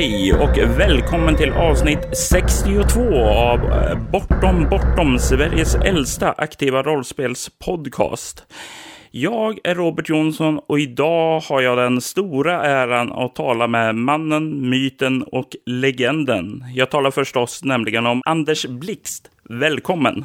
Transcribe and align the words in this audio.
Hej 0.00 0.34
och 0.34 0.58
välkommen 0.58 1.36
till 1.36 1.52
avsnitt 1.52 1.98
62 2.30 3.00
av 3.24 3.58
eh, 3.60 3.98
Bortom 4.12 4.68
Bortom, 4.70 5.18
Sveriges 5.18 5.74
äldsta 5.74 6.32
aktiva 6.32 6.82
rollspelspodcast. 6.82 8.44
Jag 9.10 9.58
är 9.64 9.74
Robert 9.74 10.08
Jonsson 10.08 10.60
och 10.68 10.80
idag 10.80 11.40
har 11.40 11.60
jag 11.60 11.78
den 11.78 12.00
stora 12.00 12.62
äran 12.62 13.12
att 13.12 13.34
tala 13.34 13.66
med 13.66 13.94
mannen, 13.94 14.70
myten 14.70 15.22
och 15.22 15.56
legenden. 15.66 16.64
Jag 16.74 16.90
talar 16.90 17.10
förstås 17.10 17.64
nämligen 17.64 18.06
om 18.06 18.22
Anders 18.24 18.66
Blixt. 18.66 19.30
Välkommen! 19.48 20.24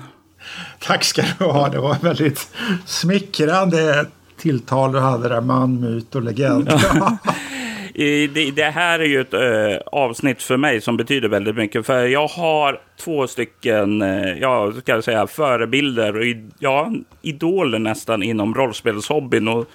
Tack 0.80 1.04
ska 1.04 1.24
du 1.40 1.46
ha. 1.46 1.70
Det 1.70 1.80
var 1.80 1.96
väldigt 2.02 2.48
smickrande 2.86 4.06
tilltal 4.38 4.92
du 4.92 5.00
hade 5.00 5.30
där. 5.30 5.42
Man, 5.42 5.82
myt 5.82 6.16
och 6.16 6.22
legend. 6.22 6.72
Ja. 6.72 7.18
Det, 8.54 8.72
här 8.74 9.00
är 9.00 9.06
ju 9.06 9.22
ett 9.22 9.34
ö, 9.34 9.80
avsnitt 9.86 10.44
för 10.44 10.58
mig 10.58 10.82
som 10.82 10.98
betyder 10.98 11.30
väldigt 11.30 11.56
mycket. 11.56 11.86
För 11.86 12.06
jag 12.06 12.28
har 12.28 12.82
två 13.00 13.28
stycken, 13.28 14.02
ja, 14.42 14.72
ska 14.82 14.92
jag 14.92 15.04
säga, 15.04 15.28
förebilder 15.28 16.18
och 16.18 16.26
ja, 16.60 16.92
idoler 17.22 17.80
nästan 17.80 18.24
inom 18.24 18.56
rollspelshobbyn. 18.56 19.48
Och 19.48 19.68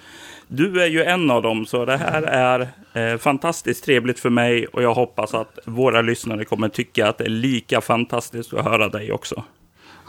du 0.53 0.81
är 0.81 0.87
ju 0.87 1.03
en 1.03 1.31
av 1.31 1.41
dem, 1.41 1.65
så 1.65 1.85
det 1.85 1.97
här 1.97 2.21
är 2.23 2.67
eh, 2.93 3.17
fantastiskt 3.17 3.85
trevligt 3.85 4.19
för 4.19 4.29
mig. 4.29 4.67
Och 4.67 4.83
jag 4.83 4.93
hoppas 4.93 5.33
att 5.33 5.59
våra 5.65 6.01
lyssnare 6.01 6.45
kommer 6.45 6.69
tycka 6.69 7.09
att 7.09 7.17
det 7.17 7.23
är 7.23 7.29
lika 7.29 7.81
fantastiskt 7.81 8.53
att 8.53 8.65
höra 8.65 8.89
dig 8.89 9.11
också. 9.11 9.43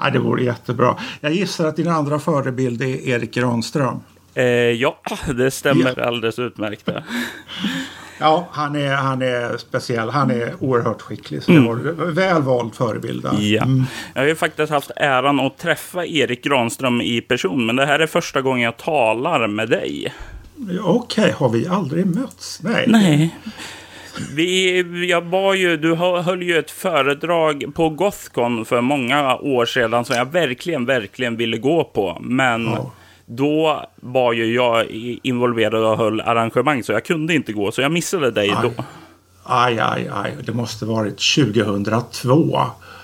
Ja, 0.00 0.11
det 0.11 0.19
vore 0.19 0.44
jättebra. 0.44 0.97
Jag 1.20 1.33
gissar 1.33 1.67
att 1.67 1.77
din 1.77 1.89
andra 1.89 2.19
förebild 2.19 2.83
är 2.83 3.09
Erik 3.09 3.34
Granström. 3.34 4.00
Eh, 4.34 4.44
ja, 4.44 4.97
det 5.34 5.50
stämmer 5.50 5.94
ja. 5.97 6.05
alldeles 6.05 6.39
utmärkt. 6.39 6.89
Ja, 8.23 8.48
han 8.53 8.77
är, 8.77 8.95
han 8.95 9.23
är 9.23 9.56
speciell. 9.56 10.11
Han 10.11 10.31
är 10.31 10.55
oerhört 10.61 11.03
skicklig. 11.03 11.42
Så 11.42 11.53
mm. 11.53 11.67
var 11.67 11.77
väl 12.12 12.42
vald 12.42 12.75
förebild. 12.75 13.25
Ja. 13.25 13.62
Mm. 13.62 13.84
Jag 14.15 14.23
har 14.23 14.28
ju 14.28 14.34
faktiskt 14.34 14.73
haft 14.73 14.91
äran 14.97 15.41
att 15.41 15.59
träffa 15.59 16.06
Erik 16.06 16.45
Granström 16.45 17.00
i 17.00 17.20
person. 17.20 17.67
Men 17.67 17.77
det 17.77 17.87
här 17.87 17.98
är 17.98 18.06
första 18.06 18.41
gången 18.41 18.62
jag 18.62 18.77
talar 18.77 19.47
med 19.47 19.69
dig. 19.69 20.15
Okej, 20.83 21.25
okay. 21.25 21.33
har 21.33 21.48
vi 21.48 21.67
aldrig 21.67 22.06
mötts? 22.06 22.62
Nej. 22.62 22.84
Nej. 22.89 23.37
Vi, 24.34 25.06
jag 25.11 25.20
var 25.20 25.55
ju, 25.55 25.77
du 25.77 25.95
höll 25.95 26.43
ju 26.43 26.59
ett 26.59 26.70
föredrag 26.70 27.65
på 27.75 27.89
Gothcon 27.89 28.65
för 28.65 28.81
många 28.81 29.37
år 29.37 29.67
sedan 29.67 30.05
som 30.05 30.17
jag 30.17 30.33
verkligen, 30.33 30.87
verkligen 30.87 31.37
ville 31.37 31.59
gå 31.59 31.84
på. 31.84 32.19
Men 32.20 32.69
oh 32.69 32.87
då 33.36 33.86
var 33.97 34.33
ju 34.33 34.55
jag 34.55 34.86
involverad 35.22 35.84
och 35.84 35.97
höll 35.97 36.20
arrangemang 36.20 36.83
så 36.83 36.92
jag 36.92 37.05
kunde 37.05 37.34
inte 37.34 37.52
gå. 37.52 37.72
Så 37.72 37.80
jag 37.80 37.92
missade 37.92 38.30
dig 38.30 38.50
aj. 38.50 38.56
då. 38.62 38.84
Aj, 39.42 39.78
aj, 39.78 40.11
aj. 40.12 40.36
Det 40.47 40.52
måste 40.52 40.84
varit 40.84 41.20
2002. 41.36 42.60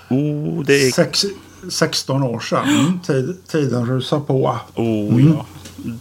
Oh, 0.09 0.63
det 0.63 0.87
är... 0.87 0.91
Sex, 0.91 1.25
16 1.69 2.23
år 2.23 2.39
sedan. 2.39 2.69
Mm, 2.69 2.99
tid, 2.99 3.47
tiden 3.47 3.85
rusar 3.85 4.19
på. 4.19 4.57
Oh, 4.75 5.13
mm. 5.13 5.33
ja. 5.33 5.45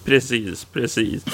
Precis, 0.04 0.64
precis. 0.64 1.24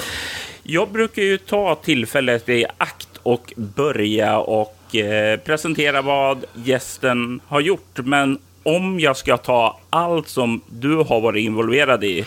Jag 0.63 0.91
brukar 0.91 1.21
ju 1.21 1.37
ta 1.37 1.75
tillfället 1.75 2.49
i 2.49 2.65
akt 2.77 3.09
och 3.23 3.53
börja 3.55 4.39
och 4.39 4.95
eh, 4.95 5.39
presentera 5.39 6.01
vad 6.01 6.45
gästen 6.53 7.39
har 7.47 7.59
gjort. 7.59 7.99
Men 8.03 8.39
om 8.63 8.99
jag 8.99 9.17
ska 9.17 9.37
ta 9.37 9.79
allt 9.89 10.27
som 10.27 10.61
du 10.69 10.95
har 10.95 11.21
varit 11.21 11.43
involverad 11.43 12.03
i 12.03 12.25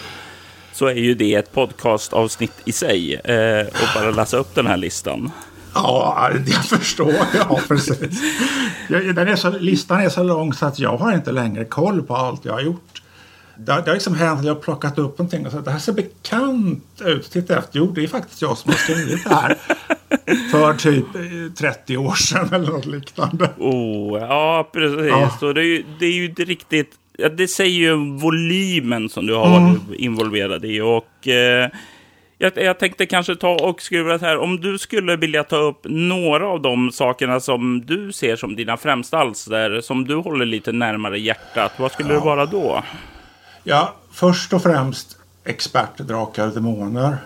så 0.79 0.87
är 0.87 0.95
ju 0.95 1.15
det 1.15 1.35
ett 1.35 1.53
podcastavsnitt 1.53 2.53
i 2.65 2.73
sig. 2.73 3.15
Eh, 3.15 3.67
och 3.67 3.89
bara 3.95 4.11
läsa 4.11 4.37
upp 4.37 4.55
den 4.55 4.67
här 4.67 4.77
listan. 4.77 5.31
Ja, 5.75 6.31
jag 6.47 6.65
förstår. 6.65 7.15
Ja, 7.35 7.61
precis. 7.69 8.21
Den 8.89 9.29
är 9.29 9.37
så, 9.37 9.51
listan 9.51 10.01
är 10.01 10.09
så 10.09 10.23
lång 10.23 10.53
så 10.53 10.67
att 10.67 10.79
jag 10.79 10.97
har 10.97 11.13
inte 11.13 11.33
längre 11.33 11.65
koll 11.65 12.03
på 12.03 12.17
allt 12.17 12.45
jag 12.45 12.53
har 12.53 12.61
gjort. 12.61 13.03
Det, 13.57 13.73
har, 13.73 13.83
det 13.83 13.91
har 13.91 13.95
liksom 13.95 14.15
hänt 14.15 14.39
att 14.39 14.47
jag 14.47 14.55
har 14.55 14.61
plockat 14.61 14.99
upp 14.99 15.19
någonting 15.19 15.47
och 15.47 15.53
sagt 15.53 15.65
det 15.65 15.71
här 15.71 15.79
ser 15.79 15.93
bekant 15.93 17.03
ut. 17.05 17.31
Titta 17.31 17.59
efter. 17.59 17.79
Jo, 17.79 17.87
det 17.95 18.05
är 18.05 18.09
faktiskt 18.09 18.43
jag 18.43 18.59
som 18.59 18.71
har 18.71 18.79
skrivit 18.79 19.25
det 19.25 19.35
här. 19.35 19.59
För 20.51 20.75
typ 20.75 21.07
30 21.59 21.97
år 21.97 22.15
sedan 22.15 22.49
eller 22.53 22.69
något 22.73 22.87
liknande. 22.87 23.51
Oh, 23.59 24.19
ja, 24.21 24.71
precis. 24.73 25.07
Ja. 25.09 25.37
Så 25.41 25.53
det, 25.53 25.61
är 25.61 25.65
ju, 25.65 25.85
det 26.01 26.07
är 26.07 26.13
ju 26.13 26.25
inte 26.25 26.45
riktigt 26.45 26.93
ja, 27.19 27.29
det 27.29 27.49
säger 27.49 27.79
ju 27.79 27.97
volymen 28.19 29.09
som 29.09 29.27
du 29.27 29.35
har 29.35 29.47
mm. 29.47 29.73
varit 29.73 30.01
involverad 30.01 30.65
i. 30.65 30.81
Och 30.81 31.29
eh, 31.29 31.71
jag, 32.39 32.53
jag, 32.57 32.79
tänkte 32.79 33.07
kanske 33.07 33.37
ta 33.37 33.55
och 33.55 33.83
skruva 33.83 34.19
här. 34.19 34.39
Om 34.39 34.61
du 34.61 34.79
skulle 34.79 35.17
vilja 35.17 35.45
ta 35.45 35.57
upp 35.57 35.81
några 35.85 36.49
av 36.49 36.63
de 36.63 36.91
sakerna 36.93 37.41
som 37.41 37.87
du 37.87 38.13
ser 38.13 38.37
som 38.37 38.57
dina 38.57 38.77
främsta 38.77 39.19
alster, 39.19 39.81
som 39.81 40.05
du 40.05 40.15
håller 40.15 40.47
lite 40.47 40.73
närmare 40.73 41.19
hjärtat. 41.21 41.73
Vad 41.77 41.93
skulle 41.93 42.09
ja. 42.09 42.15
det 42.15 42.25
vara 42.25 42.47
då? 42.47 42.83
Ja, 43.65 43.95
först 44.13 44.53
och 44.53 44.63
främst 44.63 45.19
expertdrakar 45.45 46.47
och 46.47 46.55
demoner. 46.55 47.17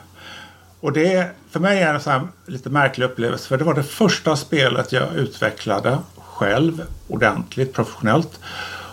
Och 0.80 0.92
det 0.92 1.30
för 1.50 1.60
mig 1.60 1.82
är 1.82 1.94
en 1.94 2.00
sån 2.00 2.28
lite 2.46 2.70
märklig 2.70 3.06
upplevelse. 3.06 3.48
För 3.48 3.58
det 3.58 3.64
var 3.64 3.74
det 3.74 3.82
första 3.82 4.36
spelet 4.36 4.92
jag 4.92 5.14
utvecklade 5.16 5.98
själv 6.16 6.82
ordentligt, 7.08 7.72
professionellt. 7.72 8.40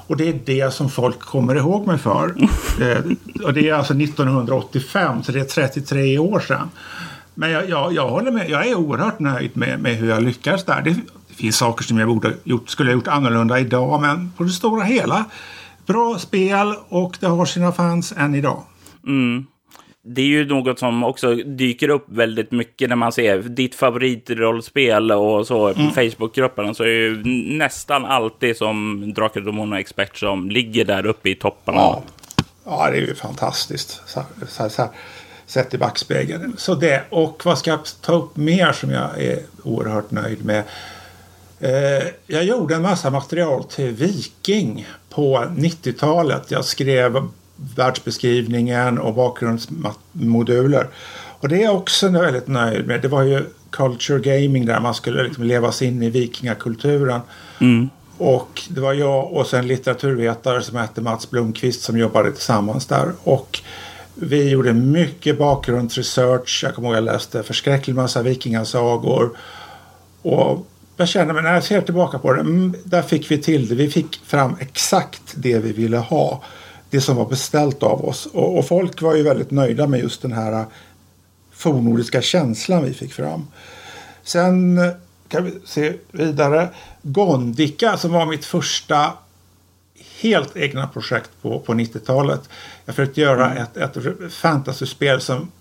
Och 0.09 0.17
det 0.17 0.29
är 0.29 0.39
det 0.45 0.73
som 0.73 0.89
folk 0.89 1.19
kommer 1.19 1.55
ihåg 1.55 1.87
mig 1.87 1.97
för. 1.97 2.35
Eh, 2.81 3.03
och 3.45 3.53
det 3.53 3.69
är 3.69 3.73
alltså 3.73 3.93
1985, 3.93 5.23
så 5.23 5.31
det 5.31 5.39
är 5.39 5.43
33 5.43 6.19
år 6.19 6.39
sedan. 6.39 6.69
Men 7.33 7.51
jag, 7.51 7.69
jag, 7.69 7.93
jag 7.93 8.09
håller 8.09 8.31
med. 8.31 8.49
Jag 8.49 8.67
är 8.67 8.75
oerhört 8.75 9.19
nöjd 9.19 9.57
med, 9.57 9.79
med 9.79 9.95
hur 9.95 10.09
jag 10.09 10.23
lyckades 10.23 10.65
där. 10.65 10.81
Det, 10.81 10.89
det 11.27 11.33
finns 11.35 11.57
saker 11.57 11.83
som 11.83 11.97
jag 11.97 12.07
borde 12.07 12.33
gjort, 12.43 12.69
skulle 12.69 12.89
ha 12.89 12.93
gjort 12.93 13.07
annorlunda 13.07 13.59
idag, 13.59 14.01
men 14.01 14.31
på 14.37 14.43
det 14.43 14.49
stora 14.49 14.83
hela 14.83 15.25
bra 15.85 16.17
spel 16.19 16.73
och 16.89 17.17
det 17.19 17.27
har 17.27 17.45
sina 17.45 17.71
fans 17.71 18.13
än 18.17 18.35
idag. 18.35 18.63
Mm 19.07 19.45
det 20.11 20.21
är 20.21 20.25
ju 20.25 20.45
något 20.45 20.79
som 20.79 21.03
också 21.03 21.35
dyker 21.35 21.89
upp 21.89 22.05
väldigt 22.05 22.51
mycket 22.51 22.89
när 22.89 22.95
man 22.95 23.11
ser 23.11 23.39
ditt 23.39 23.75
favoritrollspel 23.75 25.11
och 25.11 25.47
så 25.47 25.67
mm. 25.67 25.91
Facebookgrupperna 25.91 26.73
så 26.73 26.83
är 26.83 26.87
ju 26.87 27.23
nästan 27.57 28.05
alltid 28.05 28.57
som 28.57 29.03
Drakar, 29.15 29.59
och 29.59 29.79
Expert 29.79 30.17
som 30.17 30.49
ligger 30.49 30.85
där 30.85 31.05
uppe 31.05 31.29
i 31.29 31.35
topparna. 31.35 31.77
Ja, 31.77 32.03
ja 32.65 32.89
det 32.91 32.97
är 32.97 33.01
ju 33.01 33.15
fantastiskt. 33.15 34.01
Så, 34.05 34.23
så, 34.47 34.69
så, 34.69 34.89
sett 35.45 35.73
i 35.73 35.77
backspegeln. 35.77 36.53
Så 36.57 36.75
det, 36.75 37.03
och 37.09 37.41
vad 37.45 37.57
ska 37.57 37.69
jag 37.69 37.79
ta 38.01 38.13
upp 38.13 38.37
mer 38.37 38.71
som 38.71 38.91
jag 38.91 39.21
är 39.21 39.39
oerhört 39.63 40.11
nöjd 40.11 40.45
med? 40.45 40.63
Eh, 41.59 42.07
jag 42.27 42.43
gjorde 42.43 42.75
en 42.75 42.81
massa 42.81 43.09
material 43.09 43.63
till 43.63 43.91
Viking 43.91 44.87
på 45.09 45.37
90-talet. 45.37 46.51
Jag 46.51 46.65
skrev 46.65 47.27
världsbeskrivningen 47.75 48.99
och 48.99 49.13
bakgrundsmoduler. 49.13 50.87
Och 51.39 51.49
det 51.49 51.55
är 51.55 51.63
jag 51.63 51.75
också 51.75 52.09
väldigt 52.09 52.47
nöjd 52.47 52.87
med. 52.87 53.01
Det 53.01 53.07
var 53.07 53.23
ju 53.23 53.45
culture 53.69 54.19
gaming 54.19 54.65
där 54.65 54.79
man 54.79 54.93
skulle 54.93 55.23
liksom 55.23 55.43
leva 55.43 55.71
sig 55.71 55.87
in 55.87 56.03
i 56.03 56.09
vikingakulturen. 56.09 57.21
Mm. 57.61 57.89
Och 58.17 58.61
det 58.69 58.81
var 58.81 58.93
jag 58.93 59.33
och 59.33 59.47
sen 59.47 59.67
litteraturvetare 59.67 60.61
som 60.61 60.77
hette 60.77 61.01
Mats 61.01 61.29
Blomqvist 61.29 61.81
som 61.81 61.97
jobbade 61.97 62.31
tillsammans 62.31 62.85
där. 62.85 63.11
Och 63.23 63.61
vi 64.15 64.49
gjorde 64.49 64.73
mycket 64.73 65.37
bakgrundsresearch. 65.37 66.61
Jag 66.63 66.75
kommer 66.75 66.89
ihåg 66.89 66.97
att 66.97 67.05
jag 67.05 67.13
läste 67.13 67.43
förskräcklig 67.43 67.95
massa 67.95 68.21
vikingasagor. 68.21 69.37
Och 70.21 70.67
jag 70.97 71.07
känner 71.07 71.33
mig 71.33 71.43
när 71.43 71.53
jag 71.53 71.63
ser 71.63 71.81
tillbaka 71.81 72.19
på 72.19 72.33
det, 72.33 72.39
mm, 72.39 72.75
där 72.83 73.01
fick 73.01 73.31
vi 73.31 73.37
till 73.37 73.67
det. 73.67 73.75
Vi 73.75 73.89
fick 73.89 74.21
fram 74.25 74.55
exakt 74.59 75.21
det 75.35 75.59
vi 75.59 75.71
ville 75.71 75.97
ha 75.97 76.43
det 76.89 77.01
som 77.01 77.15
var 77.15 77.25
beställt 77.25 77.83
av 77.83 78.05
oss. 78.05 78.25
Och, 78.25 78.57
och, 78.57 78.67
folk 78.67 79.01
var 79.01 79.15
ju 79.15 79.23
väldigt 79.23 79.51
nöjda 79.51 79.87
med 79.87 79.99
just 79.99 80.21
den 80.21 80.31
här 80.31 80.65
fornordiska 81.51 82.21
känslan 82.21 82.83
vi 82.83 82.93
fick 82.93 83.13
fram. 83.13 83.47
Sen 84.23 84.77
eh, 84.77 84.91
kan 85.27 85.43
vi 85.45 85.53
se 85.65 85.93
vidare. 86.11 86.69
Gondika 87.01 87.97
som 87.97 88.11
var 88.11 88.25
mitt 88.25 88.45
första 88.45 89.13
helt 90.19 90.57
egna 90.57 90.87
projekt 90.87 91.29
på, 91.41 91.59
på 91.59 91.73
90-talet. 91.73 92.49
Jag 92.85 92.95
försökte 92.95 93.21
göra 93.21 93.51
mm. 93.51 93.63
ett, 93.63 93.97
ett 93.97 94.33
fantasyspel 94.33 95.21
som 95.21 95.51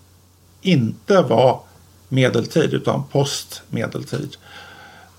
inte 0.61 1.21
var 1.21 1.61
medeltid 2.09 2.73
utan 2.73 3.03
postmedeltid. 3.11 4.37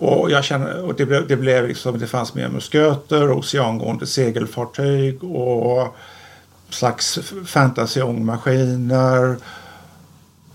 Och, 0.01 0.31
jag 0.31 0.45
känner, 0.45 0.83
och 0.83 0.95
det, 0.95 1.07
blev, 1.07 1.29
det 1.29 1.37
blev 1.37 1.69
liksom, 1.69 1.99
det 1.99 2.07
fanns 2.07 2.35
mer 2.35 2.49
musköter, 2.49 3.39
oceangående 3.39 4.07
segelfartyg 4.07 5.25
och 5.25 5.97
slags 6.69 7.19
fantasyångmaskiner. 7.47 9.37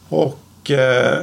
Och 0.09 0.71
eh, 0.71 1.19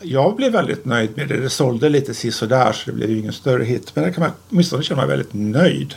jag 0.00 0.36
blev 0.36 0.52
väldigt 0.52 0.84
nöjd 0.84 1.10
med 1.16 1.28
det. 1.28 1.36
Det 1.36 1.50
sålde 1.50 1.88
lite 1.88 2.14
sisådär 2.14 2.72
så 2.72 2.90
det 2.90 2.96
blev 2.96 3.10
ju 3.10 3.18
ingen 3.18 3.32
större 3.32 3.64
hit. 3.64 3.92
Men 3.94 4.04
det 4.04 4.12
kan 4.12 4.22
man 4.22 4.32
åtminstone 4.50 4.82
känna 4.82 5.00
mig 5.00 5.08
väldigt 5.08 5.34
nöjd. 5.34 5.94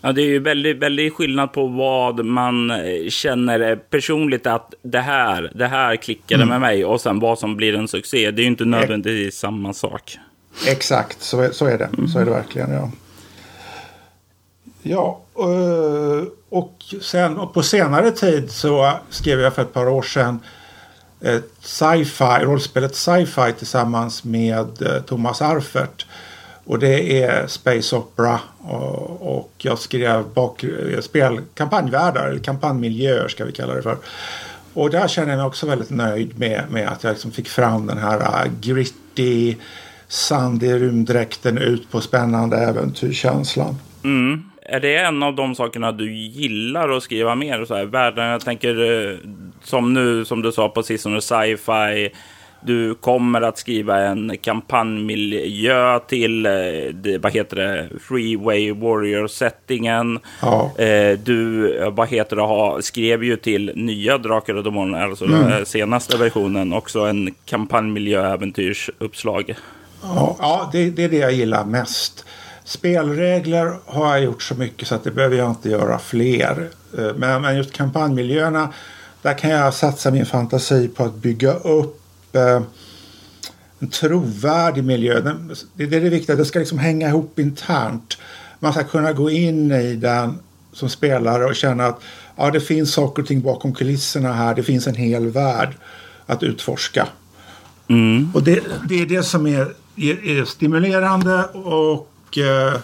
Ja, 0.00 0.12
det 0.12 0.22
är 0.22 0.26
ju 0.26 0.38
väldigt, 0.38 0.76
väldigt 0.76 1.12
skillnad 1.12 1.52
på 1.52 1.66
vad 1.66 2.24
man 2.24 2.70
eh, 2.70 3.08
känner 3.08 3.76
personligt 3.76 4.46
att 4.46 4.74
det 4.82 5.00
här, 5.00 5.52
det 5.54 5.66
här 5.66 5.96
klickade 5.96 6.42
mm. 6.42 6.48
med 6.48 6.60
mig 6.60 6.84
och 6.84 7.00
sen 7.00 7.20
vad 7.20 7.38
som 7.38 7.56
blir 7.56 7.74
en 7.74 7.88
succé. 7.88 8.30
Det 8.30 8.40
är 8.40 8.44
ju 8.44 8.50
inte 8.50 8.64
nödvändigtvis 8.64 9.38
samma 9.38 9.72
sak. 9.72 10.18
Exakt, 10.66 11.22
så 11.22 11.40
är, 11.40 11.50
så 11.50 11.66
är 11.66 11.78
det. 11.78 12.08
Så 12.12 12.18
är 12.18 12.24
det 12.24 12.30
verkligen. 12.30 12.72
Ja, 12.72 12.90
ja 14.82 15.20
eh, 15.38 16.24
och 16.48 16.84
sen 17.02 17.38
och 17.38 17.54
på 17.54 17.62
senare 17.62 18.10
tid 18.10 18.50
så 18.50 18.92
skrev 19.10 19.40
jag 19.40 19.54
för 19.54 19.62
ett 19.62 19.72
par 19.72 19.88
år 19.88 20.02
sedan 20.02 20.40
ett 21.20 21.50
sci-fi, 21.60 22.44
rollspelet 22.44 22.94
sci-fi 22.94 23.52
tillsammans 23.58 24.24
med 24.24 24.82
eh, 24.82 25.02
Thomas 25.02 25.42
Arfert. 25.42 26.06
Och 26.64 26.78
det 26.78 27.22
är 27.22 27.46
Space 27.46 27.96
Opera 27.96 28.40
och, 29.20 29.50
jag 29.58 29.78
skrev 29.78 30.24
bak, 30.34 30.64
eh, 30.64 31.00
spel, 31.00 31.40
kampanjvärldar, 31.54 32.26
eller 32.26 32.38
kampanjmiljöer 32.38 33.28
ska 33.28 33.44
vi 33.44 33.52
kalla 33.52 33.74
det 33.74 33.82
för. 33.82 33.96
Och 34.74 34.90
där 34.90 35.08
känner 35.08 35.28
jag 35.28 35.36
mig 35.36 35.46
också 35.46 35.66
väldigt 35.66 35.90
nöjd 35.90 36.38
med, 36.38 36.64
med 36.70 36.88
att 36.88 37.04
jag 37.04 37.10
liksom 37.10 37.30
fick 37.30 37.48
fram 37.48 37.86
den 37.86 37.98
här 37.98 38.50
gritty 38.60 39.56
gritty, 40.14 40.14
sandig 40.14 40.72
rymddräkten 40.72 41.58
ut 41.58 41.90
på 41.90 42.00
spännande 42.00 42.56
äventyrskänslan. 42.56 43.76
Mm. 44.04 44.42
Är 44.66 44.80
det 44.80 44.96
en 44.96 45.22
av 45.22 45.34
de 45.34 45.54
sakerna 45.54 45.92
du 45.92 46.12
gillar 46.12 46.88
att 46.88 47.02
skriva 47.02 47.34
mer? 47.34 47.64
Så 47.64 47.74
här, 47.74 47.84
världen, 47.84 48.24
jag 48.24 48.40
tänker 48.40 49.10
eh, 49.10 49.16
som 49.62 49.94
nu, 49.94 50.24
som 50.24 50.42
du 50.42 50.52
sa 50.52 50.68
på 50.68 50.82
sistone, 50.82 51.20
sci-fi 51.20 52.10
du 52.66 52.94
kommer 52.94 53.42
att 53.42 53.58
skriva 53.58 54.00
en 54.00 54.36
kampanjmiljö 54.40 56.00
till, 56.08 56.46
eh, 56.46 56.52
vad 57.20 57.32
heter 57.32 57.56
det, 57.56 57.88
Freeway 58.00 58.72
Warrior-settingen. 58.72 60.18
Ja. 60.42 60.72
Eh, 60.78 61.18
du, 61.18 61.70
vad 61.90 62.08
heter 62.08 62.36
det, 62.36 62.82
skrev 62.82 63.24
ju 63.24 63.36
till 63.36 63.72
nya 63.74 64.18
Drakar 64.18 64.54
och 64.54 64.64
Demoner, 64.64 65.04
alltså 65.04 65.24
mm. 65.24 65.50
den 65.50 65.66
senaste 65.66 66.16
versionen, 66.16 66.72
också 66.72 67.00
en 67.00 67.34
kampanjmiljö-äventyrsuppslag. 67.44 69.54
Ja, 70.04 70.36
ja 70.38 70.68
det, 70.72 70.90
det 70.90 71.04
är 71.04 71.08
det 71.08 71.16
jag 71.16 71.32
gillar 71.32 71.64
mest. 71.64 72.24
Spelregler 72.64 73.78
har 73.86 74.14
jag 74.14 74.24
gjort 74.24 74.42
så 74.42 74.54
mycket 74.54 74.88
så 74.88 74.94
att 74.94 75.04
det 75.04 75.10
behöver 75.10 75.36
jag 75.36 75.50
inte 75.50 75.70
göra 75.70 75.98
fler. 75.98 76.68
Eh, 76.98 77.14
men, 77.16 77.42
men 77.42 77.56
just 77.56 77.72
kampanjmiljöerna, 77.72 78.72
där 79.22 79.38
kan 79.38 79.50
jag 79.50 79.74
satsa 79.74 80.10
min 80.10 80.26
fantasi 80.26 80.88
på 80.88 81.04
att 81.04 81.14
bygga 81.14 81.52
upp 81.54 82.00
eh, 82.36 82.62
en 83.78 83.90
trovärdig 83.90 84.84
miljö. 84.84 85.20
Det, 85.20 85.86
det 85.86 85.96
är 85.96 86.00
det 86.00 86.08
viktiga, 86.08 86.36
det 86.36 86.44
ska 86.44 86.58
liksom 86.58 86.78
hänga 86.78 87.08
ihop 87.08 87.38
internt. 87.38 88.18
Man 88.58 88.72
ska 88.72 88.84
kunna 88.84 89.12
gå 89.12 89.30
in 89.30 89.72
i 89.72 89.94
den 89.94 90.38
som 90.72 90.88
spelare 90.88 91.44
och 91.44 91.56
känna 91.56 91.86
att 91.86 92.00
ja, 92.36 92.50
det 92.50 92.60
finns 92.60 92.92
saker 92.92 93.22
och 93.22 93.28
ting 93.28 93.40
bakom 93.40 93.74
kulisserna 93.74 94.32
här. 94.32 94.54
Det 94.54 94.62
finns 94.62 94.86
en 94.86 94.94
hel 94.94 95.26
värld 95.26 95.76
att 96.26 96.42
utforska. 96.42 97.08
Mm. 97.88 98.30
Och 98.34 98.42
det, 98.42 98.60
det, 98.88 99.02
är 99.02 99.06
det 99.06 99.22
som 99.22 99.46
är, 99.46 99.74
är, 99.96 100.26
är 100.26 100.44
stimulerande 100.44 101.44
och 101.44 102.38
eh, 102.38 102.74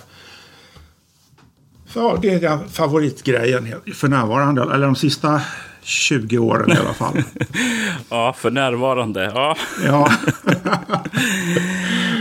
ja, 1.95 2.19
det 2.23 2.31
är 2.31 2.41
den 2.41 2.69
favoritgrejen 2.69 3.75
för 3.95 4.09
närvarande. 4.09 4.63
Eller 4.63 4.87
de 4.87 4.97
sista 4.97 5.41
20 5.83 6.39
åren 6.39 6.73
i 6.73 6.77
alla 6.77 6.95
fall. 6.95 7.23
ja, 8.11 8.33
för 8.39 8.51
närvarande. 8.51 9.31
Ja. 9.35 9.57
ja. 9.85 10.11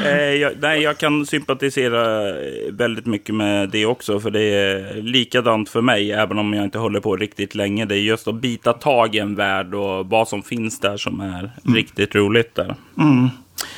Eh, 0.06 0.34
jag, 0.34 0.54
nej, 0.62 0.82
jag 0.82 0.98
kan 0.98 1.26
sympatisera 1.26 2.34
väldigt 2.72 3.06
mycket 3.06 3.36
med 3.36 3.70
det 3.70 3.86
också. 3.86 4.20
För 4.20 4.32
det 4.32 4.42
är 4.42 5.02
likadant 5.02 5.70
för 5.70 5.82
mig, 5.82 6.12
även 6.12 6.40
om 6.40 6.54
jag 6.54 6.64
inte 6.64 6.78
håller 6.78 7.00
på 7.00 7.16
riktigt 7.16 7.56
länge. 7.56 7.86
Det 7.86 7.96
är 7.96 8.00
just 8.00 8.28
att 8.28 8.36
bita 8.36 8.74
tag 8.74 9.16
i 9.16 9.20
en 9.20 9.36
värld 9.36 9.74
och 9.74 10.10
vad 10.10 10.28
som 10.28 10.44
finns 10.44 10.80
där 10.80 10.98
som 10.98 11.20
är 11.20 11.40
mm. 11.40 11.76
riktigt 11.76 12.16
roligt 12.16 12.56
där. 12.56 12.76
Mm. 12.98 13.30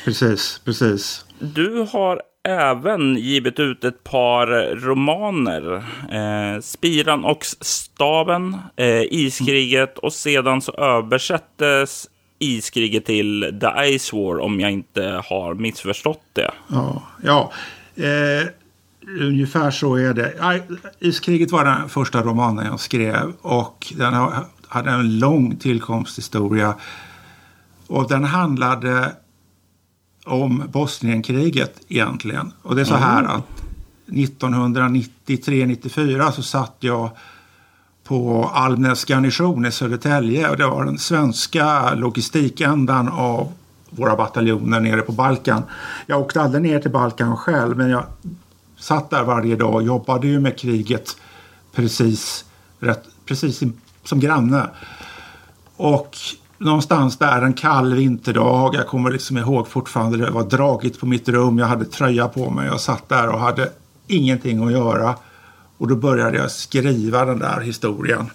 Precis, 0.04 0.60
precis. 0.64 1.24
Du 1.38 1.86
har 1.92 2.22
även 2.48 3.16
givit 3.16 3.60
ut 3.60 3.84
ett 3.84 4.04
par 4.04 4.76
romaner. 4.76 5.76
Eh, 6.12 6.60
Spiran 6.60 7.24
och 7.24 7.44
staven, 7.60 8.56
eh, 8.76 9.02
Iskriget 9.02 9.98
och 9.98 10.12
sedan 10.12 10.62
så 10.62 10.72
översättes 10.72 12.08
Iskriget 12.38 13.04
till 13.04 13.58
The 13.60 13.98
Ice 13.98 14.12
War 14.12 14.38
om 14.38 14.60
jag 14.60 14.70
inte 14.70 15.22
har 15.24 15.54
missförstått 15.54 16.22
det. 16.32 16.50
Ja, 16.68 17.02
ja. 17.22 17.52
Eh, 17.96 18.48
ungefär 19.20 19.70
så 19.70 19.96
är 19.96 20.14
det. 20.14 20.62
Iskriget 20.98 21.50
var 21.50 21.64
den 21.64 21.88
första 21.88 22.22
romanen 22.22 22.66
jag 22.66 22.80
skrev 22.80 23.32
och 23.42 23.92
den 23.96 24.14
hade 24.68 24.90
en 24.90 25.18
lång 25.18 25.56
tillkomsthistoria. 25.56 26.74
Och 27.86 28.08
den 28.08 28.24
handlade 28.24 29.12
om 30.24 30.62
Bosnienkriget 30.72 31.80
egentligen. 31.88 32.52
Och 32.62 32.76
det 32.76 32.80
är 32.80 32.84
så 32.84 32.94
här 32.94 33.24
att 33.24 33.62
1993-94 34.06 36.30
så 36.30 36.42
satt 36.42 36.76
jag 36.80 37.10
på 38.04 38.50
Almnäs 38.54 39.10
garnison 39.10 39.66
i 39.66 39.72
Södertälje 39.72 40.50
och 40.50 40.56
det 40.56 40.66
var 40.66 40.84
den 40.84 40.98
svenska 40.98 41.94
logistikändan 41.94 43.08
av 43.08 43.52
våra 43.90 44.16
bataljoner 44.16 44.80
nere 44.80 45.00
på 45.00 45.12
Balkan. 45.12 45.62
Jag 46.06 46.20
åkte 46.20 46.42
aldrig 46.42 46.62
ner 46.62 46.80
till 46.80 46.90
Balkan 46.90 47.36
själv 47.36 47.76
men 47.76 47.90
jag 47.90 48.04
satt 48.76 49.10
där 49.10 49.24
varje 49.24 49.56
dag 49.56 49.74
och 49.74 49.82
jobbade 49.82 50.26
ju 50.26 50.40
med 50.40 50.58
kriget 50.58 51.16
precis, 51.74 52.44
rätt, 52.78 53.04
precis 53.26 53.62
som 54.04 54.20
granne. 54.20 54.70
Och 55.76 56.16
någonstans 56.64 57.16
där 57.16 57.42
en 57.42 57.52
kall 57.52 57.94
vinterdag. 57.94 58.74
Jag 58.74 58.86
kommer 58.86 59.10
liksom 59.10 59.38
ihåg 59.38 59.68
fortfarande 59.68 60.18
det 60.18 60.30
var 60.30 60.44
dragigt 60.44 61.00
på 61.00 61.06
mitt 61.06 61.28
rum. 61.28 61.58
Jag 61.58 61.66
hade 61.66 61.84
tröja 61.84 62.28
på 62.28 62.50
mig. 62.50 62.66
Jag 62.66 62.80
satt 62.80 63.08
där 63.08 63.28
och 63.28 63.40
hade 63.40 63.70
ingenting 64.06 64.66
att 64.66 64.72
göra. 64.72 65.14
Och 65.78 65.88
då 65.88 65.96
började 65.96 66.38
jag 66.38 66.50
skriva 66.50 67.24
den 67.24 67.38
där 67.38 67.60
historien. 67.60 68.30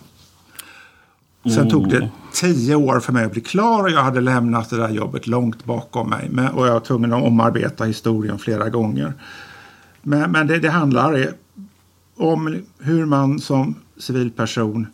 Sen 1.43 1.67
oh. 1.67 1.69
tog 1.69 1.89
det 1.89 2.09
tio 2.33 2.75
år 2.75 2.99
för 2.99 3.13
mig 3.13 3.25
att 3.25 3.31
bli 3.31 3.41
klar 3.41 3.83
och 3.83 3.89
jag 3.89 4.03
hade 4.03 4.21
lämnat 4.21 4.69
det 4.69 4.77
där 4.77 4.89
jobbet 4.89 5.27
långt 5.27 5.65
bakom 5.65 6.09
mig. 6.09 6.29
Men, 6.31 6.47
och 6.47 6.67
jag 6.67 6.73
var 6.73 6.79
tvungen 6.79 7.13
att 7.13 7.23
omarbeta 7.23 7.83
historien 7.83 8.39
flera 8.39 8.69
gånger. 8.69 9.13
Men, 10.01 10.31
men 10.31 10.47
det, 10.47 10.59
det 10.59 10.69
handlar 10.69 11.33
om 12.17 12.63
hur 12.79 13.05
man 13.05 13.39
som 13.39 13.75
civilperson 13.97 14.87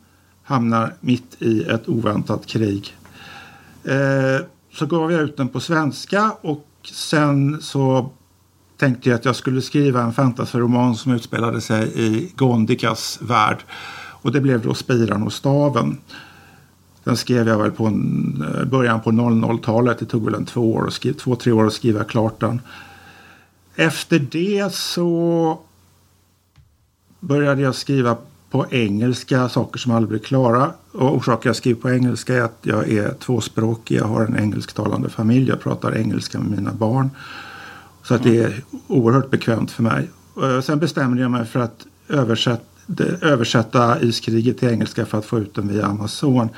hamnar 0.43 0.93
mitt 0.99 1.35
i 1.39 1.63
ett 1.63 1.89
oväntat 1.89 2.45
krig 2.45 2.93
Eh, 3.83 4.45
så 4.73 4.85
gav 4.85 5.11
jag 5.11 5.21
ut 5.21 5.37
den 5.37 5.49
på 5.49 5.59
svenska 5.59 6.31
och 6.41 6.67
sen 6.91 7.61
så 7.61 8.09
tänkte 8.77 9.09
jag 9.09 9.15
att 9.15 9.25
jag 9.25 9.35
skulle 9.35 9.61
skriva 9.61 10.01
en 10.01 10.13
fantasyroman 10.13 10.95
som 10.95 11.11
utspelade 11.11 11.61
sig 11.61 11.91
i 11.95 12.31
Gondikas 12.35 13.19
värld. 13.21 13.63
Och 14.23 14.31
det 14.31 14.41
blev 14.41 14.61
då 14.61 14.73
Spiran 14.73 15.23
och 15.23 15.33
staven. 15.33 15.97
Den 17.03 17.17
skrev 17.17 17.47
jag 17.47 17.57
väl 17.57 17.71
på 17.71 17.85
en, 17.85 18.45
eh, 18.55 18.65
början 18.65 19.01
på 19.01 19.11
00-talet. 19.11 19.99
Det 19.99 20.05
tog 20.05 20.25
väl 20.25 20.33
en 20.33 20.45
två, 20.45 20.73
år 20.73 20.89
skriva, 20.89 21.17
två, 21.19 21.35
tre 21.35 21.51
år 21.51 21.67
att 21.67 21.73
skriva 21.73 22.03
klart 22.03 22.39
den. 22.39 22.61
Efter 23.75 24.19
det 24.19 24.73
så 24.73 25.59
började 27.19 27.61
jag 27.61 27.75
skriva 27.75 28.17
på 28.53 28.65
engelska, 28.69 29.49
saker 29.49 29.79
som 29.79 29.91
aldrig 29.91 30.09
blir 30.09 30.19
klara. 30.19 30.71
Och 30.91 31.15
orsaken 31.15 31.49
jag 31.49 31.55
skriver 31.55 31.81
på 31.81 31.89
engelska 31.89 32.35
är 32.35 32.41
att 32.41 32.59
jag 32.61 32.89
är 32.89 33.13
tvåspråkig. 33.13 33.97
Jag 33.97 34.05
har 34.05 34.25
en 34.25 34.37
engelsktalande 34.39 35.09
familj. 35.09 35.49
Jag 35.49 35.61
pratar 35.61 35.97
engelska 35.97 36.39
med 36.39 36.57
mina 36.57 36.71
barn. 36.71 37.09
Så 38.03 38.15
att 38.15 38.23
det 38.23 38.37
är 38.37 38.63
oerhört 38.87 39.29
bekvämt 39.29 39.71
för 39.71 39.83
mig. 39.83 40.09
Sen 40.63 40.79
bestämde 40.79 41.21
jag 41.21 41.31
mig 41.31 41.45
för 41.45 41.59
att 41.59 41.85
översätta 42.09 42.63
översätta 43.21 44.01
Iskriget 44.01 44.57
till 44.57 44.69
engelska 44.69 45.05
för 45.05 45.17
att 45.17 45.25
få 45.25 45.39
ut 45.39 45.55
den 45.55 45.67
via 45.67 45.85
Amazon. 45.85 46.49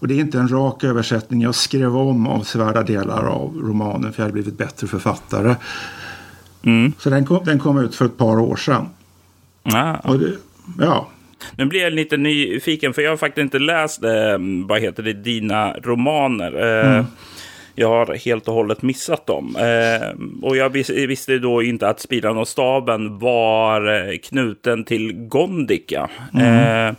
Och 0.00 0.08
det 0.08 0.14
är 0.14 0.20
inte 0.20 0.38
en 0.38 0.48
rak 0.48 0.84
översättning. 0.84 1.42
Jag 1.42 1.54
skrev 1.54 1.96
om 1.96 2.26
avsevärda 2.26 2.82
delar 2.82 3.24
av 3.24 3.56
romanen 3.56 4.12
för 4.12 4.22
jag 4.22 4.24
hade 4.24 4.32
blivit 4.32 4.58
bättre 4.58 4.86
författare. 4.86 5.56
Mm. 6.62 6.92
Så 6.98 7.10
den 7.10 7.26
kom, 7.26 7.44
den 7.44 7.58
kom 7.58 7.78
ut 7.78 7.94
för 7.94 8.04
ett 8.04 8.16
par 8.16 8.38
år 8.38 8.56
sedan. 8.56 8.88
Ah. 9.62 10.14
Det, 10.14 10.32
ja, 10.78 11.08
nu 11.56 11.64
blir 11.64 11.80
jag 11.80 11.92
lite 11.92 12.16
nyfiken, 12.16 12.94
för 12.94 13.02
jag 13.02 13.10
har 13.10 13.16
faktiskt 13.16 13.42
inte 13.42 13.58
läst 13.58 14.04
eh, 14.04 14.38
vad 14.68 14.80
heter 14.80 15.02
det, 15.02 15.12
dina 15.12 15.72
romaner. 15.72 16.52
Eh, 16.62 16.92
mm. 16.92 17.04
Jag 17.74 17.88
har 17.88 18.14
helt 18.14 18.48
och 18.48 18.54
hållet 18.54 18.82
missat 18.82 19.26
dem. 19.26 19.56
Eh, 19.56 20.08
och 20.42 20.56
jag 20.56 20.70
vis 20.70 20.90
visste 20.90 21.38
då 21.38 21.62
inte 21.62 21.88
att 21.88 22.00
Spiran 22.00 22.38
och 22.38 22.48
staben 22.48 23.18
var 23.18 24.08
eh, 24.10 24.18
knuten 24.18 24.84
till 24.84 25.12
Gondika. 25.12 26.10
Mm. 26.34 26.88
Eh, 26.88 26.94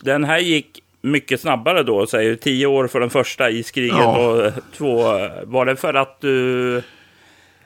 den 0.00 0.24
här 0.24 0.38
gick 0.38 0.82
mycket 1.02 1.40
snabbare 1.40 1.82
då, 1.82 2.06
säger 2.06 2.34
tio 2.36 2.66
år 2.66 2.86
för 2.86 3.00
den 3.00 3.10
första 3.10 3.50
iskriget 3.50 3.96
ja. 3.98 4.18
och 4.18 4.52
två. 4.76 5.02
Var 5.44 5.66
det 5.66 5.76
för 5.76 5.94
att 5.94 6.20
du 6.20 6.82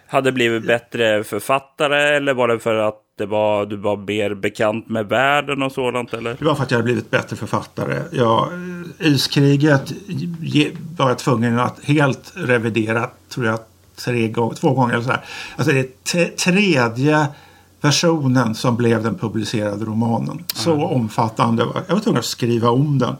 hade 0.07 0.33
blivit 0.33 0.67
bättre 0.67 1.25
författare 1.25 2.17
eller 2.17 2.35
var 2.35 2.49
det 2.49 2.59
för 2.59 2.75
att 2.75 3.06
det 3.19 3.27
var, 3.27 3.67
du 3.67 3.77
var 3.77 3.97
mer 3.97 4.35
bekant 4.35 4.89
med 4.89 5.09
världen 5.09 5.63
och 5.63 5.73
sådant? 5.73 6.15
Eller? 6.15 6.37
Det 6.39 6.45
var 6.45 6.55
för 6.55 6.63
att 6.63 6.71
jag 6.71 6.79
hade 6.79 6.85
blivit 6.85 7.11
bättre 7.11 7.37
författare. 7.37 8.03
Ja, 8.13 8.51
iskriget 8.99 9.93
var 10.97 11.09
jag 11.09 11.19
tvungen 11.19 11.59
att 11.59 11.85
helt 11.85 12.33
revidera, 12.35 13.11
tror 13.29 13.47
jag, 13.47 13.59
tre 13.97 14.29
gånger, 14.29 14.55
två 14.55 14.75
gånger. 14.75 14.95
Eller 14.95 15.05
så 15.05 15.11
här. 15.11 15.25
Alltså 15.57 15.73
det 15.73 15.79
är 16.15 16.37
tredje 16.37 17.27
versionen 17.81 18.55
som 18.55 18.77
blev 18.77 19.03
den 19.03 19.15
publicerade 19.15 19.85
romanen. 19.85 20.45
Så 20.55 20.73
mm. 20.73 20.85
omfattande. 20.85 21.67
Jag 21.89 21.95
var 21.95 22.01
tvungen 22.01 22.19
att 22.19 22.25
skriva 22.25 22.71
om 22.71 22.99
den. 22.99 23.17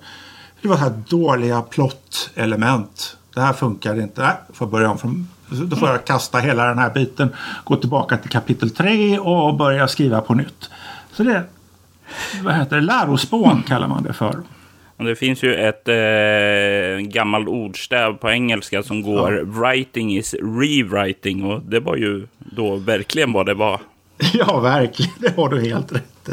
Det 0.63 0.69
var 0.69 0.77
här 0.77 1.03
dåliga 1.09 1.63
plottelement. 1.63 3.17
Det 3.35 3.41
här 3.41 3.53
funkar 3.53 4.01
inte. 4.01 4.23
Nej, 4.23 4.35
får 4.53 4.67
börja 4.67 4.91
om 4.91 4.99
från 4.99 5.29
då 5.49 5.77
får 5.77 5.89
jag 5.89 6.05
kasta 6.05 6.39
hela 6.39 6.67
den 6.67 6.79
här 6.79 6.91
biten, 6.91 7.29
gå 7.65 7.77
tillbaka 7.77 8.17
till 8.17 8.31
kapitel 8.31 8.71
3 8.71 9.19
och 9.19 9.57
börja 9.57 9.89
skriva 9.89 10.21
på 10.21 10.35
nytt. 10.35 10.71
Så 11.13 11.23
det, 11.23 11.43
vad 12.43 12.55
heter 12.55 12.77
det, 12.77 12.83
lärospån 12.83 13.63
kallar 13.63 13.89
man 13.89 14.03
det 14.03 14.13
för. 14.13 14.37
Det 14.97 15.17
finns 15.17 15.43
ju 15.43 15.55
ett 15.55 15.89
eh, 15.89 17.07
gammalt 17.07 17.49
ordstäv 17.49 18.13
på 18.13 18.31
engelska 18.31 18.83
som 18.83 19.03
går 19.03 19.37
ja. 19.37 19.45
writing 19.45 20.17
is 20.17 20.35
rewriting 20.35 21.45
och 21.45 21.63
det 21.63 21.81
var 21.81 21.97
ju 21.97 22.27
då 22.39 22.77
verkligen 22.77 23.33
vad 23.33 23.47
det 23.47 23.55
var. 23.55 23.81
Ja, 24.33 24.61
verkligen. 24.61 25.13
Det 25.19 25.37
har 25.37 25.49
du 25.49 25.61
helt 25.61 25.93
rätt 25.93 26.29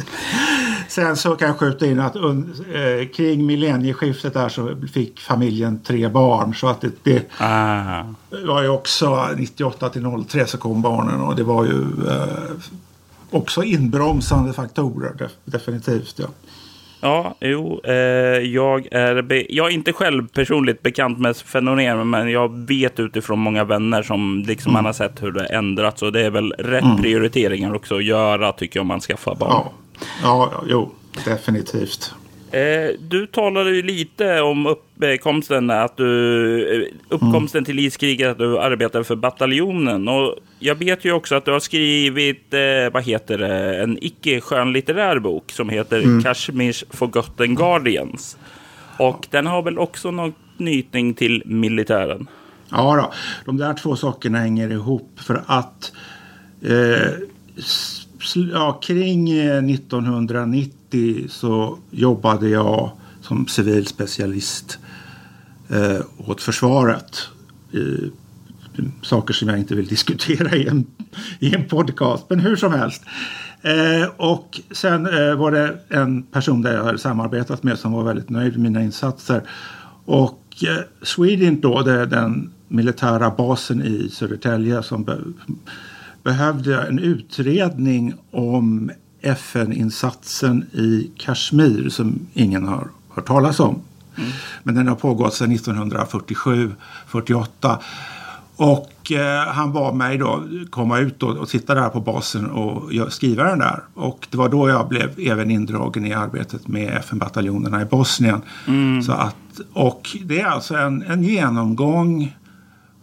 Sen 0.93 1.15
så 1.15 1.35
kan 1.35 1.47
jag 1.47 1.57
skjuta 1.57 1.85
in 1.85 1.99
att 1.99 2.15
eh, 2.15 3.07
kring 3.15 3.45
millennieskiftet 3.45 4.33
där 4.33 4.49
så 4.49 4.75
fick 4.93 5.19
familjen 5.19 5.79
tre 5.83 6.07
barn. 6.07 6.55
Så 6.55 6.67
att 6.67 6.81
det, 6.81 7.03
det 7.03 7.25
ah. 7.37 8.03
var 8.45 8.61
ju 8.61 8.69
också 8.69 9.27
98 9.37 9.89
till 9.89 10.25
03 10.27 10.47
så 10.47 10.57
kom 10.57 10.81
barnen 10.81 11.21
och 11.21 11.35
det 11.35 11.43
var 11.43 11.65
ju 11.65 11.81
eh, 12.09 12.53
också 13.29 13.63
inbromsande 13.63 14.53
faktorer 14.53 15.29
definitivt. 15.45 16.19
Ja. 16.19 16.27
Ja, 17.01 17.35
jo, 17.39 17.81
eh, 17.83 17.93
jag, 18.39 18.87
är 18.91 19.45
jag 19.49 19.67
är 19.67 19.73
inte 19.73 19.93
själv 19.93 20.27
personligt 20.27 20.81
bekant 20.81 21.19
med 21.19 21.37
fenomenet, 21.37 22.07
men 22.07 22.31
jag 22.31 22.67
vet 22.67 22.99
utifrån 22.99 23.39
många 23.39 23.63
vänner 23.63 24.03
som 24.03 24.43
liksom 24.47 24.69
mm. 24.69 24.73
man 24.73 24.85
har 24.85 24.93
sett 24.93 25.23
hur 25.23 25.31
det 25.31 25.45
ändrats. 25.45 26.01
Och 26.01 26.11
det 26.11 26.21
är 26.21 26.29
väl 26.29 26.51
rätt 26.51 26.83
mm. 26.83 26.97
prioriteringar 26.97 27.75
också 27.75 27.95
att 27.95 28.03
göra, 28.03 28.51
tycker 28.51 28.79
jag, 28.79 28.81
om 28.81 28.87
man 28.87 28.99
skaffar 28.99 29.35
barn. 29.35 29.49
Ja, 29.51 29.71
ja 30.21 30.63
jo, 30.67 30.91
definitivt. 31.25 32.13
Eh, 32.53 32.99
du 32.99 33.27
talade 33.27 33.75
ju 33.75 33.81
lite 33.81 34.41
om 34.41 34.67
uppkomsten, 34.67 35.69
att 35.69 35.97
du, 35.97 36.83
eh, 36.83 36.93
uppkomsten 37.09 37.59
mm. 37.59 37.65
till 37.65 37.79
iskriget, 37.79 38.31
att 38.31 38.37
du 38.37 38.59
arbetar 38.59 39.03
för 39.03 39.15
bataljonen. 39.15 40.07
Och 40.07 40.35
jag 40.59 40.75
vet 40.75 41.05
ju 41.05 41.11
också 41.11 41.35
att 41.35 41.45
du 41.45 41.51
har 41.51 41.59
skrivit, 41.59 42.53
eh, 42.53 42.93
vad 42.93 43.03
heter 43.03 43.37
det, 43.37 43.83
en 43.83 43.97
icke 44.01 44.41
skönlitterär 44.41 45.19
bok 45.19 45.51
som 45.51 45.69
heter 45.69 46.01
mm. 46.01 46.23
Kashmirs 46.23 46.83
Forgotten 46.89 47.55
Guardians. 47.55 48.37
Och 48.97 49.27
den 49.29 49.47
har 49.47 49.61
väl 49.61 49.79
också 49.79 50.11
någon 50.11 50.33
knytning 50.57 51.13
till 51.13 51.43
militären? 51.45 52.27
Ja, 52.69 52.95
då. 52.95 53.13
de 53.45 53.57
där 53.57 53.73
två 53.73 53.95
sakerna 53.95 54.37
hänger 54.37 54.71
ihop 54.71 55.11
för 55.15 55.43
att 55.47 55.91
eh, 56.61 57.11
ja, 58.51 58.79
kring 58.83 59.29
eh, 59.29 59.65
1990 59.65 61.25
så 61.29 61.77
jobbade 61.91 62.49
jag 62.49 62.91
som 63.21 63.47
civil 63.47 63.87
specialist 63.87 64.79
eh, 65.69 65.99
åt 66.17 66.41
försvaret. 66.41 67.21
I, 67.71 68.11
saker 69.01 69.33
som 69.33 69.49
jag 69.49 69.59
inte 69.59 69.75
vill 69.75 69.87
diskutera 69.87 70.55
i 70.55 70.67
en, 70.67 70.85
i 71.39 71.55
en 71.55 71.67
podcast, 71.67 72.25
men 72.29 72.39
hur 72.39 72.55
som 72.55 72.73
helst. 72.73 73.03
Eh, 73.61 74.09
och 74.17 74.61
sen 74.71 75.05
eh, 75.05 75.35
var 75.35 75.51
det 75.51 75.77
en 75.89 76.23
person 76.23 76.61
där 76.61 76.75
jag 76.75 76.83
hade 76.83 76.97
samarbetat 76.97 77.63
med 77.63 77.79
som 77.79 77.91
var 77.91 78.03
väldigt 78.03 78.29
nöjd 78.29 78.51
med 78.51 78.61
mina 78.61 78.83
insatser. 78.83 79.41
Och 80.05 80.43
eh, 80.63 80.83
Swedint 81.01 81.61
då, 81.61 81.81
det 81.81 81.91
är 81.91 82.05
den 82.05 82.51
militära 82.67 83.29
basen 83.29 83.83
i 83.83 84.09
Södertälje 84.11 84.83
som 84.83 85.03
be 86.23 86.33
behövde 86.33 86.81
en 86.81 86.99
utredning 86.99 88.13
om 88.31 88.91
FN-insatsen 89.21 90.65
i 90.73 91.11
Kashmir 91.17 91.89
som 91.89 92.19
ingen 92.33 92.67
har 92.67 92.87
hört 93.09 93.27
talas 93.27 93.59
om. 93.59 93.81
Mm. 94.17 94.29
Men 94.63 94.75
den 94.75 94.87
har 94.87 94.95
pågått 94.95 95.33
sedan 95.33 95.51
1947-48. 95.51 97.77
Och 98.55 99.11
eh, 99.11 99.47
han 99.47 99.73
bad 99.73 99.95
mig 99.95 100.17
då 100.17 100.43
komma 100.69 100.99
ut 100.99 101.23
och, 101.23 101.37
och 101.37 101.49
sitta 101.49 101.75
där 101.75 101.89
på 101.89 101.99
basen 101.99 102.45
och 102.45 103.13
skriva 103.13 103.43
den 103.43 103.59
där. 103.59 103.83
Och 103.93 104.27
det 104.31 104.37
var 104.37 104.49
då 104.49 104.69
jag 104.69 104.87
blev 104.87 105.19
även 105.19 105.51
indragen 105.51 106.05
i 106.05 106.13
arbetet 106.13 106.67
med 106.67 106.97
FN-bataljonerna 106.97 107.81
i 107.81 107.85
Bosnien. 107.85 108.41
Mm. 108.67 109.01
Så 109.01 109.11
att, 109.11 109.35
och 109.73 110.17
det 110.23 110.41
är 110.41 110.45
alltså 110.45 110.75
en, 110.75 111.01
en 111.01 111.23
genomgång 111.23 112.37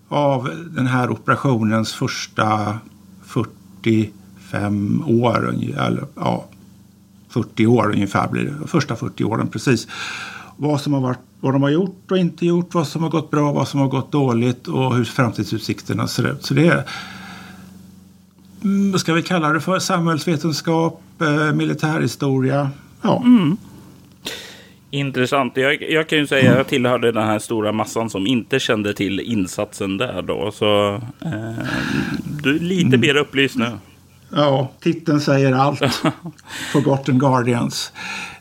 av 0.08 0.50
den 0.70 0.86
här 0.86 1.10
operationens 1.10 1.94
första 1.94 2.78
45 3.82 5.04
år, 5.06 5.54
eller 5.76 6.04
ja, 6.14 6.44
40 7.28 7.66
år 7.66 7.92
ungefär 7.92 8.28
blir 8.28 8.44
det. 8.44 8.66
Första 8.66 8.96
40 8.96 9.24
åren 9.24 9.48
precis. 9.48 9.88
Vad, 10.56 10.80
som 10.80 10.92
har 10.92 11.00
varit, 11.00 11.18
vad 11.40 11.54
de 11.54 11.62
har 11.62 11.70
gjort 11.70 12.10
och 12.10 12.18
inte 12.18 12.46
gjort, 12.46 12.74
vad 12.74 12.88
som 12.88 13.02
har 13.02 13.10
gått 13.10 13.30
bra, 13.30 13.52
vad 13.52 13.68
som 13.68 13.80
har 13.80 13.88
gått 13.88 14.12
dåligt 14.12 14.68
och 14.68 14.96
hur 14.96 15.04
framtidsutsikterna 15.04 16.08
ser 16.08 16.32
ut. 16.32 16.46
Så 16.46 16.54
det 16.54 16.66
är, 16.66 16.84
mm, 18.62 18.92
vad 18.92 19.00
ska 19.00 19.12
vi 19.12 19.22
kalla 19.22 19.52
det 19.52 19.60
för, 19.60 19.78
samhällsvetenskap, 19.78 21.02
eh, 21.20 21.52
militärhistoria. 21.52 22.70
Ja. 23.02 23.22
Mm. 23.24 23.56
Intressant. 24.90 25.56
Jag, 25.56 25.90
jag, 25.90 26.08
kan 26.08 26.18
ju 26.18 26.26
säga 26.26 26.50
att 26.50 26.56
jag 26.56 26.66
tillhörde 26.66 27.12
den 27.12 27.26
här 27.26 27.38
stora 27.38 27.72
massan 27.72 28.10
som 28.10 28.26
inte 28.26 28.60
kände 28.60 28.94
till 28.94 29.20
insatsen 29.20 29.96
där 29.96 30.22
då. 30.22 30.50
Så 30.52 30.94
eh, 31.24 31.64
du 32.42 32.56
är 32.56 32.60
lite 32.60 32.86
mm. 32.86 33.00
mer 33.00 33.16
upplyst 33.16 33.56
nu. 33.56 33.70
Ja, 34.30 34.70
titeln 34.80 35.20
säger 35.20 35.52
allt. 35.52 35.80
Forgotten 36.72 37.18
Guardians. 37.18 37.92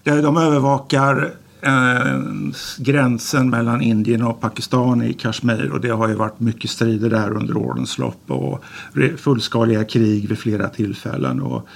De 0.04 0.38
övervakar 0.38 1.32
eh, 1.62 2.18
gränsen 2.78 3.50
mellan 3.50 3.82
Indien 3.82 4.24
och 4.24 4.42
Pakistan 4.42 5.04
i 5.04 5.14
Kashmir 5.14 5.72
och 5.72 5.82
det 5.82 5.90
har 5.90 6.08
ju 6.08 6.16
varit 6.16 6.40
mycket 6.40 6.70
strider 6.70 7.10
där 7.10 7.38
under 7.38 7.58
årens 7.58 7.98
lopp 7.98 8.24
och 8.28 8.64
fullskaliga 9.18 9.84
krig 9.84 10.30
vid 10.30 10.40
flera 10.40 10.68
tillfällen. 10.68 11.42
Och 11.42 11.68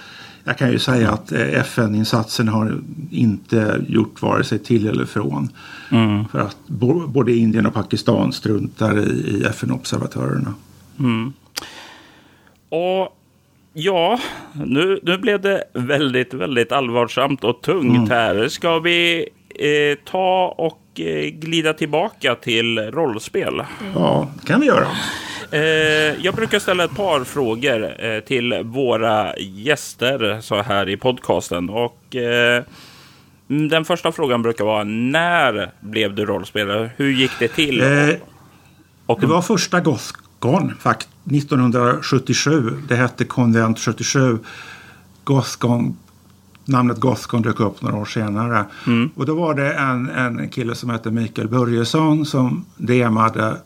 jag 0.43 0.57
kan 0.57 0.71
ju 0.71 0.79
säga 0.79 1.11
att 1.11 1.31
eh, 1.31 1.59
FN-insatsen 1.59 2.47
har 2.47 2.81
inte 3.11 3.85
gjort 3.87 4.21
vare 4.21 4.43
sig 4.43 4.59
till 4.59 4.87
eller 4.87 5.05
från. 5.05 5.49
Mm. 5.91 6.27
För 6.27 6.39
att 6.39 6.57
både 7.07 7.35
Indien 7.35 7.65
och 7.65 7.73
Pakistan 7.73 8.33
struntar 8.33 8.99
i, 8.99 9.43
FN-observatörerna. 9.49 10.53
Mm. 10.99 11.33
Och 12.69 13.19
Ja, 13.75 14.19
nu, 14.53 14.99
nu 15.03 15.17
blev 15.17 15.41
det 15.41 15.63
väldigt, 15.73 16.33
väldigt 16.33 16.71
allvarsamt 16.71 17.43
och 17.43 17.61
tungt 17.61 17.97
mm. 17.97 18.09
här. 18.09 18.47
Ska 18.47 18.79
vi 18.79 19.29
eh, 19.49 19.97
ta 20.05 20.55
och 20.57 20.82
glida 21.33 21.73
tillbaka 21.73 22.35
till 22.35 22.79
rollspel? 22.79 23.63
Ja, 23.95 24.31
det 24.41 24.47
kan 24.47 24.59
vi 24.59 24.67
göra. 24.67 24.87
Eh, 25.51 25.61
jag 26.25 26.35
brukar 26.35 26.59
ställa 26.59 26.83
ett 26.83 26.95
par 26.95 27.23
frågor 27.23 28.05
eh, 28.05 28.19
till 28.19 28.53
våra 28.63 29.37
gäster 29.37 30.41
så 30.41 30.61
här 30.61 30.89
i 30.89 30.97
podcasten. 30.97 31.69
Och 31.69 32.15
eh, 32.15 32.63
den 33.47 33.85
första 33.85 34.11
frågan 34.11 34.41
brukar 34.41 34.65
vara 34.65 34.83
när 34.83 35.71
blev 35.79 36.15
du 36.15 36.25
rollspelare? 36.25 36.91
Hur 36.97 37.11
gick 37.11 37.31
det 37.39 37.47
till? 37.47 37.81
Eh, 37.81 38.15
och, 39.05 39.21
det 39.21 39.27
var 39.27 39.41
första 39.41 39.79
Gothcon 39.79 40.75
faktiskt 40.79 41.11
1977. 41.31 42.83
Det 42.87 42.95
hette 42.95 43.25
Konvent 43.25 43.79
77. 43.79 44.39
Gothcon, 45.23 45.97
namnet 46.65 46.99
Gothcon 46.99 47.41
dök 47.41 47.59
upp 47.59 47.81
några 47.81 47.97
år 47.97 48.05
senare. 48.05 48.65
Mm. 48.87 49.09
Och 49.15 49.25
då 49.25 49.35
var 49.35 49.53
det 49.53 49.73
en, 49.73 50.09
en 50.09 50.49
kille 50.49 50.75
som 50.75 50.89
hette 50.89 51.11
Mikael 51.11 51.47
Börjesson 51.47 52.25
som 52.25 52.65
DMade 52.77 53.57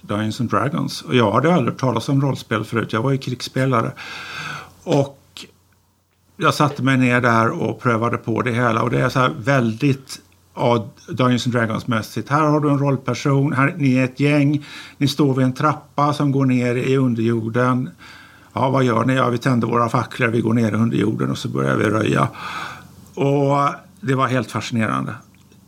Dungeons 0.00 0.40
and 0.40 0.50
Dragons. 0.50 1.02
Och 1.02 1.14
jag 1.14 1.32
hade 1.32 1.54
aldrig 1.54 1.76
talat 1.76 2.08
om 2.08 2.22
rollspel 2.22 2.64
förut. 2.64 2.92
Jag 2.92 3.02
var 3.02 3.10
ju 3.10 3.18
krigsspelare. 3.18 3.92
Och 4.84 5.44
jag 6.36 6.54
satte 6.54 6.82
mig 6.82 6.96
ner 6.96 7.20
där 7.20 7.62
och 7.62 7.80
prövade 7.80 8.16
på 8.16 8.42
det 8.42 8.52
hela. 8.52 8.82
Och 8.82 8.90
det 8.90 9.00
är 9.00 9.08
så 9.08 9.18
här 9.18 9.32
väldigt 9.38 10.20
ja, 10.54 10.86
Dungeons 11.08 11.46
and 11.46 11.54
Dragons-mässigt. 11.54 12.28
Här 12.28 12.40
har 12.42 12.60
du 12.60 12.70
en 12.70 12.78
rollperson, 12.78 13.52
här, 13.52 13.74
ni 13.78 13.94
är 13.94 14.04
ett 14.04 14.20
gäng, 14.20 14.64
ni 14.98 15.08
står 15.08 15.34
vid 15.34 15.46
en 15.46 15.52
trappa 15.52 16.12
som 16.12 16.32
går 16.32 16.46
ner 16.46 16.74
i 16.74 16.96
underjorden. 16.96 17.90
Ja, 18.56 18.70
vad 18.70 18.84
gör 18.84 19.04
ni? 19.04 19.14
Ja, 19.14 19.28
vi 19.28 19.38
tänder 19.38 19.68
våra 19.68 19.88
facklor, 19.88 20.28
vi 20.28 20.40
går 20.40 20.54
ner 20.54 20.72
i 20.72 20.74
underjorden 20.74 21.30
och 21.30 21.38
så 21.38 21.48
börjar 21.48 21.76
vi 21.76 21.84
röja. 21.84 22.28
Och 23.14 23.74
det 24.00 24.14
var 24.14 24.26
helt 24.26 24.50
fascinerande. 24.50 25.14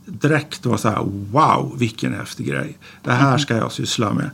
Direkt 0.05 0.65
var 0.65 0.77
så 0.77 0.89
här, 0.89 1.03
wow, 1.31 1.75
vilken 1.77 2.13
häftig 2.13 2.47
grej. 2.47 2.77
Det 3.03 3.11
här 3.11 3.37
ska 3.37 3.57
jag 3.57 3.71
syssla 3.71 4.13
med. 4.13 4.29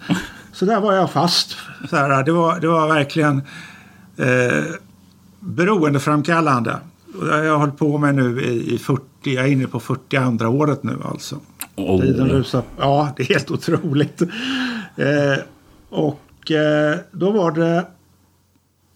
Så 0.54 0.66
där 0.66 0.80
var 0.82 0.94
jag 0.94 1.12
fast. 1.12 1.56
Så 1.90 1.96
här, 1.96 2.24
det, 2.24 2.32
var, 2.32 2.60
det 2.60 2.68
var 2.68 2.88
verkligen 2.88 3.42
eh, 4.18 4.64
beroendeframkallande. 5.40 6.78
Jag 7.22 7.52
har 7.52 7.58
hållit 7.58 7.78
på 7.78 7.98
med 7.98 8.16
nu 8.16 8.42
i, 8.42 8.74
i 8.74 8.78
40 8.78 9.04
jag 9.22 9.46
är 9.46 9.52
inne 9.52 9.68
på 9.68 9.80
42 9.80 10.48
året 10.48 10.84
nu 10.84 10.98
alltså. 11.06 11.40
Oh. 11.76 12.02
Tiden 12.02 12.30
rusar. 12.30 12.64
Ja, 12.78 13.14
det 13.18 13.24
är 13.24 13.28
helt 13.28 13.52
otroligt. 13.52 14.22
Eh, 14.96 15.44
och 15.90 16.22
Och 16.46 16.52
eh, 16.52 16.98
då 17.12 17.32
var 17.32 17.52
det 17.52 17.86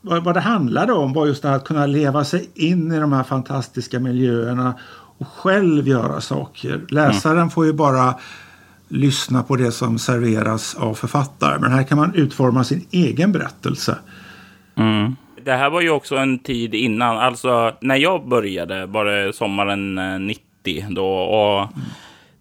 vad, 0.02 0.24
vad 0.24 0.36
det 0.36 0.40
handlade 0.40 0.94
om 0.94 1.14
var 1.14 1.28
just 1.28 1.42
det 1.42 1.50
här 1.50 1.56
att 1.56 1.64
kunna 1.64 1.86
leva 1.86 2.24
sig 2.24 2.50
in 2.56 2.92
i 2.92 3.00
de 3.00 3.14
här 3.14 3.24
fantastiska 3.24 4.00
miljöerna 4.00 4.74
och 5.18 5.28
själv 5.28 5.88
göra 5.88 6.22
saker. 6.22 6.82
Läsaren 6.90 7.38
mm. 7.38 7.50
får 7.50 7.66
ju 7.66 7.74
bara 7.74 8.16
lyssna 8.88 9.44
på 9.44 9.56
det 9.56 9.72
som 9.72 10.00
serveras 10.00 10.76
av 10.76 10.94
författare. 10.94 11.60
Men 11.60 11.72
här 11.72 11.84
kan 11.84 11.98
man 11.98 12.16
utforma 12.16 12.64
sin 12.64 12.86
egen 12.92 13.32
berättelse. 13.32 13.98
Mm. 14.76 15.16
Det 15.44 15.52
här 15.52 15.70
var 15.70 15.82
ju 15.82 15.90
också 15.90 16.16
en 16.16 16.40
tid 16.40 16.74
innan, 16.74 17.18
alltså 17.18 17.74
när 17.82 17.96
jag 17.96 18.28
började 18.28 18.86
var 18.86 19.06
det 19.06 19.36
sommaren 19.36 19.96
90 20.28 20.42
eh, 20.66 20.90
då. 20.90 21.08
Och 21.08 21.60
mm. 21.60 21.86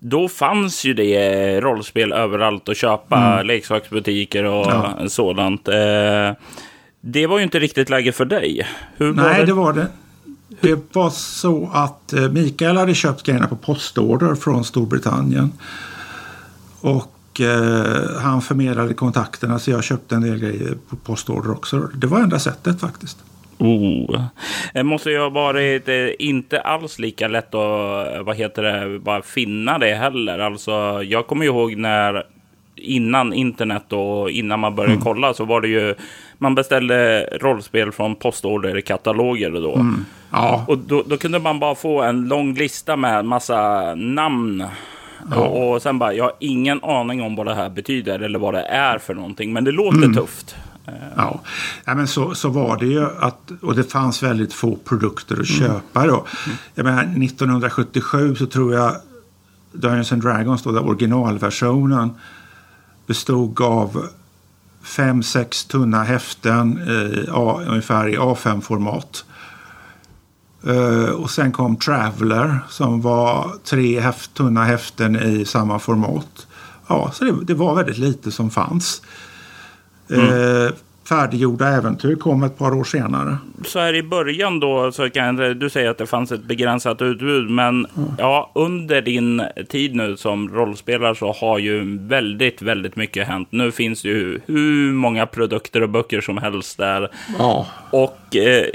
Då 0.00 0.29
fanns 0.29 0.85
ju 0.85 0.95
det 0.95 1.61
rollspel 1.61 2.12
överallt 2.12 2.69
att 2.69 2.77
köpa, 2.77 3.17
mm. 3.17 3.47
leksaksbutiker 3.47 4.45
och 4.45 4.67
ja. 4.67 5.09
sådant. 5.09 5.69
Eh, 5.69 6.33
det 7.00 7.26
var 7.26 7.38
ju 7.38 7.45
inte 7.45 7.59
riktigt 7.59 7.90
läge 7.90 8.12
för 8.12 8.25
dig. 8.25 8.67
Hur 8.97 9.12
Nej, 9.12 9.25
var 9.25 9.38
det? 9.38 9.45
det 9.45 9.52
var 9.52 9.73
det. 9.73 9.87
Det 10.61 10.95
var 10.95 11.11
så 11.11 11.71
att 11.73 12.12
eh, 12.12 12.28
Mikael 12.28 12.76
hade 12.76 12.95
köpt 12.95 13.23
grejerna 13.23 13.47
på 13.47 13.57
postorder 13.57 14.35
från 14.35 14.64
Storbritannien. 14.64 15.52
Och 16.81 17.40
eh, 17.40 18.21
han 18.21 18.43
förmedlade 18.43 18.95
kontakterna 18.95 19.59
så 19.59 19.71
jag 19.71 19.85
köpte 19.85 20.14
en 20.14 20.23
del 20.23 20.38
grejer 20.38 20.75
på 20.88 20.97
postorder 20.97 21.50
också. 21.50 21.78
Det 21.78 22.07
var 22.07 22.21
enda 22.21 22.38
sättet 22.38 22.81
faktiskt. 22.81 23.19
Oh. 23.59 24.25
Det 24.75 24.83
måste 24.83 25.11
ju 25.11 25.19
ha 25.19 25.28
varit 25.28 25.88
eh, 25.88 26.09
inte 26.19 26.61
alls 26.61 26.99
lika 26.99 27.28
lätt 27.28 27.55
att 27.55 28.26
vad 28.26 28.37
heter 28.37 28.62
det, 28.62 28.99
bara 28.99 29.23
finna 29.23 29.78
det 29.78 29.95
heller. 29.95 30.38
Alltså, 30.38 31.02
jag 31.02 31.26
kommer 31.26 31.45
ihåg 31.45 31.76
när 31.76 32.25
innan 32.79 33.33
internet 33.33 33.93
och 33.93 34.31
innan 34.31 34.61
man 34.61 34.75
började 34.75 34.93
mm. 34.93 35.05
kolla 35.05 35.35
så 35.35 35.45
var 35.45 35.61
det 35.61 35.69
ju 35.69 35.95
man 36.39 36.55
beställde 36.55 37.29
rollspel 37.41 37.93
från 37.93 38.15
postorderkataloger 38.15 39.51
då. 39.51 39.75
Mm. 39.75 40.05
Ja. 40.31 40.65
Och 40.69 40.79
då, 40.79 41.03
då, 41.07 41.17
kunde 41.17 41.39
man 41.39 41.61
bara 41.61 41.75
få 41.75 42.03
en 42.03 42.29
lång 42.29 42.55
lista 42.55 42.97
med 42.97 43.25
massa 43.25 43.95
namn. 43.95 44.65
Ja. 45.31 45.37
Och, 45.37 45.75
och, 45.75 45.83
sen 45.83 45.99
bara, 45.99 46.13
jag 46.15 46.25
har 46.25 46.33
ingen 46.39 46.85
aning 46.85 47.23
om 47.23 47.37
vad 47.37 47.47
det 47.47 47.55
här 47.55 47.71
betyder 47.71 48.21
eller 48.21 48.39
vad 48.39 48.55
det 48.55 48.63
är 48.63 48.99
för 48.99 49.15
någonting. 49.15 49.53
Men 49.53 49.65
det 49.65 49.73
låter 49.73 49.99
mm. 49.99 50.15
tufft. 50.15 50.57
Ja, 51.17 51.41
ja 51.85 51.95
men 51.95 52.09
så, 52.09 52.35
så 52.35 52.49
var 52.49 52.77
det 52.77 52.87
ju. 52.87 53.07
Att, 53.21 53.51
och 53.63 53.75
det 53.75 53.85
fanns 53.85 54.23
väldigt 54.23 54.53
få 54.53 54.77
produkter 54.77 55.41
att 55.41 55.51
mm. 55.51 55.59
köpa 55.59 56.07
då. 56.07 56.27
Jag 56.75 56.85
menar, 56.85 57.03
1977 57.03 58.35
så 58.35 58.47
tror 58.47 58.75
jag 58.75 58.93
Dungeons 59.73 60.13
and 60.13 60.23
Dragons, 60.23 60.63
då, 60.63 60.71
originalversionen, 60.71 62.11
bestod 63.09 63.61
av 63.61 64.09
fem, 64.83 65.23
sex 65.23 65.65
tunna 65.65 66.03
häften 66.03 66.79
i 66.79 67.29
A, 67.33 67.61
ungefär 67.67 68.09
i 68.09 68.17
A5-format. 68.17 69.25
Uh, 70.67 71.05
eh, 71.05 71.11
och 71.11 71.31
sen 71.31 71.53
kom 71.53 71.77
Traveller 71.77 72.59
som 72.69 73.00
var 73.00 73.53
tre 73.65 74.00
häft, 74.00 74.35
tunna 74.35 74.65
häften 74.65 75.17
i 75.17 75.45
samma 75.45 75.79
format. 75.79 76.47
Ja, 76.87 77.11
så 77.14 77.25
det, 77.25 77.44
det 77.44 77.55
var 77.55 77.75
väldigt 77.75 77.99
lite 77.99 78.31
som 78.31 78.51
fanns. 78.51 79.03
Mm. 80.11 80.29
Uh, 80.29 80.71
färdiggjorda 81.09 81.68
äventyr 81.68 82.16
kom 82.16 82.42
ett 82.42 82.59
par 82.59 82.75
år 82.75 82.85
senare. 82.85 83.38
Så 83.64 83.79
här 83.79 83.94
i 83.94 84.03
början 84.03 84.61
då, 84.61 84.92
så 84.92 85.11
kan 85.11 85.37
du 85.37 85.71
säga 85.71 85.90
att 85.90 85.99
det 85.99 86.07
fanns 86.07 86.33
ett 86.33 86.44
begränsat 86.44 87.03
utbud, 87.03 87.51
men 87.51 87.87
mm. 87.97 88.09
ja, 88.18 88.51
under 88.55 89.03
din 89.03 89.42
tid 89.68 89.94
nu 89.94 90.16
som 90.16 90.49
rollspelare 90.49 91.14
så 91.14 91.33
har 91.33 91.59
ju 91.59 91.99
väldigt, 91.99 92.62
väldigt 92.62 92.97
mycket 92.97 93.27
hänt. 93.27 93.49
Nu 93.51 93.73
finns 93.73 94.03
det 94.03 94.09
ju 94.09 94.40
hur 94.47 94.92
många 94.92 95.27
produkter 95.27 95.83
och 95.83 95.88
böcker 95.88 96.21
som 96.21 96.38
helst 96.38 96.79
där. 96.79 97.11
Ja. 97.38 97.66
Och 97.90 98.37
eh, 98.37 98.66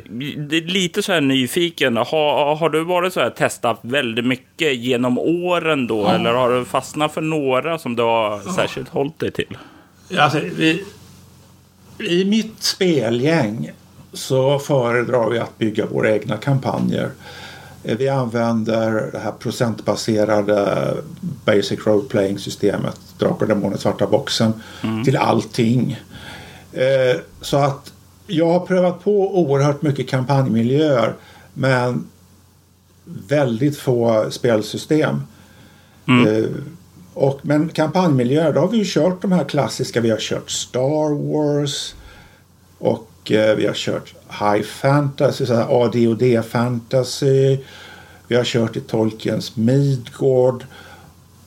lite 0.49 1.03
så 1.03 1.11
här 1.11 1.21
nyfiken, 1.21 1.97
har, 1.97 2.55
har 2.55 2.69
du 2.69 2.83
varit 2.83 3.13
så 3.13 3.19
här 3.19 3.29
testat 3.29 3.79
väldigt 3.81 4.25
mycket 4.25 4.75
genom 4.75 5.19
åren 5.19 5.87
då, 5.87 6.01
ja. 6.01 6.11
eller 6.11 6.33
har 6.33 6.51
du 6.51 6.65
fastnat 6.65 7.13
för 7.13 7.21
några 7.21 7.77
som 7.77 7.95
du 7.95 8.03
har 8.03 8.41
ja. 8.45 8.53
särskilt 8.53 8.89
hållit 8.89 9.19
dig 9.19 9.31
till? 9.31 9.57
Alltså, 10.17 10.39
vi 10.57 10.83
i 12.05 12.25
mitt 12.25 12.63
spelgäng 12.63 13.71
så 14.13 14.59
föredrar 14.59 15.29
vi 15.29 15.39
att 15.39 15.57
bygga 15.57 15.85
våra 15.85 16.11
egna 16.11 16.37
kampanjer. 16.37 17.09
Eh, 17.83 17.97
vi 17.97 18.09
använder 18.09 19.09
det 19.11 19.19
här 19.19 19.31
procentbaserade 19.31 20.93
Basic 21.45 21.79
Role 21.87 22.09
Playing 22.09 22.39
systemet, 22.39 22.99
Drakar, 23.17 23.45
Demoner, 23.45 23.77
Svarta 23.77 24.07
boxen, 24.07 24.53
mm. 24.83 25.03
till 25.03 25.17
allting. 25.17 25.99
Eh, 26.73 27.21
så 27.41 27.57
att 27.57 27.93
jag 28.27 28.47
har 28.47 28.59
prövat 28.59 29.03
på 29.03 29.39
oerhört 29.39 29.81
mycket 29.81 30.09
kampanjmiljöer 30.09 31.13
men 31.53 32.07
väldigt 33.05 33.77
få 33.77 34.25
spelsystem. 34.29 35.21
Mm. 36.05 36.63
Och, 37.13 37.39
men 37.41 37.69
kampanjmiljöer, 37.69 38.53
då 38.53 38.59
har 38.59 38.67
vi 38.67 38.77
ju 38.77 38.83
kört 38.85 39.21
de 39.21 39.31
här 39.31 39.43
klassiska. 39.43 40.01
Vi 40.01 40.09
har 40.09 40.17
kört 40.17 40.51
Star 40.51 41.33
Wars 41.33 41.95
och 42.77 43.31
eh, 43.31 43.55
vi 43.55 43.67
har 43.67 43.73
kört 43.73 44.13
High 44.39 44.63
Fantasy, 44.63 45.45
så 45.45 45.53
här 45.53 45.83
AD&D 45.83 46.41
fantasy. 46.41 47.57
Vi 48.27 48.35
har 48.35 48.43
kört 48.43 48.75
i 48.75 48.79
Tolkiens 48.79 49.55
Midgård. 49.55 50.65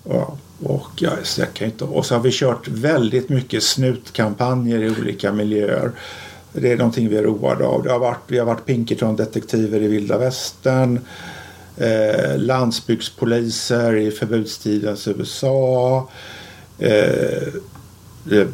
Ja, 0.04 0.36
och, 0.62 0.90
ja, 0.96 1.10
så 1.22 1.40
jag 1.40 1.54
kan 1.54 1.66
inte, 1.66 1.84
och 1.84 2.06
så 2.06 2.14
har 2.14 2.22
vi 2.22 2.30
kört 2.32 2.68
väldigt 2.68 3.28
mycket 3.28 3.62
snutkampanjer 3.62 4.82
i 4.82 4.90
olika 4.90 5.32
miljöer. 5.32 5.90
Det 6.52 6.72
är 6.72 6.76
någonting 6.76 7.08
vi 7.08 7.16
är 7.16 7.22
roade 7.22 7.66
av. 7.66 7.82
Det 7.82 7.92
har 7.92 7.98
varit, 7.98 8.20
vi 8.26 8.38
har 8.38 8.46
varit 8.46 8.66
Pinkerton-detektiver 8.66 9.82
i 9.82 9.88
vilda 9.88 10.18
västern 10.18 11.00
eh, 11.76 12.38
landsbygdspoliser 12.38 13.96
i 13.96 14.10
förbudstidens 14.10 15.08
USA. 15.08 16.08
Eh, 16.78 18.46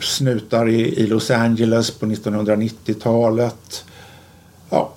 snutar 0.00 0.68
i, 0.68 0.80
i, 0.80 1.06
Los 1.06 1.30
Angeles 1.30 1.90
på 1.90 2.06
1990-talet. 2.06 3.84
Ja, 4.70 4.92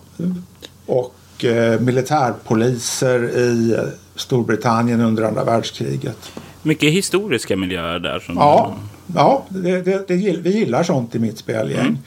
och 0.85 1.45
eh, 1.45 1.79
militärpoliser 1.79 3.37
i 3.37 3.77
Storbritannien 4.15 5.01
under 5.01 5.23
andra 5.23 5.43
världskriget. 5.43 6.31
Mycket 6.61 6.93
historiska 6.93 7.57
miljöer 7.57 7.99
där. 7.99 8.19
Som 8.19 8.35
ja, 8.35 8.75
ja 9.15 9.45
det, 9.49 9.81
det, 9.81 10.07
det, 10.07 10.37
vi 10.37 10.51
gillar 10.51 10.83
sånt 10.83 11.15
i 11.15 11.19
mitt 11.19 11.37
spelgäng. 11.37 11.79
Mm. 11.79 11.97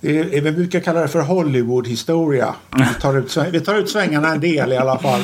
Vi 0.00 0.52
brukar 0.52 0.80
kalla 0.80 1.00
det 1.00 1.08
för 1.08 1.20
Hollywood-historia. 1.20 2.54
Vi, 2.76 3.00
tar 3.00 3.18
ut, 3.18 3.36
vi 3.50 3.60
tar 3.60 3.74
ut 3.74 3.90
svängarna 3.90 4.32
en 4.32 4.40
del 4.40 4.72
i 4.72 4.76
alla 4.76 4.98
fall. 4.98 5.20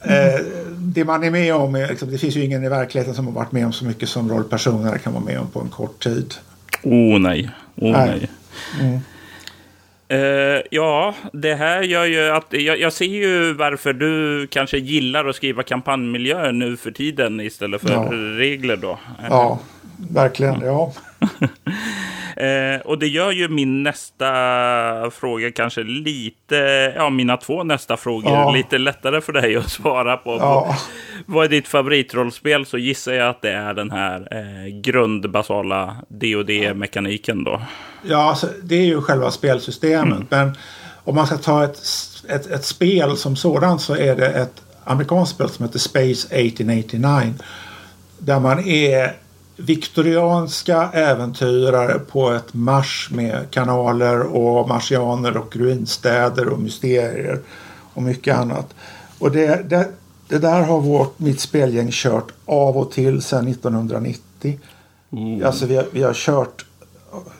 Eh, 0.00 0.40
det 0.78 1.04
man 1.04 1.24
är 1.24 1.30
med 1.30 1.54
om, 1.54 1.74
är, 1.74 1.88
liksom, 1.88 2.10
det 2.10 2.18
finns 2.18 2.36
ju 2.36 2.44
ingen 2.44 2.64
i 2.64 2.68
verkligheten 2.68 3.14
som 3.14 3.26
har 3.26 3.32
varit 3.32 3.52
med 3.52 3.66
om 3.66 3.72
så 3.72 3.84
mycket 3.84 4.08
som 4.08 4.30
rollpersoner 4.30 4.98
kan 4.98 5.12
vara 5.12 5.24
med 5.24 5.38
om 5.38 5.46
på 5.46 5.60
en 5.60 5.68
kort 5.68 6.02
tid. 6.02 6.34
Oh 6.82 7.18
nej. 7.18 7.50
Oh 7.76 7.92
nej. 7.92 8.30
Mm. 8.80 9.00
Uh, 10.12 10.62
ja, 10.70 11.14
det 11.32 11.54
här 11.54 11.82
gör 11.82 12.04
ju 12.04 12.28
att 12.30 12.46
jag, 12.50 12.80
jag, 12.80 12.92
ser 12.92 13.04
ju 13.04 13.52
varför 13.52 13.92
du 13.92 14.46
kanske 14.46 14.78
gillar 14.78 15.24
att 15.28 15.36
skriva 15.36 15.62
kampanjmiljöer 15.62 16.52
nu 16.52 16.76
för 16.76 16.90
tiden 16.90 17.40
istället 17.40 17.80
för 17.80 17.92
ja. 17.92 18.08
regler 18.38 18.76
då. 18.76 18.98
Ja, 19.30 19.58
verkligen. 19.96 20.60
Ja. 20.60 20.92
Eh, 22.36 22.80
och 22.84 22.98
det 22.98 23.06
gör 23.06 23.30
ju 23.30 23.48
min 23.48 23.82
nästa 23.82 24.30
fråga 25.10 25.52
kanske 25.52 25.82
lite, 25.82 26.56
ja 26.96 27.10
mina 27.10 27.36
två 27.36 27.64
nästa 27.64 27.96
frågor 27.96 28.32
ja. 28.32 28.50
lite 28.50 28.78
lättare 28.78 29.20
för 29.20 29.32
dig 29.32 29.56
att 29.56 29.70
svara 29.70 30.16
på. 30.16 30.30
Ja. 30.30 30.76
Vad 31.26 31.44
är 31.44 31.48
ditt 31.48 31.68
favoritrollspel 31.68 32.66
så 32.66 32.78
gissar 32.78 33.12
jag 33.12 33.28
att 33.28 33.42
det 33.42 33.52
är 33.52 33.74
den 33.74 33.90
här 33.90 34.28
eh, 34.30 34.80
grundbasala 34.80 35.96
D 36.08 36.74
mekaniken 36.74 37.44
då. 37.44 37.62
Ja, 38.02 38.16
alltså, 38.16 38.48
det 38.62 38.74
är 38.74 38.86
ju 38.86 39.02
själva 39.02 39.30
spelsystemet. 39.30 40.18
Mm. 40.18 40.26
Men 40.30 40.56
om 41.04 41.14
man 41.14 41.26
ska 41.26 41.36
ta 41.36 41.64
ett, 41.64 41.80
ett, 42.28 42.46
ett 42.46 42.64
spel 42.64 43.16
som 43.16 43.36
sådant 43.36 43.82
så 43.82 43.96
är 43.96 44.16
det 44.16 44.28
ett 44.28 44.62
amerikanskt 44.84 45.34
spel 45.34 45.48
som 45.48 45.64
heter 45.64 45.78
Space 45.78 46.34
1889. 46.34 47.34
Där 48.18 48.40
man 48.40 48.58
är 48.66 49.16
viktorianska 49.56 50.90
äventyrare 50.92 51.98
på 51.98 52.30
ett 52.30 52.54
Mars 52.54 53.08
med 53.12 53.50
kanaler 53.50 54.20
och 54.20 54.68
marsianer 54.68 55.36
och 55.36 55.56
ruinstäder 55.56 56.48
och 56.48 56.58
mysterier 56.58 57.40
och 57.94 58.02
mycket 58.02 58.36
annat. 58.36 58.74
Och 59.18 59.30
det, 59.30 59.70
det, 59.70 59.88
det 60.28 60.38
där 60.38 60.62
har 60.62 60.80
vårt, 60.80 61.18
mitt 61.18 61.40
spelgäng 61.40 61.88
kört 61.90 62.32
av 62.44 62.76
och 62.76 62.92
till 62.92 63.22
sedan 63.22 63.48
1990. 63.48 64.58
Mm. 65.12 65.46
Alltså 65.46 65.66
vi 65.66 65.76
har, 65.76 65.86
vi 65.92 66.02
har 66.02 66.14
kört, 66.14 66.66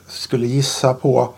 skulle 0.07 0.47
gissa 0.47 0.93
på 0.93 1.33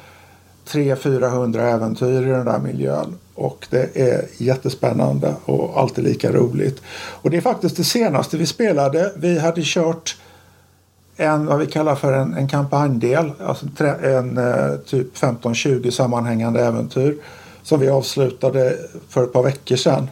300-400 0.68 1.74
äventyr 1.74 2.22
i 2.22 2.30
den 2.30 2.46
där 2.46 2.60
miljön. 2.60 3.16
Och 3.36 3.68
det 3.70 3.98
är 3.98 4.26
jättespännande 4.38 5.36
och 5.46 5.80
alltid 5.80 6.04
lika 6.04 6.32
roligt. 6.32 6.82
Och 6.90 7.30
det 7.30 7.38
är 7.38 7.42
faktiskt 7.42 7.78
det 7.78 7.84
senaste 7.84 8.38
vi 8.38 8.46
spelade. 8.46 9.12
Vi 9.16 9.40
hade 9.40 9.62
kört 9.64 10.18
en 11.18 11.46
vad 11.46 11.60
vi 11.60 11.66
kallar 11.66 11.96
för 11.96 12.14
en, 12.14 12.34
en 12.34 12.48
kampanjdel. 12.48 13.32
Alltså 13.46 13.66
en, 14.04 14.38
eh, 14.38 14.76
typ 14.86 15.18
15-20 15.18 15.92
sammanhängande 15.92 16.66
äventyr. 16.66 17.18
Som 17.64 17.80
vi 17.80 17.90
avslutade 17.90 18.78
för 19.10 19.24
ett 19.24 19.34
par 19.34 19.44
veckor 19.44 19.76
sedan. 19.76 20.10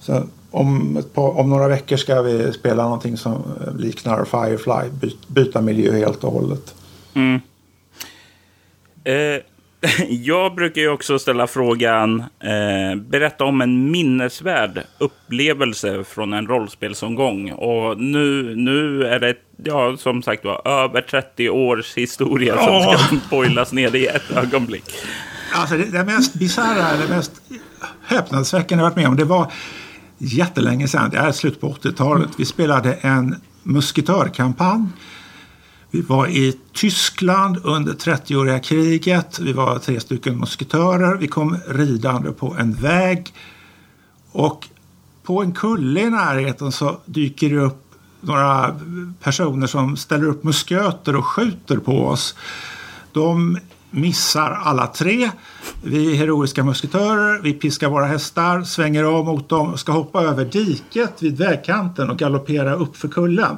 Sen, 0.00 0.30
om, 0.50 1.02
par, 1.14 1.38
om 1.38 1.50
några 1.50 1.68
veckor 1.68 1.96
ska 1.96 2.22
vi 2.22 2.52
spela 2.52 2.82
någonting 2.82 3.16
som 3.16 3.32
eh, 3.32 3.74
liknar 3.76 4.24
Firefly. 4.24 4.90
By, 5.00 5.16
byta 5.26 5.60
miljö 5.60 5.92
helt 5.92 6.24
och 6.24 6.32
hållet. 6.32 6.74
Mm. 7.14 7.40
Eh, 9.04 9.42
jag 10.08 10.54
brukar 10.54 10.80
ju 10.80 10.88
också 10.88 11.18
ställa 11.18 11.46
frågan, 11.46 12.20
eh, 12.20 13.00
berätta 13.00 13.44
om 13.44 13.60
en 13.60 13.90
minnesvärd 13.90 14.82
upplevelse 14.98 16.04
från 16.04 16.32
en 16.32 16.46
rollspelsomgång. 16.46 17.50
Och 17.50 18.00
nu, 18.00 18.56
nu 18.56 19.04
är 19.06 19.20
det, 19.20 19.34
ja, 19.64 19.96
som 19.96 20.22
sagt 20.22 20.44
var, 20.44 20.68
över 20.68 21.00
30 21.00 21.50
års 21.50 21.94
historia 21.94 22.54
oh. 22.54 22.64
som 22.64 22.98
ska 22.98 23.16
boilas 23.36 23.72
ner 23.72 23.96
i 23.96 24.06
ett 24.06 24.30
ögonblick. 24.36 24.84
Alltså 25.52 25.76
det, 25.76 25.84
det 25.84 26.04
mest 26.04 26.34
bisarra, 26.34 26.96
det 26.96 27.08
mest 27.08 27.32
häpnadsväckande 28.06 28.82
jag 28.84 28.90
varit 28.90 28.96
med 28.96 29.08
om, 29.08 29.16
det 29.16 29.24
var 29.24 29.52
jättelänge 30.18 30.88
sedan, 30.88 31.10
det 31.10 31.16
är 31.16 31.32
slut 31.32 31.60
på 31.60 31.72
80-talet. 31.72 32.28
Vi 32.36 32.44
spelade 32.44 32.92
en 32.92 33.36
musketörkampanj 33.62 34.86
vi 35.90 36.00
var 36.00 36.26
i 36.26 36.56
Tyskland 36.72 37.58
under 37.64 37.92
30-åriga 37.92 38.58
kriget. 38.58 39.38
Vi 39.38 39.52
var 39.52 39.78
tre 39.78 40.00
stycken 40.00 40.38
musketörer. 40.38 41.16
Vi 41.16 41.28
kom 41.28 41.56
ridande 41.68 42.32
på 42.32 42.56
en 42.58 42.72
väg. 42.74 43.34
Och 44.32 44.68
på 45.22 45.42
en 45.42 45.52
kulle 45.52 46.00
i 46.00 46.10
närheten 46.10 46.72
så 46.72 46.98
dyker 47.04 47.50
det 47.50 47.60
upp 47.60 47.84
några 48.20 48.76
personer 49.20 49.66
som 49.66 49.96
ställer 49.96 50.26
upp 50.26 50.44
musköter 50.44 51.16
och 51.16 51.26
skjuter 51.26 51.76
på 51.76 52.06
oss. 52.06 52.34
De 53.12 53.58
missar 53.90 54.50
alla 54.50 54.86
tre. 54.86 55.30
Vi 55.82 56.12
är 56.12 56.16
heroiska 56.16 56.64
musketörer, 56.64 57.40
vi 57.42 57.52
piskar 57.52 57.88
våra 57.88 58.06
hästar, 58.06 58.62
svänger 58.62 59.04
av 59.04 59.24
mot 59.24 59.48
dem 59.48 59.72
och 59.72 59.80
ska 59.80 59.92
hoppa 59.92 60.22
över 60.22 60.44
diket 60.44 61.22
vid 61.22 61.38
vägkanten 61.38 62.10
och 62.10 62.18
galoppera 62.18 62.74
upp 62.74 62.96
för 62.96 63.08
kullen 63.08 63.56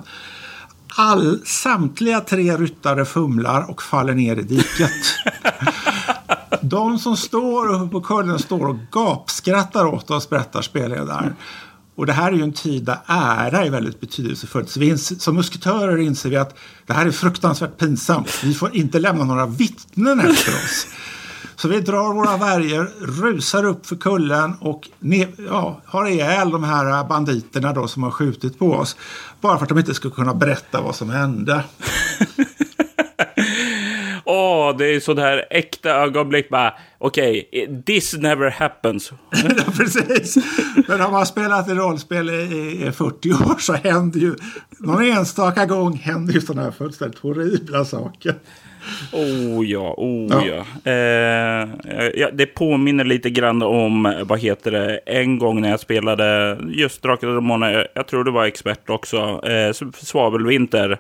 all, 0.97 1.41
samtliga 1.45 2.21
tre 2.21 2.57
ryttare 2.57 3.05
fumlar 3.05 3.71
och 3.71 3.83
faller 3.83 4.15
ner 4.15 4.37
i 4.37 4.43
diket. 4.43 4.93
De 6.61 6.99
som 6.99 7.17
står 7.17 7.75
uppe 7.75 7.93
på 7.93 8.01
kullen 8.01 8.39
står 8.39 8.67
och 8.67 8.77
gapskrattar 8.91 9.87
åt 9.87 10.11
oss, 10.11 10.31
berättar 10.31 10.63
spelledaren. 10.63 11.35
Och 11.95 12.07
det 12.07 12.13
här 12.13 12.33
är 12.33 12.37
ju 12.37 12.43
en 12.43 12.53
tid 12.53 12.85
där 12.85 12.99
ära 13.07 13.65
är 13.65 13.71
väldigt 13.71 14.01
betydelsefullt. 14.01 14.71
Så 14.71 14.81
vi 14.81 14.99
som 14.99 15.37
musketörer 15.37 15.99
inser 15.99 16.31
vi 16.31 16.37
att 16.37 16.59
det 16.87 16.93
här 16.93 17.07
är 17.07 17.11
fruktansvärt 17.11 17.79
pinsamt. 17.79 18.45
Vi 18.45 18.55
får 18.55 18.77
inte 18.77 18.99
lämna 18.99 19.25
några 19.25 19.47
vittnen 19.47 20.21
efter 20.21 20.53
oss. 20.53 20.87
Så 21.61 21.69
vi 21.69 21.81
drar 21.81 22.15
våra 22.15 22.37
värjor, 22.37 22.91
rusar 23.23 23.65
upp 23.65 23.87
för 23.87 23.97
kullen 23.97 24.55
och 24.61 24.89
ja, 25.49 25.81
har 25.85 26.09
ihjäl 26.09 26.51
de 26.51 26.65
här 26.65 27.05
banditerna 27.05 27.73
då 27.73 27.89
som 27.89 28.03
har 28.03 28.11
skjutit 28.11 28.59
på 28.59 28.73
oss. 28.73 28.97
Bara 29.41 29.57
för 29.59 29.65
att 29.65 29.69
de 29.69 29.79
inte 29.79 29.95
ska 29.95 30.11
kunna 30.11 30.35
berätta 30.35 30.81
vad 30.81 30.95
som 30.95 31.11
hände. 31.11 31.65
Åh, 34.25 34.71
oh, 34.71 34.77
det 34.77 34.85
är 34.85 35.01
sådär 35.01 35.47
äkta 35.51 35.91
ögonblick 35.91 36.49
bara. 36.49 36.75
Okej, 36.99 37.49
okay, 37.53 37.83
this 37.83 38.15
never 38.15 38.51
happens. 38.51 39.13
ja, 39.31 39.65
precis. 39.77 40.37
Men 40.89 41.01
om 41.01 41.11
man 41.11 41.15
har 41.15 41.25
spelat 41.25 41.69
i 41.69 41.73
rollspel 41.75 42.31
i, 42.31 42.87
i 42.87 42.93
40 42.93 43.33
år 43.33 43.59
så 43.59 43.73
händer 43.73 44.21
ju 44.21 44.35
någon 44.79 45.05
enstaka 45.05 45.67
gång 45.67 45.97
händer 45.97 46.33
ju 46.35 46.41
sådana 46.41 46.63
här 46.63 46.71
fullständigt 46.71 47.19
horribla 47.19 47.85
saker. 47.85 48.35
Oh 49.13 49.67
ja, 49.67 49.95
oh 49.97 50.29
ja. 50.31 50.65
ja. 50.85 50.93
Eh, 50.93 51.69
ja. 52.15 52.31
Det 52.33 52.47
påminner 52.47 53.05
lite 53.05 53.31
grann 53.31 53.63
om, 53.63 54.15
vad 54.23 54.41
heter 54.41 54.71
det, 54.71 54.97
en 55.07 55.39
gång 55.39 55.61
när 55.61 55.71
jag 55.71 55.81
spelade 55.81 56.59
just 56.69 57.03
Drakar 57.03 57.29
och 57.29 57.35
Demoner, 57.35 57.89
jag 57.95 58.07
tror 58.07 58.25
det 58.25 58.31
var 58.31 58.45
expert 58.45 58.91
också, 58.91 59.47
eh, 59.49 59.73
Svavelvinter. 59.93 60.99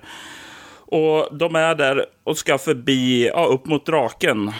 Och 0.92 1.28
de 1.36 1.56
är 1.56 1.74
där 1.74 2.06
och 2.24 2.38
ska 2.38 2.58
förbi, 2.58 3.30
ja, 3.34 3.44
upp 3.44 3.66
mot 3.66 3.86
draken. 3.86 4.52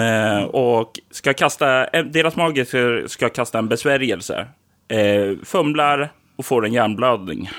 Eh, 0.00 0.44
och 0.44 0.92
ska 1.10 1.34
kasta, 1.34 1.86
eh, 1.86 2.04
deras 2.04 2.36
magiker 2.36 3.04
ska 3.06 3.28
kasta 3.28 3.58
en 3.58 3.68
besvärjelse. 3.68 4.46
Eh, 4.88 5.36
fumlar 5.44 6.08
och 6.36 6.44
får 6.44 6.66
en 6.66 6.72
hjärnblödning. 6.72 7.50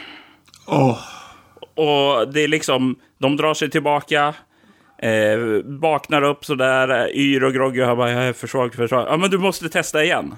Oh. 0.67 0.99
Och 1.75 2.33
det 2.33 2.43
är 2.43 2.47
liksom, 2.47 2.95
de 3.17 3.37
drar 3.37 3.53
sig 3.53 3.69
tillbaka. 3.69 4.33
Eh, 5.01 5.39
vaknar 5.65 6.21
upp 6.21 6.45
sådär, 6.45 6.89
eh, 6.89 7.21
yr 7.21 7.43
och 7.43 7.53
groggy. 7.53 7.79
Jag 7.79 7.97
bara, 7.97 8.11
jag 8.11 8.23
är 8.23 8.33
för 8.33 8.47
svag, 8.47 8.73
för 8.73 8.87
svag. 8.87 9.07
Ja, 9.09 9.17
men 9.17 9.29
du 9.29 9.37
måste 9.37 9.69
testa 9.69 10.03
igen. 10.03 10.35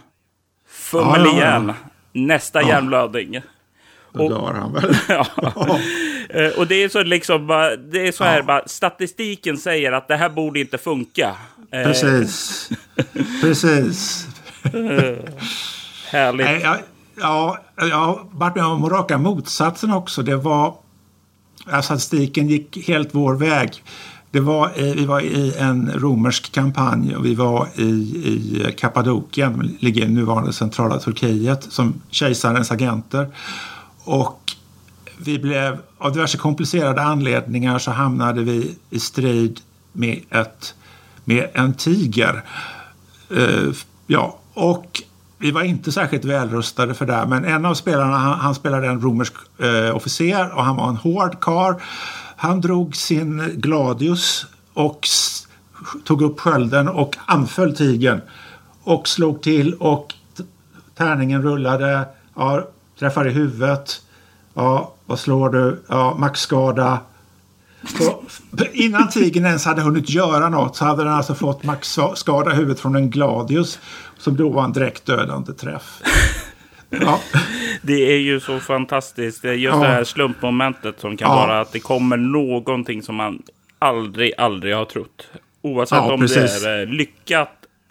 Fummel 0.68 1.28
ah, 1.28 1.32
igen. 1.32 1.74
Nästa 2.14 2.60
ah. 2.60 2.68
hjärnblödning. 2.68 3.42
Då 4.14 4.30
dör 4.30 4.54
han 4.54 4.74
väl. 4.74 4.96
ja. 5.08 5.26
Eh, 6.30 6.60
och 6.60 6.68
det 6.68 6.84
är 6.84 6.90
så 6.90 7.04
liksom, 7.04 7.48
det 7.92 8.08
är 8.08 8.12
så 8.12 8.24
här, 8.24 8.38
ja. 8.38 8.44
bara, 8.44 8.68
statistiken 8.68 9.58
säger 9.58 9.92
att 9.92 10.08
det 10.08 10.16
här 10.16 10.30
borde 10.30 10.60
inte 10.60 10.78
funka. 10.78 11.36
Eh, 11.72 11.84
Precis. 11.84 12.70
Precis. 13.42 14.28
Härligt. 16.12 16.64
Ja, 16.64 16.78
ja, 17.22 17.58
jag 17.76 17.96
har 17.96 18.28
varit 18.32 18.56
med 18.56 18.66
om 18.66 18.90
raka 18.90 19.18
motsatsen 19.18 19.94
också. 19.94 20.22
Det 20.22 20.36
var, 20.36 20.76
statistiken 21.84 22.48
gick 22.48 22.88
helt 22.88 23.10
vår 23.12 23.36
väg. 23.36 23.84
Det 24.32 24.40
var, 24.40 24.72
vi 24.76 25.06
var 25.06 25.22
i 25.22 25.54
en 25.58 25.92
romersk 25.96 26.52
kampanj 26.52 27.16
och 27.16 27.26
vi 27.26 27.36
var 27.36 27.68
i, 27.76 27.84
i 27.84 28.74
Kappadokien, 28.78 29.78
ligger 29.80 30.06
i 30.06 30.10
nuvarande 30.10 30.54
centrala 30.54 31.00
Turkiet, 31.00 31.64
som 31.70 31.94
kejsarens 32.10 32.72
agenter. 32.72 33.28
Och 34.04 34.40
vi 35.18 35.40
blev, 35.40 35.78
av 35.98 36.14
diverse 36.14 36.38
komplicerade 36.38 37.02
anledningar 37.02 37.80
så 37.80 37.92
hamnade 37.92 38.44
vi 38.44 38.76
i 38.90 39.00
strid 39.00 39.60
med, 39.92 40.20
ett, 40.30 40.76
med 41.24 41.48
en 41.54 41.74
tiger. 41.74 42.44
Uh, 43.32 43.74
ja, 44.08 44.40
och 44.54 45.02
vi 45.38 45.52
var 45.52 45.62
inte 45.62 45.92
särskilt 45.92 46.26
välrustade 46.26 46.94
för 46.94 47.06
det. 47.06 47.26
Men 47.28 47.46
en 47.46 47.66
av 47.66 47.74
spelarna 47.74 48.18
han, 48.18 48.40
han 48.40 48.56
spelade 48.56 48.88
en 48.88 49.02
romersk 49.02 49.34
uh, 49.64 49.96
officer 49.96 50.52
och 50.56 50.66
han 50.66 50.76
var 50.76 50.90
en 50.90 50.96
hård 50.96 51.40
karl. 51.40 51.74
Han 52.42 52.62
drog 52.62 52.96
sin 52.96 53.52
gladius 53.56 54.46
och 54.74 55.08
tog 56.04 56.22
upp 56.22 56.40
skölden 56.40 56.88
och 56.88 57.18
anföll 57.26 57.76
tigern. 57.76 58.22
Och 58.84 59.08
slog 59.08 59.42
till 59.42 59.74
och 59.74 60.14
tärningen 60.98 61.44
rullade. 61.44 62.06
Ja, 62.36 62.68
träffar 63.00 63.28
i 63.28 63.32
huvudet. 63.32 64.02
Ja, 64.54 64.94
vad 65.06 65.20
slår 65.20 65.50
du? 65.50 65.82
Ja, 65.88 66.16
maxskada. 66.18 67.00
Så, 67.98 68.24
innan 68.74 69.10
tigern 69.10 69.46
ens 69.46 69.66
hade 69.66 69.82
hunnit 69.82 70.10
göra 70.10 70.50
något 70.50 70.76
så 70.76 70.86
hade 70.86 71.04
den 71.04 71.14
alltså 71.14 71.36
fått 71.36 71.64
maxskada 71.64 72.54
i 72.54 72.56
huvudet 72.56 72.80
från 72.80 72.96
en 72.96 73.10
gladius 73.10 73.80
som 74.18 74.38
då 74.38 74.50
var 74.50 74.64
en 74.64 74.74
direkt 74.74 75.06
dödande 75.06 75.54
träff. 75.54 76.02
Ja. 76.92 77.20
Det 77.82 78.14
är 78.14 78.18
ju 78.18 78.40
så 78.40 78.60
fantastiskt. 78.60 79.44
Just 79.44 79.64
ja. 79.64 79.76
det 79.76 79.88
här 79.88 80.04
slumpmomentet 80.04 81.00
som 81.00 81.18
kan 81.18 81.30
ja. 81.30 81.36
vara 81.36 81.62
att 81.62 81.72
det 81.72 81.80
kommer 81.80 82.18
någonting 82.18 83.04
som 83.04 83.16
man 83.16 83.42
aldrig, 83.80 84.34
aldrig 84.38 84.76
har 84.76 84.86
trott. 84.86 85.28
Oavsett 85.62 85.98
ja, 85.98 86.14
om 86.14 86.20
precis. 86.20 86.64
det 86.64 86.70
är 86.70 86.86
lyckat 86.86 87.50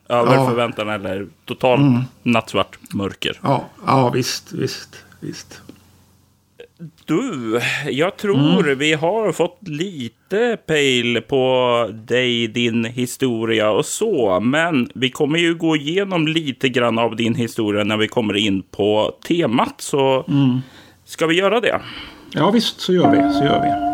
över 0.09 0.47
förväntan 0.47 0.89
eller 0.89 1.27
totalt 1.45 1.81
mm. 1.81 2.01
nattsvart 2.23 2.79
mörker. 2.95 3.41
Ja, 3.43 3.69
ja 3.87 4.11
visst, 4.11 4.53
visst, 4.53 5.05
visst. 5.21 5.61
Du, 7.11 7.61
jag 7.91 8.17
tror 8.17 8.61
mm. 8.61 8.79
vi 8.79 8.93
har 8.93 9.33
fått 9.33 9.69
lite 9.69 10.59
pejl 10.67 11.21
på 11.21 11.89
dig, 11.93 12.49
din 12.49 12.85
historia 12.85 13.71
och 13.71 13.87
så. 13.87 14.41
Men 14.41 14.91
vi 14.95 15.11
kommer 15.11 15.39
ju 15.39 15.55
gå 15.55 15.77
igenom 15.77 16.29
lite 16.29 16.69
grann 16.69 16.99
av 16.99 17.17
din 17.17 17.35
historia 17.35 17.85
när 17.85 17.97
vi 17.97 18.09
kommer 18.09 18.37
in 18.37 18.63
på 18.63 19.13
temat. 19.29 19.75
Så 19.79 20.25
mm. 20.29 20.61
ska 21.05 21.27
vi 21.27 21.35
göra 21.35 21.61
det? 21.61 21.81
Ja, 22.33 22.51
visst 22.51 22.81
så 22.81 22.93
gör 22.93 23.11
vi. 23.11 23.35
Så 23.35 23.45
gör 23.45 23.63
vi. 23.63 23.90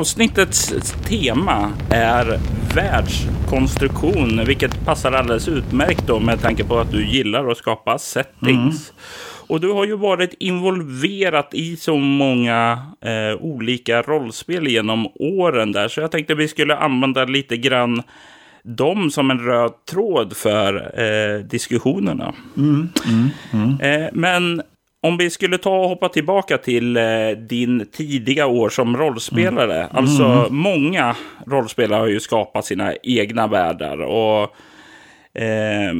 Avsnittets 0.00 0.94
tema 1.04 1.72
är 1.90 2.38
världskonstruktion, 2.74 4.44
vilket 4.46 4.84
passar 4.84 5.12
alldeles 5.12 5.48
utmärkt 5.48 6.06
då 6.06 6.20
med 6.20 6.40
tanke 6.40 6.64
på 6.64 6.78
att 6.78 6.90
du 6.90 7.06
gillar 7.06 7.48
att 7.48 7.58
skapa 7.58 7.98
settings. 7.98 8.90
Mm. 8.90 9.00
Och 9.46 9.60
du 9.60 9.72
har 9.72 9.84
ju 9.84 9.96
varit 9.96 10.34
involverat 10.38 11.54
i 11.54 11.76
så 11.76 11.96
många 11.96 12.78
eh, 13.00 13.40
olika 13.40 14.02
rollspel 14.02 14.68
genom 14.68 15.08
åren 15.14 15.72
där, 15.72 15.88
så 15.88 16.00
jag 16.00 16.10
tänkte 16.10 16.34
vi 16.34 16.48
skulle 16.48 16.76
använda 16.76 17.24
lite 17.24 17.56
grann 17.56 18.02
dem 18.62 19.10
som 19.10 19.30
en 19.30 19.38
röd 19.38 19.72
tråd 19.90 20.36
för 20.36 21.00
eh, 21.00 21.44
diskussionerna. 21.44 22.34
Mm, 22.56 22.88
mm, 23.08 23.28
mm. 23.52 23.80
eh, 23.80 24.08
men 24.12 24.62
om 25.02 25.16
vi 25.16 25.30
skulle 25.30 25.58
ta 25.58 25.78
och 25.78 25.88
hoppa 25.88 26.08
tillbaka 26.08 26.58
till 26.58 26.96
eh, 26.96 27.02
din 27.48 27.86
tidiga 27.92 28.46
år 28.46 28.68
som 28.68 28.96
rollspelare. 28.96 29.82
Mm. 29.82 29.96
Alltså 29.96 30.24
mm. 30.24 30.56
många 30.56 31.16
rollspelare 31.46 32.00
har 32.00 32.06
ju 32.06 32.20
skapat 32.20 32.64
sina 32.64 32.94
egna 33.02 33.46
världar. 33.46 34.00
Och 34.00 34.42
eh, 35.42 35.92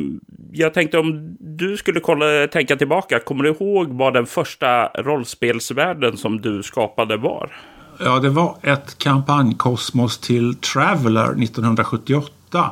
jag 0.53 0.75
tänkte 0.75 0.99
om 0.99 1.37
du 1.41 1.77
skulle 1.77 2.01
kolla, 2.01 2.47
tänka 2.47 2.77
tillbaka. 2.77 3.19
Kommer 3.19 3.45
du 3.45 3.51
ihåg 3.51 3.89
vad 3.89 4.15
den 4.15 4.27
första 4.27 4.87
rollspelsvärlden 4.87 6.17
som 6.17 6.41
du 6.41 6.63
skapade 6.63 7.17
var? 7.17 7.51
Ja, 7.99 8.19
det 8.19 8.31
var 8.31 8.57
ett 8.63 8.99
kampanjkosmos 8.99 10.19
till 10.19 10.55
Traveller 10.55 11.43
1978. 11.43 12.71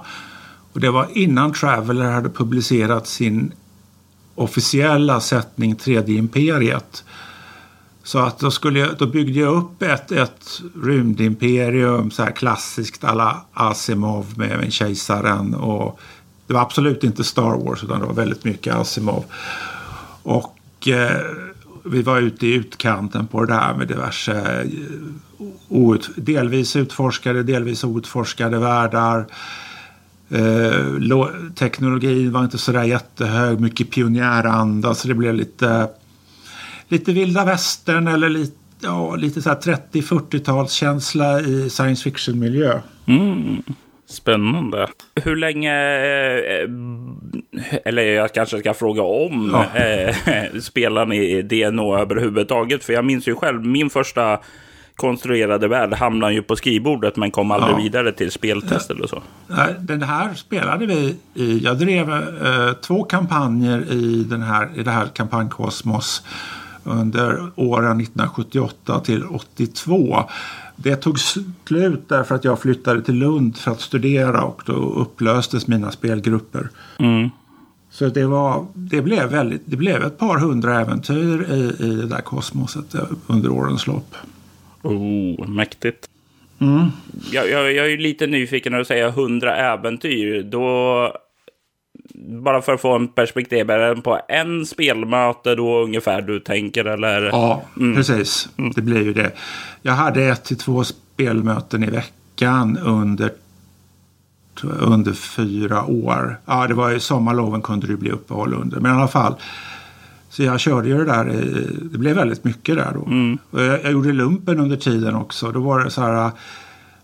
Och 0.72 0.80
det 0.80 0.90
var 0.90 1.06
innan 1.14 1.52
Traveller 1.52 2.04
hade 2.04 2.30
publicerat 2.30 3.06
sin 3.06 3.52
officiella 4.38 5.20
sättning 5.20 5.76
Tredje 5.76 6.18
imperiet. 6.18 7.04
Så 8.02 8.18
att 8.18 8.38
då, 8.38 8.50
skulle 8.50 8.78
jag, 8.78 8.96
då 8.98 9.06
byggde 9.06 9.40
jag 9.40 9.56
upp 9.56 9.82
ett, 9.82 10.12
ett 10.12 10.60
rymdimperium 10.82 12.10
så 12.10 12.22
här 12.22 12.30
klassiskt 12.30 13.04
alla 13.04 13.40
Asimov 13.52 14.26
med 14.36 14.72
kejsaren. 14.72 15.54
Och 15.54 16.00
det 16.46 16.54
var 16.54 16.60
absolut 16.60 17.04
inte 17.04 17.24
Star 17.24 17.64
Wars 17.64 17.84
utan 17.84 18.00
det 18.00 18.06
var 18.06 18.14
väldigt 18.14 18.44
mycket 18.44 18.74
Asimov. 18.74 19.24
Och 20.22 20.88
eh, 20.88 21.20
vi 21.84 22.02
var 22.02 22.18
ute 22.18 22.46
i 22.46 22.54
utkanten 22.54 23.26
på 23.26 23.44
det 23.44 23.54
här 23.54 23.74
med 23.74 23.88
diverse 23.88 24.62
eh, 24.62 25.46
out, 25.68 26.10
delvis 26.16 26.76
utforskade, 26.76 27.42
delvis 27.42 27.84
outforskade 27.84 28.58
världar. 28.58 29.26
Eh, 30.30 30.96
teknologin 31.54 32.32
var 32.32 32.44
inte 32.44 32.58
sådär 32.58 32.84
jättehög, 32.84 33.60
mycket 33.60 33.90
pionjäranda 33.90 34.94
så 34.94 35.08
det 35.08 35.14
blev 35.14 35.34
lite, 35.34 35.88
lite 36.88 37.12
vilda 37.12 37.44
västern 37.44 38.08
eller 38.08 38.28
lite, 38.28 38.56
ja, 38.80 39.16
lite 39.16 39.40
30-40-talskänsla 39.40 41.40
i 41.40 41.70
science 41.70 42.02
fiction-miljö. 42.02 42.80
Mm. 43.06 43.62
Spännande. 44.08 44.86
Hur 45.24 45.36
länge, 45.36 45.72
eh, 45.72 46.68
eller 47.84 48.02
jag 48.02 48.34
kanske 48.34 48.58
ska 48.58 48.74
fråga 48.74 49.02
om, 49.02 49.50
ja. 49.52 49.80
eh, 49.80 50.14
spelar 50.60 51.06
ni 51.06 51.42
DNO 51.42 51.98
överhuvudtaget? 51.98 52.84
För 52.84 52.92
jag 52.92 53.04
minns 53.04 53.28
ju 53.28 53.34
själv 53.34 53.66
min 53.66 53.90
första 53.90 54.38
konstruerade 54.98 55.68
värld 55.68 55.94
hamnade 55.94 56.32
ju 56.32 56.42
på 56.42 56.56
skrivbordet 56.56 57.16
men 57.16 57.30
kom 57.30 57.50
aldrig 57.50 57.72
ja. 57.72 57.76
vidare 57.76 58.12
till 58.12 58.30
speltest 58.30 58.90
eller 58.90 59.06
så. 59.06 59.22
Den 59.78 60.02
här 60.02 60.34
spelade 60.34 60.86
vi 60.86 61.16
i. 61.34 61.58
Jag 61.58 61.78
drev 61.78 62.12
eh, 62.12 62.72
två 62.72 63.04
kampanjer 63.04 63.92
i, 63.92 64.24
den 64.24 64.42
här, 64.42 64.68
i 64.74 64.82
det 64.82 64.90
här 64.90 65.06
kampanjkosmos 65.06 66.22
under 66.84 67.50
åren 67.54 68.00
1978 68.00 69.00
till 69.00 69.24
82. 69.24 70.24
Det 70.76 70.96
tog 70.96 71.18
slut 71.20 72.08
därför 72.08 72.34
att 72.34 72.44
jag 72.44 72.60
flyttade 72.60 73.02
till 73.02 73.14
Lund 73.14 73.56
för 73.56 73.70
att 73.70 73.80
studera 73.80 74.42
och 74.42 74.62
då 74.66 74.72
upplöstes 74.72 75.66
mina 75.66 75.90
spelgrupper. 75.90 76.68
Mm. 76.98 77.30
Så 77.90 78.08
det, 78.08 78.26
var, 78.26 78.66
det, 78.74 79.02
blev 79.02 79.30
väldigt, 79.30 79.62
det 79.64 79.76
blev 79.76 80.02
ett 80.02 80.18
par 80.18 80.38
hundra 80.38 80.80
äventyr 80.80 81.46
i, 81.52 81.84
i 81.84 81.94
det 81.94 82.06
där 82.06 82.20
kosmoset 82.20 82.94
eh, 82.94 83.02
under 83.26 83.50
årens 83.50 83.86
lopp. 83.86 84.14
Oh, 84.82 85.48
mäktigt. 85.48 86.08
Mm. 86.60 86.86
Jag, 87.32 87.50
jag, 87.50 87.72
jag, 87.72 87.92
är 87.92 87.98
lite 87.98 88.26
nyfiken 88.26 88.72
när 88.72 88.78
du 88.78 88.84
säger 88.84 89.10
hundra 89.10 89.56
äventyr. 89.56 90.42
Då, 90.42 91.12
bara 92.14 92.62
för 92.62 92.74
att 92.74 92.80
få 92.80 92.94
en 92.94 93.08
perspektiv, 93.08 93.70
är 93.70 93.94
det 93.94 94.02
på 94.02 94.20
en 94.28 94.66
spelmöte 94.66 95.54
då 95.54 95.82
ungefär 95.82 96.22
du 96.22 96.40
tänker? 96.40 96.84
Eller? 96.84 97.22
Ja, 97.22 97.62
mm. 97.76 97.96
precis. 97.96 98.48
Mm. 98.56 98.72
Det 98.76 98.82
blir 98.82 99.02
ju 99.02 99.12
det. 99.12 99.32
Jag 99.82 99.92
hade 99.92 100.24
ett 100.24 100.44
till 100.44 100.58
två 100.58 100.84
spelmöten 100.84 101.84
i 101.84 101.90
veckan 101.90 102.78
under 102.78 103.30
under 104.64 105.12
fyra 105.12 105.84
år. 105.84 106.40
Ja, 106.46 106.66
det 106.66 106.74
var 106.74 106.90
i 106.90 107.00
sommarloven 107.00 107.62
kunde 107.62 107.86
det 107.86 107.96
bli 107.96 108.10
uppehåll 108.10 108.54
under. 108.54 108.80
Men 108.80 108.92
i 108.92 108.94
alla 108.94 109.08
fall. 109.08 109.34
Så 110.30 110.42
jag 110.42 110.60
körde 110.60 110.88
ju 110.88 110.98
det 110.98 111.04
där. 111.04 111.24
Det 111.92 111.98
blev 111.98 112.16
väldigt 112.16 112.44
mycket 112.44 112.76
där 112.76 112.92
då. 112.94 113.06
Mm. 113.06 113.38
Jag, 113.50 113.84
jag, 113.84 113.92
gjorde 113.92 114.12
lumpen 114.12 114.60
under 114.60 114.76
tiden 114.76 115.14
också. 115.14 115.52
Då 115.52 115.60
var 115.60 115.84
det 115.84 115.90
så 115.90 116.00
här. 116.00 116.30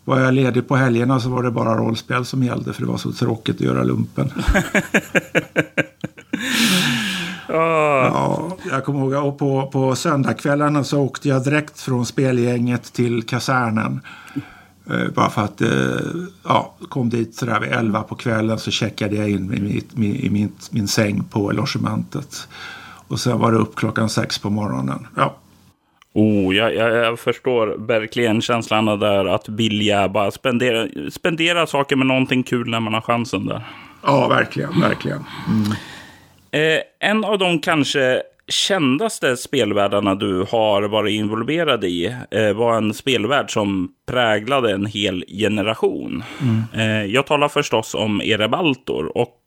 Var 0.05 0.21
jag 0.21 0.35
ledig 0.35 0.69
på 0.69 0.77
helgerna 0.77 1.21
så 1.21 1.29
var 1.29 1.43
det 1.43 1.51
bara 1.51 1.77
rollspel 1.77 2.25
som 2.25 2.43
gällde. 2.43 2.73
För 2.73 2.83
det 2.83 2.89
var 2.89 2.97
så 2.97 3.13
tråkigt 3.13 3.57
att 3.57 3.61
göra 3.61 3.83
lumpen. 3.83 4.31
Ja, 7.49 8.57
jag 8.71 8.85
kommer 8.85 9.01
ihåg 9.01 9.27
och 9.27 9.39
på, 9.39 9.71
på 9.73 9.97
söndagskvällarna 9.97 10.85
så 10.85 11.01
åkte 11.01 11.29
jag 11.29 11.45
direkt 11.45 11.81
från 11.81 12.07
spelgänget 12.07 12.93
till 12.93 13.23
kasernen. 13.23 14.01
Eh, 14.91 15.09
bara 15.15 15.31
för 15.31 15.43
att 15.43 15.61
eh, 15.61 15.69
ja, 16.45 16.75
kom 16.89 17.11
dit 17.11 17.35
sådär 17.35 17.61
vid 17.61 17.73
elva 17.73 18.03
på 18.03 18.15
kvällen 18.15 18.59
så 18.59 18.71
checkade 18.71 19.17
jag 19.17 19.31
in 19.31 19.55
i, 19.55 19.61
mitt, 19.61 19.97
min, 19.97 20.15
i 20.15 20.31
min, 20.31 20.53
min 20.71 20.89
säng 20.89 21.25
på 21.25 21.53
logementet. 21.53 22.49
Och 23.09 23.21
sen 23.21 23.39
var 23.39 23.53
det 23.53 23.59
upp 23.59 23.77
klockan 23.77 24.11
sex 24.11 24.39
på 24.39 24.51
morgonen. 24.51 25.07
Ja. 25.17 25.37
Oh, 26.13 26.57
jag, 26.57 26.75
jag, 26.75 26.97
jag 26.97 27.19
förstår 27.19 27.87
verkligen 27.87 28.41
känslan 28.41 28.85
där 28.85 29.25
att 29.25 29.49
vilja 29.49 30.09
bara 30.09 30.31
spendera, 30.31 30.89
spendera 31.11 31.67
saker 31.67 31.97
med 31.97 32.07
någonting 32.07 32.43
kul 32.43 32.71
när 32.71 32.81
man 32.81 32.95
har 32.95 33.01
chansen 33.01 33.47
där. 33.47 33.63
Ja, 34.03 34.29
verkligen, 34.29 34.81
verkligen. 34.81 35.25
Mm. 35.49 35.73
Eh, 36.51 36.83
en 37.01 37.25
av 37.25 37.39
de 37.39 37.59
kanske 37.59 38.23
kändaste 38.49 39.37
spelvärldarna 39.37 40.15
du 40.15 40.47
har 40.51 40.83
varit 40.83 41.13
involverad 41.13 41.85
i 41.85 42.17
eh, 42.31 42.53
var 42.53 42.77
en 42.77 42.95
spelvärld 42.95 43.51
som 43.51 43.89
präglade 44.07 44.73
en 44.73 44.87
hel 44.87 45.25
generation. 45.29 46.25
Mm. 46.43 46.63
Eh, 46.73 47.05
jag 47.05 47.27
talar 47.27 47.49
förstås 47.49 47.95
om 47.95 48.21
Erebaltor 48.21 49.19
och 49.19 49.41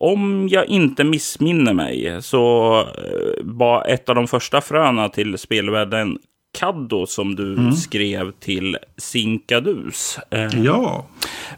om 0.00 0.48
jag 0.48 0.66
inte 0.66 1.04
missminner 1.04 1.74
mig 1.74 2.18
så 2.22 2.78
eh, 2.80 3.42
var 3.42 3.84
ett 3.88 4.08
av 4.08 4.14
de 4.14 4.28
första 4.28 4.60
fröna 4.60 5.08
till 5.08 5.38
spelvärlden 5.38 6.18
Kaddo 6.58 7.06
som 7.06 7.36
du 7.36 7.52
mm. 7.52 7.72
skrev 7.72 8.32
till 8.32 8.76
Sinkadus. 8.96 10.18
Eh, 10.30 10.64
ja, 10.64 11.06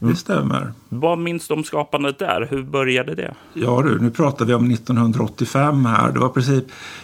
det 0.00 0.16
stämmer. 0.16 0.72
Vad 0.88 1.18
minns 1.18 1.48
du 1.48 1.54
om 1.54 1.64
skapandet 1.64 2.18
där? 2.18 2.48
Hur 2.50 2.62
började 2.62 3.14
det? 3.14 3.34
Ja 3.54 3.82
du, 3.82 4.00
nu 4.00 4.10
pratar 4.10 4.44
vi 4.44 4.54
om 4.54 4.70
1985 4.70 5.84
här. 5.84 6.12
Det 6.12 6.18
var 6.18 6.28
precis, 6.28 6.62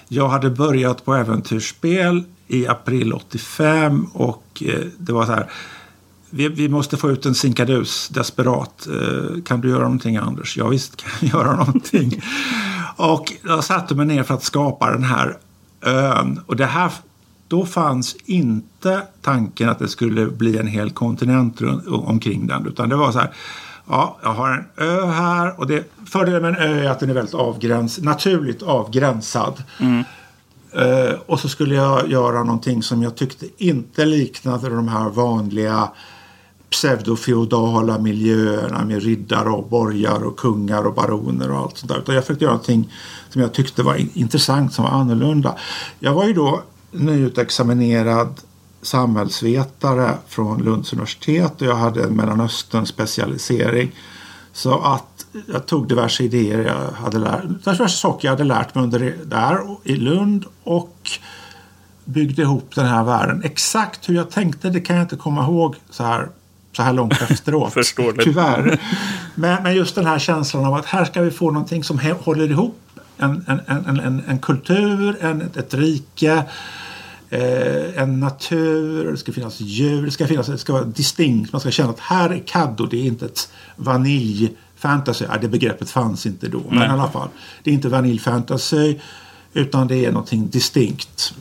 jag 0.09 0.29
hade 0.29 0.51
börjat 0.51 1.05
på 1.05 1.15
äventyrsspel 1.15 2.23
i 2.49 2.67
april 2.67 3.13
85 3.13 4.07
och 4.13 4.63
eh, 4.67 4.81
det 4.99 5.13
var 5.13 5.27
så 5.27 5.33
här 5.33 5.47
vi, 6.31 6.49
vi, 6.49 6.69
måste 6.69 6.97
få 6.97 7.11
ut 7.11 7.27
en 7.27 7.35
sinkadus 7.35 8.09
desperat. 8.09 8.87
Eh, 8.87 9.43
kan 9.43 9.61
du 9.61 9.69
göra 9.69 9.83
någonting 9.83 10.17
Anders? 10.17 10.57
Ja 10.57 10.69
visst 10.69 10.97
kan 10.97 11.11
jag 11.21 11.31
göra 11.41 11.57
någonting. 11.57 12.23
och 12.97 13.33
jag 13.45 13.65
satte 13.65 13.95
mig 13.95 14.07
ner 14.07 14.23
för 14.23 14.35
att 14.35 14.45
skapa 14.45 14.91
den 14.91 15.05
här 15.05 15.37
ön. 15.83 16.41
Och 16.47 16.57
det 16.57 16.67
här, 16.67 16.93
då 17.49 17.67
fanns 17.67 18.17
inte 18.25 19.03
tanken 19.23 19.69
att 19.69 19.79
det 19.79 19.89
skulle 19.89 20.27
bli 20.27 20.59
en 20.59 20.67
hel 20.67 20.91
kontinent 20.91 21.61
runt, 21.61 21.87
omkring 21.87 22.47
den. 22.47 22.67
Utan 22.67 22.89
det 22.89 22.97
var 22.97 23.13
så 23.13 23.19
här. 23.19 23.33
Ja, 23.89 24.19
jag 24.23 24.33
har 24.33 24.51
en 24.51 24.87
ö 24.87 25.07
här 25.07 25.61
och 25.61 25.67
det, 25.67 25.85
fördelen 26.07 26.43
med 26.43 26.51
en 26.51 26.57
ö 26.57 26.85
är 26.85 26.91
att 26.91 27.01
den 27.01 27.11
är 27.11 27.15
väldigt 27.15 27.35
avgräns, 27.35 27.99
naturligt 27.99 28.63
avgränsad. 28.63 29.63
Mm. 29.81 30.05
Uh, 30.77 31.15
och 31.27 31.41
så 31.41 31.49
skulle 31.49 31.75
jag 31.75 32.11
göra 32.11 32.45
någonting 32.45 32.83
som 32.83 33.03
jag 33.03 33.17
tyckte 33.17 33.47
inte 33.59 34.05
liknade 34.05 34.69
de 34.69 34.89
här 34.89 35.09
vanliga 35.09 35.89
pseudofeodala 36.77 37.99
miljöerna 37.99 38.85
med 38.85 39.03
riddare 39.03 39.49
och 39.49 39.69
borgar 39.69 40.25
och 40.25 40.37
kungar 40.37 40.87
och 40.87 40.95
baroner 40.95 41.51
och 41.51 41.59
allt 41.59 41.79
sånt 41.79 41.93
där. 41.93 41.99
Utan 41.99 42.15
jag 42.15 42.25
försökte 42.25 42.45
göra 42.45 42.55
någonting 42.55 42.93
som 43.31 43.41
jag 43.41 43.53
tyckte 43.53 43.83
var 43.83 44.19
intressant, 44.19 44.73
som 44.73 44.85
var 44.85 44.91
annorlunda. 44.91 45.57
Jag 45.99 46.15
var 46.15 46.25
ju 46.27 46.33
då 46.33 46.63
nyutexaminerad 46.91 48.41
samhällsvetare 48.83 50.15
från 50.27 50.63
Lunds 50.63 50.93
universitet 50.93 51.63
och 51.63 51.67
jag 51.67 51.77
hade 51.77 52.05
en 52.05 52.17
Mellanöstern 52.17 52.87
specialisering. 52.87 53.93
Så 54.53 54.79
att 54.79 55.27
jag 55.47 55.67
tog 55.67 55.89
diverse 55.89 56.25
idéer 56.25 56.65
jag 56.65 57.05
hade 57.05 57.19
lärt, 57.19 57.43
diverse 57.65 57.97
saker 57.97 58.29
jag 58.29 58.33
hade 58.33 58.45
lärt 58.45 58.75
mig 58.75 58.85
under 58.85 59.17
där 59.25 59.77
i 59.85 59.97
Lund 59.97 60.45
och 60.63 61.11
byggde 62.05 62.43
ihop 62.43 62.75
den 62.75 62.87
här 62.87 63.05
världen. 63.05 63.43
Exakt 63.45 64.09
hur 64.09 64.15
jag 64.15 64.31
tänkte 64.31 64.71
det 64.71 64.81
kan 64.81 64.97
jag 64.97 65.05
inte 65.05 65.17
komma 65.17 65.45
ihåg 65.45 65.77
så 65.91 66.03
här, 66.03 66.29
så 66.77 66.83
här 66.83 66.93
långt 66.93 67.23
efteråt. 67.31 67.73
Förstår 67.73 68.13
det. 68.13 68.25
Tyvärr. 68.25 68.81
Men, 69.35 69.63
men 69.63 69.77
just 69.77 69.95
den 69.95 70.07
här 70.07 70.19
känslan 70.19 70.65
av 70.65 70.75
att 70.75 70.87
här 70.87 71.05
ska 71.05 71.23
vi 71.23 71.31
få 71.31 71.51
någonting 71.51 71.85
som 71.85 72.01
håller 72.21 72.51
ihop 72.51 72.81
en, 73.19 73.45
en, 73.47 73.61
en, 73.67 74.01
en, 74.01 74.23
en 74.29 74.39
kultur, 74.39 75.17
en, 75.21 75.41
ett 75.41 75.75
rike, 75.75 76.45
eh, 77.31 78.03
en 78.03 78.21
natur, 78.21 79.11
det 79.11 79.17
ska 79.17 79.33
finnas 79.33 79.61
djur, 79.61 80.05
det 80.05 80.11
ska, 80.11 80.27
finnas, 80.27 80.47
det 80.47 80.59
ska 80.59 80.73
vara 80.73 80.85
distinkt. 80.85 81.53
Man 81.53 81.61
ska 81.61 81.71
känna 81.71 81.91
att 81.91 82.01
här 82.01 82.31
är 82.31 82.39
Caddo, 82.39 82.87
det 82.87 82.97
är 82.97 83.05
inte 83.05 83.25
ett 83.25 83.49
vanilj 83.77 84.53
fantasy. 84.77 85.25
Ja, 85.29 85.39
det 85.41 85.49
begreppet 85.49 85.91
fanns 85.91 86.27
inte 86.27 86.49
då, 86.49 86.63
men 86.69 86.79
Nej. 86.79 86.89
i 86.89 86.91
alla 86.91 87.11
fall. 87.11 87.29
Det 87.63 87.71
är 87.71 87.75
inte 87.75 87.89
vanilj 87.89 88.19
fantasy 88.19 88.99
utan 89.53 89.89
det 89.89 90.05
är 90.05 90.13
någonting 90.13 90.49
distinkt. 90.49 91.35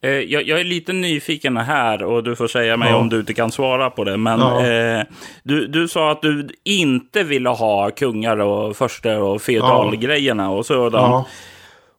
Eh, 0.00 0.10
jag, 0.10 0.42
jag, 0.48 0.60
är 0.60 0.64
lite 0.64 0.92
nyfiken 0.92 1.56
här 1.56 2.02
och 2.02 2.24
du 2.24 2.36
får 2.36 2.48
säga 2.48 2.76
mig 2.76 2.90
ja. 2.90 2.96
om 2.96 3.08
du 3.08 3.20
inte 3.20 3.34
kan 3.34 3.52
svara 3.52 3.90
på 3.90 4.04
det. 4.04 4.16
Men 4.16 4.40
ja. 4.40 4.66
eh, 4.66 5.04
du, 5.42 5.66
du 5.66 5.88
sa 5.88 6.10
att 6.10 6.22
du 6.22 6.48
inte 6.64 7.22
ville 7.22 7.48
ha 7.48 7.90
kungar 7.90 8.36
och 8.36 8.76
första 8.76 9.18
och 9.18 9.42
feodalgrejerna 9.42 10.42
ja. 10.42 10.50
och 10.50 10.66
sådant. 10.66 11.26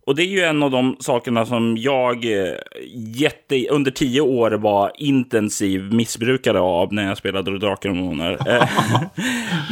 Och 0.08 0.15
det 0.15 0.24
är 0.24 0.28
ju 0.28 0.41
en 0.41 0.63
av 0.63 0.72
de 0.72 0.98
sakerna 1.00 1.46
som 1.46 1.78
jag 1.78 2.26
eh, 2.26 2.54
jätte, 2.96 3.67
under 3.70 3.91
tio 3.91 4.22
år 4.22 4.52
var 4.52 4.91
intensiv 4.96 5.93
missbrukare 5.93 6.60
av 6.60 6.93
när 6.93 7.08
jag 7.08 7.17
spelade 7.17 7.60
Drakar 7.60 7.89
och. 7.89 8.48
Eh, 8.48 8.70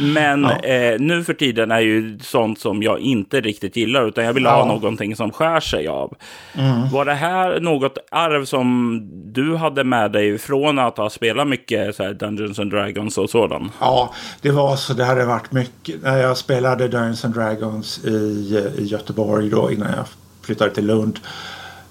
men 0.00 0.42
ja. 0.42 0.60
eh, 0.60 1.00
nu 1.00 1.24
för 1.24 1.34
tiden 1.34 1.70
är 1.70 1.80
ju 1.80 2.18
sånt 2.18 2.58
som 2.58 2.82
jag 2.82 2.98
inte 2.98 3.40
riktigt 3.40 3.76
gillar, 3.76 4.08
utan 4.08 4.24
jag 4.24 4.32
vill 4.32 4.46
ha 4.46 4.64
någonting 4.64 5.16
som 5.16 5.32
skär 5.32 5.60
sig 5.60 5.88
av. 5.88 6.14
Mm. 6.54 6.88
Var 6.88 7.04
det 7.04 7.14
här 7.14 7.60
något 7.60 7.98
arv 8.10 8.44
som 8.44 9.00
du 9.32 9.56
hade 9.56 9.84
med 9.84 10.12
dig 10.12 10.38
från 10.38 10.78
att 10.78 10.96
ha 10.96 11.10
spelat 11.10 11.48
mycket 11.48 11.96
så 11.96 12.12
Dungeons 12.12 12.58
and 12.58 12.70
Dragons 12.70 13.18
och 13.18 13.30
sådant? 13.30 13.72
Ja, 13.80 14.14
det 14.40 14.50
var 14.50 14.76
så. 14.76 14.92
Det 14.92 15.04
hade 15.04 15.24
varit 15.24 15.52
mycket. 15.52 16.02
När 16.02 16.18
jag 16.18 16.36
spelade 16.36 16.88
Dungeons 16.88 17.24
and 17.24 17.34
Dragons 17.34 18.04
i, 18.04 18.72
i 18.78 18.84
Göteborg 18.84 19.50
då 19.50 19.70
innan 19.70 19.88
jag 19.96 20.06
flyttade 20.46 20.74
till 20.74 20.86
Lund 20.86 21.20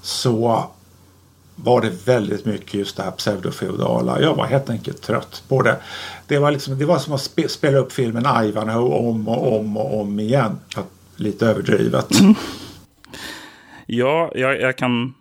så 0.01 0.69
var 1.55 1.81
det 1.81 2.07
väldigt 2.07 2.45
mycket 2.45 2.73
just 2.73 2.97
det 2.97 3.03
här 3.03 3.11
pseudofeudala. 3.11 4.21
Jag 4.21 4.35
var 4.35 4.45
helt 4.45 4.69
enkelt 4.69 5.01
trött 5.01 5.43
på 5.47 5.61
det. 5.61 5.77
Det 6.27 6.37
var, 6.37 6.51
liksom, 6.51 6.77
det 6.77 6.85
var 6.85 6.99
som 6.99 7.13
att 7.13 7.21
spe, 7.21 7.49
spela 7.49 7.77
upp 7.77 7.91
filmen 7.91 8.25
Ivanhoe 8.43 9.09
om 9.09 9.27
och 9.27 9.59
om 9.59 9.77
och 9.77 9.99
om 10.01 10.19
igen. 10.19 10.59
Lite 11.15 11.47
överdrivet. 11.47 12.19
Mm. 12.19 12.35
Ja, 13.87 14.31
jag, 14.35 14.61
jag, 14.61 14.77
kan 14.77 15.13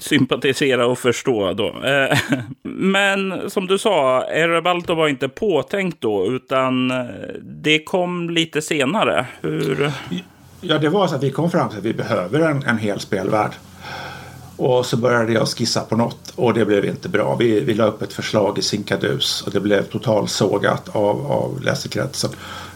sympatisera 0.00 0.86
och 0.86 0.98
förstå 0.98 1.52
då. 1.52 1.82
Eh, 1.84 2.18
men 2.62 3.50
som 3.50 3.66
du 3.66 3.78
sa, 3.78 4.24
Erebalto 4.24 4.94
var 4.94 5.08
inte 5.08 5.28
påtänkt 5.28 6.00
då, 6.00 6.26
utan 6.26 6.92
det 7.42 7.84
kom 7.84 8.30
lite 8.30 8.62
senare. 8.62 9.26
Hur? 9.40 9.92
Ja, 10.64 10.78
det 10.78 10.88
var 10.88 11.06
så 11.06 11.14
att 11.14 11.22
vi 11.22 11.30
kom 11.30 11.50
fram 11.50 11.68
till 11.68 11.78
att 11.78 11.84
vi 11.84 11.94
behöver 11.94 12.40
en, 12.40 12.62
en 12.62 12.78
hel 12.78 13.00
spelvärld. 13.00 13.52
Och 14.56 14.86
så 14.86 14.96
började 14.96 15.32
jag 15.32 15.48
skissa 15.48 15.80
på 15.80 15.96
något 15.96 16.32
och 16.36 16.54
det 16.54 16.64
blev 16.64 16.84
inte 16.84 17.08
bra. 17.08 17.36
Vi, 17.36 17.60
vi 17.60 17.74
la 17.74 17.84
upp 17.84 18.02
ett 18.02 18.12
förslag 18.12 18.58
i 18.58 18.62
Sinkadus 18.62 19.42
och 19.42 19.52
det 19.52 19.60
blev 19.60 19.82
totalsågat 19.82 20.96
av, 20.96 21.32
av 21.32 21.60
läsekretsen. 21.62 22.30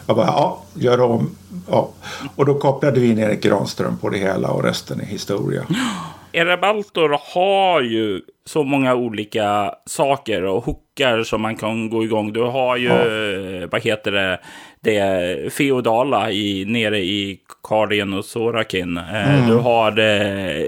Jag 0.07 0.15
bara, 0.15 0.27
ja, 0.27 0.63
gör 0.73 1.01
om. 1.01 1.35
Ja. 1.69 1.89
Och 2.35 2.45
då 2.45 2.53
kopplade 2.53 2.99
vi 2.99 3.07
in 3.11 3.19
Erik 3.19 3.43
Granström 3.43 3.97
på 3.97 4.09
det 4.09 4.17
hela 4.17 4.49
och 4.49 4.63
resten 4.63 5.01
är 5.01 5.05
historia. 5.05 5.63
Erebaltor 6.31 7.19
har 7.33 7.81
ju 7.81 8.21
så 8.45 8.63
många 8.63 8.95
olika 8.95 9.73
saker 9.85 10.43
och 10.43 10.65
hookar 10.65 11.23
som 11.23 11.41
man 11.41 11.55
kan 11.55 11.89
gå 11.89 12.03
igång. 12.03 12.33
Du 12.33 12.41
har 12.41 12.77
ju, 12.77 12.87
ja. 12.87 13.67
vad 13.71 13.81
heter 13.81 14.11
det, 14.11 14.39
det 14.87 15.53
feodala 15.53 16.31
i, 16.31 16.65
nere 16.65 16.99
i 16.99 17.39
Kardien 17.63 18.13
och 18.13 18.25
Sorakin. 18.25 18.97
Eh, 18.97 19.35
mm. 19.35 19.49
Du 19.49 19.55
har 19.55 19.99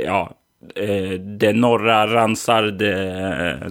ja, 0.06 0.32
eh, 0.76 1.20
det 1.20 1.54
norra 1.54 2.08
Ransard 2.08 2.82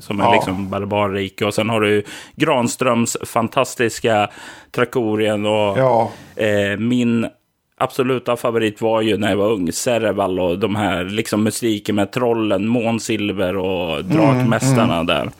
som 0.01 0.21
är 0.21 0.25
ja. 0.25 0.33
liksom 0.33 0.71
barbarrike. 0.71 1.45
Och 1.45 1.55
sen 1.55 1.71
har 1.71 1.81
du 1.81 2.03
Granströms 2.37 3.17
fantastiska 3.27 4.31
Trakorien 4.71 5.47
och 5.47 5.79
ja. 5.79 6.11
eh, 6.37 6.79
min 6.79 7.29
absoluta 7.79 8.37
favorit 8.37 8.81
var 8.81 9.01
ju 9.01 9.17
när 9.17 9.31
jag 9.31 9.37
var 9.37 9.51
ung, 9.51 9.73
Cereval 9.73 10.41
och 10.41 10.59
de 10.59 10.77
här 10.77 11.05
liksom 11.05 11.43
musiken 11.43 11.95
med 11.95 12.13
trollen, 12.13 12.69
Månsilver 12.69 13.57
och 13.57 14.05
Drakmästarna 14.05 14.83
mm, 14.83 14.91
mm. 14.95 15.07
där. 15.07 15.31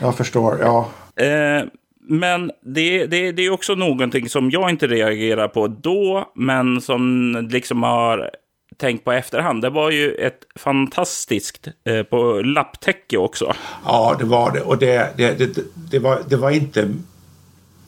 Jag 0.00 0.16
förstår, 0.16 0.58
ja. 0.60 0.88
Eh, 1.24 1.64
men 2.08 2.50
det, 2.60 3.06
det, 3.06 3.32
det 3.32 3.46
är 3.46 3.50
också 3.50 3.74
någonting 3.74 4.28
som 4.28 4.50
jag 4.50 4.70
inte 4.70 4.86
reagerar 4.86 5.48
på 5.48 5.68
då, 5.68 6.32
men 6.34 6.80
som 6.80 7.32
liksom 7.50 7.82
har 7.82 8.30
tänkt 8.76 9.04
på 9.04 9.12
efterhand. 9.12 9.62
Det 9.62 9.70
var 9.70 9.90
ju 9.90 10.14
ett 10.14 10.38
fantastiskt 10.56 11.68
eh, 11.84 12.02
på 12.02 12.42
lapptäcke 12.42 13.16
också. 13.16 13.54
Ja, 13.84 14.16
det 14.18 14.24
var 14.24 14.52
det. 14.52 14.60
Och 14.60 14.78
det, 14.78 15.16
det, 15.16 15.38
det, 15.38 15.64
det, 15.90 15.98
var, 15.98 16.18
det 16.28 16.36
var 16.36 16.50
inte 16.50 16.94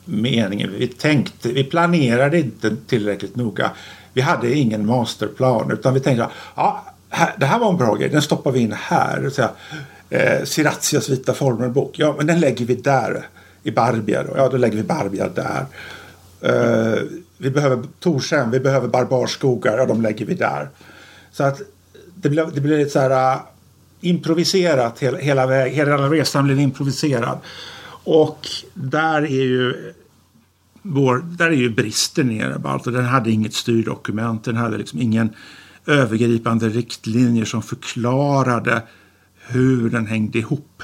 meningen. 0.05 0.73
Vi 0.77 0.87
tänkte, 0.87 1.49
vi 1.49 1.63
planerade 1.63 2.39
inte 2.39 2.75
tillräckligt 2.87 3.35
noga. 3.35 3.71
Vi 4.13 4.21
hade 4.21 4.53
ingen 4.53 4.85
masterplan 4.85 5.71
utan 5.71 5.93
vi 5.93 5.99
tänkte 5.99 6.27
ja, 6.55 6.85
det 7.37 7.45
här 7.45 7.59
var 7.59 7.69
en 7.69 7.77
bra 7.77 7.95
grej, 7.95 8.09
den 8.09 8.21
stoppar 8.21 8.51
vi 8.51 8.59
in 8.59 8.75
här. 8.77 9.29
Så, 9.29 9.41
eh, 10.09 10.43
Sirazias 10.43 11.09
vita 11.09 11.33
formelbok, 11.33 11.99
ja 11.99 12.15
men 12.17 12.27
den 12.27 12.39
lägger 12.39 12.65
vi 12.65 12.75
där 12.75 13.27
i 13.63 13.71
Barbier, 13.71 14.33
Ja, 14.35 14.49
då 14.49 14.57
lägger 14.57 14.77
vi 14.77 14.83
Barbier 14.83 15.31
där. 15.35 15.65
Uh, 16.45 17.03
vi 17.37 17.49
behöver 17.49 17.83
Torshem, 17.99 18.51
vi 18.51 18.59
behöver 18.59 18.87
barbarskogar, 18.87 19.77
ja 19.77 19.85
de 19.85 20.01
lägger 20.01 20.25
vi 20.25 20.33
där. 20.33 20.69
Så 21.31 21.43
att 21.43 21.61
det 22.15 22.29
blir, 22.29 22.47
det 22.53 22.61
blir 22.61 22.77
lite 22.77 22.89
så 22.89 22.99
här 22.99 23.35
uh, 23.35 23.41
improviserat 24.01 24.99
hela, 24.99 25.17
hela, 25.17 25.47
väg, 25.47 25.73
hela 25.73 25.97
resan 26.09 26.43
blir 26.43 26.59
improviserad. 26.59 27.37
Och 28.03 28.47
där 28.73 29.21
är 29.21 29.43
ju 29.43 29.93
vår, 30.81 31.23
där 31.37 31.47
är 31.47 31.51
ju 31.51 31.69
bristen 31.69 32.27
nere. 32.27 32.61
Alltså, 32.63 32.91
den 32.91 33.05
hade 33.05 33.31
inget 33.31 33.53
styrdokument, 33.53 34.43
den 34.43 34.55
hade 34.55 34.77
liksom 34.77 35.01
ingen 35.01 35.29
övergripande 35.85 36.69
riktlinjer 36.69 37.45
som 37.45 37.61
förklarade 37.61 38.81
hur 39.47 39.89
den 39.89 40.05
hängde 40.05 40.39
ihop. 40.39 40.83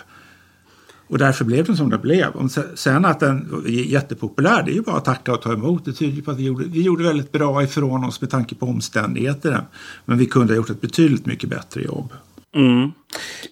Och 1.08 1.18
därför 1.18 1.46
blev 1.46 1.66
den 1.66 1.78
som 1.78 1.90
den 1.90 2.02
blev. 2.02 2.28
Och 2.28 2.52
sen 2.76 3.06
att 3.06 3.20
den 3.20 3.64
är 3.66 3.70
jättepopulär, 3.70 4.64
det 4.64 4.72
är 4.72 4.76
ju 4.76 4.82
bara 4.82 4.98
att 4.98 5.06
tacka 5.06 5.34
och 5.34 5.42
ta 5.42 5.54
emot. 5.54 5.86
Det 5.86 5.94
tyder 5.94 6.22
på 6.22 6.32
att 6.32 6.38
vi 6.38 6.44
gjorde, 6.44 6.66
vi 6.66 6.82
gjorde 6.82 7.04
väldigt 7.04 7.32
bra 7.32 7.64
ifrån 7.64 8.04
oss 8.04 8.22
med 8.22 8.30
tanke 8.30 8.56
på 8.56 8.66
omständigheterna. 8.66 9.66
Men 10.06 10.18
vi 10.18 10.26
kunde 10.26 10.54
ha 10.54 10.58
gjort 10.58 10.70
ett 10.70 10.82
betydligt 10.82 11.26
mycket 11.26 11.50
bättre 11.50 11.82
jobb. 11.82 12.14
Mm. 12.56 12.92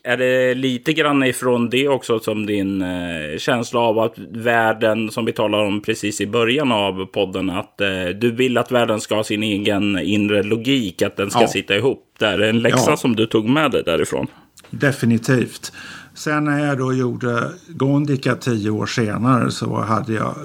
Är 0.03 0.17
det 0.17 0.53
lite 0.53 0.93
grann 0.93 1.23
ifrån 1.23 1.69
det 1.69 1.87
också 1.87 2.19
som 2.19 2.45
din 2.45 2.81
eh, 2.81 3.37
känsla 3.37 3.79
av 3.79 3.99
att 3.99 4.13
världen, 4.31 5.11
som 5.11 5.25
vi 5.25 5.33
talade 5.33 5.67
om 5.67 5.81
precis 5.81 6.21
i 6.21 6.27
början 6.27 6.71
av 6.71 7.05
podden, 7.05 7.49
att 7.49 7.81
eh, 7.81 7.87
du 8.21 8.31
vill 8.31 8.57
att 8.57 8.71
världen 8.71 9.01
ska 9.01 9.15
ha 9.15 9.23
sin 9.23 9.43
egen 9.43 9.99
inre 9.99 10.43
logik, 10.43 11.01
att 11.01 11.17
den 11.17 11.31
ska 11.31 11.41
ja. 11.41 11.47
sitta 11.47 11.75
ihop? 11.75 12.15
Det 12.19 12.25
är 12.25 12.39
en 12.39 12.59
läxa 12.59 12.89
ja. 12.91 12.97
som 12.97 13.15
du 13.15 13.25
tog 13.25 13.49
med 13.49 13.71
dig 13.71 13.83
därifrån? 13.83 14.27
Definitivt. 14.69 15.71
Sen 16.15 16.43
när 16.43 16.65
jag 16.65 16.77
då 16.77 16.93
gjorde 16.93 17.51
Gondika 17.67 18.35
tio 18.35 18.69
år 18.69 18.85
senare 18.85 19.51
så 19.51 19.81
hade 19.81 20.13
jag 20.13 20.35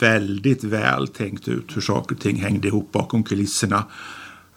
väldigt 0.00 0.64
väl 0.64 1.08
tänkt 1.08 1.48
ut 1.48 1.76
hur 1.76 1.80
saker 1.80 2.14
och 2.14 2.20
ting 2.20 2.36
hängde 2.36 2.68
ihop 2.68 2.92
bakom 2.92 3.22
kulisserna. 3.22 3.84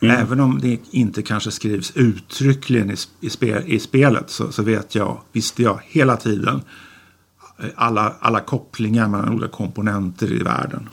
Mm. 0.01 0.15
Även 0.15 0.39
om 0.39 0.59
det 0.61 0.79
inte 0.91 1.21
kanske 1.21 1.51
skrivs 1.51 1.91
uttryckligen 1.95 2.91
i, 2.91 2.95
i, 3.21 3.29
spel, 3.29 3.63
i 3.65 3.79
spelet 3.79 4.29
så, 4.29 4.51
så, 4.51 4.63
vet 4.63 4.95
jag, 4.95 5.21
visste 5.31 5.63
jag 5.63 5.79
hela 5.83 6.17
tiden 6.17 6.61
alla, 7.75 8.13
alla 8.19 8.39
kopplingar 8.39 9.07
mellan 9.07 9.29
olika 9.29 9.51
komponenter 9.51 10.31
i 10.31 10.43
världen. 10.43 10.89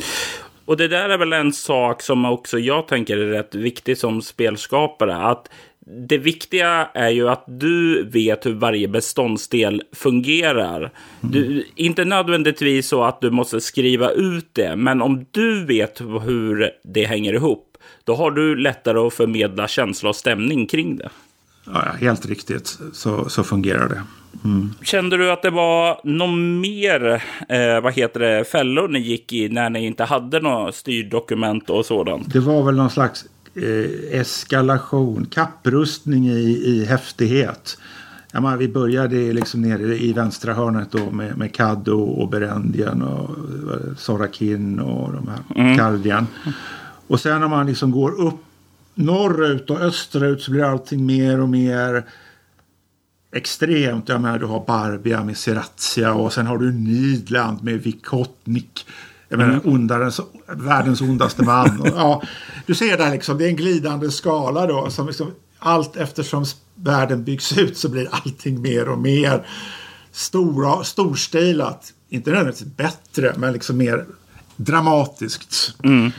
Och 0.65 0.77
det 0.77 0.89
där 0.89 1.09
är 1.09 1.19
väl 1.19 1.33
en 1.33 1.53
sak 1.53 2.03
som 2.03 2.25
också 2.25 2.59
jag 2.59 2.89
tänker 2.89 3.17
är 3.17 3.27
rätt 3.27 3.55
viktig 3.55 3.99
som 3.99 4.23
spelskapare. 4.23 5.17
Att 5.17 5.49
det 5.89 6.19
viktiga 6.19 6.89
är 6.95 7.11
ju 7.11 7.29
att 7.29 7.45
du 7.47 8.05
vet 8.05 8.47
hur 8.47 8.55
varje 8.55 8.89
beståndsdel 8.89 9.83
fungerar. 9.93 10.79
Mm. 10.79 10.93
Du, 11.21 11.67
inte 11.75 12.05
nödvändigtvis 12.05 12.89
så 12.89 13.05
att 13.05 13.21
du 13.21 13.31
måste 13.31 13.61
skriva 13.61 14.11
ut 14.11 14.49
det, 14.53 14.77
men 14.77 15.03
om 15.03 15.27
du 15.31 15.65
vet 15.65 16.01
hur 16.01 16.71
det 16.85 17.05
hänger 17.05 17.33
ihop, 17.33 17.77
då 18.05 18.15
har 18.15 18.31
du 18.31 18.57
lättare 18.57 18.99
att 18.99 19.15
förmedla 19.15 19.69
känsla 19.69 20.09
och 20.09 20.17
stämning 20.17 20.67
kring 20.67 20.97
det. 20.97 21.09
Ja, 21.65 21.81
helt 22.01 22.27
riktigt. 22.27 22.79
Så, 22.93 23.29
så 23.29 23.45
fungerar 23.45 23.89
det. 23.89 24.03
Mm. 24.45 24.75
Kände 24.83 25.17
du 25.17 25.31
att 25.31 25.43
det 25.43 25.51
var 25.51 26.01
någon 26.05 26.61
mer 26.61 27.23
eh, 27.49 27.81
vad 27.83 27.95
heter 27.95 28.21
det, 28.21 28.45
fällor 28.45 28.89
ni 28.89 28.99
gick 28.99 29.33
i 29.33 29.49
när 29.49 29.71
ni 29.71 29.87
inte 29.87 30.05
hade 30.05 30.41
några 30.41 30.73
styrdokument 30.73 31.71
och 31.71 31.87
sådant? 31.87 32.33
Det 32.33 32.41
var 32.41 32.63
väl 32.63 32.77
någon 32.77 32.91
slags 32.91 33.25
eh, 33.57 34.21
eskalation, 34.21 35.27
kapprustning 35.27 36.29
i, 36.29 36.63
i 36.65 36.85
häftighet. 36.85 37.79
Ja, 38.33 38.41
man, 38.41 38.59
vi 38.59 38.69
började 38.69 39.33
liksom 39.33 39.63
nere 39.63 39.99
i 39.99 40.13
vänstra 40.13 40.55
hörnet 40.55 40.91
då 40.91 41.11
med, 41.11 41.39
med 41.39 41.55
Caddo 41.55 42.01
och 42.01 42.29
Berendien 42.29 43.03
och 43.03 43.31
eh, 43.31 43.97
Sorakin 43.97 44.81
och 44.81 45.13
de 45.13 45.29
här 45.29 45.63
mm. 45.63 45.77
Kardian. 45.77 46.27
Och 47.07 47.21
sen 47.21 47.41
när 47.41 47.49
man 47.49 47.67
liksom 47.67 47.91
går 47.91 48.21
upp 48.21 48.41
norrut 48.95 49.71
och 49.71 49.81
österut 49.81 50.43
så 50.43 50.51
blir 50.51 50.65
allting 50.65 51.07
mer 51.07 51.41
och 51.41 51.49
mer 51.49 52.05
extremt. 53.37 54.09
Jag 54.09 54.21
menar, 54.21 54.39
du 54.39 54.47
har 54.47 54.65
Barbia 54.67 55.25
med 55.25 55.37
Seratia 55.37 56.15
och 56.15 56.33
sen 56.33 56.47
har 56.47 56.59
du 56.59 56.73
Nidland 56.73 57.63
med 57.63 57.83
Vikotnik. 57.83 58.87
Jag 59.29 59.39
menar, 59.39 59.53
mm. 59.53 59.75
ondarens, 59.75 60.21
världens 60.47 61.01
ondaste 61.01 61.45
man. 61.45 61.81
Och, 61.81 61.89
ja, 61.97 62.23
du 62.67 62.75
ser 62.75 62.99
där 62.99 63.11
liksom, 63.11 63.39
det 63.39 63.45
är 63.45 63.49
en 63.49 63.57
glidande 63.57 64.11
skala 64.11 64.67
då. 64.67 64.91
Som 64.91 65.07
liksom, 65.07 65.33
allt 65.59 65.97
eftersom 65.97 66.45
världen 66.75 67.25
byggs 67.25 67.59
ut 67.59 67.77
så 67.77 67.89
blir 67.89 68.09
allting 68.11 68.61
mer 68.63 68.89
och 68.89 68.99
mer 68.99 69.47
stora, 70.13 70.85
storstilat. 70.85 71.93
Inte 72.09 72.31
nödvändigtvis 72.31 72.77
bättre, 72.77 73.35
men 73.37 73.53
liksom 73.53 73.77
mer 73.77 74.07
dramatiskt. 74.57 75.75
Mm. 75.85 76.11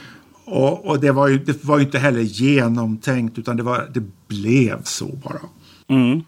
Och, 0.45 0.85
och, 0.85 0.99
det, 0.99 1.11
var 1.11 1.27
ju, 1.27 1.37
det 1.37 1.63
var 1.63 1.77
ju 1.77 1.83
inte 1.83 1.99
heller 1.99 2.21
genomtänkt 2.21 3.37
utan 3.37 3.57
det, 3.57 3.63
var, 3.63 3.89
det 3.93 4.03
blev 4.27 4.83
så 4.83 5.05
bara. 5.05 5.39
Mm. 5.87 6.23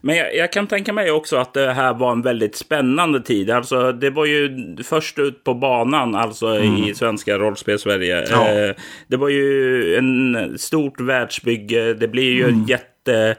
Men 0.00 0.16
jag, 0.16 0.36
jag, 0.36 0.52
kan 0.52 0.66
tänka 0.66 0.92
mig 0.92 1.10
också 1.10 1.36
att 1.36 1.54
det 1.54 1.72
här 1.72 1.94
var 1.94 2.12
en 2.12 2.22
väldigt 2.22 2.56
spännande 2.56 3.20
tid. 3.20 3.50
Alltså, 3.50 3.92
det 3.92 4.10
var 4.10 4.26
ju 4.26 4.76
först 4.84 5.18
ut 5.18 5.44
på 5.44 5.54
banan, 5.54 6.14
alltså 6.14 6.46
mm. 6.46 6.76
i 6.76 6.94
svenska 6.94 7.38
rollspel-Sverige. 7.38 8.26
Ja. 8.30 8.48
Eh, 8.48 8.74
det 9.08 9.16
var 9.16 9.28
ju 9.28 9.96
en 9.96 10.58
stort 10.58 11.00
världsbygge. 11.00 11.94
Det 11.94 12.08
blir 12.08 12.32
ju 12.32 12.44
mm. 12.44 12.54
en 12.54 12.66
jätte 12.66 13.36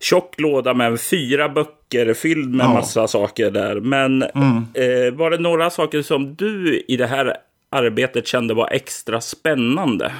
tjock 0.00 0.40
låda 0.40 0.74
med 0.74 1.00
fyra 1.00 1.48
böcker 1.48 2.14
fylld 2.14 2.54
med 2.54 2.66
ja. 2.66 2.74
massa 2.74 3.08
saker 3.08 3.50
där. 3.50 3.80
Men 3.80 4.22
mm. 4.22 4.66
eh, 4.74 5.14
var 5.14 5.30
det 5.30 5.38
några 5.38 5.70
saker 5.70 6.02
som 6.02 6.34
du 6.34 6.84
i 6.88 6.96
det 6.96 7.06
här 7.06 7.36
arbetet 7.70 8.26
kände 8.26 8.54
var 8.54 8.68
extra 8.70 9.20
spännande? 9.20 10.12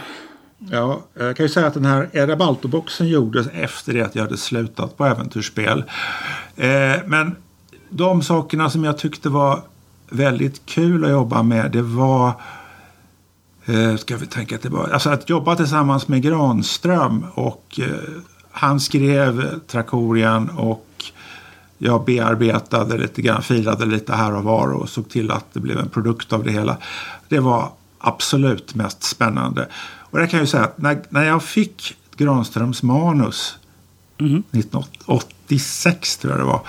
Ja, 0.59 1.01
jag 1.15 1.37
kan 1.37 1.47
ju 1.47 1.51
säga 1.51 1.67
att 1.67 1.75
den 1.75 1.85
här 1.85 2.09
Erabalto-boxen 2.13 3.09
gjordes 3.09 3.47
efter 3.53 3.93
det 3.93 4.03
att 4.03 4.15
jag 4.15 4.23
hade 4.23 4.37
slutat 4.37 4.97
på 4.97 5.05
äventyrsspel. 5.07 5.85
Eh, 6.57 6.97
men 7.07 7.37
de 7.89 8.23
sakerna 8.23 8.71
som 8.71 8.85
jag 8.85 8.99
tyckte 8.99 9.29
var 9.29 9.63
väldigt 10.11 10.67
kul 10.67 11.05
att 11.05 11.11
jobba 11.11 11.43
med 11.43 11.71
det 11.71 11.83
var 11.83 12.33
eh, 13.65 13.97
ska 13.97 14.17
vi 14.17 14.27
tänka 14.27 14.59
tillbaka? 14.59 14.93
alltså 14.93 15.11
att 15.11 15.31
jobba 15.31 15.57
tillsammans 15.57 16.09
med 16.09 16.23
Granström 16.23 17.27
och 17.35 17.81
eh, 17.81 17.87
han 18.51 18.81
skrev 18.81 19.61
Trakorian 19.67 20.49
och 20.49 20.85
jag 21.79 22.05
bearbetade 22.05 22.99
lite 22.99 23.23
grann, 23.23 23.43
filade 23.43 23.87
lite 23.87 24.13
här 24.13 24.35
och 24.35 24.45
var 24.45 24.73
och 24.73 24.89
såg 24.89 25.09
till 25.09 25.31
att 25.31 25.45
det 25.53 25.61
blev 25.61 25.79
en 25.79 25.89
produkt 25.89 26.33
av 26.33 26.45
det 26.45 26.51
hela. 26.51 26.77
Det 27.29 27.39
var 27.39 27.73
absolut 27.99 28.75
mest 28.75 29.03
spännande. 29.03 29.69
Och 30.11 30.19
det 30.19 30.27
kan 30.27 30.39
jag 30.39 30.45
ju 30.45 30.51
säga 30.51 30.65
att 30.65 30.79
när, 30.79 31.03
när 31.09 31.25
jag 31.25 31.43
fick 31.43 31.97
Granströms 32.17 32.83
manus 32.83 33.59
mm. 34.21 34.43
1986 34.53 36.17
tror 36.17 36.33
jag 36.33 36.41
det 36.41 36.45
var. 36.45 36.61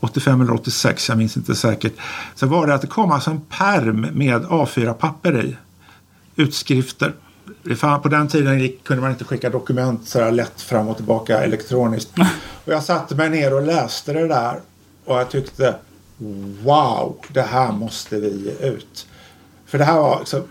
85 0.00 0.40
eller 0.40 0.54
86, 0.54 1.08
jag 1.08 1.18
minns 1.18 1.36
inte 1.36 1.54
säkert. 1.54 1.92
Så 2.34 2.46
var 2.46 2.66
det 2.66 2.74
att 2.74 2.80
det 2.80 2.86
kom 2.86 3.12
alltså 3.12 3.30
en 3.30 3.40
perm 3.40 4.00
med 4.00 4.44
A4-papper 4.44 5.44
i. 5.44 5.56
Utskrifter. 6.36 7.14
På 8.02 8.08
den 8.08 8.28
tiden 8.28 8.72
kunde 8.82 9.02
man 9.02 9.10
inte 9.10 9.24
skicka 9.24 9.50
dokument 9.50 10.08
så 10.08 10.20
här 10.20 10.30
lätt 10.30 10.60
fram 10.60 10.88
och 10.88 10.96
tillbaka 10.96 11.38
elektroniskt. 11.38 12.12
Och 12.64 12.72
jag 12.72 12.82
satte 12.82 13.14
mig 13.14 13.30
ner 13.30 13.54
och 13.54 13.62
läste 13.62 14.12
det 14.12 14.28
där. 14.28 14.60
Och 15.04 15.16
jag 15.16 15.30
tyckte 15.30 15.74
wow, 16.62 17.16
det 17.28 17.42
här 17.42 17.72
måste 17.72 18.20
vi 18.20 18.44
ge 18.44 18.68
ut. 18.68 19.06
För 19.66 19.78
det 19.78 19.84
här 19.84 19.98
var 19.98 20.16
alltså, 20.16 20.42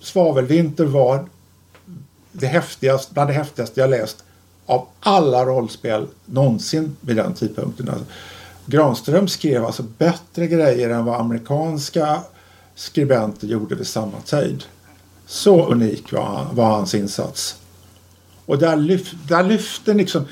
Svavelvinter 0.00 0.84
var 0.84 1.26
det 2.32 2.46
häftigaste, 2.46 3.14
bland 3.14 3.30
det 3.30 3.34
häftigaste 3.34 3.80
jag 3.80 3.90
läst 3.90 4.24
av 4.66 4.86
alla 5.00 5.44
rollspel 5.44 6.06
någonsin 6.26 6.96
vid 7.00 7.16
den 7.16 7.34
tidpunkten. 7.34 7.88
Alltså, 7.88 8.04
Granström 8.66 9.28
skrev 9.28 9.64
alltså 9.64 9.82
bättre 9.82 10.46
grejer 10.46 10.90
än 10.90 11.04
vad 11.04 11.20
amerikanska 11.20 12.20
skribenter 12.74 13.46
gjorde 13.46 13.74
vid 13.74 13.86
samma 13.86 14.20
tid. 14.20 14.64
Så 15.26 15.66
unik 15.66 16.12
var, 16.12 16.24
han, 16.24 16.56
var 16.56 16.64
hans 16.64 16.94
insats. 16.94 17.56
Och 18.46 18.58
där, 18.58 18.76
lyf, 18.76 19.14
där 19.28 19.42
lyfte 19.42 19.94
liksom... 19.94 20.24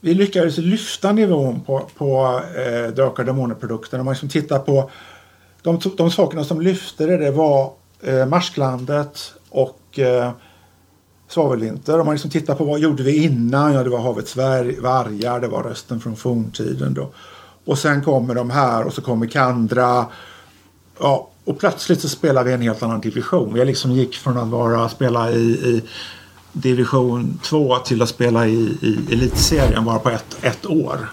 Vi 0.00 0.14
lyckades 0.14 0.58
lyfta 0.58 1.12
nivån 1.12 1.60
på, 1.60 1.88
på 1.96 2.42
eh, 2.56 2.94
Drakar 2.94 3.24
Demoner-produkten. 3.24 4.00
Om 4.00 4.04
man 4.04 4.12
liksom 4.12 4.28
tittar 4.28 4.58
på 4.58 4.90
de, 5.62 5.80
de 5.96 6.10
sakerna 6.10 6.44
som 6.44 6.60
lyfte 6.60 7.06
det, 7.06 7.16
det 7.16 7.30
var 7.30 7.72
eh, 8.02 8.26
Marsklandet 8.26 9.34
och 9.48 9.98
eh, 9.98 10.32
svavelvinter. 11.30 12.00
Om 12.00 12.06
man 12.06 12.14
liksom 12.14 12.30
tittar 12.30 12.54
på 12.54 12.64
vad 12.64 12.80
gjorde 12.80 13.02
vi 13.02 13.24
innan? 13.24 13.74
Ja, 13.74 13.84
det 13.84 13.90
var 13.90 13.98
havets 13.98 14.36
vargar, 14.36 15.40
det 15.40 15.48
var 15.48 15.62
rösten 15.62 16.00
från 16.00 16.16
forntiden 16.16 16.94
då. 16.94 17.10
Och 17.64 17.78
sen 17.78 18.04
kommer 18.04 18.34
de 18.34 18.50
här 18.50 18.86
och 18.86 18.92
så 18.92 19.02
kommer 19.02 19.26
Kandra. 19.26 20.06
Ja, 21.00 21.30
och 21.44 21.58
plötsligt 21.58 22.00
så 22.00 22.08
spelar 22.08 22.44
vi 22.44 22.52
en 22.52 22.62
helt 22.62 22.82
annan 22.82 23.00
division. 23.00 23.54
Vi 23.54 23.64
liksom 23.64 23.92
gick 23.92 24.16
från 24.16 24.38
att 24.38 24.48
vara 24.48 24.88
spela 24.88 25.30
i, 25.30 25.42
i 25.42 25.82
division 26.52 27.40
2 27.42 27.76
till 27.76 28.02
att 28.02 28.08
spela 28.08 28.46
i, 28.46 28.76
i 28.82 29.12
elitserien 29.12 29.84
bara 29.84 29.98
på 29.98 30.10
ett, 30.10 30.36
ett 30.42 30.66
år. 30.66 31.10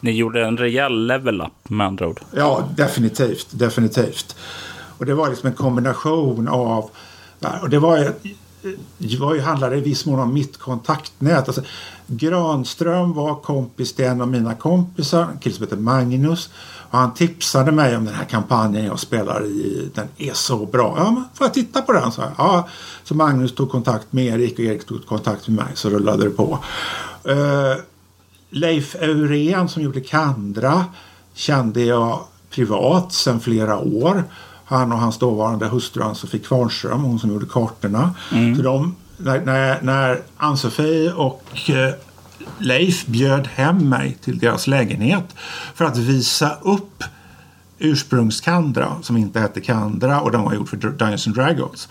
Ni 0.00 0.12
gjorde 0.12 0.44
en 0.44 0.56
rejäl 0.56 1.06
level 1.06 1.40
up 1.40 1.68
med 1.70 1.86
andra 1.86 2.08
ord. 2.08 2.20
Ja, 2.34 2.68
definitivt. 2.76 3.46
Definitivt. 3.50 4.36
Och 4.98 5.06
det 5.06 5.14
var 5.14 5.28
liksom 5.28 5.46
en 5.46 5.54
kombination 5.54 6.48
av... 6.48 6.90
Och 7.62 7.70
det 7.70 7.78
var 7.78 8.12
Eh, 8.62 9.20
var 9.20 9.34
ju, 9.34 9.40
handlade 9.40 9.76
i 9.76 9.80
viss 9.80 10.06
mån 10.06 10.20
om 10.20 10.34
mitt 10.34 10.58
kontaktnät. 10.58 11.48
Alltså, 11.48 11.62
Granström 12.06 13.12
var 13.12 13.34
kompis 13.34 13.92
till 13.92 14.04
en 14.04 14.20
av 14.20 14.28
mina 14.28 14.54
kompisar, 14.54 15.22
en 15.22 15.38
kille 15.38 15.54
som 15.54 15.64
heter 15.64 15.76
Magnus. 15.76 16.50
Och 16.90 16.98
han 16.98 17.14
tipsade 17.14 17.72
mig 17.72 17.96
om 17.96 18.04
den 18.04 18.14
här 18.14 18.24
kampanjen 18.24 18.84
jag 18.84 18.98
spelar 18.98 19.46
i. 19.46 19.90
Den 19.94 20.08
är 20.16 20.32
så 20.32 20.66
bra. 20.66 20.94
Ja, 20.98 21.10
men 21.10 21.24
får 21.34 21.46
jag 21.46 21.54
titta 21.54 21.82
på 21.82 21.92
den? 21.92 22.12
Så, 22.12 22.22
ja. 22.38 22.68
så 23.04 23.14
Magnus 23.14 23.54
tog 23.54 23.70
kontakt 23.70 24.12
med 24.12 24.26
Erik 24.40 24.52
och 24.52 24.64
Erik 24.64 24.86
tog 24.86 25.06
kontakt 25.06 25.48
med 25.48 25.64
mig. 25.64 25.72
Så 25.74 25.90
rullade 25.90 26.24
det 26.24 26.30
på. 26.30 26.58
Uh, 27.28 27.82
Leif 28.50 28.94
Eurén 28.94 29.68
som 29.68 29.82
gjorde 29.82 30.00
Kandra 30.00 30.84
kände 31.34 31.84
jag 31.84 32.20
privat 32.50 33.12
sedan 33.12 33.40
flera 33.40 33.78
år 33.78 34.24
han 34.70 34.92
och 34.92 34.98
hans 34.98 35.18
dåvarande 35.18 35.68
hustru 35.68 36.02
Ann-Sofie 36.02 36.40
Kvarnström, 36.40 37.02
hon 37.02 37.18
som 37.18 37.30
gjorde 37.30 37.46
kartorna. 37.46 38.14
Mm. 38.32 38.56
Så 38.56 38.62
de, 38.62 38.96
när, 39.16 39.40
när, 39.40 39.82
när 39.82 40.20
Ann-Sofie 40.36 41.12
och 41.12 41.70
eh, 41.70 41.94
Leif 42.58 43.06
bjöd 43.06 43.46
hem 43.46 43.88
mig 43.88 44.18
till 44.20 44.38
deras 44.38 44.66
lägenhet 44.66 45.24
för 45.74 45.84
att 45.84 45.96
visa 45.96 46.56
upp 46.62 47.04
ursprungskandra 47.78 48.96
som 49.02 49.16
inte 49.16 49.40
hette 49.40 49.60
Kandra 49.60 50.20
och 50.20 50.30
den 50.30 50.42
var 50.42 50.54
gjord 50.54 50.68
för 50.68 50.76
Dungeons 50.76 51.26
and 51.26 51.36
Dragons. 51.36 51.88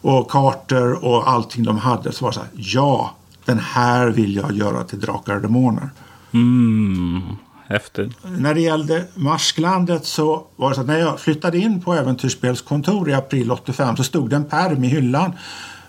Och 0.00 0.30
kartor 0.30 1.04
och 1.04 1.30
allting 1.30 1.64
de 1.64 1.78
hade 1.78 2.12
så 2.12 2.24
var 2.24 2.30
det 2.30 2.34
så 2.34 2.40
här, 2.40 2.50
ja, 2.54 3.14
den 3.44 3.58
här 3.58 4.06
vill 4.08 4.36
jag 4.36 4.52
göra 4.52 4.84
till 4.84 5.00
Drakar 5.00 5.34
och 5.36 5.42
Demoner. 5.42 5.90
Mm 6.32 7.22
efter? 7.68 8.10
När 8.22 8.54
det 8.54 8.60
gällde 8.60 9.04
Marsklandet 9.14 10.04
så 10.04 10.46
var 10.56 10.68
det 10.68 10.74
så 10.74 10.80
att 10.80 10.86
när 10.86 10.98
jag 10.98 11.20
flyttade 11.20 11.58
in 11.58 11.80
på 11.80 11.94
Äventyrsspelskontor 11.94 13.10
i 13.10 13.14
april 13.14 13.50
85 13.50 13.96
så 13.96 14.04
stod 14.04 14.30
det 14.30 14.36
en 14.36 14.44
perm 14.44 14.84
i 14.84 14.88
hyllan 14.88 15.32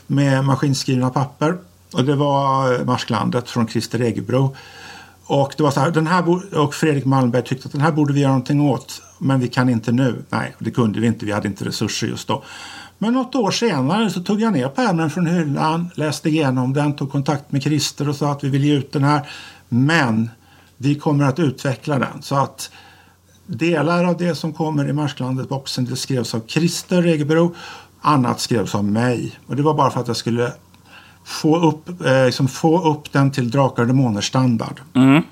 med 0.07 0.45
maskinskrivna 0.45 1.09
papper. 1.09 1.57
Och 1.93 2.05
det 2.05 2.15
var 2.15 2.83
Marsklandet 2.85 3.49
från 3.49 3.67
Christer 3.67 3.99
Egebro. 3.99 4.55
Och, 5.25 5.53
det 5.57 5.63
var 5.63 5.71
så 5.71 5.79
här, 5.79 5.91
den 5.91 6.07
här 6.07 6.55
och 6.57 6.75
Fredrik 6.75 7.05
Malmberg 7.05 7.43
tyckte 7.43 7.65
att 7.65 7.71
den 7.71 7.81
här 7.81 7.91
borde 7.91 8.13
vi 8.13 8.19
göra 8.19 8.31
någonting 8.31 8.61
åt. 8.61 9.01
Men 9.17 9.39
vi 9.39 9.47
kan 9.47 9.69
inte 9.69 9.91
nu. 9.91 10.23
Nej, 10.29 10.55
det 10.59 10.71
kunde 10.71 10.99
vi 10.99 11.07
inte. 11.07 11.25
Vi 11.25 11.31
hade 11.31 11.47
inte 11.47 11.65
resurser 11.65 12.07
just 12.07 12.27
då. 12.27 12.43
Men 12.97 13.13
något 13.13 13.35
år 13.35 13.51
senare 13.51 14.09
så 14.09 14.19
tog 14.19 14.41
jag 14.41 14.53
ner 14.53 14.67
pärmen 14.67 15.09
från 15.09 15.27
hyllan, 15.27 15.89
läste 15.95 16.29
igenom 16.29 16.73
den, 16.73 16.95
tog 16.95 17.11
kontakt 17.11 17.51
med 17.51 17.63
Christer 17.63 18.09
och 18.09 18.15
sa 18.15 18.31
att 18.31 18.43
vi 18.43 18.49
vill 18.49 18.65
ge 18.65 18.73
ut 18.73 18.91
den 18.91 19.03
här. 19.03 19.29
Men 19.69 20.29
vi 20.81 20.95
kommer 20.95 21.25
att 21.25 21.39
utveckla 21.39 21.99
den 21.99 22.21
så 22.21 22.35
att 22.35 22.71
delar 23.45 24.03
av 24.03 24.17
det 24.17 24.35
som 24.35 24.53
kommer 24.53 24.89
i 24.89 24.93
Marsklandet-boxen 24.93 25.85
det 25.85 25.95
skrevs 25.95 26.35
av 26.35 26.41
Christer 26.47 27.01
Regebro, 27.01 27.55
annat 28.01 28.39
skrevs 28.39 28.75
av 28.75 28.83
mig. 28.83 29.39
Och 29.47 29.55
det 29.55 29.61
var 29.61 29.73
bara 29.73 29.89
för 29.89 29.99
att 29.99 30.07
jag 30.07 30.17
skulle 30.17 30.51
få 31.25 31.57
upp, 31.57 32.05
eh, 32.05 32.25
liksom 32.25 32.47
få 32.47 32.91
upp 32.91 33.11
den 33.11 33.31
till 33.31 33.51
Drakar 33.51 33.81
och 33.81 33.87
Demoner 33.87 34.21
standard. 34.21 34.81
Mm. 34.93 35.23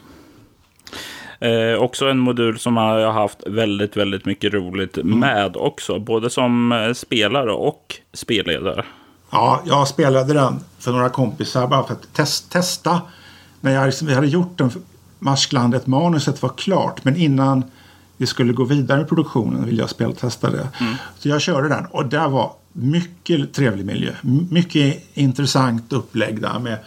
Eh, 1.39 1.81
också 1.81 2.05
en 2.05 2.19
modul 2.19 2.59
som 2.59 2.77
jag 2.77 3.05
har 3.05 3.21
haft 3.21 3.43
väldigt, 3.47 3.97
väldigt 3.97 4.25
mycket 4.25 4.53
roligt 4.53 4.97
mm. 4.97 5.19
med 5.19 5.57
också. 5.57 5.99
Både 5.99 6.29
som 6.29 6.71
eh, 6.71 6.93
spelare 6.93 7.51
och 7.51 7.95
spelledare. 8.13 8.85
Ja, 9.29 9.61
jag 9.65 9.87
spelade 9.87 10.33
den 10.33 10.59
för 10.79 10.91
några 10.91 11.09
kompisar 11.09 11.67
bara 11.67 11.83
för 11.83 11.93
att 11.93 12.13
test, 12.13 12.51
testa. 12.51 13.01
När 13.61 13.73
jag 13.73 13.85
liksom, 13.85 14.07
vi 14.07 14.13
hade 14.13 14.27
gjort 14.27 14.57
den 14.57 14.71
Marsklandet, 15.19 15.87
manuset 15.87 16.41
var 16.41 16.49
klart. 16.49 17.03
Men 17.03 17.15
innan 17.15 17.63
vi 18.17 18.25
skulle 18.25 18.53
gå 18.53 18.63
vidare 18.63 19.01
i 19.01 19.05
produktionen 19.05 19.65
ville 19.65 19.81
jag 19.81 19.89
speltesta 19.89 20.49
det. 20.49 20.67
Mm. 20.79 20.95
Så 21.19 21.29
jag 21.29 21.41
körde 21.41 21.69
den 21.69 21.85
och 21.85 22.05
det 22.05 22.27
var 22.27 22.51
mycket 22.73 23.53
trevlig 23.53 23.85
miljö. 23.85 24.11
Mycket 24.49 25.03
intressant 25.13 25.93
upplägg 25.93 26.41
där 26.41 26.59
med 26.59 26.77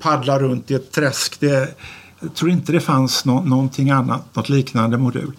paddla 0.00 0.38
runt 0.38 0.70
i 0.70 0.74
ett 0.74 0.92
träsk. 0.92 1.40
Det, 1.40 1.78
jag 2.20 2.34
tror 2.34 2.50
inte 2.50 2.72
det 2.72 2.80
fanns 2.80 3.24
no 3.24 3.42
någonting 3.44 3.90
annat, 3.90 4.36
något 4.36 4.48
liknande 4.48 4.98
modul. 4.98 5.32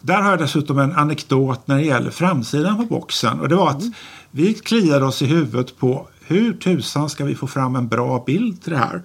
Där 0.00 0.22
har 0.22 0.30
jag 0.30 0.38
dessutom 0.38 0.78
en 0.78 0.92
anekdot 0.92 1.60
när 1.66 1.76
det 1.76 1.84
gäller 1.84 2.10
framsidan 2.10 2.76
på 2.76 2.82
boxen. 2.82 3.40
Och 3.40 3.48
det 3.48 3.54
var 3.54 3.70
att 3.70 3.80
mm. 3.80 3.92
vi 4.30 4.54
kliade 4.54 5.04
oss 5.04 5.22
i 5.22 5.26
huvudet 5.26 5.78
på 5.78 6.08
hur 6.26 6.52
tusan 6.52 7.10
ska 7.10 7.24
vi 7.24 7.34
få 7.34 7.46
fram 7.46 7.76
en 7.76 7.88
bra 7.88 8.24
bild 8.26 8.62
till 8.62 8.72
det 8.72 8.78
här? 8.78 9.02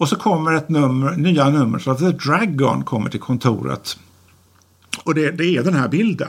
Och 0.00 0.08
så 0.08 0.16
kommer 0.16 0.52
ett 0.52 0.68
nummer, 0.68 1.16
nya 1.16 1.48
nummer, 1.48 1.78
så 1.78 1.90
att 1.90 1.98
The 1.98 2.10
Dragon 2.10 2.84
kommer 2.84 3.10
till 3.10 3.20
kontoret. 3.20 3.96
Och 5.04 5.14
det, 5.14 5.30
det 5.30 5.56
är 5.56 5.62
den 5.62 5.74
här 5.74 5.88
bilden. 5.88 6.28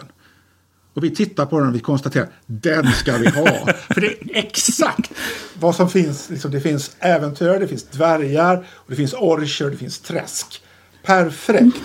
Och 0.94 1.04
vi 1.04 1.16
tittar 1.16 1.46
på 1.46 1.60
den 1.60 1.68
och 1.68 1.76
vi 1.76 1.80
konstaterar 1.80 2.30
den 2.46 2.92
ska 2.92 3.18
vi 3.18 3.30
ha. 3.30 3.46
För 3.90 4.02
det 4.02 4.08
är 4.08 4.18
exakt 4.34 5.12
vad 5.60 5.76
som 5.76 5.90
finns. 5.90 6.30
Liksom, 6.30 6.52
det 6.52 6.62
finns 6.62 6.96
äventyr, 7.00 7.60
det 7.60 7.68
finns 7.68 7.84
dvärgar, 7.84 8.58
och 8.74 8.90
det 8.90 8.96
finns 8.96 9.14
orcher, 9.14 9.70
det 9.70 9.78
finns 9.78 10.00
träsk. 10.00 10.62
Perfekt. 11.04 11.78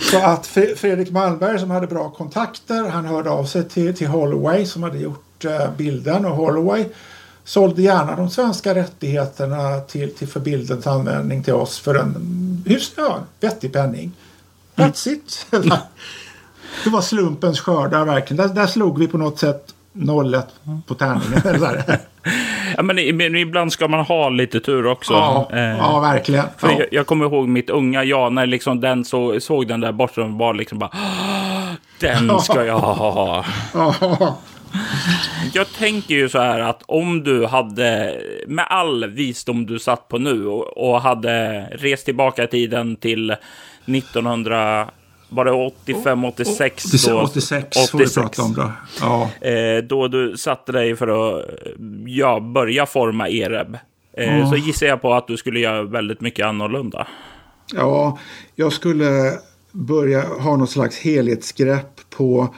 Så 0.00 0.18
att 0.18 0.46
Fredrik 0.76 1.10
Malmberg 1.10 1.58
som 1.58 1.70
hade 1.70 1.86
bra 1.86 2.10
kontakter, 2.10 2.88
han 2.88 3.04
hörde 3.04 3.30
av 3.30 3.44
sig 3.44 3.68
till, 3.68 3.96
till 3.96 4.06
Holloway 4.08 4.66
som 4.66 4.82
hade 4.82 4.98
gjort 4.98 5.44
uh, 5.44 5.76
bilden 5.76 6.24
och 6.24 6.36
Holloway 6.36 6.84
sålde 7.46 7.82
gärna 7.82 8.16
de 8.16 8.30
svenska 8.30 8.74
rättigheterna 8.74 9.80
till, 9.80 10.14
till 10.14 10.28
för 10.28 10.40
bildens 10.40 10.86
användning 10.86 11.42
till 11.42 11.54
oss 11.54 11.78
för 11.78 11.94
en 11.94 12.64
hyfsat 12.66 12.94
ja, 12.96 13.18
vettig 13.40 13.72
penning. 13.72 14.12
That's 14.74 15.08
it. 15.08 15.46
Det 16.84 16.90
var 16.90 17.00
slumpens 17.00 17.60
skördar 17.60 18.04
verkligen. 18.04 18.48
Där, 18.48 18.54
där 18.54 18.66
slog 18.66 18.98
vi 18.98 19.08
på 19.08 19.18
något 19.18 19.38
sätt 19.38 19.74
nollet 19.92 20.46
på 20.86 20.94
tärningen. 20.94 21.42
ja, 22.76 22.82
men, 22.82 23.16
men, 23.16 23.36
ibland 23.36 23.72
ska 23.72 23.88
man 23.88 24.00
ha 24.00 24.28
lite 24.28 24.60
tur 24.60 24.86
också. 24.86 25.12
Ja, 25.12 25.48
eh, 25.52 25.60
ja 25.60 26.00
verkligen. 26.00 26.44
För 26.56 26.68
ja. 26.68 26.78
Jag, 26.78 26.88
jag, 26.90 27.06
kommer 27.06 27.24
ihåg 27.24 27.48
mitt 27.48 27.70
unga 27.70 28.04
jag, 28.04 28.32
när 28.32 28.46
liksom 28.46 28.80
den 28.80 29.04
så, 29.04 29.40
såg 29.40 29.68
den 29.68 29.80
där 29.80 29.92
bortom 29.92 30.38
var 30.38 30.54
liksom 30.54 30.78
bara 30.78 30.90
Den 32.00 32.40
ska 32.40 32.64
jag 32.64 32.78
ha. 32.78 33.44
Jag 35.52 35.72
tänker 35.72 36.14
ju 36.14 36.28
så 36.28 36.38
här 36.38 36.60
att 36.60 36.82
om 36.86 37.24
du 37.24 37.46
hade, 37.46 38.20
med 38.46 38.66
all 38.68 39.10
visdom 39.10 39.66
du 39.66 39.78
satt 39.78 40.08
på 40.08 40.18
nu 40.18 40.46
och, 40.46 41.00
hade 41.00 41.62
rest 41.72 42.04
tillbaka 42.04 42.44
i 42.44 42.46
tiden 42.46 42.96
till 42.96 43.30
1900 43.30 44.90
var 45.28 45.44
det 45.44 45.52
85, 45.52 46.24
86? 46.24 46.84
86, 46.84 47.04
då, 47.06 47.20
86, 47.20 47.66
86 47.76 47.90
får 47.90 47.98
vi 47.98 48.06
prata 48.14 48.42
om 48.42 48.54
då. 48.54 48.72
Ja. 49.00 49.30
Eh, 49.48 49.84
då 49.84 50.08
du 50.08 50.36
satte 50.36 50.72
dig 50.72 50.96
för 50.96 51.08
att 51.08 51.44
ja, 52.06 52.40
börja 52.40 52.86
forma 52.86 53.28
Ereb. 53.28 53.78
Eh, 54.16 54.38
ja. 54.38 54.50
Så 54.50 54.56
gissar 54.56 54.86
jag 54.86 55.02
på 55.02 55.14
att 55.14 55.26
du 55.26 55.36
skulle 55.36 55.60
göra 55.60 55.82
väldigt 55.82 56.20
mycket 56.20 56.46
annorlunda. 56.46 57.06
Ja, 57.74 58.18
jag 58.54 58.72
skulle 58.72 59.32
börja 59.72 60.22
ha 60.22 60.56
något 60.56 60.70
slags 60.70 60.98
helhetsgrepp 60.98 62.10
på 62.16 62.54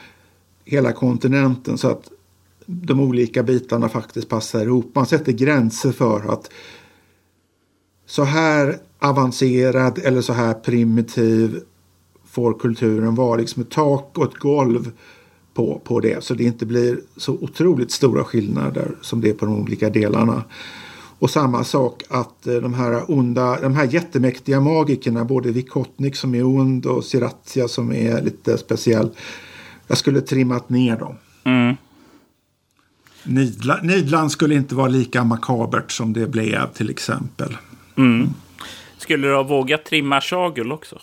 hela 0.68 0.92
kontinenten 0.92 1.78
så 1.78 1.88
att 1.88 2.10
de 2.66 3.00
olika 3.00 3.42
bitarna 3.42 3.88
faktiskt 3.88 4.28
passar 4.28 4.62
ihop. 4.62 4.94
Man 4.94 5.06
sätter 5.06 5.32
gränser 5.32 5.92
för 5.92 6.32
att 6.32 6.50
så 8.06 8.24
här 8.24 8.78
avancerad 8.98 9.98
eller 9.98 10.20
så 10.20 10.32
här 10.32 10.54
primitiv 10.54 11.60
får 12.24 12.58
kulturen 12.58 13.14
vara 13.14 13.36
liksom 13.36 13.62
ett 13.62 13.70
tak 13.70 14.18
och 14.18 14.24
ett 14.24 14.38
golv 14.38 14.92
på, 15.54 15.80
på 15.84 16.00
det. 16.00 16.24
Så 16.24 16.34
det 16.34 16.44
inte 16.44 16.66
blir 16.66 17.00
så 17.16 17.32
otroligt 17.32 17.90
stora 17.90 18.24
skillnader 18.24 18.96
som 19.02 19.20
det 19.20 19.30
är 19.30 19.34
på 19.34 19.46
de 19.46 19.60
olika 19.60 19.90
delarna. 19.90 20.44
Och 21.18 21.30
samma 21.30 21.64
sak 21.64 22.02
att 22.08 22.46
eh, 22.46 22.54
de 22.54 22.74
här 22.74 23.10
onda, 23.10 23.60
de 23.60 23.74
här 23.74 23.94
jättemäktiga 23.94 24.60
magikerna, 24.60 25.24
både 25.24 25.52
Vikotnik 25.52 26.16
som 26.16 26.34
är 26.34 26.44
ond 26.44 26.86
och 26.86 27.04
Siratia 27.04 27.68
som 27.68 27.92
är 27.92 28.22
lite 28.22 28.58
speciell. 28.58 29.10
Jag 29.88 29.98
skulle 29.98 30.20
trimmat 30.20 30.68
ner 30.68 30.96
dem. 30.96 31.16
Mm. 31.44 31.76
Nidland, 33.22 33.82
Nidland 33.82 34.32
skulle 34.32 34.54
inte 34.54 34.74
vara 34.74 34.88
lika 34.88 35.24
makabert 35.24 35.92
som 35.92 36.12
det 36.12 36.26
blev 36.26 36.72
till 36.72 36.90
exempel. 36.90 37.56
Mm. 37.96 38.28
Skulle 38.98 39.28
du 39.28 39.34
ha 39.34 39.42
vågat 39.42 39.84
trimma 39.84 40.20
Shagul 40.20 40.72
också? 40.72 40.98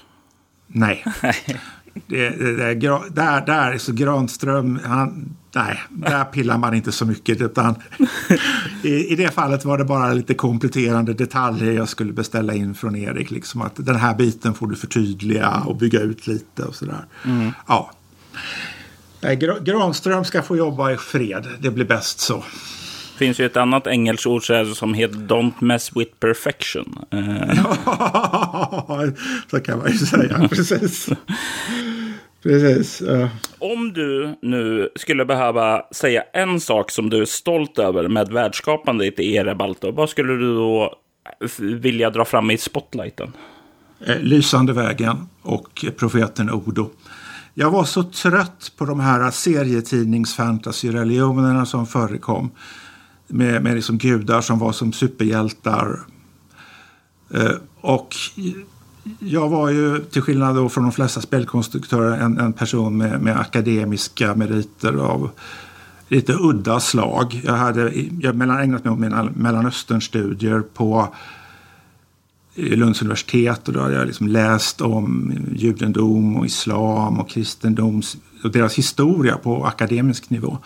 Nej. 0.67 1.05
det, 2.07 2.29
det, 2.29 2.73
det, 2.73 3.01
där, 3.09 3.45
där 3.45 3.71
är 3.71 3.77
så 3.77 3.93
Granström, 3.93 4.79
han, 4.85 5.35
nej, 5.55 5.79
där 5.89 6.23
pillar 6.23 6.57
man 6.57 6.73
inte 6.73 6.91
så 6.91 7.05
mycket. 7.05 7.41
Utan 7.41 7.75
i, 8.83 9.07
I 9.07 9.15
det 9.15 9.31
fallet 9.31 9.65
var 9.65 9.77
det 9.77 9.85
bara 9.85 10.13
lite 10.13 10.33
kompletterande 10.33 11.13
detaljer 11.13 11.71
jag 11.71 11.89
skulle 11.89 12.13
beställa 12.13 12.53
in 12.53 12.75
från 12.75 12.95
Erik. 12.95 13.31
Liksom 13.31 13.61
att 13.61 13.73
den 13.75 13.95
här 13.95 14.15
biten 14.15 14.53
får 14.53 14.67
du 14.67 14.75
förtydliga 14.75 15.63
och 15.65 15.75
bygga 15.75 15.99
ut 15.99 16.27
lite 16.27 16.63
och 16.63 16.75
sådär. 16.75 17.05
Mm. 17.25 17.51
Ja. 17.67 17.91
Granström 19.61 20.25
ska 20.25 20.41
få 20.41 20.57
jobba 20.57 20.91
i 20.91 20.97
fred. 20.97 21.47
Det 21.59 21.69
blir 21.69 21.85
bäst 21.85 22.19
så. 22.19 22.43
Det 23.13 23.19
finns 23.19 23.39
ju 23.39 23.45
ett 23.45 23.57
annat 23.57 23.87
engelskt 23.87 24.27
ord 24.27 24.43
som 24.75 24.93
heter 24.93 25.15
Don't 25.15 25.53
mess 25.59 25.95
with 25.95 26.11
perfection. 26.19 26.99
Ja, 27.55 29.03
så 29.51 29.59
kan 29.59 29.77
man 29.77 29.91
ju 29.91 29.97
säga. 29.97 30.47
Precis. 30.49 31.09
Precis. 32.43 33.01
Om 33.59 33.93
du 33.93 34.35
nu 34.41 34.89
skulle 34.95 35.25
behöva 35.25 35.81
säga 35.91 36.23
en 36.33 36.59
sak 36.59 36.91
som 36.91 37.09
du 37.09 37.21
är 37.21 37.25
stolt 37.25 37.79
över 37.79 38.07
med 38.07 38.29
världsskapandet 38.29 39.19
i 39.19 39.35
Erebalto, 39.35 39.91
vad 39.91 40.09
skulle 40.09 40.33
du 40.33 40.55
då 40.55 40.95
vilja 41.59 42.09
dra 42.09 42.25
fram 42.25 42.51
i 42.51 42.57
spotlighten? 42.57 43.33
Eh, 44.07 44.19
Lysande 44.19 44.73
vägen 44.73 45.27
och 45.41 45.85
profeten 45.97 46.51
Odo. 46.51 46.89
Jag 47.57 47.71
var 47.71 47.83
så 47.83 48.03
trött 48.03 48.71
på 48.77 48.85
de 48.85 48.99
här 48.99 49.31
serietidnings-fantasy-religionerna 49.31 51.65
som 51.65 51.87
förekom 51.87 52.51
med, 53.27 53.63
med 53.63 53.75
liksom 53.75 53.97
gudar 53.97 54.41
som 54.41 54.59
var 54.59 54.71
som 54.71 54.93
superhjältar. 54.93 55.99
Eh, 57.33 57.51
och 57.81 58.15
jag 59.19 59.49
var 59.49 59.69
ju, 59.69 60.03
till 60.03 60.21
skillnad 60.21 60.55
då 60.55 60.69
från 60.69 60.83
de 60.83 60.91
flesta 60.91 61.21
spelkonstruktörer, 61.21 62.17
en, 62.17 62.37
en 62.37 62.53
person 62.53 62.97
med, 62.97 63.21
med, 63.21 63.39
akademiska 63.39 64.35
meriter 64.35 64.93
av 64.93 65.29
lite 66.07 66.33
udda 66.33 66.79
slag. 66.79 67.41
Jag 67.43 67.53
hade 67.53 67.91
jag 68.19 68.35
mellan, 68.35 68.59
ägnat 68.59 68.83
mig 68.83 68.93
åt 68.93 68.99
mina 68.99 69.29
Mellanösternstudier 69.35 70.63
på 70.73 71.13
Lunds 72.55 73.01
universitet 73.01 73.67
och 73.67 73.73
då 73.73 73.79
hade 73.79 73.95
jag 73.95 74.07
liksom 74.07 74.27
läst 74.27 74.81
om 74.81 75.33
judendom 75.55 76.37
och 76.37 76.45
islam 76.45 77.19
och 77.19 77.29
kristendom 77.29 78.01
och 78.43 78.51
deras 78.51 78.77
historia 78.77 79.37
på 79.37 79.65
akademisk 79.65 80.29
nivå. 80.29 80.57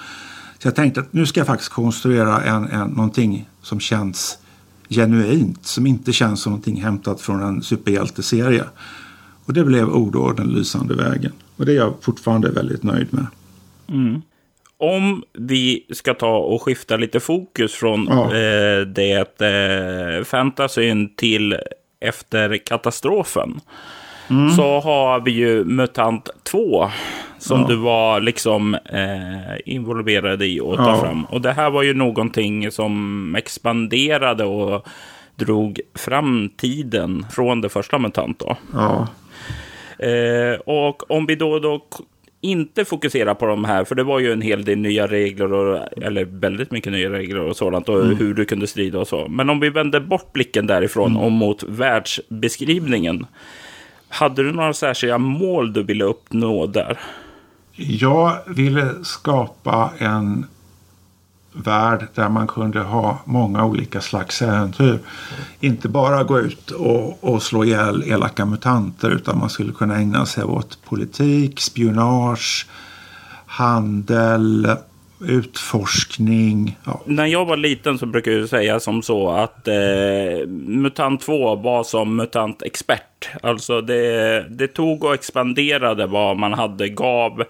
Så 0.60 0.68
jag 0.68 0.76
tänkte 0.76 1.00
att 1.00 1.14
nu 1.14 1.26
ska 1.26 1.40
jag 1.40 1.48
faktiskt 1.48 1.72
konstruera 1.72 2.42
en, 2.42 2.66
en, 2.66 2.90
någonting 2.90 3.50
som 3.62 3.80
känns 3.80 4.38
genuint. 4.90 5.66
Som 5.66 5.88
inte 5.88 6.14
känns 6.14 6.42
som 6.42 6.52
någonting 6.52 6.82
hämtat 6.82 7.22
från 7.22 7.44
en 7.44 7.62
superhjälteserie. 7.62 8.64
Och 9.46 9.54
det 9.54 9.64
blev 9.64 9.90
Ordorden 9.90 10.48
Lysande 10.48 10.96
vägen. 10.96 11.32
Och 11.56 11.66
det 11.66 11.72
är 11.72 11.76
jag 11.76 11.94
fortfarande 12.02 12.52
väldigt 12.52 12.84
nöjd 12.84 13.08
med. 13.14 13.28
Mm. 13.90 14.22
Om 14.78 15.24
vi 15.34 15.86
ska 15.92 16.14
ta 16.14 16.38
och 16.38 16.62
skifta 16.62 16.98
lite 16.98 17.20
fokus 17.20 17.74
från 17.74 18.08
ja. 18.10 18.26
eh, 18.26 18.82
det 18.82 19.42
eh, 19.42 20.24
fantasyn 20.24 21.16
till 21.16 21.58
efter 22.00 22.58
katastrofen. 22.58 23.60
Mm. 24.30 24.50
Så 24.50 24.80
har 24.80 25.20
vi 25.20 25.32
ju 25.32 25.64
MUTANT 25.66 26.30
2 26.44 26.90
som 27.40 27.62
Ja. 27.62 27.68
du 27.68 27.76
var 27.76 28.20
liksom 28.22 28.74
eh, 28.76 29.56
involverad 29.66 30.42
i 30.44 30.60
att 30.62 30.78
ta 30.78 30.90
Ja. 30.90 31.00
fram. 31.02 31.26
Och 31.26 31.42
det 31.42 31.52
här 31.52 31.70
var 31.70 31.84
ju 31.84 31.94
någonting 31.94 32.72
som 32.72 33.36
expanderade 33.36 34.44
och 34.46 34.88
drog 35.36 35.80
fram 35.96 36.50
tiden 36.58 37.26
från 37.32 37.62
det 37.62 37.70
första 37.70 37.98
MUTANT 38.00 38.40
då. 38.40 38.58
Ja. 38.74 39.08
Eh, 40.08 40.60
och 40.60 41.12
om 41.12 41.26
vi 41.26 41.36
då, 41.36 41.60
då 41.60 41.86
inte 42.42 42.86
fokuserar 42.86 43.34
på 43.34 43.46
de 43.46 43.66
här, 43.66 43.84
för 43.86 43.96
det 43.96 44.04
var 44.04 44.20
ju 44.20 44.32
en 44.32 44.42
hel 44.42 44.66
del 44.66 44.78
nya 44.78 45.08
regler, 45.08 45.54
och, 45.54 46.04
eller 46.04 46.26
väldigt 46.26 46.72
mycket 46.72 46.92
nya 46.92 47.10
regler 47.10 47.40
och 47.40 47.58
sådant, 47.58 47.90
och 47.90 48.06
hur 48.06 48.34
du 48.34 48.46
kunde 48.46 48.68
strida 48.68 49.00
och 49.00 49.08
så. 49.08 49.28
Men 49.28 49.50
om 49.50 49.60
vi 49.60 49.70
vänder 49.70 50.00
bort 50.00 50.34
blicken 50.34 50.68
därifrån 50.68 51.18
och 51.18 51.32
mot 51.32 51.64
världsbeskrivningen. 51.64 53.26
Hade 54.10 54.44
du 54.44 54.52
några 54.52 54.74
särskilda 54.74 55.18
mål 55.18 55.74
du 55.74 55.84
ville 55.84 56.04
uppnå 56.04 56.68
där? 56.68 57.00
Jag 57.76 58.38
ville 58.48 58.94
skapa 59.04 59.92
en 59.98 60.46
värld 61.54 62.08
där 62.16 62.30
man 62.30 62.48
kunde 62.48 62.80
ha 62.80 63.20
många 63.26 63.66
olika 63.66 64.02
slags 64.02 64.42
äventyr. 64.42 65.00
Inte 65.60 65.90
bara 65.90 66.24
gå 66.24 66.40
ut 66.40 66.72
och, 66.72 67.24
och 67.24 67.44
slå 67.44 67.66
ihjäl 67.66 68.04
elaka 68.08 68.46
mutanter 68.46 69.10
utan 69.10 69.40
man 69.40 69.50
skulle 69.50 69.74
kunna 69.74 69.96
ägna 69.96 70.26
sig 70.26 70.44
åt 70.44 70.78
politik, 70.86 71.60
spionage, 71.60 72.68
handel, 73.46 74.68
utforskning. 75.22 76.78
Ja. 76.86 77.02
När 77.06 77.26
jag 77.26 77.46
var 77.46 77.58
liten 77.58 77.98
så 77.98 78.06
brukade 78.06 78.38
jag 78.38 78.50
säga 78.50 78.80
som 78.80 79.02
så 79.02 79.32
att 79.32 79.68
eh, 79.68 80.48
MUTANT 80.48 81.22
2 81.22 81.56
var 81.56 81.84
som 81.84 82.16
MUTANT 82.16 82.62
Expert. 82.62 83.30
Alltså 83.44 83.82
det, 83.82 84.46
det 84.50 84.68
tog 84.68 85.04
och 85.04 85.14
expanderade 85.14 86.06
vad 86.06 86.38
man 86.38 86.54
hade, 86.54 86.90
gav 86.90 87.44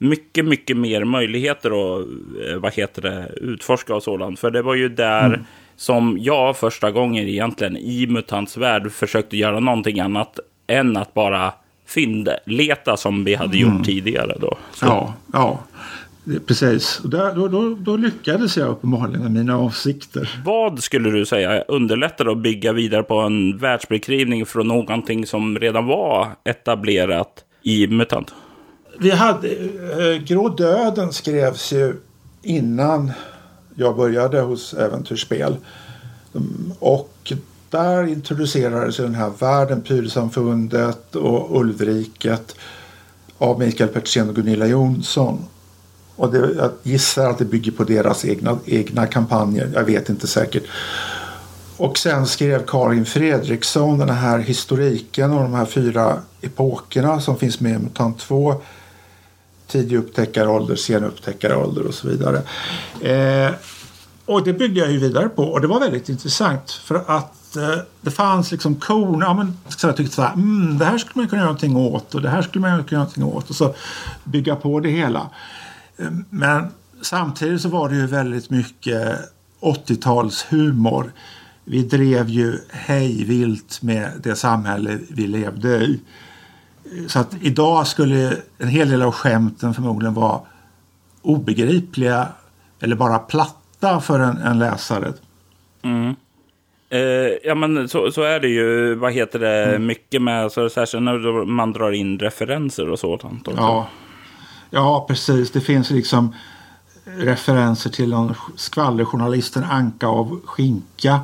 mycket, 0.00 0.44
mycket 0.44 0.76
mer 0.76 1.04
möjligheter 1.04 1.70
att 1.70 2.06
eh, 2.48 2.56
vad 2.56 2.74
heter 2.74 3.02
det, 3.02 3.32
utforska 3.40 3.94
och 3.94 4.02
sådant. 4.02 4.38
För 4.38 4.50
det 4.50 4.62
var 4.62 4.74
ju 4.74 4.88
där 4.88 5.44
som 5.76 6.18
jag 6.20 6.56
första 6.56 6.90
gången 6.90 7.28
egentligen 7.28 7.76
i 7.76 8.06
MUTANTs 8.06 8.56
värld 8.56 8.92
försökte 8.92 9.36
göra 9.36 9.60
någonting 9.60 10.00
annat 10.00 10.38
än 10.66 10.96
att 10.96 11.14
bara 11.14 11.52
fyndleta 11.86 12.96
som 12.96 13.24
vi 13.24 13.34
hade 13.34 13.56
gjort 13.56 13.84
tidigare 13.84 14.36
då. 14.40 14.56
Så, 14.72 14.86
Ja, 14.86 15.14
ja. 15.32 15.60
Precis. 16.46 17.00
Där, 17.04 17.34
då, 17.34 17.48
då, 17.48 17.74
då 17.74 17.96
lyckades 17.96 18.56
jag 18.56 18.68
uppenbarligen 18.68 19.22
med 19.22 19.32
mina 19.32 19.58
avsikter. 19.58 20.40
Vad 20.44 20.82
skulle 20.82 21.10
du 21.10 21.26
säga 21.26 21.62
underlättar 21.62 22.32
att 22.32 22.38
bygga 22.38 22.72
vidare 22.72 23.02
på 23.02 23.20
en 23.20 23.58
världsbeskrivning 23.58 24.46
från 24.46 24.68
någonting 24.68 25.26
som 25.26 25.58
redan 25.58 25.86
var 25.86 26.28
etablerat 26.44 27.44
i 27.62 27.86
MUTANT? 27.86 28.34
Vi 29.02 29.10
hade, 29.10 29.48
eh, 29.48 30.22
Grå 30.22 30.48
döden 30.48 31.12
skrevs 31.12 31.72
ju 31.72 31.96
innan 32.42 33.12
jag 33.74 33.96
började 33.96 34.40
hos 34.40 34.74
Äventyrsspel. 34.74 35.56
Och 36.78 37.32
där 37.70 38.06
introducerades 38.06 38.96
den 38.96 39.14
här 39.14 39.30
världen, 39.38 39.80
Pyrsamfundet 39.82 41.16
och 41.16 41.60
Ulvriket 41.60 42.56
av 43.38 43.58
Mikael 43.58 43.90
Petersen 43.90 44.28
och 44.28 44.34
Gunilla 44.34 44.66
Jonsson. 44.66 45.44
Och 46.16 46.32
det, 46.32 46.38
jag 46.56 46.70
gissar 46.82 47.30
att 47.30 47.38
det 47.38 47.44
bygger 47.44 47.72
på 47.72 47.84
deras 47.84 48.24
egna, 48.24 48.58
egna 48.66 49.06
kampanjer. 49.06 49.70
Jag 49.74 49.84
vet 49.84 50.08
inte 50.08 50.26
säkert. 50.26 50.64
Och 51.76 51.98
sen 51.98 52.26
skrev 52.26 52.66
Karin 52.66 53.06
Fredriksson 53.06 53.98
den 53.98 54.10
här 54.10 54.38
historiken 54.38 55.32
och 55.32 55.42
de 55.42 55.54
här 55.54 55.66
fyra 55.66 56.22
epokerna 56.40 57.20
som 57.20 57.36
finns 57.36 57.60
med 57.60 57.72
i 57.72 57.78
MUTANT 57.78 58.18
2. 58.18 58.62
Tidig 59.70 59.96
upptäckarålder, 59.96 60.76
sen 60.76 61.04
upptäckarålder 61.04 61.86
och 61.86 61.94
så 61.94 62.08
vidare. 62.08 62.42
Eh, 63.00 63.54
och 64.24 64.44
det 64.44 64.52
byggde 64.52 64.80
jag 64.80 64.92
ju 64.92 64.98
vidare 64.98 65.28
på 65.28 65.42
och 65.42 65.60
det 65.60 65.66
var 65.66 65.80
väldigt 65.80 66.08
intressant 66.08 66.70
för 66.70 66.94
att 67.06 67.56
eh, 67.56 67.76
det 68.00 68.10
fanns 68.10 68.52
liksom 68.52 68.74
korn. 68.74 69.20
Ja, 69.20 69.34
men, 69.34 69.56
så 69.68 69.86
jag 69.86 69.96
tyckte 69.96 70.14
så 70.14 70.22
här, 70.22 70.32
mm, 70.32 70.78
det 70.78 70.84
här 70.84 70.98
skulle 70.98 71.22
man 71.22 71.28
kunna 71.28 71.40
göra 71.40 71.52
någonting 71.52 71.76
åt 71.76 72.14
och 72.14 72.22
det 72.22 72.28
här 72.28 72.42
skulle 72.42 72.60
man 72.60 72.70
kunna 72.70 72.86
göra 72.90 72.98
någonting 72.98 73.24
åt 73.24 73.50
och 73.50 73.56
så 73.56 73.74
bygga 74.24 74.56
på 74.56 74.80
det 74.80 74.90
hela. 74.90 75.30
Eh, 75.96 76.10
Men 76.30 76.66
samtidigt 77.02 77.60
så 77.60 77.68
var 77.68 77.88
det 77.88 77.94
ju 77.94 78.06
väldigt 78.06 78.50
mycket 78.50 79.18
80-talshumor. 79.60 81.10
Vi 81.64 81.82
drev 81.82 82.28
ju 82.28 82.58
hejvilt 82.70 83.82
med 83.82 84.10
det 84.22 84.34
samhälle 84.34 84.98
vi 85.08 85.26
levde 85.26 85.68
i. 85.68 86.00
Så 87.08 87.18
att 87.18 87.36
idag 87.40 87.86
skulle 87.86 88.36
en 88.58 88.68
hel 88.68 88.88
del 88.88 89.02
av 89.02 89.12
skämten 89.12 89.74
förmodligen 89.74 90.14
vara 90.14 90.40
obegripliga 91.22 92.28
eller 92.80 92.96
bara 92.96 93.18
platta 93.18 94.00
för 94.00 94.20
en, 94.20 94.38
en 94.38 94.58
läsare. 94.58 95.12
Eh, 96.90 97.00
ja, 97.44 97.54
men 97.54 97.88
så, 97.88 98.12
så 98.12 98.22
är 98.22 98.40
det 98.40 98.48
ju. 98.48 98.94
Vad 98.94 99.12
heter 99.12 99.38
det? 99.38 99.78
Mycket 99.78 100.22
med, 100.22 100.52
så 100.52 100.70
särskilt 100.70 101.02
när 101.02 101.44
man 101.44 101.72
drar 101.72 101.92
in 101.92 102.18
referenser 102.18 102.88
och 102.90 102.98
sådant. 102.98 103.48
också. 103.48 103.60
Ja. 103.60 103.88
ja, 104.70 105.04
precis. 105.08 105.50
Det 105.50 105.60
finns 105.60 105.90
liksom 105.90 106.34
referenser 107.04 107.90
till 107.90 108.10
någon 108.10 108.34
skvallerjournalisten 108.56 109.64
Anka 109.64 110.06
av 110.06 110.40
Skinka. 110.44 111.20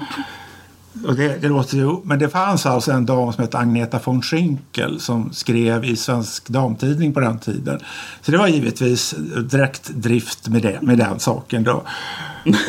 Och 1.04 1.14
det, 1.14 1.38
det 1.40 1.48
låter 1.48 1.76
ju, 1.76 1.96
men 2.04 2.18
det 2.18 2.28
fanns 2.28 2.66
alltså 2.66 2.92
en 2.92 3.06
dam 3.06 3.32
som 3.32 3.42
hette 3.42 3.58
Agneta 3.58 4.00
von 4.04 4.22
Schinkel 4.22 5.00
som 5.00 5.32
skrev 5.32 5.84
i 5.84 5.96
Svensk 5.96 6.48
Damtidning 6.48 7.12
på 7.12 7.20
den 7.20 7.38
tiden. 7.38 7.80
Så 8.20 8.30
det 8.30 8.38
var 8.38 8.48
givetvis 8.48 9.14
direkt 9.50 9.90
drift 9.94 10.48
med, 10.48 10.62
det, 10.62 10.82
med 10.82 10.98
den 10.98 11.20
saken 11.20 11.64
då. 11.64 11.82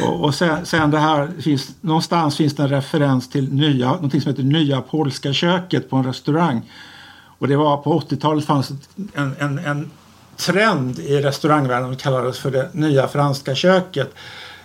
Och, 0.04 0.24
och 0.24 0.36
sen, 0.36 0.66
sen 0.66 0.92
det 0.92 1.00
här, 1.00 1.42
finns, 1.42 1.72
någonstans 1.82 2.38
finns 2.38 2.56
det 2.56 2.64
en 2.64 2.70
referens 2.70 3.30
till 3.30 3.54
nya, 3.54 3.92
någonting 3.92 4.22
som 4.22 4.32
heter 4.32 4.44
Nya 4.44 4.82
polska 4.82 5.34
köket 5.34 5.90
på 5.90 5.96
en 5.96 6.04
restaurang. 6.04 6.62
Och 7.40 7.48
det 7.48 7.56
var 7.56 7.78
på 7.78 8.00
80-talet 8.00 8.46
fanns 8.46 8.72
en, 9.14 9.36
en, 9.40 9.60
en 9.60 9.90
trend 10.38 11.00
i 11.00 11.22
restaurangvärlden 11.22 11.90
som 11.90 11.98
kallades 11.98 12.40
för 12.40 12.52
det 12.52 12.70
nya 12.74 13.08
franska 13.08 13.56
köket. 13.56 14.14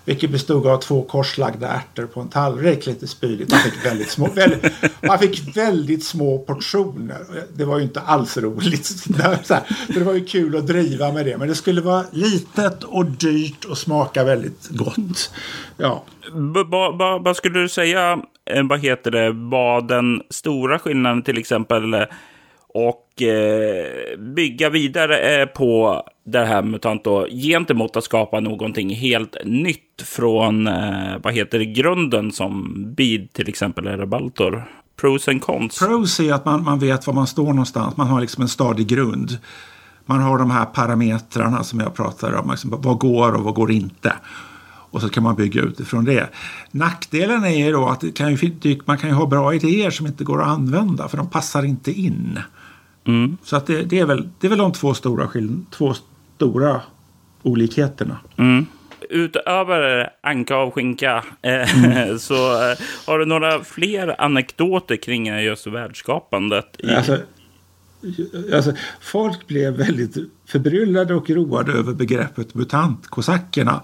Vilket 0.04 0.30
bestod 0.30 0.66
av 0.66 0.78
två 0.78 1.02
korslagda 1.02 1.68
ärtor 1.68 2.06
på 2.06 2.20
en 2.20 2.28
tallrik. 2.28 2.86
Lite 2.86 3.06
spydigt. 3.06 3.50
Man 3.50 3.60
fick 3.60 3.86
väldigt 3.86 4.10
små, 4.10 4.26
väldigt, 4.34 4.72
man 5.00 5.18
fick 5.18 5.56
väldigt 5.56 6.04
små 6.04 6.38
portioner. 6.38 7.18
Det 7.56 7.64
var 7.64 7.78
ju 7.78 7.84
inte 7.84 8.00
alls 8.00 8.36
roligt. 8.36 8.86
Så 9.44 9.54
här, 9.54 9.62
det 9.88 10.00
var 10.00 10.12
ju 10.14 10.24
kul 10.24 10.56
att 10.56 10.66
driva 10.66 11.12
med 11.12 11.26
det. 11.26 11.36
Men 11.38 11.48
det 11.48 11.54
skulle 11.54 11.80
vara 11.80 12.04
litet 12.12 12.84
och 12.84 13.04
dyrt 13.06 13.64
och 13.64 13.78
smaka 13.78 14.24
väldigt 14.24 14.68
gott. 14.70 15.32
Ja. 15.76 16.04
Vad 16.32 16.68
ba- 16.68 16.92
ba- 16.92 17.18
Vad 17.18 17.36
skulle 17.36 17.58
du 17.60 17.68
säga, 17.68 18.18
eh, 18.50 18.62
vad 18.68 18.80
heter 18.80 19.10
det, 19.10 19.30
var 19.32 19.80
den 19.82 20.22
stora 20.30 20.78
skillnaden 20.78 21.22
till 21.22 21.38
exempel 21.38 21.94
eh, 21.94 22.02
och 22.74 23.22
eh, 23.22 24.18
bygga 24.18 24.68
vidare 24.70 25.18
eh, 25.40 25.46
på 25.46 26.02
det 26.24 26.44
här 26.44 26.62
MUTANT 26.62 27.04
då, 27.04 27.26
gentemot 27.30 27.96
att 27.96 28.04
skapa 28.04 28.40
någonting 28.40 28.94
helt 28.94 29.36
nytt 29.44 30.02
från, 30.04 30.66
eh, 30.66 31.16
vad 31.22 31.34
heter 31.34 31.58
det, 31.58 31.64
grunden 31.64 32.32
som 32.32 32.74
BID 32.96 33.32
till 33.32 33.48
exempel 33.48 33.86
eller 33.86 34.06
Baltor? 34.06 34.64
Pros 35.00 35.28
and 35.28 35.42
cons. 35.42 35.78
Pros 35.78 36.20
är 36.20 36.32
att 36.32 36.44
man, 36.44 36.64
man 36.64 36.78
vet 36.78 37.06
var 37.06 37.14
man 37.14 37.26
står 37.26 37.46
någonstans. 37.46 37.96
Man 37.96 38.06
har 38.06 38.20
liksom 38.20 38.42
en 38.42 38.48
stadig 38.48 38.86
grund. 38.86 39.38
Man 40.06 40.20
har 40.20 40.38
de 40.38 40.50
här 40.50 40.64
parametrarna 40.64 41.64
som 41.64 41.80
jag 41.80 41.94
pratar 41.94 42.32
om. 42.32 42.50
Liksom, 42.50 42.74
vad 42.78 42.98
går 42.98 43.32
och 43.32 43.44
vad 43.44 43.54
går 43.54 43.70
inte? 43.70 44.12
Och 44.92 45.00
så 45.00 45.08
kan 45.08 45.22
man 45.22 45.36
bygga 45.36 45.62
utifrån 45.62 46.04
det. 46.04 46.28
Nackdelen 46.70 47.44
är 47.44 47.66
ju 47.66 47.72
då 47.72 47.88
att 47.88 48.14
kan 48.14 48.34
ju, 48.34 48.78
man 48.84 48.98
kan 48.98 49.10
ju 49.10 49.14
ha 49.16 49.26
bra 49.26 49.54
idéer 49.54 49.90
som 49.90 50.06
inte 50.06 50.24
går 50.24 50.42
att 50.42 50.48
använda 50.48 51.08
för 51.08 51.16
de 51.16 51.30
passar 51.30 51.62
inte 51.62 51.92
in. 51.92 52.38
Mm. 53.06 53.36
Så 53.42 53.56
att 53.56 53.66
det, 53.66 53.82
det, 53.82 53.98
är 53.98 54.06
väl, 54.06 54.28
det 54.38 54.46
är 54.46 54.48
väl 54.48 54.58
de 54.58 54.72
två 54.72 54.94
stora, 54.94 55.28
skill- 55.28 55.64
två 55.70 55.94
stora 56.36 56.80
olikheterna. 57.42 58.18
Mm. 58.36 58.66
Utöver 59.10 60.10
anka 60.20 60.58
och 60.58 60.74
skinka 60.74 61.24
eh, 61.42 62.16
så 62.18 62.70
eh, 62.70 62.78
har 63.06 63.18
du 63.18 63.24
några 63.24 63.64
fler 63.64 64.20
anekdoter 64.20 64.96
kring 64.96 65.26
just 65.26 65.66
världsskapandet? 65.66 66.76
I... 66.78 66.94
Alltså, 66.94 67.18
alltså, 68.54 68.72
folk 69.00 69.46
blev 69.46 69.76
väldigt 69.76 70.16
förbryllade 70.46 71.14
och 71.14 71.30
roade 71.30 71.72
över 71.72 71.92
begreppet 71.92 72.54
mutantkosackerna. 72.54 73.82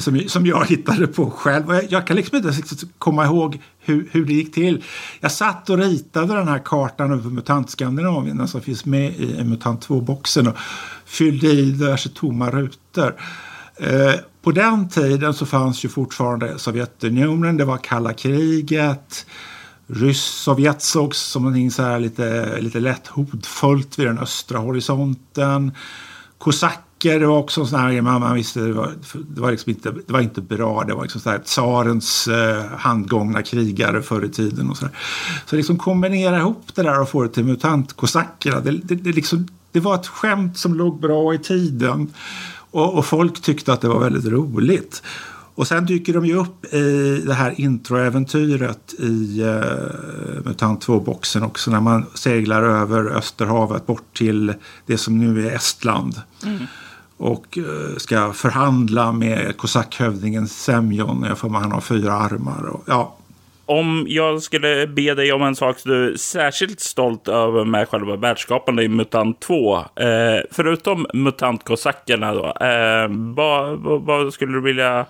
som, 0.00 0.20
som 0.28 0.46
jag 0.46 0.66
hittade 0.66 1.06
på 1.06 1.30
själv. 1.30 1.64
Jag, 1.68 1.84
jag 1.92 2.06
kan 2.06 2.16
liksom 2.16 2.36
inte 2.36 2.86
komma 2.98 3.24
ihåg 3.24 3.60
hur, 3.78 4.08
hur 4.12 4.24
det 4.24 4.32
gick 4.32 4.54
till. 4.54 4.84
Jag 5.20 5.32
satt 5.32 5.70
och 5.70 5.78
ritade 5.78 6.34
den 6.34 6.48
här 6.48 6.62
kartan 6.64 7.12
över 7.12 7.30
MUTANT-Skandinavien 7.30 8.46
som 8.46 8.60
finns 8.60 8.84
med 8.84 9.20
i 9.20 9.44
MUTANT 9.44 9.88
2-boxen 9.88 10.48
och 10.48 10.56
fyllde 11.04 11.46
i 11.46 11.70
diverse 11.70 12.08
tomma 12.08 12.50
rutor. 12.50 13.14
Eh, 13.76 14.14
på 14.42 14.52
den 14.52 14.88
tiden 14.88 15.34
så 15.34 15.46
fanns 15.46 15.84
ju 15.84 15.88
fortfarande 15.88 16.58
Sovjetunionen, 16.58 17.56
det 17.56 17.64
var 17.64 17.78
kalla 17.78 18.12
kriget. 18.12 19.26
Ryss-Sovjet 19.86 20.82
sågs 20.82 21.18
som 21.18 21.42
någonting 21.42 21.70
så 21.70 21.82
här 21.82 22.00
lite, 22.00 22.60
lite 22.60 22.80
lätt 22.80 23.06
hotfullt 23.06 23.98
vid 23.98 24.06
den 24.06 24.18
östra 24.18 24.58
horisonten. 24.58 25.72
Kosacker 26.38 27.20
var 27.20 27.38
också 27.38 27.60
en 27.60 27.66
sån 27.66 27.80
här 27.80 28.00
man, 28.00 28.20
man 28.20 28.34
visste 28.34 28.60
det 28.60 28.72
var, 28.72 28.92
det 29.28 29.40
var 29.40 29.50
liksom 29.50 29.70
inte, 29.70 29.90
det 29.90 30.12
var 30.12 30.20
inte 30.20 30.40
bra. 30.40 30.84
Det 30.84 30.94
var 30.94 31.02
liksom 31.02 31.20
så 31.20 31.30
här 31.30 31.38
tsarens 31.38 32.28
eh, 32.28 32.64
handgångna 32.78 33.42
krigare 33.42 34.02
förr 34.02 34.24
i 34.24 34.28
tiden. 34.28 34.70
Och 34.70 34.76
så, 34.76 34.84
där. 34.84 34.94
så 35.46 35.56
liksom 35.56 35.78
kombinera 35.78 36.38
ihop 36.38 36.66
det 36.74 36.82
där 36.82 37.00
och 37.00 37.08
få 37.08 37.22
det 37.22 37.28
till 37.28 37.44
mutantkosackerna. 37.44 38.60
Det, 38.60 38.70
det, 38.70 38.94
det, 38.94 39.12
liksom, 39.12 39.48
det 39.72 39.80
var 39.80 39.94
ett 39.94 40.06
skämt 40.06 40.58
som 40.58 40.74
låg 40.74 41.00
bra 41.00 41.34
i 41.34 41.38
tiden. 41.38 42.12
Och, 42.70 42.98
och 42.98 43.06
folk 43.06 43.42
tyckte 43.42 43.72
att 43.72 43.80
det 43.80 43.88
var 43.88 44.00
väldigt 44.00 44.32
roligt. 44.32 45.02
Och 45.56 45.66
sen 45.66 45.86
dyker 45.86 46.12
de 46.12 46.26
ju 46.26 46.34
upp 46.34 46.74
i 46.74 47.22
det 47.26 47.34
här 47.34 47.54
introäventyret 47.60 48.94
i 48.98 49.42
uh, 49.42 50.44
MUTANT 50.44 50.86
2-boxen 50.86 51.42
också 51.42 51.70
när 51.70 51.80
man 51.80 52.06
seglar 52.14 52.62
över 52.62 53.16
Österhavet 53.16 53.86
bort 53.86 54.16
till 54.16 54.54
det 54.86 54.98
som 54.98 55.18
nu 55.18 55.46
är 55.46 55.54
Estland. 55.54 56.20
Mm. 56.44 56.58
Och 57.16 57.58
uh, 57.58 57.96
ska 57.96 58.32
förhandla 58.32 59.12
med 59.12 59.56
kosackhövdingen 59.56 60.48
Semjon. 60.48 61.24
Jag 61.28 61.38
får 61.38 61.50
han 61.50 61.72
har 61.72 61.80
fyra 61.80 62.12
armar. 62.12 62.66
Och, 62.66 62.84
ja. 62.86 63.16
Om 63.66 64.06
jag 64.08 64.42
skulle 64.42 64.86
be 64.86 65.14
dig 65.14 65.32
om 65.32 65.42
en 65.42 65.56
sak 65.56 65.78
som 65.78 65.90
du 65.90 66.12
är 66.12 66.16
särskilt 66.16 66.80
stolt 66.80 67.28
över 67.28 67.64
med 67.64 67.88
själva 67.88 68.16
världsskapandet 68.16 68.84
i 68.84 68.88
MUTANT 68.88 69.40
2. 69.40 69.76
Eh, 69.76 69.84
förutom 70.50 71.06
MUTANT-kosackerna 71.14 72.34
då. 72.34 72.46
Eh, 72.66 73.08
vad, 73.34 73.78
vad 73.78 74.32
skulle 74.32 74.52
du 74.52 74.60
vilja 74.60 75.06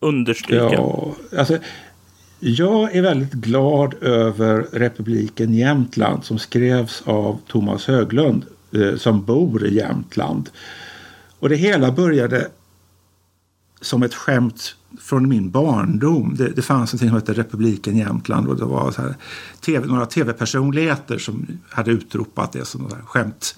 understryka? 0.00 0.72
Ja, 0.72 1.14
alltså, 1.38 1.58
jag 2.40 2.96
är 2.96 3.02
väldigt 3.02 3.32
glad 3.32 3.94
över 4.02 4.66
Republiken 4.72 5.54
Jämtland 5.54 6.24
som 6.24 6.38
skrevs 6.38 7.02
av 7.04 7.40
Thomas 7.46 7.86
Höglund 7.86 8.44
eh, 8.72 8.96
som 8.96 9.24
bor 9.24 9.66
i 9.66 9.74
Jämtland. 9.74 10.50
Och 11.38 11.48
det 11.48 11.56
hela 11.56 11.92
började 11.92 12.48
som 13.80 14.02
ett 14.02 14.14
skämt 14.14 14.74
från 15.00 15.28
min 15.28 15.50
barndom. 15.50 16.34
Det, 16.38 16.48
det 16.48 16.62
fanns 16.62 16.92
något 16.92 17.00
som 17.00 17.08
hette 17.08 17.32
Republiken 17.32 17.96
Jämtland 17.96 18.48
och 18.48 18.56
det 18.56 18.64
var 18.64 18.90
så 18.90 19.02
här, 19.02 19.14
TV, 19.60 19.86
några 19.86 20.06
tv-personligheter 20.06 21.18
som 21.18 21.46
hade 21.70 21.90
utropat 21.90 22.52
det 22.52 22.64
som 22.64 22.86
ett 22.86 22.94
skämt 23.04 23.56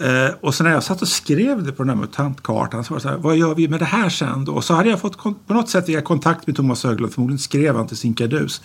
Eh, 0.00 0.34
och 0.40 0.54
så 0.54 0.64
när 0.64 0.70
jag 0.70 0.82
satt 0.82 1.02
och 1.02 1.08
skrev 1.08 1.62
det 1.62 1.72
på 1.72 1.82
den 1.82 1.90
här 1.90 1.96
mutantkartan 1.96 2.84
så 2.84 2.94
var 2.94 2.98
det 2.98 3.02
så 3.02 3.08
här, 3.08 3.16
vad 3.16 3.36
gör 3.36 3.54
vi 3.54 3.68
med 3.68 3.78
det 3.78 3.84
här 3.84 4.08
sen 4.08 4.44
då? 4.44 4.52
Och 4.52 4.64
så 4.64 4.74
hade 4.74 4.90
jag 4.90 5.00
fått 5.00 5.18
på 5.22 5.54
något 5.54 5.68
sätt 5.68 5.88
via 5.88 6.02
kontakt 6.02 6.46
med 6.46 6.56
Thomas 6.56 6.84
Höglund, 6.84 7.12
förmodligen 7.12 7.38
skrev 7.38 7.76
han 7.76 7.86
till 7.86 7.96
Sinkadus. 7.96 8.62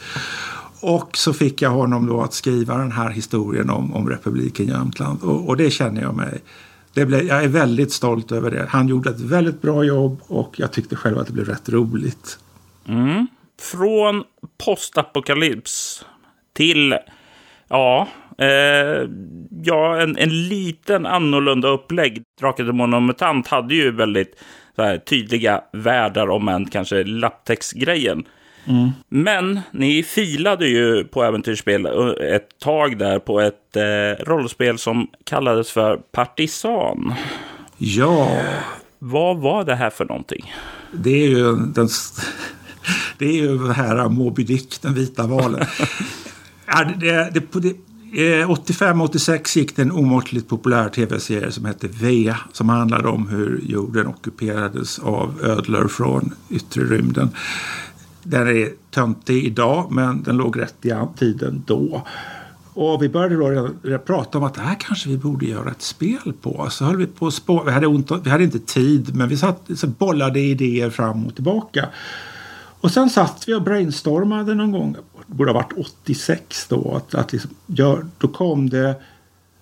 Och 0.79 1.17
så 1.17 1.33
fick 1.33 1.61
jag 1.61 1.69
honom 1.69 2.07
då 2.07 2.21
att 2.21 2.33
skriva 2.33 2.77
den 2.77 2.91
här 2.91 3.09
historien 3.09 3.69
om, 3.69 3.93
om 3.93 4.09
republiken 4.09 4.67
Jämtland. 4.67 5.23
Och, 5.23 5.47
och 5.47 5.57
det 5.57 5.71
känner 5.71 6.01
jag 6.01 6.15
mig 6.15 6.41
det 6.97 7.05
blev, 7.05 7.23
jag 7.23 7.43
är 7.43 7.47
väldigt 7.47 7.91
stolt 7.91 8.31
över 8.31 8.51
det. 8.51 8.65
Han 8.69 8.87
gjorde 8.87 9.09
ett 9.09 9.19
väldigt 9.19 9.61
bra 9.61 9.83
jobb 9.83 10.21
och 10.27 10.59
jag 10.59 10.71
tyckte 10.71 10.95
själv 10.95 11.17
att 11.17 11.27
det 11.27 11.33
blev 11.33 11.45
rätt 11.45 11.69
roligt. 11.69 12.39
Mm. 12.87 13.27
Från 13.61 14.23
postapokalyps 14.65 16.05
till, 16.53 16.95
ja, 17.67 18.07
Eh, 18.37 19.09
ja, 19.63 20.01
en, 20.01 20.17
en 20.17 20.47
liten 20.47 21.05
annorlunda 21.05 21.67
upplägg. 21.67 22.23
Drakar, 22.39 22.93
och 22.95 23.03
Mutant 23.03 23.47
hade 23.47 23.75
ju 23.75 23.91
väldigt 23.91 24.43
här, 24.77 24.97
tydliga 24.97 25.61
världar, 25.73 26.29
om 26.29 26.47
än 26.47 26.65
kanske 26.65 27.03
lapptäcksgrejen. 27.03 28.25
Mm. 28.67 28.89
Men 29.09 29.59
ni 29.71 30.03
filade 30.03 30.67
ju 30.67 31.03
på 31.03 31.23
äventyrsspel 31.23 31.85
ett 32.21 32.59
tag 32.59 32.97
där 32.97 33.19
på 33.19 33.39
ett 33.39 33.75
eh, 33.75 34.25
rollspel 34.25 34.77
som 34.77 35.07
kallades 35.23 35.71
för 35.71 35.97
Partisan. 35.97 37.13
Ja. 37.77 38.41
Vad 38.99 39.37
var 39.37 39.63
det 39.63 39.75
här 39.75 39.89
för 39.89 40.05
någonting? 40.05 40.53
Det 40.91 41.09
är 41.09 41.27
ju 41.27 41.55
den, 41.55 41.87
det 43.17 43.25
är 43.25 43.33
ju 43.33 43.71
här 43.71 44.09
Moby 44.09 44.43
Dick, 44.43 44.81
den 44.81 44.93
vita 44.93 45.27
valen. 45.27 45.65
ja, 46.67 46.83
det, 46.99 47.29
det, 47.33 47.61
det, 47.61 47.75
Eh, 48.13 48.49
85-86 48.49 49.57
gick 49.57 49.75
det 49.75 49.81
en 49.81 49.91
omåttligt 49.91 50.47
populär 50.47 50.89
tv-serie 50.89 51.51
som 51.51 51.65
hette 51.65 51.87
V 51.87 52.33
som 52.53 52.69
handlade 52.69 53.07
om 53.07 53.27
hur 53.27 53.61
jorden 53.63 54.07
ockuperades 54.07 54.99
av 54.99 55.41
ödlor 55.43 55.87
från 55.87 56.33
yttre 56.49 56.83
rymden. 56.83 57.29
Den 58.23 58.47
är 58.47 58.69
töntig 58.91 59.45
idag 59.45 59.91
men 59.91 60.23
den 60.23 60.37
låg 60.37 60.59
rätt 60.59 60.85
i 60.85 60.93
tiden 61.17 61.63
då. 61.65 62.07
Och 62.73 63.03
vi 63.03 63.09
började 63.09 63.35
då 63.35 63.97
prata 63.97 64.37
om 64.37 64.43
att 64.43 64.53
det 64.53 64.61
här 64.61 64.75
kanske 64.79 65.09
vi 65.09 65.17
borde 65.17 65.45
göra 65.45 65.71
ett 65.71 65.81
spel 65.81 66.33
på. 66.41 66.67
Så 66.69 66.85
höll 66.85 66.97
vi 66.97 67.07
på 67.07 67.31
spå 67.31 67.63
vi, 67.63 67.71
hade 67.71 67.87
ont, 67.87 68.11
vi 68.23 68.29
hade 68.29 68.43
inte 68.43 68.59
tid 68.59 69.15
men 69.15 69.29
vi 69.29 69.37
satt, 69.37 69.69
så 69.75 69.87
bollade 69.87 70.39
idéer 70.39 70.89
fram 70.89 71.25
och 71.27 71.35
tillbaka. 71.35 71.89
Och 72.81 72.91
sen 72.91 73.09
satt 73.09 73.43
vi 73.47 73.53
och 73.53 73.61
brainstormade 73.61 74.55
någon 74.55 74.71
gång 74.71 74.95
det 75.27 75.33
borde 75.33 75.51
ha 75.51 75.59
varit 75.59 75.73
86 75.77 76.67
då. 76.67 76.95
Att, 76.95 77.15
att 77.15 77.33
liksom, 77.33 77.51
ja, 77.65 77.99
då 78.17 78.27
kom 78.27 78.69
det 78.69 78.95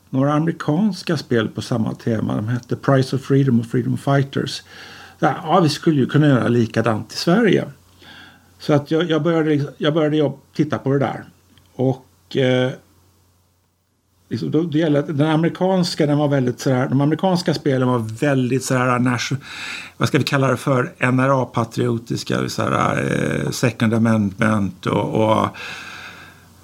några 0.09 0.33
amerikanska 0.33 1.17
spel 1.17 1.47
på 1.47 1.61
samma 1.61 1.93
tema. 1.93 2.35
De 2.35 2.47
hette 2.47 2.75
Price 2.75 3.15
of 3.15 3.21
Freedom 3.21 3.59
och 3.59 3.65
Freedom 3.65 3.97
Fighters. 3.97 4.63
Ja, 5.19 5.59
vi 5.63 5.69
skulle 5.69 5.99
ju 5.99 6.05
kunna 6.05 6.27
göra 6.27 6.47
likadant 6.47 7.13
i 7.13 7.15
Sverige. 7.15 7.65
Så 8.59 8.73
att 8.73 8.91
jag, 8.91 9.09
jag 9.09 9.23
började, 9.23 9.49
liksom, 9.49 9.71
jag 9.77 9.93
började 9.93 10.31
titta 10.53 10.77
på 10.77 10.93
det 10.93 10.99
där. 10.99 11.23
Och 11.73 12.37
eh, 12.37 12.71
liksom, 14.29 14.51
då, 14.51 14.63
det 14.63 14.79
gäller, 14.79 15.01
den 15.01 15.27
amerikanska, 15.27 16.05
den 16.05 16.17
var 16.17 16.27
väldigt 16.27 16.59
sådär, 16.59 16.87
de 16.89 17.01
amerikanska 17.01 17.53
spelen 17.53 17.87
var 17.87 17.99
väldigt 17.99 18.63
sådär, 18.63 18.99
nation, 18.99 19.37
vad 19.97 20.07
ska 20.07 20.17
vi 20.17 20.23
kalla 20.23 20.47
det 20.47 20.57
för, 20.57 20.93
NRA-patriotiska, 21.11 22.49
sådär, 22.49 23.43
eh, 23.45 23.51
second 23.51 23.93
amendment 23.93 24.85
och, 24.85 25.23
och, 25.23 25.47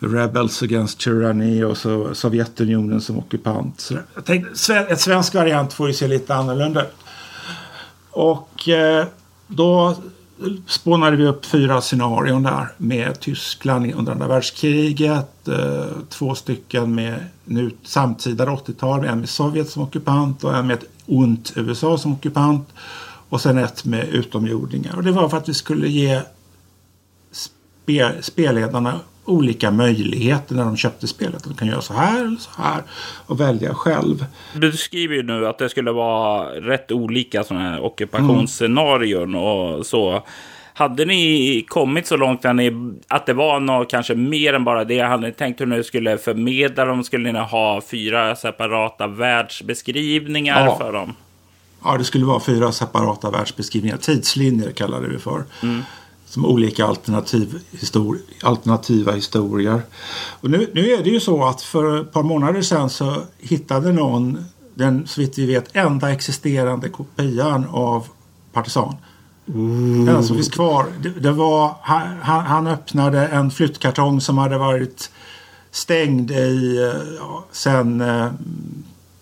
Rebels 0.04 0.64
against 0.64 1.00
tyranny 1.00 1.64
och 1.64 1.78
så 1.78 2.16
Sovjetunionen 2.16 3.02
som 3.02 3.18
ockupant. 3.18 3.80
Så 3.80 3.98
jag 4.16 4.26
tänkte, 4.26 4.76
ett 4.76 5.02
svensk 5.02 5.34
variant 5.34 5.74
får 5.74 5.88
ju 5.88 5.94
se 5.94 6.08
lite 6.08 6.36
annorlunda 6.36 6.82
ut. 6.82 6.96
Och 8.12 8.70
eh, 8.70 9.06
då 9.48 9.96
spånade 10.68 11.18
vi 11.18 11.28
upp 11.28 11.46
fyra 11.46 11.82
scenarion 11.82 12.44
där 12.44 12.68
med 12.78 13.20
Tyskland 13.20 13.94
under 13.94 14.12
andra 14.12 14.28
världskriget. 14.28 15.48
Eh, 15.48 15.86
två 16.10 16.36
stycken 16.36 16.96
med 16.96 17.26
nu 17.46 17.72
samtida 17.84 18.46
80-tal. 18.46 19.06
En 19.06 19.20
med 19.20 19.30
Sovjet 19.30 19.70
som 19.70 19.84
ockupant 19.84 20.44
och 20.44 20.56
en 20.56 20.68
med 20.68 20.74
ett 20.74 20.90
ont 21.06 21.54
USA 21.56 21.98
som 21.98 22.14
ockupant. 22.14 22.70
Och 23.30 23.42
sen 23.42 23.58
ett 23.58 23.86
med 23.86 24.10
utomjordingar. 24.10 24.96
Och 24.96 25.04
det 25.04 25.12
var 25.12 25.30
för 25.30 25.38
att 25.38 25.50
vi 25.50 25.54
skulle 25.54 25.90
ge 25.90 26.22
spelledarna 28.22 29.00
olika 29.26 29.72
möjligheter 29.72 30.56
när 30.56 30.66
de 30.66 30.78
köpte 30.78 31.08
spelet. 31.08 31.44
De 31.44 31.54
kan 31.54 31.68
göra 31.68 31.82
så 31.82 31.94
här 31.94 32.26
eller 32.26 32.38
så 32.38 32.50
här 32.58 32.84
och 33.26 33.40
välja 33.40 33.74
själv. 33.74 34.26
Du 34.56 34.72
skriver 34.72 35.16
ju 35.16 35.24
nu 35.24 35.48
att 35.48 35.58
det 35.58 35.70
skulle 35.70 35.92
vara 35.92 36.46
rätt 36.50 36.92
olika 36.92 37.44
sådana 37.44 37.70
här 37.70 37.84
ockupationsscenarion 37.84 39.36
och 39.36 39.86
så. 39.86 40.24
Hade 40.74 41.06
ni 41.06 41.66
kommit 41.68 42.08
så 42.08 42.18
långt 42.18 42.46
att, 42.46 42.56
ni, 42.56 42.94
att 43.08 43.26
det 43.26 43.34
var 43.34 43.60
något 43.60 43.90
kanske 43.90 44.16
mer 44.16 44.54
än 44.54 44.64
bara 44.64 44.84
det? 44.84 45.00
Hade 45.00 45.28
ni 45.28 45.34
tänkt 45.34 45.62
hur 45.62 45.66
ni 45.66 45.84
skulle 45.84 46.18
förmedla 46.18 46.86
dem? 46.86 47.04
Skulle 47.04 47.32
ni 47.32 47.40
ha 47.40 47.82
fyra 47.82 48.36
separata 48.36 49.08
världsbeskrivningar 49.08 50.66
ja. 50.66 50.78
för 50.78 50.94
dem? 50.94 51.16
Ja, 51.84 51.98
det 51.98 52.04
skulle 52.04 52.26
vara 52.26 52.40
fyra 52.40 52.72
separata 52.72 53.32
världsbeskrivningar. 53.32 53.98
Tidslinjer 53.98 54.72
kallade 54.72 55.08
vi 55.08 55.20
för. 55.20 55.44
Mm 55.64 55.84
som 56.32 56.46
olika 56.46 56.86
alternativ 56.86 57.60
histori 57.72 58.20
alternativa 58.42 59.12
historier. 59.12 59.82
Och 60.42 60.50
nu, 60.50 60.72
nu 60.74 60.92
är 60.92 61.04
det 61.04 61.10
ju 61.10 61.20
så 61.20 61.44
att 61.44 61.62
för 61.62 62.02
ett 62.02 62.12
par 62.12 62.24
månader 62.24 62.62
sedan 62.62 62.90
så 62.90 63.22
hittade 63.40 63.92
någon 63.92 64.46
den 64.74 65.08
så 65.08 65.22
vitt 65.22 65.38
vi 65.38 65.46
vet 65.46 65.76
enda 65.76 66.12
existerande 66.12 66.90
kopian 66.90 67.66
av 67.70 68.08
Partisan. 68.54 68.96
Mm. 69.48 70.06
Den 70.06 70.24
som 70.24 70.36
finns 70.36 70.50
kvar. 70.50 70.86
Det, 71.04 71.10
det 71.10 71.32
var, 71.32 71.76
han, 71.82 72.46
han, 72.46 72.68
öppnade 72.68 73.28
en 73.28 73.52
flyttkartong 73.52 74.22
som 74.22 74.38
hade 74.38 74.58
varit 74.58 75.12
stängd 75.72 76.32
i 76.32 76.80
ja, 77.20 77.46
sen 77.52 78.02
eh, 78.02 78.32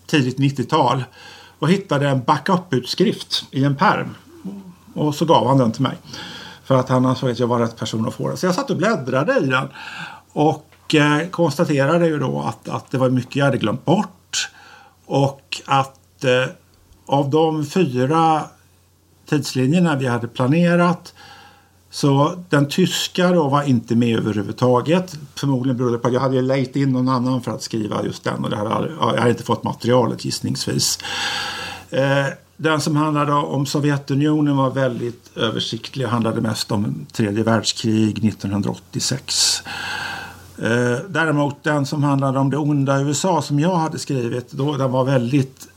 tidigt 0.06 0.38
90-tal 0.38 1.04
och 1.58 1.68
hittade 1.70 2.08
en 2.08 2.22
backup-utskrift 2.22 3.44
i 3.50 3.64
en 3.64 3.76
perm. 3.76 4.14
Och 4.94 5.14
så 5.14 5.24
gav 5.24 5.46
han 5.46 5.58
den 5.58 5.72
till 5.72 5.82
mig. 5.82 5.96
För 6.70 6.76
att 6.76 6.88
han 6.88 7.06
ansåg 7.06 7.30
att 7.30 7.38
jag 7.38 7.46
var 7.46 7.58
rätt 7.58 7.76
person 7.76 8.08
att 8.08 8.14
få 8.14 8.28
den. 8.28 8.36
Så 8.36 8.46
jag 8.46 8.54
satt 8.54 8.70
och 8.70 8.76
bläddrade 8.76 9.38
i 9.38 9.46
den. 9.46 9.68
Och 10.32 10.94
eh, 10.94 11.28
konstaterade 11.28 12.06
ju 12.06 12.18
då 12.18 12.40
att, 12.40 12.68
att 12.68 12.90
det 12.90 12.98
var 12.98 13.10
mycket 13.10 13.36
jag 13.36 13.44
hade 13.44 13.58
glömt 13.58 13.84
bort. 13.84 14.50
Och 15.06 15.62
att 15.66 16.24
eh, 16.24 16.44
av 17.06 17.30
de 17.30 17.66
fyra 17.66 18.42
tidslinjerna 19.28 19.96
vi 19.96 20.06
hade 20.06 20.28
planerat 20.28 21.14
Så 21.90 22.44
den 22.48 22.68
tyska 22.68 23.30
då 23.30 23.48
var 23.48 23.62
inte 23.62 23.96
med 23.96 24.18
överhuvudtaget. 24.18 25.16
Förmodligen 25.34 25.76
berodde 25.76 25.94
det 25.94 25.98
på 25.98 26.08
att 26.08 26.14
jag 26.14 26.20
hade 26.20 26.42
lejt 26.42 26.76
in 26.76 26.92
någon 26.92 27.08
annan 27.08 27.42
för 27.42 27.50
att 27.50 27.62
skriva 27.62 28.04
just 28.04 28.24
den 28.24 28.44
och 28.44 28.50
det 28.50 28.56
hade, 28.56 28.92
jag 29.00 29.16
hade 29.16 29.30
inte 29.30 29.44
fått 29.44 29.64
materialet 29.64 30.24
gissningsvis. 30.24 30.98
Eh, 31.90 32.26
den 32.62 32.80
som 32.80 32.96
handlade 32.96 33.32
om 33.32 33.66
Sovjetunionen 33.66 34.56
var 34.56 34.70
väldigt 34.70 35.36
översiktlig 35.36 36.06
och 36.06 36.12
handlade 36.12 36.40
mest 36.40 36.72
om 36.72 37.06
tredje 37.12 37.44
världskrig 37.44 38.24
1986. 38.24 39.62
Eh, 40.58 40.98
däremot 41.08 41.64
den 41.64 41.86
som 41.86 42.02
handlade 42.02 42.38
om 42.38 42.50
det 42.50 42.56
onda 42.56 43.00
USA 43.00 43.42
som 43.42 43.60
jag 43.60 43.76
hade 43.76 43.98
skrivit, 43.98 44.52
då, 44.52 44.76
den 44.76 44.92
var 44.92 45.04
väldigt 45.04 45.68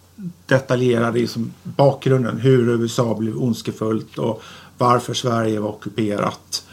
detaljerad 0.46 1.18
i 1.18 1.28
som 1.28 1.54
bakgrunden. 1.64 2.40
Hur 2.40 2.70
USA 2.70 3.14
blev 3.14 3.38
ondskefullt 3.38 4.18
och 4.18 4.44
varför 4.78 5.14
Sverige 5.14 5.60
var 5.60 5.70
ockuperat. 5.70 6.66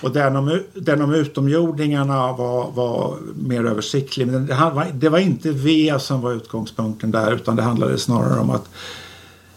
Och 0.00 0.12
den 0.12 0.36
om, 0.36 0.60
den 0.74 1.02
om 1.02 1.14
utomjordingarna 1.14 2.32
var, 2.32 2.70
var 2.70 3.16
mer 3.34 3.64
översiktlig. 3.64 4.26
Men 4.26 4.46
det, 4.46 4.54
var, 4.54 4.86
det 4.94 5.08
var 5.08 5.18
inte 5.18 5.50
V 5.50 5.94
som 5.98 6.20
var 6.20 6.32
utgångspunkten 6.32 7.10
där 7.10 7.32
utan 7.32 7.56
det 7.56 7.62
handlade 7.62 7.98
snarare 7.98 8.40
om 8.40 8.50
att 8.50 8.68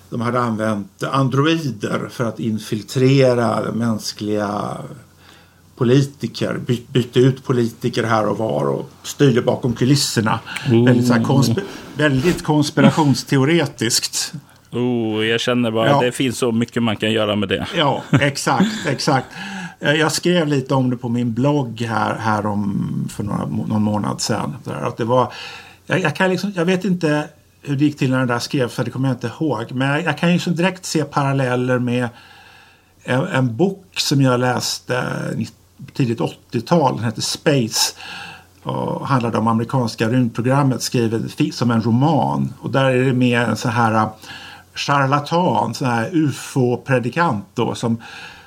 de 0.09 0.21
hade 0.21 0.39
använt 0.39 1.03
androider 1.03 2.07
för 2.11 2.23
att 2.23 2.39
infiltrera 2.39 3.71
mänskliga 3.71 4.77
politiker, 5.75 6.57
by, 6.65 6.81
bytte 6.87 7.19
ut 7.19 7.43
politiker 7.43 8.03
här 8.03 8.27
och 8.27 8.37
var 8.37 8.65
och 8.65 8.89
styrde 9.03 9.41
bakom 9.41 9.73
kulisserna. 9.73 10.39
Mm. 10.65 10.85
Väldigt, 10.85 11.07
så 11.07 11.13
konsp 11.13 11.59
väldigt 11.97 12.43
konspirationsteoretiskt. 12.43 14.33
Oh, 14.71 15.25
jag 15.25 15.39
känner 15.39 15.71
bara 15.71 15.89
ja. 15.89 16.01
det 16.01 16.11
finns 16.11 16.37
så 16.37 16.51
mycket 16.51 16.83
man 16.83 16.97
kan 16.97 17.11
göra 17.11 17.35
med 17.35 17.49
det. 17.49 17.67
Ja, 17.77 18.03
exakt, 18.11 18.87
exakt. 18.87 19.27
Eh, 19.83 19.93
jag 19.93 20.11
skrev 20.11 20.47
lite 20.47 20.73
om 20.73 20.89
det 20.89 20.97
på 20.97 21.09
min 21.09 21.33
blogg 21.33 21.81
här, 21.81 22.15
här 22.15 22.45
om, 22.45 23.07
för 23.11 23.23
några, 23.23 23.45
någon 23.45 23.83
månad 23.83 24.21
sedan. 24.21 24.55
Att 24.65 24.97
det 24.97 25.05
var, 25.05 25.33
jag, 25.85 25.99
jag, 25.99 26.15
kan 26.15 26.29
liksom, 26.29 26.53
jag 26.55 26.65
vet 26.65 26.85
inte 26.85 27.27
hur 27.61 27.75
det 27.75 27.85
gick 27.85 27.97
till 27.97 28.11
när 28.11 28.19
den 28.19 28.27
där 28.27 28.39
skrevs, 28.39 28.73
för 28.73 28.83
det 28.83 28.91
kommer 28.91 29.07
jag 29.07 29.15
inte 29.15 29.31
ihåg. 29.39 29.71
Men 29.71 29.87
jag, 29.87 30.03
jag 30.03 30.17
kan 30.17 30.29
ju 30.29 30.33
liksom 30.33 30.55
direkt 30.55 30.85
se 30.85 31.03
paralleller 31.03 31.79
med 31.79 32.09
en, 33.03 33.27
en 33.27 33.55
bok 33.55 33.85
som 33.97 34.21
jag 34.21 34.39
läste 34.39 35.03
tidigt 35.93 36.19
80-tal. 36.19 36.95
Den 36.95 37.05
hette 37.05 37.21
Space 37.21 37.95
och 38.63 39.07
handlade 39.07 39.37
om 39.37 39.47
amerikanska 39.47 40.09
rymdprogrammet 40.09 40.81
skrivet 40.81 41.53
som 41.55 41.71
en 41.71 41.81
roman. 41.81 42.53
Och 42.59 42.71
där 42.71 42.85
är 42.85 43.05
det 43.05 43.13
med 43.13 43.41
en 43.41 43.57
sån 43.57 43.71
här 43.71 43.95
eh, 43.95 44.09
charlatan, 44.73 45.73
sån 45.73 45.87
här 45.87 46.09
ufo-predikant 46.13 47.45
då 47.53 47.75
som 47.75 47.97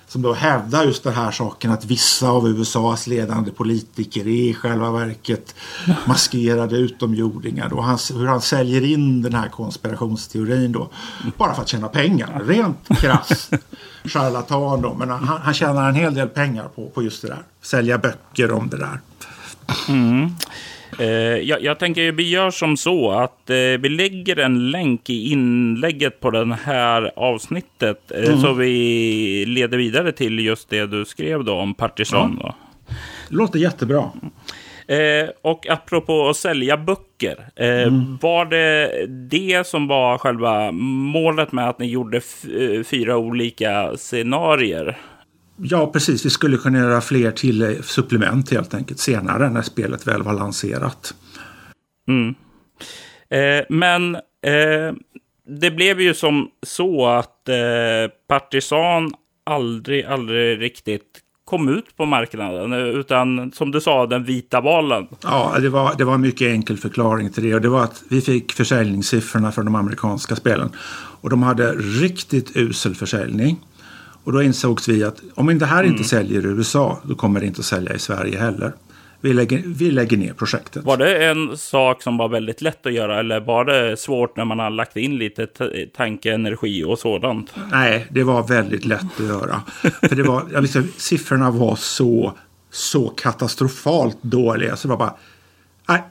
som 0.08 0.22
då 0.22 0.32
hävdar 0.32 0.84
just 0.84 1.04
den 1.04 1.14
här 1.14 1.30
saken 1.30 1.70
att 1.70 1.84
vissa 1.84 2.28
av 2.28 2.48
USAs 2.48 3.06
ledande 3.06 3.50
politiker 3.50 4.20
är 4.20 4.50
i 4.50 4.54
själva 4.54 4.90
verket 4.90 5.54
maskerade 6.06 6.76
utomjordingar. 6.76 7.72
Och 7.72 7.84
han, 7.84 7.98
hur 8.14 8.26
han 8.26 8.40
säljer 8.40 8.84
in 8.84 9.22
den 9.22 9.34
här 9.34 9.48
konspirationsteorin 9.48 10.72
då 10.72 10.90
bara 11.36 11.54
för 11.54 11.62
att 11.62 11.68
tjäna 11.68 11.88
pengar. 11.88 12.42
Rent 12.46 12.88
krass 13.00 13.50
charlatan 14.04 14.82
då. 14.82 14.94
Men 14.94 15.10
han, 15.10 15.24
han 15.24 15.54
tjänar 15.54 15.88
en 15.88 15.94
hel 15.94 16.14
del 16.14 16.28
pengar 16.28 16.68
på, 16.74 16.88
på 16.88 17.02
just 17.02 17.22
det 17.22 17.28
där. 17.28 17.42
Sälja 17.62 17.98
böcker 17.98 18.52
om 18.52 18.68
det 18.68 18.78
där. 18.78 19.00
Mm. 19.88 20.30
Eh, 20.98 21.06
jag, 21.38 21.62
jag, 21.62 21.78
tänker 21.78 22.12
vi 22.12 22.30
gör 22.30 22.50
som 22.50 22.76
så 22.76 23.10
att 23.10 23.50
eh, 23.50 23.56
vi 23.56 23.88
lägger 23.88 24.38
en 24.38 24.70
länk 24.70 25.10
i 25.10 25.32
inlägget 25.32 26.20
på 26.20 26.30
det 26.30 26.58
här 26.64 27.12
avsnittet. 27.16 28.10
Eh, 28.10 28.24
mm. 28.24 28.40
Så 28.40 28.52
vi 28.52 29.44
leder 29.46 29.78
vidare 29.78 30.12
till 30.12 30.38
just 30.38 30.68
det 30.70 30.86
du 30.86 31.04
skrev 31.04 31.44
då 31.44 31.54
om 31.54 31.74
Partisan. 31.74 32.40
Ja. 32.42 32.54
Det 33.28 33.34
låter 33.34 33.58
jättebra. 33.58 34.10
Eh, 34.88 35.28
och 35.42 35.66
apropå 35.70 36.28
att 36.28 36.36
sälja 36.36 36.76
böcker. 36.76 37.48
Eh, 37.56 37.82
mm. 37.82 38.18
Var 38.20 38.44
det 38.44 39.06
det 39.06 39.66
som 39.66 39.88
var 39.88 40.18
själva 40.18 40.72
målet 40.72 41.52
med 41.52 41.68
att 41.68 41.78
ni 41.78 41.86
gjorde 41.86 42.16
eh, 42.16 42.82
fyra 42.84 43.16
olika 43.16 43.96
scenarier? 43.96 44.98
Ja, 45.56 45.86
precis. 45.92 46.26
Vi 46.26 46.30
skulle 46.30 46.56
kunna 46.56 46.78
göra 46.78 47.00
fler 47.00 47.30
till 47.30 47.82
supplement 47.82 48.50
helt 48.50 48.74
enkelt 48.74 49.00
senare 49.00 49.50
när 49.50 49.62
spelet 49.62 50.06
väl 50.06 50.22
var 50.22 50.34
lanserat. 50.34 51.14
Mm. 52.08 52.34
Eh, 53.30 53.64
men 53.68 54.14
eh, 54.14 54.94
det 55.60 55.70
blev 55.70 56.00
ju 56.00 56.14
som 56.14 56.48
så 56.62 57.06
att 57.06 57.48
eh, 57.48 57.56
Partisan 58.28 59.14
aldrig, 59.44 60.04
aldrig 60.04 60.60
riktigt 60.60 61.22
kom 61.44 61.68
ut 61.68 61.96
på 61.96 62.06
marknaden. 62.06 62.72
Utan 62.72 63.52
som 63.52 63.70
du 63.70 63.80
sa, 63.80 64.06
den 64.06 64.24
vita 64.24 64.60
valen. 64.60 65.06
Ja, 65.22 65.56
det 65.60 65.68
var, 65.68 65.94
det 65.98 66.04
var 66.04 66.14
en 66.14 66.20
mycket 66.20 66.48
enkel 66.48 66.76
förklaring 66.76 67.30
till 67.30 67.42
det. 67.42 67.54
Och 67.54 67.60
det 67.60 67.68
var 67.68 67.84
att 67.84 68.02
vi 68.08 68.20
fick 68.20 68.52
försäljningssiffrorna 68.52 69.52
för 69.52 69.62
de 69.62 69.74
amerikanska 69.74 70.36
spelen. 70.36 70.70
Och 71.20 71.30
de 71.30 71.42
hade 71.42 71.72
riktigt 71.72 72.56
usel 72.56 72.94
försäljning. 72.94 73.56
Och 74.26 74.32
då 74.32 74.42
insågs 74.42 74.88
vi 74.88 75.04
att 75.04 75.22
om 75.34 75.58
det 75.58 75.66
här 75.66 75.82
inte 75.84 75.96
mm. 75.96 76.04
säljer 76.04 76.40
i 76.40 76.48
USA, 76.48 76.98
då 77.02 77.14
kommer 77.14 77.40
det 77.40 77.46
inte 77.46 77.60
att 77.60 77.66
sälja 77.66 77.94
i 77.94 77.98
Sverige 77.98 78.38
heller. 78.38 78.72
Vi 79.20 79.32
lägger, 79.32 79.62
vi 79.66 79.90
lägger 79.90 80.16
ner 80.16 80.32
projektet. 80.32 80.84
Var 80.84 80.96
det 80.96 81.26
en 81.26 81.56
sak 81.56 82.02
som 82.02 82.16
var 82.16 82.28
väldigt 82.28 82.62
lätt 82.62 82.86
att 82.86 82.92
göra 82.92 83.20
eller 83.20 83.40
var 83.40 83.64
det 83.64 83.96
svårt 83.96 84.36
när 84.36 84.44
man 84.44 84.58
har 84.58 84.70
lagt 84.70 84.96
in 84.96 85.18
lite 85.18 85.46
tanke, 85.96 86.32
energi 86.32 86.84
och 86.84 86.98
sådant? 86.98 87.54
Nej, 87.72 88.06
det 88.10 88.22
var 88.22 88.48
väldigt 88.48 88.84
lätt 88.84 89.20
att 89.20 89.26
göra. 89.26 89.62
För 90.08 90.16
det 90.16 90.22
var, 90.22 90.42
jag 90.52 90.62
visste, 90.62 90.82
siffrorna 90.96 91.50
var 91.50 91.76
så, 91.76 92.32
så 92.70 93.08
katastrofalt 93.08 94.22
dåliga. 94.22 94.76
Så 94.76 94.88
det 94.88 94.94
var 94.94 94.98
bara, 94.98 95.14
nej, 95.88 96.02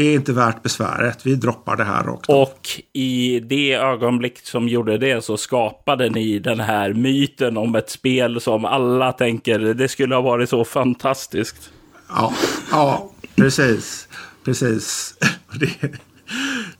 det 0.00 0.06
är 0.06 0.14
inte 0.14 0.32
värt 0.32 0.62
besväret. 0.62 1.26
Vi 1.26 1.34
droppar 1.34 1.76
det 1.76 1.84
här 1.84 2.04
rakt 2.04 2.28
Och 2.28 2.68
i 2.92 3.40
det 3.40 3.72
ögonblick 3.72 4.38
som 4.38 4.68
gjorde 4.68 4.98
det 4.98 5.24
så 5.24 5.36
skapade 5.36 6.10
ni 6.10 6.38
den 6.38 6.60
här 6.60 6.92
myten 6.92 7.56
om 7.56 7.74
ett 7.74 7.90
spel 7.90 8.40
som 8.40 8.64
alla 8.64 9.12
tänker 9.12 9.58
det 9.58 9.88
skulle 9.88 10.14
ha 10.14 10.22
varit 10.22 10.48
så 10.48 10.64
fantastiskt. 10.64 11.70
Ja, 12.08 12.32
ja 12.70 13.10
precis. 13.36 14.08
Precis. 14.44 15.14
Det, 15.60 15.92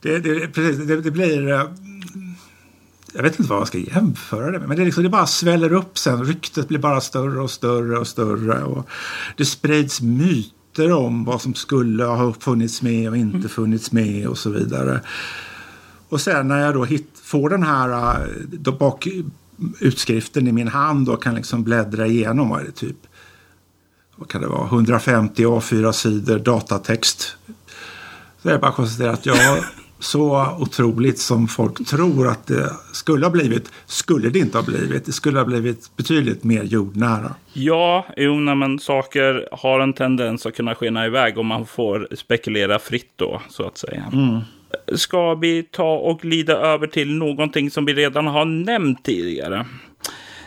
det, 0.00 0.18
det, 0.18 0.48
precis, 0.48 0.86
det, 0.86 1.00
det 1.00 1.10
blir... 1.10 1.50
Eh, 1.52 1.62
jag 3.14 3.22
vet 3.22 3.38
inte 3.38 3.50
vad 3.50 3.58
man 3.58 3.66
ska 3.66 3.78
jämföra 3.78 4.50
det 4.50 4.58
med. 4.58 4.68
Men 4.68 4.76
det, 4.76 4.84
liksom, 4.84 5.02
det 5.02 5.08
bara 5.08 5.26
sväller 5.26 5.72
upp 5.72 5.98
sen. 5.98 6.24
Ryktet 6.24 6.68
blir 6.68 6.78
bara 6.78 7.00
större 7.00 7.40
och 7.40 7.50
större 7.50 7.98
och 7.98 8.06
större. 8.06 8.62
Och 8.62 8.88
det 9.36 9.44
sprids 9.44 10.00
myter 10.00 10.59
myter 10.70 10.92
om 10.92 11.24
vad 11.24 11.42
som 11.42 11.54
skulle 11.54 12.04
ha 12.04 12.32
funnits 12.32 12.82
med 12.82 13.08
och 13.08 13.16
inte 13.16 13.36
mm. 13.36 13.48
funnits 13.48 13.92
med 13.92 14.26
och 14.26 14.38
så 14.38 14.50
vidare. 14.50 15.00
Och 16.08 16.20
sen 16.20 16.48
när 16.48 16.58
jag 16.58 16.74
då 16.74 16.84
hit, 16.84 17.08
får 17.22 17.50
den 17.50 17.62
här 17.62 18.20
äh, 18.20 18.26
då 18.52 18.72
bak, 18.72 19.08
utskriften 19.80 20.48
i 20.48 20.52
min 20.52 20.68
hand 20.68 21.08
och 21.08 21.22
kan 21.22 21.34
liksom 21.34 21.62
bläddra 21.64 22.06
igenom, 22.06 22.48
vad 22.48 22.60
är 22.60 22.64
det 22.64 22.72
typ? 22.72 22.96
Vad 24.16 24.28
kan 24.28 24.40
det 24.40 24.48
vara? 24.48 24.66
150 24.66 25.44
A4-sidor 25.44 26.38
datatext. 26.38 27.36
Så 28.42 28.48
är 28.48 28.52
det 28.52 28.58
bara 28.58 28.70
att 28.70 28.76
konstatera 28.76 29.12
att 29.12 29.26
jag 29.26 29.64
så 30.00 30.56
otroligt 30.58 31.18
som 31.18 31.48
folk 31.48 31.86
tror 31.86 32.28
att 32.28 32.46
det 32.46 32.70
skulle 32.92 33.26
ha 33.26 33.30
blivit, 33.30 33.70
skulle 33.86 34.28
det 34.28 34.38
inte 34.38 34.58
ha 34.58 34.64
blivit. 34.64 35.06
Det 35.06 35.12
skulle 35.12 35.38
ha 35.38 35.44
blivit 35.44 35.96
betydligt 35.96 36.44
mer 36.44 36.62
jordnära. 36.62 37.34
Ja, 37.52 38.06
jo, 38.16 38.34
men 38.34 38.78
saker 38.78 39.48
har 39.52 39.80
en 39.80 39.92
tendens 39.92 40.46
att 40.46 40.56
kunna 40.56 40.74
skena 40.74 41.06
iväg 41.06 41.38
om 41.38 41.46
man 41.46 41.66
får 41.66 42.08
spekulera 42.14 42.78
fritt 42.78 43.12
då, 43.16 43.42
så 43.48 43.66
att 43.66 43.78
säga. 43.78 44.04
Mm. 44.12 44.40
Ska 44.94 45.34
vi 45.34 45.62
ta 45.62 45.92
och 45.96 46.20
glida 46.20 46.56
över 46.56 46.86
till 46.86 47.14
någonting 47.14 47.70
som 47.70 47.84
vi 47.84 47.94
redan 47.94 48.26
har 48.26 48.44
nämnt 48.44 49.04
tidigare? 49.04 49.66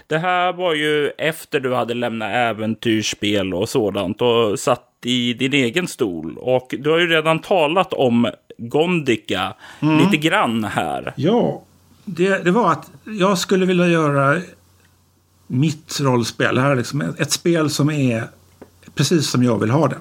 Det 0.08 0.18
här 0.18 0.54
var 0.54 0.74
ju 0.74 1.10
efter 1.10 1.60
du 1.60 1.74
hade 1.74 1.93
lämnat 1.93 2.30
äventyrsspel 2.34 3.54
och 3.54 3.70
sådant 3.70 4.22
och 4.22 4.60
satt 4.60 4.89
i 5.04 5.34
din 5.34 5.54
egen 5.54 5.88
stol. 5.88 6.38
Och 6.38 6.76
du 6.80 6.89
har 6.89 6.99
ju 6.99 7.08
redan 7.08 7.39
talat 7.39 7.93
om 7.93 8.28
Gondika 8.70 9.53
mm. 9.80 9.97
lite 9.97 10.18
grann 10.18 10.64
här. 10.64 11.14
Ja, 11.16 11.64
det, 12.05 12.38
det, 12.43 12.51
var 12.51 12.72
att 12.72 12.91
jag 13.05 13.38
skulle 13.38 13.66
vilja 13.66 13.88
göra 13.88 14.41
mitt 15.47 15.99
rollspel. 16.01 16.57
Här 16.57 16.72
är 16.72 16.76
liksom 16.76 17.01
ett, 17.01 17.20
ett 17.20 17.32
spel 17.32 17.70
som 17.70 17.89
är 17.89 18.28
precis 18.95 19.30
som 19.30 19.43
jag 19.43 19.59
vill 19.59 19.70
ha 19.70 19.88
det. 19.88 19.97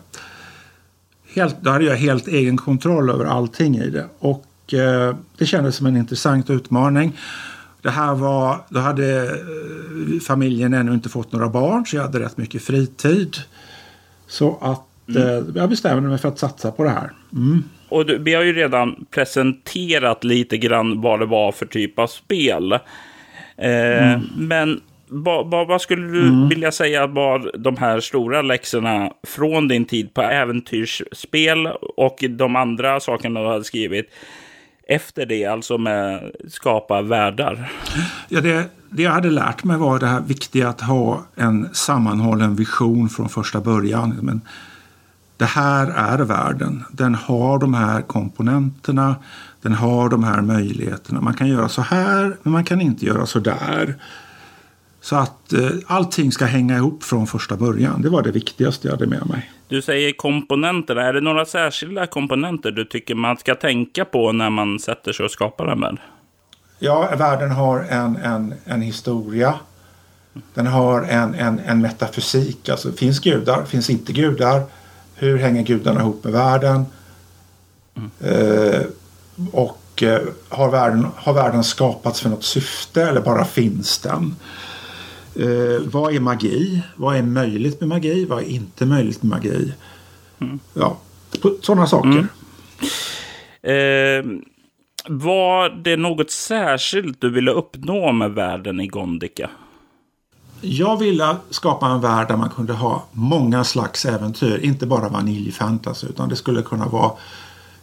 Helt, 1.34 1.56
då 1.60 1.70
hade 1.70 1.84
jag 1.84 1.96
helt 1.96 2.28
egen 2.28 2.56
kontroll 2.56 3.10
över 3.10 3.24
allting 3.24 3.76
i 3.76 3.90
det. 3.90 4.06
Och 4.18 4.74
eh, 4.74 5.16
det 5.38 5.46
kändes 5.46 5.76
som 5.76 5.86
en 5.86 5.96
intressant 5.96 6.50
utmaning. 6.50 7.18
Det 7.82 7.90
här 7.90 8.14
var, 8.14 8.64
då 8.68 8.80
hade 8.80 9.22
eh, 9.24 10.20
familjen 10.26 10.74
ännu 10.74 10.94
inte 10.94 11.08
fått 11.08 11.32
några 11.32 11.48
barn 11.48 11.86
så 11.86 11.96
jag 11.96 12.02
hade 12.02 12.20
rätt 12.20 12.36
mycket 12.36 12.62
fritid. 12.62 13.36
Så 14.26 14.58
att 14.60 15.08
mm. 15.08 15.22
eh, 15.22 15.44
jag 15.54 15.68
bestämde 15.68 16.08
mig 16.08 16.18
för 16.18 16.28
att 16.28 16.38
satsa 16.38 16.70
på 16.70 16.84
det 16.84 16.90
här. 16.90 17.12
Mm. 17.32 17.64
Och 17.93 18.07
du, 18.07 18.18
vi 18.18 18.34
har 18.34 18.43
ju 18.43 18.53
redan 18.53 19.05
presenterat 19.11 20.24
lite 20.24 20.59
grann 20.59 21.01
vad 21.01 21.20
det 21.20 21.26
var 21.26 21.53
för 21.53 21.66
typ 21.66 21.99
av 21.99 22.07
spel. 22.07 22.72
Eh, 22.72 24.12
mm. 24.12 24.20
Men 24.36 24.80
Ba, 25.12 25.45
ba, 25.45 25.64
vad 25.64 25.80
skulle 25.80 26.07
du 26.07 26.28
mm. 26.28 26.49
vilja 26.49 26.72
säga 26.72 27.07
var 27.07 27.51
de 27.59 27.76
här 27.76 28.01
stora 28.01 28.43
läxorna 28.43 29.12
från 29.26 29.68
din 29.68 29.84
tid 29.84 30.14
på 30.14 30.22
äventyrsspel 30.22 31.66
och 31.97 32.24
de 32.30 32.57
andra 32.57 33.01
sakerna 33.01 33.40
du 33.40 33.47
hade 33.47 33.64
skrivit 33.64 34.07
efter 34.88 35.26
det, 35.26 35.47
alltså 35.47 35.78
med 35.78 36.32
skapa 36.49 37.03
världar? 37.03 37.72
Ja, 38.28 38.40
det, 38.40 38.64
det 38.90 39.03
jag 39.03 39.11
hade 39.11 39.30
lärt 39.30 39.64
mig 39.64 39.76
var 39.76 39.99
det 39.99 40.07
här 40.07 40.20
viktiga 40.20 40.68
att 40.68 40.80
ha 40.80 41.24
en 41.34 41.74
sammanhållen 41.74 42.57
vision 42.57 43.09
från 43.09 43.28
första 43.28 43.61
början. 43.61 44.18
Men 44.22 44.40
det 45.43 45.47
här 45.47 45.86
är 45.86 46.18
världen. 46.18 46.84
Den 46.90 47.14
har 47.14 47.59
de 47.59 47.74
här 47.74 48.03
komponenterna. 48.03 49.16
Den 49.62 49.72
har 49.72 50.09
de 50.09 50.24
här 50.24 50.40
möjligheterna. 50.40 51.20
Man 51.20 51.34
kan 51.34 51.49
göra 51.49 51.68
så 51.68 51.82
här, 51.82 52.36
men 52.43 52.53
man 52.53 52.64
kan 52.64 52.80
inte 52.80 53.07
göra 53.07 53.26
så 53.26 53.38
där. 53.38 53.95
Så 55.01 55.16
att 55.16 55.53
eh, 55.53 55.70
allting 55.86 56.32
ska 56.32 56.45
hänga 56.45 56.76
ihop 56.76 57.05
från 57.05 57.26
första 57.26 57.57
början. 57.57 58.03
Det 58.03 58.09
var 58.09 58.22
det 58.22 58.30
viktigaste 58.30 58.88
jag 58.88 58.93
hade 58.93 59.07
med 59.07 59.26
mig. 59.26 59.51
Du 59.68 59.82
säger 59.82 60.12
komponenterna. 60.12 61.03
Är 61.03 61.12
det 61.12 61.20
några 61.20 61.45
särskilda 61.45 62.07
komponenter 62.07 62.70
du 62.70 62.84
tycker 62.84 63.14
man 63.14 63.36
ska 63.36 63.55
tänka 63.55 64.05
på 64.05 64.32
när 64.32 64.51
man 64.51 64.78
sätter 64.78 65.12
sig 65.12 65.24
och 65.24 65.30
skapar 65.30 65.66
en 65.66 65.80
värld? 65.80 65.99
Ja, 66.78 67.14
världen 67.18 67.51
har 67.51 67.80
en, 67.80 68.16
en, 68.16 68.55
en 68.64 68.82
historia. 68.82 69.55
Den 70.55 70.66
har 70.66 71.03
en, 71.03 71.34
en, 71.34 71.59
en 71.59 71.80
metafysik. 71.80 72.68
Alltså 72.68 72.93
finns 72.93 73.20
gudar, 73.20 73.64
finns 73.64 73.90
inte 73.90 74.12
gudar? 74.12 74.62
Hur 75.14 75.38
hänger 75.38 75.62
gudarna 75.62 76.00
ihop 76.00 76.24
med 76.24 76.32
världen? 76.32 76.84
Mm. 77.96 78.10
Eh, 78.20 78.82
och 79.52 80.02
eh, 80.02 80.20
har, 80.48 80.70
världen, 80.70 81.06
har 81.16 81.32
världen 81.32 81.64
skapats 81.64 82.20
för 82.20 82.28
något 82.28 82.44
syfte 82.44 83.02
eller 83.02 83.20
bara 83.20 83.44
finns 83.44 83.98
den? 83.98 84.36
Eh, 85.36 85.82
vad 85.84 86.14
är 86.14 86.20
magi? 86.20 86.82
Vad 86.96 87.16
är 87.16 87.22
möjligt 87.22 87.80
med 87.80 87.88
magi? 87.88 88.24
Vad 88.24 88.42
är 88.42 88.46
inte 88.46 88.86
möjligt 88.86 89.22
med 89.22 89.30
magi? 89.30 89.72
Mm. 90.40 90.60
Ja, 90.74 90.96
sådana 91.62 91.86
saker. 91.86 92.08
Mm. 92.08 92.28
Eh, 93.62 94.42
var 95.08 95.68
det 95.68 95.96
något 95.96 96.30
särskilt 96.30 97.20
du 97.20 97.30
ville 97.30 97.50
uppnå 97.50 98.12
med 98.12 98.30
världen 98.30 98.80
i 98.80 98.86
Gondika? 98.86 99.50
Jag 100.64 100.96
ville 100.96 101.36
skapa 101.50 101.86
en 101.86 102.00
värld 102.00 102.28
där 102.28 102.36
man 102.36 102.50
kunde 102.50 102.72
ha 102.72 103.04
många 103.12 103.64
slags 103.64 104.04
äventyr. 104.04 104.58
Inte 104.58 104.86
bara 104.86 105.08
vaniljfantasy 105.08 106.06
utan 106.06 106.28
det 106.28 106.36
skulle 106.36 106.62
kunna 106.62 106.86
vara 106.86 107.12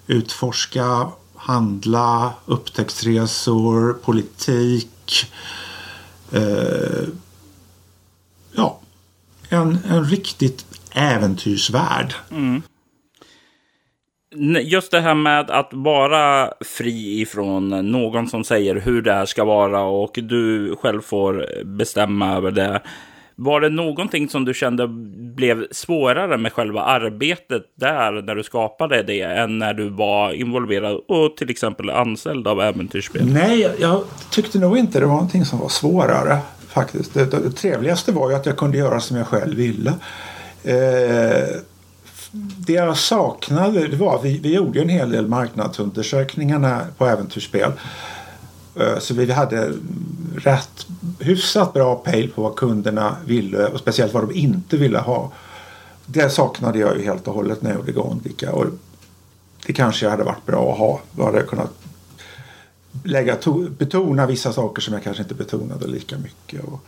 utforska, 0.08 1.08
handla, 1.36 2.34
upptäcktsresor, 2.46 3.94
politik. 3.94 5.26
Eh, 6.32 7.08
ja, 8.52 8.80
en, 9.50 9.80
en 9.90 10.06
riktigt 10.06 10.66
äventyrsvärld. 10.92 12.14
Mm. 12.32 12.62
Just 14.62 14.92
det 14.92 15.00
här 15.00 15.16
med 15.16 15.52
att 15.52 15.70
vara 15.72 16.54
fri 16.62 17.22
ifrån 17.22 17.92
någon 17.92 18.28
som 18.28 18.44
säger 18.44 18.76
hur 18.76 19.02
det 19.02 19.14
här 19.14 19.26
ska 19.26 19.46
vara 19.46 19.82
och 19.82 20.20
du 20.22 20.76
själv 20.76 21.02
får 21.02 21.64
bestämma 21.66 22.36
över 22.36 22.52
det. 22.52 22.82
Var 23.36 23.62
det 23.62 23.70
någonting 23.70 24.30
som 24.30 24.46
du 24.46 24.54
kände 24.54 24.88
blev 25.36 25.66
svårare 25.72 26.38
med 26.38 26.54
själva 26.54 26.82
arbetet 26.82 27.64
där 27.76 28.22
när 28.22 28.36
du 28.36 28.44
skapade 28.44 29.04
det 29.04 29.22
än 29.22 29.60
när 29.60 29.74
du 29.74 29.90
var 29.90 30.34
involverad 30.34 31.02
och 31.08 31.38
till 31.38 31.50
exempel 31.50 31.90
anställd 31.90 32.48
av 32.48 32.62
äventyrsspel? 32.62 33.34
Nej, 33.34 33.70
jag 33.80 34.04
tyckte 34.32 34.60
nog 34.60 34.78
inte 34.78 35.00
det 35.00 35.06
var 35.06 35.14
någonting 35.14 35.46
som 35.46 35.60
var 35.60 35.70
svårare 35.70 36.38
faktiskt. 36.68 37.14
Det, 37.14 37.32
det, 37.32 37.40
det 37.40 37.52
trevligaste 37.52 38.12
var 38.12 38.30
ju 38.30 38.36
att 38.36 38.46
jag 38.46 38.58
kunde 38.58 38.78
göra 38.78 39.00
som 39.00 39.18
jag 39.18 39.28
själv 39.28 39.56
ville. 39.56 39.94
Eh, 40.64 41.62
det 42.32 42.74
jag 42.74 42.98
saknade 42.98 43.88
det 43.88 43.96
var 43.96 44.16
att 44.16 44.26
vi, 44.26 44.38
vi 44.38 44.54
gjorde 44.54 44.82
en 44.82 44.90
hel 44.90 45.12
del 45.12 45.28
marknadsundersökningar 45.28 46.88
på 46.98 47.06
äventyrsspel. 47.06 47.72
Eh, 48.76 49.00
så 49.00 49.14
vi 49.14 49.32
hade 49.32 49.74
rätt 50.36 50.88
hyfsat 51.20 51.74
bra 51.74 51.96
pejl 51.96 52.32
på 52.32 52.42
vad 52.42 52.56
kunderna 52.56 53.16
ville 53.26 53.66
och 53.66 53.80
speciellt 53.80 54.14
vad 54.14 54.24
de 54.28 54.36
inte 54.36 54.78
ville 54.78 55.00
ha. 55.00 55.32
Det 56.06 56.30
saknade 56.30 56.80
jag 56.80 56.98
ju 56.98 57.04
helt 57.04 57.28
och 57.28 57.34
hållet 57.34 57.62
när 57.62 57.70
jag 57.70 57.80
gjorde 57.80 57.92
Gondica. 57.92 58.52
Och 58.52 58.66
det 59.66 59.74
kanske 59.74 60.10
hade 60.10 60.24
varit 60.24 60.46
bra 60.46 60.72
att 60.72 60.78
ha. 60.78 61.02
Då 61.12 61.26
hade 61.26 61.38
jag 61.38 61.48
kunnat 61.48 61.72
lägga 63.04 63.36
to- 63.36 63.70
betona 63.70 64.26
vissa 64.26 64.54
saker 64.54 64.82
som 64.82 64.94
jag 64.94 65.04
kanske 65.04 65.24
inte 65.24 65.36
betonade 65.36 65.88
lika 65.88 66.18
mycket. 66.18 66.64
Och 66.64 66.80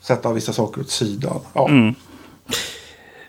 sätta 0.00 0.32
vissa 0.32 0.52
saker 0.52 0.80
åt 0.80 0.90
sidan. 0.90 1.40
Ja. 1.52 1.68
Mm. 1.68 1.94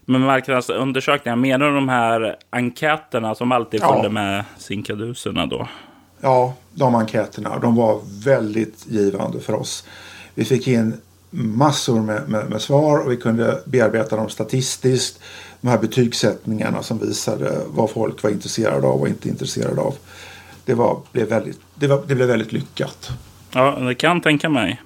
Men 0.06 0.22
marknadsundersökningar, 0.22 1.36
menar 1.36 1.68
du 1.68 1.76
de 1.76 1.89
här 1.89 2.36
enkäterna 2.49 3.36
som 3.36 3.52
alltid 3.52 3.82
följde 3.82 4.08
ja. 4.08 4.10
med 4.10 4.45
sinkaduserna 4.58 5.45
då? 5.45 5.68
Ja, 6.22 6.54
de 6.74 6.95
enkäterna. 6.95 7.60
De 7.60 7.76
var 7.76 7.99
väldigt 8.26 8.86
givande 8.88 9.39
för 9.39 9.54
oss. 9.54 9.88
Vi 10.34 10.45
fick 10.45 10.68
in 10.68 10.93
massor 11.30 12.02
med, 12.02 12.30
med, 12.30 12.49
med, 12.49 12.62
svar 12.62 12.99
och 12.99 13.12
vi 13.12 13.18
kunde 13.18 13.62
bearbeta 13.66 14.16
dem 14.16 14.30
statistiskt. 14.30 15.20
De 15.62 15.68
här 15.68 15.78
betygssättningarna 15.78 16.84
som 16.84 16.99
visade 16.99 17.62
vad 17.68 17.89
folk 17.89 18.24
var 18.24 18.30
intresserade 18.30 18.88
av 18.88 19.02
och 19.02 19.08
inte 19.08 19.30
intresserade 19.30 19.82
av. 19.82 19.95
Det, 20.66 20.74
var, 20.74 20.99
blev, 21.12 21.30
väldigt, 21.30 21.60
det, 21.76 21.88
var, 21.88 22.04
det 22.08 22.16
blev 22.16 22.28
väldigt 22.28 22.52
lyckat. 22.52 23.10
Ja, 23.54 23.72
det 23.80 23.95
kan 23.95 24.22
tänka 24.22 24.49
mig. 24.49 24.82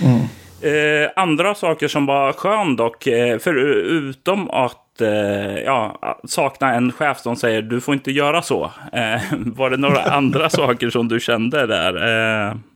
Mm. 0.00 0.20
Eh, 0.64 1.10
andra 1.16 1.54
saker 1.54 1.88
som 1.88 2.06
var 2.06 2.32
skön 2.32 2.76
dock, 2.76 3.06
eh, 3.06 3.38
förutom 3.38 4.50
att 4.50 5.00
eh, 5.00 5.58
ja, 5.58 5.98
sakna 6.24 6.74
en 6.74 6.92
chef 6.92 7.20
som 7.20 7.36
säger 7.36 7.62
du 7.62 7.80
får 7.80 7.94
inte 7.94 8.10
göra 8.10 8.42
så. 8.42 8.70
Eh, 8.92 9.22
var 9.38 9.70
det 9.70 9.76
några 9.76 10.02
andra 10.02 10.50
saker 10.50 10.90
som 10.90 11.08
du 11.08 11.20
kände 11.20 11.66
där? 11.66 11.92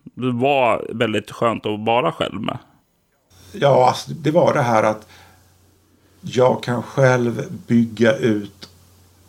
Det 0.04 0.32
var 0.32 0.86
väldigt 0.88 1.30
skönt 1.30 1.66
att 1.66 1.80
vara 1.80 2.12
själv 2.12 2.40
med. 2.40 2.58
Ja, 3.52 3.88
alltså, 3.88 4.10
det 4.10 4.30
var 4.30 4.54
det 4.54 4.62
här 4.62 4.82
att 4.82 5.06
jag 6.20 6.62
kan 6.62 6.82
själv 6.82 7.42
bygga 7.66 8.16
ut 8.16 8.68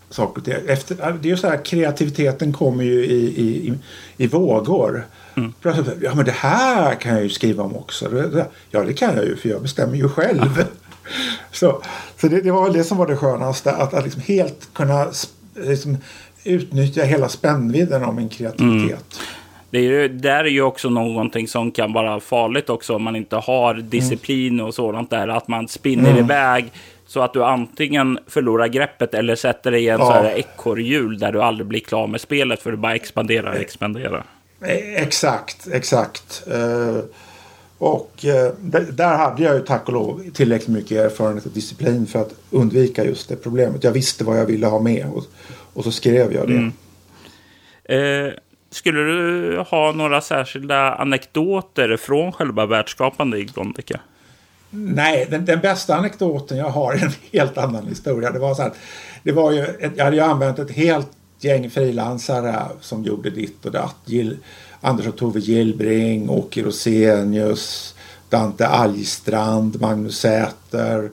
saker 0.10 0.40
och 0.40 0.46
ting. 0.46 0.56
Efter, 0.68 0.96
det 0.96 1.28
är 1.28 1.32
ju 1.32 1.38
så 1.38 1.48
här, 1.48 1.66
kreativiteten 1.66 2.54
kommer 2.54 2.84
ju 2.84 3.06
i, 3.06 3.42
i, 3.42 3.70
i, 3.70 3.74
i 4.18 4.28
vågor. 4.28 5.06
Mm. 5.36 5.54
Ja 6.02 6.16
men 6.16 6.26
det 6.26 6.32
här 6.32 6.96
kan 6.96 7.14
jag 7.14 7.24
ju 7.24 7.30
skriva 7.30 7.64
om 7.64 7.76
också. 7.76 8.30
Ja 8.72 8.84
det 8.84 8.94
kan 8.94 9.16
jag 9.16 9.26
ju 9.26 9.36
för 9.36 9.50
jag 9.50 9.62
bestämmer 9.62 9.96
ju 9.96 10.10
själv. 10.10 10.64
så 11.52 11.82
så 12.18 12.28
det, 12.28 12.42
det, 12.42 12.52
var 12.52 12.70
det 12.70 12.84
som 12.84 12.98
var 12.98 13.08
det 13.08 13.16
skönaste. 13.16 13.72
Att, 13.72 13.94
att 13.94 14.04
liksom 14.04 14.22
helt 14.22 14.70
kunna 14.74 15.08
liksom, 15.56 15.98
utnyttja 16.44 17.04
hela 17.04 17.30
spännvidden 17.30 18.04
av 18.04 18.16
min 18.16 18.30
kreativitet. 18.30 18.90
Mm. 18.90 19.26
Det 19.72 19.78
är 19.78 19.84
ju, 19.84 20.08
där 20.08 20.44
är 20.44 20.50
ju 20.50 20.62
också 20.62 20.90
någonting 20.90 21.48
som 21.48 21.72
kan 21.72 21.94
vara 21.94 22.20
farligt 22.20 22.70
också 22.70 22.96
om 22.96 23.04
man 23.04 23.16
inte 23.16 23.36
har 23.36 23.74
disciplin 23.74 24.54
mm. 24.54 24.66
och 24.66 24.74
sådant 24.74 25.10
där. 25.10 25.28
Att 25.28 25.48
man 25.48 25.68
spinner 25.68 26.10
mm. 26.10 26.26
iväg 26.26 26.72
så 27.06 27.22
att 27.22 27.34
du 27.34 27.44
antingen 27.44 28.20
förlorar 28.28 28.68
greppet 28.68 29.14
eller 29.14 29.36
sätter 29.36 29.72
dig 29.72 29.84
i 29.84 29.90
en 29.90 30.00
ja. 30.00 30.30
ekorrhjul 30.30 31.20
där 31.20 31.32
du 31.32 31.42
aldrig 31.42 31.68
blir 31.68 31.80
klar 31.80 32.08
med 32.08 32.22
spelet 32.22 32.62
för 32.62 32.72
du 32.72 32.78
bara 32.78 32.96
expanderar 32.96 33.52
och 33.52 33.60
expanderar. 33.60 34.24
Eh, 34.62 35.04
exakt, 35.04 35.68
exakt. 35.68 36.44
Uh, 36.48 37.00
och 37.78 38.26
uh, 38.26 38.82
där 38.92 39.18
hade 39.18 39.44
jag 39.44 39.56
ju 39.56 39.62
tack 39.62 39.88
och 39.88 39.94
lov 39.94 40.24
tillräckligt 40.34 40.68
mycket 40.68 40.92
erfarenhet 40.92 41.46
och 41.46 41.52
disciplin 41.52 42.08
för 42.08 42.22
att 42.22 42.34
undvika 42.50 43.06
just 43.06 43.30
det 43.30 43.36
problemet. 43.36 43.84
Jag 43.84 43.92
visste 43.92 44.24
vad 44.24 44.40
jag 44.40 44.46
ville 44.46 44.68
ha 44.68 44.80
med 44.80 45.06
och, 45.14 45.24
och 45.74 45.84
så 45.84 45.92
skrev 45.92 46.34
jag 46.34 46.48
det. 46.48 46.72
Mm. 47.90 48.28
Uh, 48.28 48.34
skulle 48.72 49.00
du 49.00 49.58
ha 49.58 49.92
några 49.92 50.22
särskilda 50.22 50.94
anekdoter 50.94 51.98
från 51.98 52.32
själva 52.32 52.66
världsskapande 52.66 53.38
i 53.38 53.44
Gondika? 53.46 54.00
Nej, 54.70 55.28
den, 55.30 55.46
den, 55.46 55.60
bästa 55.60 55.96
anekdoten 55.96 56.58
jag 56.58 56.70
har 56.70 56.94
är 56.94 57.06
en 57.06 57.12
helt 57.32 57.58
annan 57.58 57.88
historia. 57.88 58.32
Det 58.32 58.40
var 58.40 58.56
så 58.56 58.62
här, 58.62 58.72
det 59.24 59.32
var 59.32 59.52
ju, 59.52 59.66
jag 59.96 60.04
hade 60.04 60.16
ju 60.16 60.22
använt 60.22 60.60
ett 60.60 60.72
helt 60.72 61.10
gäng 61.40 61.70
frilansare 61.70 62.66
som 62.82 63.04
gjorde 63.04 63.30
ditt 63.30 63.66
och 63.66 63.72
datt. 63.72 63.96
Gil, 64.06 64.38
Anders 64.82 65.08
och 65.08 65.18
Tove 65.18 65.40
Gillbring, 65.40 66.30
Åke 66.30 66.62
Rosenius, 66.62 67.96
Dante 68.30 68.68
Algstrand, 68.68 69.82
Magnus 69.82 70.20
Säter. 70.20 71.10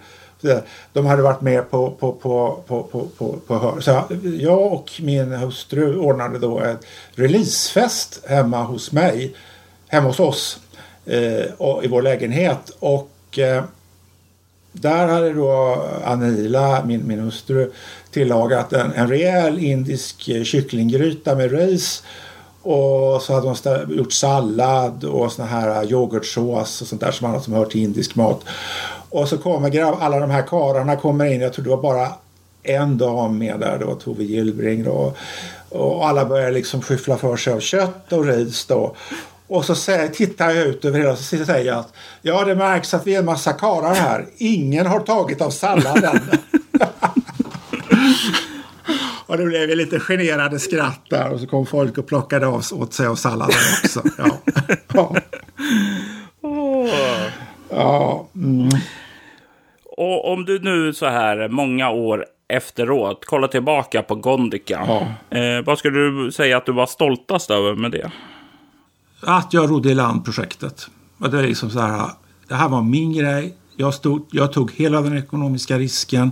De 0.93 1.07
hade 1.07 1.23
varit 1.23 1.41
med 1.41 1.71
på, 1.71 1.91
på, 1.91 2.13
på, 2.13 2.63
på, 2.67 2.83
på, 2.83 3.07
på, 3.19 3.37
på 3.47 3.59
hör. 3.59 3.81
Så 3.81 4.03
jag 4.41 4.73
och 4.73 4.91
min 5.01 5.33
hustru 5.33 5.97
ordnade 5.97 6.39
då 6.39 6.59
en 6.59 6.79
releasefest 7.15 8.21
hemma 8.27 8.63
hos 8.63 8.93
mig. 8.93 9.35
Hemma 9.89 10.07
hos 10.07 10.21
oss. 10.21 10.61
Eh, 11.07 11.53
och, 11.59 11.85
I 11.85 11.89
vår 11.89 12.03
lägenhet. 12.03 12.71
Och 12.79 13.39
eh, 13.39 13.65
där 14.81 15.09
hade 15.09 15.33
då 15.33 15.85
Anila, 16.05 16.85
min, 16.85 17.07
min 17.07 17.19
hustru, 17.19 17.71
tillagat 18.11 18.73
en, 18.73 18.93
en 18.93 19.09
rejäl 19.09 19.59
indisk 19.59 20.45
kycklinggryta 20.45 21.35
med 21.35 21.53
ris 21.53 22.03
Och 22.63 23.23
så 23.23 23.35
hade 23.35 23.47
hon 23.47 23.97
gjort 23.97 24.13
sallad 24.13 25.05
och 25.05 25.33
såna 25.33 25.49
här 25.49 25.93
yoghurtsås 25.93 26.83
och 26.83 26.87
sånt 26.87 27.01
där 27.01 27.11
som 27.11 27.27
annat 27.27 27.45
som 27.45 27.53
hör 27.53 27.65
till 27.65 27.83
indisk 27.83 28.15
mat. 28.15 28.41
Och 29.11 29.29
så 29.29 29.39
kommer 29.39 29.69
grabb, 29.69 29.97
alla 30.01 30.21
de 30.21 30.31
här 30.31 30.43
karlarna 30.43 30.97
kommer 30.97 31.25
in. 31.25 31.41
Jag 31.41 31.53
tror 31.53 31.65
det 31.65 31.71
var 31.71 31.83
bara 31.83 32.09
en 32.63 32.99
dam 32.99 33.39
med 33.39 33.61
där. 33.61 33.79
Det 33.79 33.85
var 33.85 33.95
Tove 33.95 34.25
Gillbring 34.25 34.85
då. 34.85 35.13
Och 35.69 36.09
alla 36.09 36.25
börjar 36.25 36.51
liksom 36.51 36.83
skyffla 36.83 37.17
för 37.17 37.37
sig 37.37 37.53
av 37.53 37.61
kött 37.61 38.13
och 38.13 38.27
ris 38.27 38.67
då. 38.67 38.95
Och 39.49 39.65
så 39.65 39.75
tittar 40.13 40.51
jag 40.51 40.67
ut 40.67 40.85
över 40.85 40.99
hela 40.99 41.13
och 41.13 41.19
säger 41.19 41.65
jag 41.65 41.79
att 41.79 41.93
ja, 42.23 42.45
det 42.45 42.55
märks 42.55 42.95
att 42.95 43.07
vi 43.07 43.15
är 43.15 43.19
en 43.19 43.25
massa 43.25 43.53
karlar 43.53 43.95
här. 43.95 44.27
Ingen 44.37 44.87
har 44.87 45.01
tagit 45.01 45.41
av 45.41 45.51
salladen. 45.51 46.21
och 49.27 49.39
det 49.39 49.45
blev 49.45 49.69
lite 49.69 50.01
generade 50.01 50.59
skratt 50.59 51.01
där 51.11 51.33
och 51.33 51.41
så 51.41 51.47
kom 51.47 51.67
folk 51.67 51.99
och 51.99 52.07
plockade 52.07 52.47
av, 52.47 52.63
åt 52.73 52.93
sig 52.93 53.07
av 53.07 53.15
salladen 53.15 53.57
också. 53.85 54.03
Ja. 54.19 54.39
ja. 54.93 55.17
ja 57.71 58.29
mm. 58.35 58.69
Och 59.85 60.33
om 60.33 60.45
du 60.45 60.59
nu 60.59 60.93
så 60.93 61.07
här 61.07 61.49
många 61.49 61.91
år 61.91 62.27
efteråt 62.49 63.25
kollar 63.25 63.49
tillbaka 63.49 64.03
på 64.03 64.15
Gondika. 64.15 64.85
Ja. 64.87 65.39
Eh, 65.39 65.65
vad 65.65 65.79
skulle 65.79 65.99
du 65.99 66.33
säga 66.33 66.57
att 66.57 66.67
du 66.67 66.73
var 66.73 66.87
stoltast 66.87 67.51
över 67.51 67.75
med 67.75 67.91
det? 67.91 68.11
Att 69.29 69.53
jag 69.53 69.71
rodde 69.71 69.91
i 69.91 69.95
land 69.95 70.25
projektet. 70.25 70.89
Det, 71.19 71.39
är 71.39 71.43
liksom 71.43 71.71
så 71.71 71.81
här, 71.81 72.11
det 72.49 72.55
här 72.55 72.69
var 72.69 72.83
min 72.83 73.13
grej. 73.13 73.57
Jag, 73.77 73.95
stod, 73.95 74.27
jag 74.31 74.53
tog 74.53 74.73
hela 74.73 75.01
den 75.01 75.19
ekonomiska 75.19 75.79
risken 75.79 76.31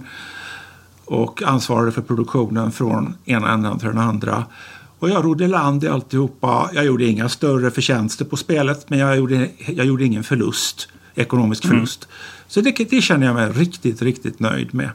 och 1.04 1.42
ansvarade 1.42 1.92
för 1.92 2.02
produktionen 2.02 2.72
från 2.72 3.14
ena 3.24 3.52
änden 3.52 3.78
till 3.78 3.88
den 3.88 3.98
andra. 3.98 4.44
Och 4.98 5.10
jag 5.10 5.24
rodde 5.24 5.48
land 5.48 5.84
i 5.84 5.88
alltihopa. 5.88 6.70
Jag 6.72 6.84
gjorde 6.84 7.04
inga 7.04 7.28
större 7.28 7.70
förtjänster 7.70 8.24
på 8.24 8.36
spelet 8.36 8.90
men 8.90 8.98
jag 8.98 9.16
gjorde, 9.16 9.48
jag 9.58 9.86
gjorde 9.86 10.04
ingen 10.04 10.24
förlust, 10.24 10.88
ekonomisk 11.14 11.64
mm. 11.64 11.76
förlust. 11.76 12.04
Mm. 12.04 12.33
Så 12.54 12.60
det, 12.60 12.90
det, 12.90 13.00
känner 13.00 13.26
jag 13.26 13.34
mig 13.34 13.48
riktigt, 13.48 14.02
riktigt 14.02 14.40
nöjd 14.40 14.74
med. 14.74 14.90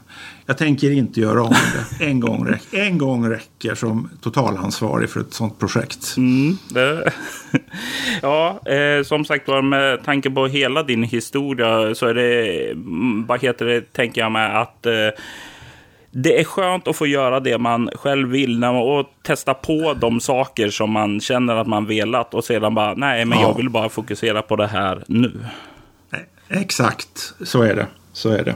Jag 0.46 0.58
tänker 0.58 0.92
inte 0.92 1.20
göra 1.20 1.44
om 1.44 1.56
det. 2.00 2.06
En 2.06 2.20
gång, 2.20 2.48
räck, 2.48 2.64
en 2.72 2.98
gång 2.98 3.30
räcker 3.30 3.76
som 3.76 4.10
totalansvarig 4.22 5.10
för 5.10 5.20
ett 5.20 5.34
sånt 5.34 5.60
projekt. 5.60 6.16
Mm, 6.18 6.58
ja, 8.22 8.60
eh, 8.66 9.04
som 9.04 9.26
sagt 9.26 9.48
var 9.48 9.62
med 9.62 10.04
tanke 10.04 10.30
på 10.30 10.48
hela 10.48 10.84
din 10.84 11.04
historia 11.04 11.96
så 11.96 12.06
är 12.06 12.14
det, 12.14 12.72
mm, 12.72 13.26
vad 13.26 13.42
heter 13.42 13.66
det, 13.66 13.94
tänker 13.94 14.22
jag 14.22 14.32
med 14.32 14.62
att 14.62 14.86
eh, 14.86 14.94
det 16.12 16.40
är 16.40 16.44
skönt 16.44 16.88
att 16.88 16.96
få 16.96 17.08
göra 17.08 17.40
det 17.40 17.58
man 17.58 17.90
själv 17.96 18.30
vill 18.30 18.64
och 18.64 19.06
testa 19.22 19.54
på 19.54 19.96
de 20.02 20.20
saker 20.20 20.70
som 20.70 20.92
man 20.92 21.20
känner 21.20 21.56
att 21.56 21.68
man 21.68 21.86
velat 21.86 22.34
och 22.34 22.44
sedan 22.44 22.76
bara 22.76 22.94
nej, 22.94 23.26
men 23.26 23.40
ja. 23.40 23.48
jag 23.48 23.58
vill 23.58 23.70
bara 23.70 23.90
fokusera 23.90 24.42
på 24.42 24.56
det 24.56 24.68
här 24.68 25.04
nu. 25.08 25.32
Exakt, 26.50 27.34
så 27.44 27.62
är 27.62 27.76
det. 27.76 27.88
Så 28.14 28.30
är 28.30 28.44
det. 28.44 28.56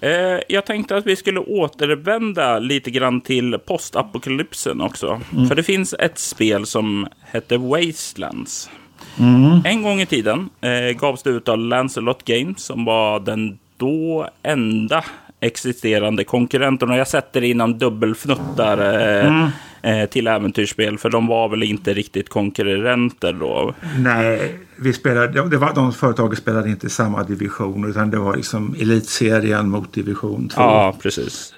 Eh, 0.00 0.40
jag 0.48 0.66
tänkte 0.66 0.96
att 0.96 1.06
vi 1.06 1.16
skulle 1.16 1.40
återvända 1.40 2.58
lite 2.58 2.90
grann 2.90 3.20
till 3.20 3.58
postapokalypsen 3.58 4.80
också. 4.80 5.20
Mm. 5.32 5.48
För 5.48 5.54
det 5.54 5.62
finns 5.62 5.94
ett 5.98 6.18
spel 6.18 6.66
som 6.66 7.06
heter 7.32 7.58
Wastelands. 7.58 8.70
Mm. 9.18 9.60
En 9.64 9.82
gång 9.82 10.00
i 10.00 10.06
tiden 10.06 10.50
eh, 10.60 10.96
gavs 10.96 11.22
det 11.22 11.30
ut 11.30 11.48
av 11.48 11.58
Lancelot 11.58 12.24
Games 12.24 12.64
som 12.64 12.84
var 12.84 13.20
den 13.20 13.58
då 13.76 14.28
enda 14.42 15.04
existerande 15.44 16.24
konkurrenten. 16.24 16.90
Och 16.90 16.96
jag 16.96 17.08
sätter 17.08 17.42
inom 17.42 17.78
dubbelfnuttar 17.78 18.78
eh, 18.78 19.26
mm. 19.26 19.48
eh, 19.82 20.08
till 20.08 20.26
äventyrsspel. 20.26 20.98
För 20.98 21.10
de 21.10 21.26
var 21.26 21.48
väl 21.48 21.62
inte 21.62 21.94
riktigt 21.94 22.28
konkurrenter 22.28 23.32
då? 23.32 23.74
Nej, 23.98 24.58
vi 24.76 24.92
spelade, 24.92 25.48
det 25.48 25.56
var, 25.56 25.74
de 25.74 25.92
företagen 25.92 26.36
spelade 26.36 26.68
inte 26.70 26.86
i 26.86 26.90
samma 26.90 27.22
division. 27.22 27.90
Utan 27.90 28.10
det 28.10 28.18
var 28.18 28.36
liksom 28.36 28.76
elitserien 28.80 29.68
mot 29.68 29.92
division 29.92 30.48
2. 30.48 30.60
Ja, 30.60 30.96
precis. 31.02 31.54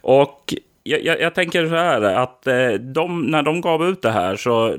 Och 0.00 0.54
jag, 0.82 1.04
jag, 1.04 1.20
jag, 1.20 1.34
tänker 1.34 1.68
så 1.68 1.74
här 1.74 2.02
att 2.02 2.46
eh, 2.46 2.72
de, 2.72 3.22
när 3.22 3.42
de 3.42 3.60
gav 3.60 3.84
ut 3.84 4.02
det 4.02 4.10
här 4.10 4.36
så 4.36 4.76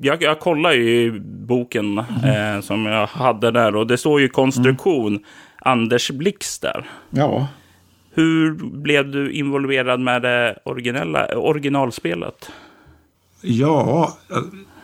jag, 0.00 0.22
jag 0.22 0.40
kollar 0.40 0.72
ju 0.72 1.20
boken 1.20 1.98
mm. 1.98 2.56
eh, 2.56 2.60
som 2.60 2.86
jag 2.86 3.06
hade 3.06 3.50
där 3.50 3.76
och 3.76 3.86
det 3.86 3.98
står 3.98 4.20
ju 4.20 4.28
konstruktion 4.28 5.06
mm. 5.06 5.22
Anders 5.62 6.10
Blix 6.10 6.58
där. 6.58 6.90
Ja. 7.10 7.48
Hur 8.10 8.54
blev 8.54 9.10
du 9.10 9.32
involverad 9.32 10.00
med 10.00 10.22
det 10.22 10.58
originella, 10.64 11.38
originalspelet? 11.38 12.50
Ja, 13.40 14.18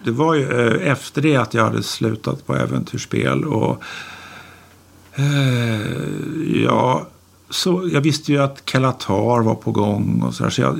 det 0.05 0.11
var 0.11 0.35
ju 0.35 0.43
eh, 0.43 0.93
efter 0.93 1.23
det 1.23 1.37
att 1.37 1.55
jag 1.55 1.65
hade 1.65 1.83
slutat 1.83 2.47
på 2.47 2.57
äventyrsspel. 2.57 3.45
Och, 3.45 3.83
eh, 5.15 6.63
ja, 6.65 7.07
så 7.51 7.89
jag 7.93 8.01
visste 8.01 8.33
ju 8.33 8.39
att 8.39 8.65
Kalatar 8.65 9.43
var 9.43 9.55
på 9.55 9.71
gång. 9.71 10.23
och 10.23 10.35
Så, 10.35 10.43
där, 10.43 10.51
så 10.51 10.61
jag, 10.61 10.79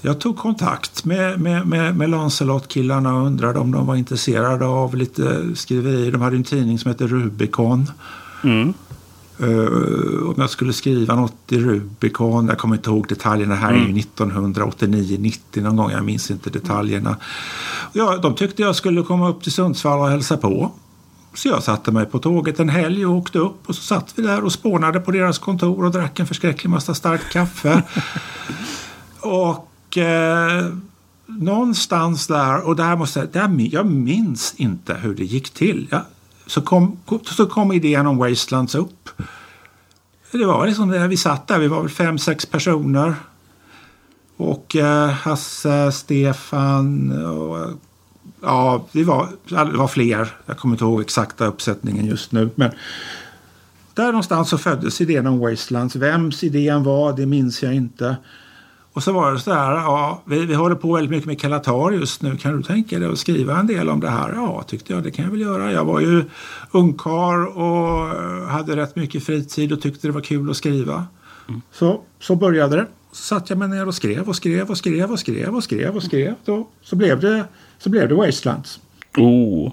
jag, 0.00 0.20
tog 0.20 0.36
kontakt 0.36 1.04
med, 1.04 1.40
med, 1.40 1.66
med, 1.66 1.96
med 1.96 2.10
Lancelot-killarna 2.10 3.14
och 3.14 3.26
undrade 3.26 3.58
om 3.58 3.72
de 3.72 3.86
var 3.86 3.96
intresserade 3.96 4.66
av 4.66 4.96
lite 4.96 5.56
skriverier. 5.56 6.12
De 6.12 6.20
hade 6.20 6.36
en 6.36 6.44
tidning 6.44 6.78
som 6.78 6.90
heter 6.90 7.06
Rubicon. 7.06 7.90
Mm. 8.44 8.74
Uh, 9.42 10.28
om 10.28 10.34
jag 10.36 10.50
skulle 10.50 10.72
skriva 10.72 11.14
något 11.14 11.52
i 11.52 11.58
Rubicon, 11.58 12.48
jag 12.48 12.58
kommer 12.58 12.76
inte 12.76 12.90
ihåg 12.90 13.08
detaljerna, 13.08 13.54
här 13.54 13.72
mm. 13.72 13.82
är 13.82 13.86
ju 13.86 14.02
1989-90 14.02 15.62
någon 15.62 15.76
gång, 15.76 15.90
jag 15.90 16.04
minns 16.04 16.30
inte 16.30 16.50
detaljerna. 16.50 17.16
Ja, 17.92 18.16
de 18.16 18.34
tyckte 18.34 18.62
jag 18.62 18.76
skulle 18.76 19.02
komma 19.02 19.28
upp 19.28 19.42
till 19.42 19.52
Sundsvall 19.52 20.00
och 20.00 20.08
hälsa 20.08 20.36
på. 20.36 20.72
Så 21.34 21.48
jag 21.48 21.62
satte 21.62 21.92
mig 21.92 22.06
på 22.06 22.18
tåget 22.18 22.60
en 22.60 22.68
helg 22.68 23.06
och 23.06 23.12
åkte 23.12 23.38
upp 23.38 23.68
och 23.68 23.74
så 23.74 23.82
satt 23.82 24.12
vi 24.16 24.22
där 24.22 24.44
och 24.44 24.52
spånade 24.52 25.00
på 25.00 25.10
deras 25.10 25.38
kontor 25.38 25.84
och 25.84 25.90
drack 25.90 26.20
en 26.20 26.26
förskräcklig 26.26 26.70
massa 26.70 26.94
starkt 26.94 27.32
kaffe. 27.32 27.82
och 29.20 29.98
eh, 29.98 30.66
någonstans 31.26 32.26
där, 32.26 32.66
och 32.66 32.76
där 32.76 32.96
måste 32.96 33.28
jag, 33.32 33.60
jag 33.60 33.86
minns 33.86 34.54
inte 34.56 34.94
hur 34.94 35.14
det 35.14 35.24
gick 35.24 35.50
till. 35.50 35.88
Jag, 35.90 36.00
så 36.46 36.60
kom, 36.60 36.96
så 37.24 37.46
kom 37.46 37.72
idén 37.72 38.06
om 38.06 38.18
Wastelands 38.18 38.74
upp. 38.74 39.10
Det 40.32 40.46
var 40.46 40.66
liksom 40.66 40.88
det, 40.88 41.08
vi 41.08 41.16
satt 41.16 41.48
där, 41.48 41.58
vi 41.58 41.68
var 41.68 41.80
väl 41.80 41.90
fem, 41.90 42.18
sex 42.18 42.46
personer. 42.46 43.14
Och 44.36 44.76
eh, 44.76 45.08
Hasse, 45.08 45.92
Stefan 45.92 47.12
och 47.26 47.70
ja, 48.40 48.86
det 48.92 49.04
var, 49.04 49.28
det 49.48 49.76
var 49.76 49.88
fler. 49.88 50.36
Jag 50.46 50.58
kommer 50.58 50.74
inte 50.74 50.84
ihåg 50.84 51.00
exakta 51.00 51.46
uppsättningen 51.46 52.06
just 52.06 52.32
nu. 52.32 52.50
Men 52.54 52.70
där 53.94 54.06
någonstans 54.06 54.48
så 54.48 54.58
föddes 54.58 55.00
idén 55.00 55.26
om 55.26 55.38
Wastelands. 55.38 55.96
Vems 55.96 56.44
idén 56.44 56.82
var, 56.82 57.12
det 57.12 57.26
minns 57.26 57.62
jag 57.62 57.74
inte. 57.74 58.16
Och 58.94 59.02
så 59.02 59.12
var 59.12 59.32
det 59.32 59.38
så 59.38 59.52
här, 59.52 59.72
ja, 59.72 60.22
vi, 60.24 60.46
vi 60.46 60.54
håller 60.54 60.76
på 60.76 60.92
väldigt 60.92 61.10
mycket 61.10 61.26
med 61.26 61.40
Kalatar 61.40 61.90
just 61.90 62.22
nu. 62.22 62.36
Kan 62.36 62.56
du 62.56 62.62
tänka 62.62 62.98
dig 62.98 63.08
att 63.08 63.18
skriva 63.18 63.58
en 63.58 63.66
del 63.66 63.88
om 63.88 64.00
det 64.00 64.10
här? 64.10 64.32
Ja, 64.34 64.62
tyckte 64.66 64.92
jag, 64.92 65.02
det 65.02 65.10
kan 65.10 65.24
jag 65.24 65.32
väl 65.32 65.40
göra. 65.40 65.72
Jag 65.72 65.84
var 65.84 66.00
ju 66.00 66.24
ungkar 66.70 67.58
och 67.58 68.08
hade 68.48 68.76
rätt 68.76 68.96
mycket 68.96 69.24
fritid 69.24 69.72
och 69.72 69.82
tyckte 69.82 70.08
det 70.08 70.12
var 70.12 70.20
kul 70.20 70.50
att 70.50 70.56
skriva. 70.56 71.06
Mm. 71.48 71.62
Så, 71.72 72.00
så 72.20 72.36
började 72.36 72.76
det. 72.76 72.86
Så 73.12 73.22
satt 73.22 73.50
jag 73.50 73.58
mig 73.58 73.68
ner 73.68 73.88
och 73.88 73.94
skrev 73.94 74.28
och 74.28 74.36
skrev 74.36 74.70
och 74.70 74.78
skrev 74.78 75.12
och 75.12 75.18
skrev 75.18 75.56
och 75.56 75.64
skrev 75.64 75.96
och 75.96 76.02
skrev. 76.02 76.34
Då, 76.44 76.68
så, 76.82 76.96
blev 76.96 77.20
det, 77.20 77.44
så 77.78 77.90
blev 77.90 78.08
det 78.08 78.14
Wastelands. 78.14 78.80
Oh. 79.16 79.72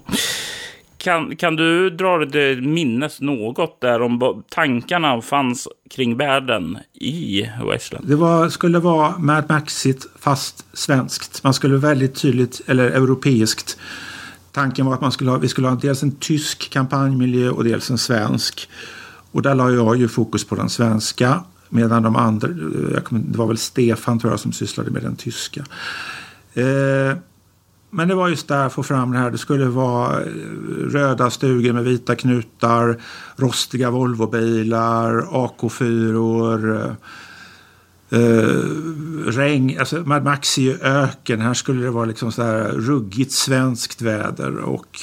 Kan, 1.02 1.36
kan 1.36 1.56
du 1.56 1.90
dra 1.90 2.18
dig 2.18 2.60
minnes 2.60 3.20
något 3.20 3.80
där 3.80 4.02
om 4.02 4.42
tankarna 4.48 5.22
fanns 5.22 5.68
kring 5.90 6.16
världen 6.16 6.78
i 6.94 7.48
Westland? 7.70 8.08
Det 8.08 8.16
var, 8.16 8.48
skulle 8.48 8.78
vara 8.78 9.18
Mad 9.18 9.44
Maxigt 9.48 10.06
fast 10.18 10.66
svenskt. 10.72 11.44
Man 11.44 11.54
skulle 11.54 11.76
väldigt 11.76 12.14
tydligt, 12.14 12.60
eller 12.66 12.90
europeiskt. 12.90 13.78
Tanken 14.52 14.86
var 14.86 14.94
att 14.94 15.00
man 15.00 15.12
skulle 15.12 15.30
ha, 15.30 15.38
vi 15.38 15.48
skulle 15.48 15.68
ha 15.68 15.74
dels 15.74 16.02
en 16.02 16.16
tysk 16.16 16.70
kampanjmiljö 16.70 17.50
och 17.50 17.64
dels 17.64 17.90
en 17.90 17.98
svensk. 17.98 18.68
Och 19.32 19.42
där 19.42 19.54
la 19.54 19.70
jag 19.70 19.96
ju 19.96 20.08
fokus 20.08 20.44
på 20.44 20.54
den 20.54 20.68
svenska. 20.68 21.44
Medan 21.68 22.02
de 22.02 22.16
andra, 22.16 22.48
eh, 22.48 23.02
det 23.10 23.38
var 23.38 23.46
väl 23.46 23.58
Stefan 23.58 24.18
tror 24.18 24.32
jag 24.32 24.40
som 24.40 24.52
sysslade 24.52 24.90
med 24.90 25.02
den 25.02 25.16
tyska. 25.16 25.64
Eh, 26.54 27.16
men 27.94 28.08
det 28.08 28.14
var 28.14 28.28
just 28.28 28.48
där 28.48 28.68
få 28.68 28.82
fram 28.82 29.12
det 29.12 29.18
här. 29.18 29.30
Det 29.30 29.38
skulle 29.38 29.64
vara 29.64 30.20
eh, 30.20 30.26
röda 30.90 31.30
stugor 31.30 31.72
med 31.72 31.84
vita 31.84 32.16
knutar, 32.16 33.00
rostiga 33.36 33.90
Volvobilar, 33.90 35.22
AK4 35.22 36.76
eh, 36.76 36.92
eh, 38.20 38.56
regn, 39.26 39.78
alltså 39.78 39.96
Mad 39.96 40.24
Max 40.24 40.58
är 40.58 40.62
ju 40.62 40.78
öken. 40.80 41.40
Här 41.40 41.54
skulle 41.54 41.82
det 41.82 41.90
vara 41.90 42.04
liksom 42.04 42.32
så 42.32 42.42
här 42.42 42.68
ruggigt 42.68 43.32
svenskt 43.32 44.02
väder 44.02 44.56
och 44.56 45.00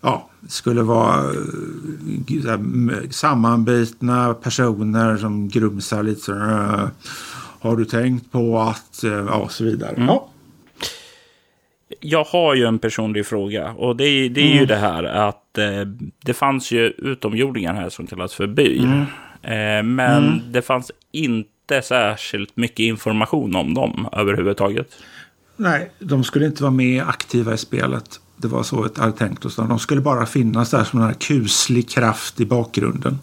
ja, 0.00 0.30
det 0.40 0.50
skulle 0.50 0.82
vara 0.82 1.12
här, 1.16 3.12
sammanbitna 3.12 4.34
personer 4.34 5.16
som 5.16 5.48
grumsar 5.48 6.02
lite 6.02 6.20
så 6.20 6.32
Har 7.60 7.76
du 7.76 7.84
tänkt 7.84 8.32
på 8.32 8.60
att, 8.60 9.00
ja, 9.02 9.34
och 9.34 9.52
så 9.52 9.64
vidare. 9.64 9.90
Mm. 9.90 10.08
Ja. 10.08 10.30
Jag 12.00 12.24
har 12.24 12.54
ju 12.54 12.64
en 12.64 12.78
personlig 12.78 13.26
fråga 13.26 13.72
och 13.72 13.96
det, 13.96 14.04
är, 14.04 14.28
det 14.28 14.40
är 14.40 14.46
mm. 14.46 14.58
ju 14.58 14.66
det 14.66 14.76
här 14.76 15.04
att 15.04 15.58
eh, 15.58 15.66
det 16.24 16.34
fanns 16.34 16.70
ju 16.70 16.86
utomjordingar 16.86 17.74
här 17.74 17.88
som 17.88 18.06
kallas 18.06 18.34
för 18.34 18.46
byr. 18.46 18.84
Mm. 18.84 19.00
Eh, 19.42 19.82
men 19.94 20.24
mm. 20.24 20.52
det 20.52 20.62
fanns 20.62 20.90
inte 21.12 21.82
särskilt 21.82 22.56
mycket 22.56 22.80
information 22.80 23.56
om 23.56 23.74
dem 23.74 24.08
överhuvudtaget. 24.12 24.88
Nej, 25.56 25.90
de 25.98 26.24
skulle 26.24 26.46
inte 26.46 26.62
vara 26.62 26.72
med 26.72 27.02
aktiva 27.02 27.54
i 27.54 27.58
spelet. 27.58 28.20
Det 28.36 28.48
var 28.48 28.62
så 28.62 28.82
det 28.82 29.00
hade 29.00 29.12
tänkt 29.12 29.44
oss. 29.44 29.56
De 29.56 29.78
skulle 29.78 30.00
bara 30.00 30.26
finnas 30.26 30.70
där 30.70 30.84
som 30.84 31.02
en 31.02 31.14
kuslig 31.14 31.90
kraft 31.90 32.40
i 32.40 32.46
bakgrunden. 32.46 33.18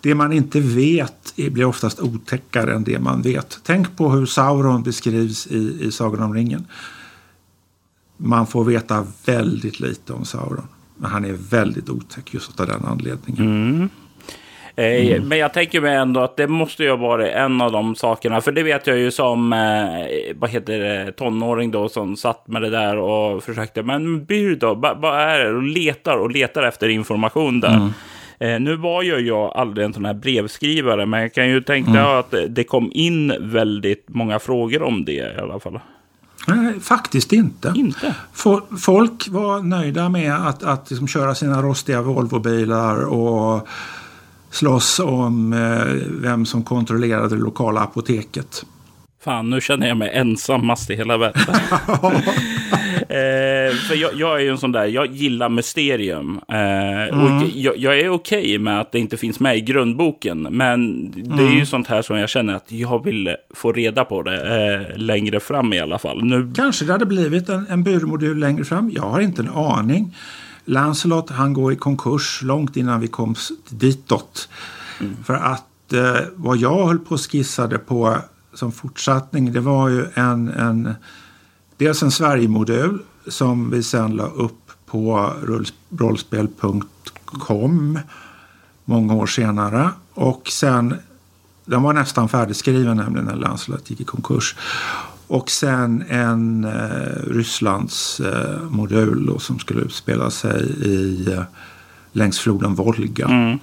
Det 0.00 0.14
man 0.14 0.32
inte 0.32 0.60
vet 0.60 1.34
blir 1.36 1.64
oftast 1.64 2.00
otäckare 2.00 2.74
än 2.74 2.84
det 2.84 2.98
man 2.98 3.22
vet. 3.22 3.60
Tänk 3.62 3.96
på 3.96 4.10
hur 4.10 4.26
Sauron 4.26 4.82
beskrivs 4.82 5.46
i, 5.46 5.78
i 5.80 5.92
Sagan 5.92 6.22
om 6.22 6.34
ringen. 6.34 6.66
Man 8.16 8.46
får 8.46 8.64
veta 8.64 9.06
väldigt 9.26 9.80
lite 9.80 10.12
om 10.12 10.24
Sauron. 10.24 10.68
Men 10.96 11.10
han 11.10 11.24
är 11.24 11.32
väldigt 11.32 11.90
otäck 11.90 12.34
just 12.34 12.60
av 12.60 12.66
den 12.66 12.84
anledningen. 12.84 13.42
Mm. 13.42 13.88
Eh, 14.76 15.06
mm. 15.06 15.28
Men 15.28 15.38
jag 15.38 15.52
tänker 15.52 15.80
mig 15.80 15.94
ändå 15.94 16.20
att 16.20 16.36
det 16.36 16.48
måste 16.48 16.82
ju 16.82 16.96
vara 16.96 17.30
en 17.30 17.60
av 17.60 17.72
de 17.72 17.94
sakerna. 17.94 18.40
För 18.40 18.52
det 18.52 18.62
vet 18.62 18.86
jag 18.86 18.98
ju 18.98 19.10
som 19.10 19.52
eh, 19.52 20.36
vad 20.36 20.50
heter 20.50 20.78
det, 20.78 21.12
tonåring 21.12 21.70
då 21.70 21.88
som 21.88 22.16
satt 22.16 22.48
med 22.48 22.62
det 22.62 22.70
där 22.70 22.96
och 22.96 23.44
försökte. 23.44 23.82
Men 23.82 24.24
Byr 24.24 24.56
då? 24.56 24.74
Vad 24.74 25.20
är 25.20 25.38
det? 25.38 25.52
Och 25.52 25.62
letar 25.62 26.16
och 26.16 26.30
letar 26.30 26.62
efter 26.62 26.88
information 26.88 27.60
där. 27.60 27.74
Mm. 27.74 27.90
Eh, 28.38 28.60
nu 28.60 28.76
var 28.76 29.02
ju 29.02 29.18
jag 29.18 29.52
aldrig 29.56 29.86
en 29.86 29.92
sån 29.92 30.04
här 30.04 30.14
brevskrivare, 30.14 31.06
men 31.06 31.20
jag 31.20 31.34
kan 31.34 31.48
ju 31.48 31.60
tänka 31.60 31.90
mm. 31.90 32.06
att 32.06 32.34
det 32.48 32.64
kom 32.64 32.90
in 32.94 33.34
väldigt 33.40 34.04
många 34.08 34.38
frågor 34.38 34.82
om 34.82 35.04
det 35.04 35.12
i 35.12 35.40
alla 35.40 35.60
fall. 35.60 35.80
Nej, 36.46 36.80
faktiskt 36.80 37.32
inte. 37.32 37.72
inte. 37.74 38.14
Folk 38.78 39.28
var 39.28 39.62
nöjda 39.62 40.08
med 40.08 40.48
att, 40.48 40.62
att 40.62 40.90
liksom 40.90 41.08
köra 41.08 41.34
sina 41.34 41.62
rostiga 41.62 42.02
Volvobilar 42.02 42.96
och 43.04 43.68
slåss 44.50 44.98
om 44.98 45.52
eh, 45.52 45.84
vem 46.10 46.46
som 46.46 46.62
kontrollerade 46.62 47.36
det 47.36 47.42
lokala 47.42 47.80
apoteket. 47.80 48.64
Fan, 49.24 49.50
nu 49.50 49.60
känner 49.60 49.88
jag 49.88 49.96
mig 49.96 50.10
ensammast 50.14 50.90
i 50.90 50.96
hela 50.96 51.16
världen. 51.16 51.42
eh, 53.08 53.74
för 53.88 53.94
jag, 53.94 54.14
jag, 54.14 54.36
är 54.36 54.38
ju 54.38 54.50
en 54.50 54.58
sån 54.58 54.72
där, 54.72 54.84
jag 54.84 55.06
gillar 55.06 55.48
mysterium. 55.48 56.40
Eh, 56.48 56.58
mm. 56.58 57.20
och 57.20 57.42
jag, 57.54 57.76
jag 57.76 58.00
är 58.00 58.08
okej 58.08 58.40
okay 58.40 58.58
med 58.58 58.80
att 58.80 58.92
det 58.92 58.98
inte 58.98 59.16
finns 59.16 59.40
med 59.40 59.56
i 59.56 59.60
grundboken. 59.60 60.42
Men 60.42 61.10
det 61.10 61.20
mm. 61.20 61.38
är 61.38 61.42
ju 61.42 61.54
mm. 61.54 61.66
sånt 61.66 61.86
här 61.86 62.02
som 62.02 62.16
jag 62.16 62.28
känner 62.28 62.54
att 62.54 62.72
jag 62.72 63.04
vill 63.04 63.36
få 63.54 63.72
reda 63.72 64.04
på 64.04 64.22
det 64.22 64.64
eh, 64.74 64.98
längre 64.98 65.40
fram 65.40 65.72
i 65.72 65.80
alla 65.80 65.98
fall. 65.98 66.24
Nu... 66.24 66.52
Kanske 66.56 66.84
det 66.84 66.92
hade 66.92 67.06
blivit 67.06 67.48
en, 67.48 67.66
en 67.70 67.82
byråmodul 67.82 68.38
längre 68.38 68.64
fram. 68.64 68.90
Jag 68.90 69.02
har 69.02 69.20
inte 69.20 69.42
en 69.42 69.50
aning. 69.50 70.16
Lancelot 70.64 71.30
han 71.30 71.52
går 71.52 71.72
i 71.72 71.76
konkurs 71.76 72.42
långt 72.42 72.76
innan 72.76 73.00
vi 73.00 73.06
kom 73.06 73.34
ditåt. 73.68 74.48
Mm. 75.00 75.16
För 75.24 75.34
att 75.34 75.92
eh, 75.92 76.26
vad 76.34 76.56
jag 76.56 76.86
höll 76.86 76.98
på 76.98 77.14
och 77.14 77.30
skissade 77.30 77.78
på 77.78 78.18
som 78.54 78.72
fortsättning 78.72 79.52
det 79.52 79.60
var 79.60 79.88
ju 79.88 80.06
en, 80.14 80.48
en 80.48 80.94
dels 81.76 82.02
en 82.02 82.10
Sverigemodul 82.10 83.02
som 83.28 83.70
vi 83.70 83.82
sen 83.82 84.16
la 84.16 84.26
upp 84.26 84.70
på 84.86 85.32
rollspel.com 85.90 87.98
många 88.84 89.14
år 89.14 89.26
senare. 89.26 89.90
Och 90.14 90.48
sen, 90.48 90.94
den 91.64 91.82
var 91.82 91.92
nästan 91.92 92.28
färdigskriven 92.28 92.96
nämligen 92.96 93.26
när 93.26 93.36
Lancelot 93.36 93.90
gick 93.90 94.00
i 94.00 94.04
konkurs. 94.04 94.56
Och 95.26 95.50
sen 95.50 96.04
en 96.08 96.64
eh, 96.64 97.22
Rysslands 97.26 98.20
eh, 98.20 98.62
modul 98.70 99.26
då, 99.26 99.38
som 99.38 99.58
skulle 99.58 99.80
utspela 99.80 100.30
sig 100.30 100.62
i, 100.86 101.32
eh, 101.32 101.42
längs 102.12 102.38
floden 102.38 102.74
Volga. 102.74 103.26
Mm. 103.26 103.58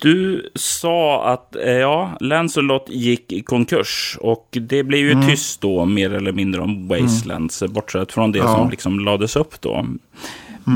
Du 0.00 0.50
sa 0.54 1.24
att 1.24 1.56
eh, 1.56 1.72
ja, 1.72 2.16
Lancelot 2.20 2.86
gick 2.88 3.32
i 3.32 3.42
konkurs 3.42 4.18
och 4.20 4.48
det 4.50 4.82
blev 4.82 5.00
ju 5.00 5.12
mm. 5.12 5.26
tyst 5.28 5.60
då 5.60 5.84
mer 5.84 6.14
eller 6.14 6.32
mindre 6.32 6.60
om 6.60 6.88
Wastelands, 6.88 7.62
mm. 7.62 7.72
bortsett 7.72 8.12
från 8.12 8.32
det 8.32 8.38
ja. 8.38 8.56
som 8.56 8.70
liksom 8.70 9.00
lades 9.00 9.36
upp 9.36 9.60
då. 9.60 9.74
Mm. 9.74 9.98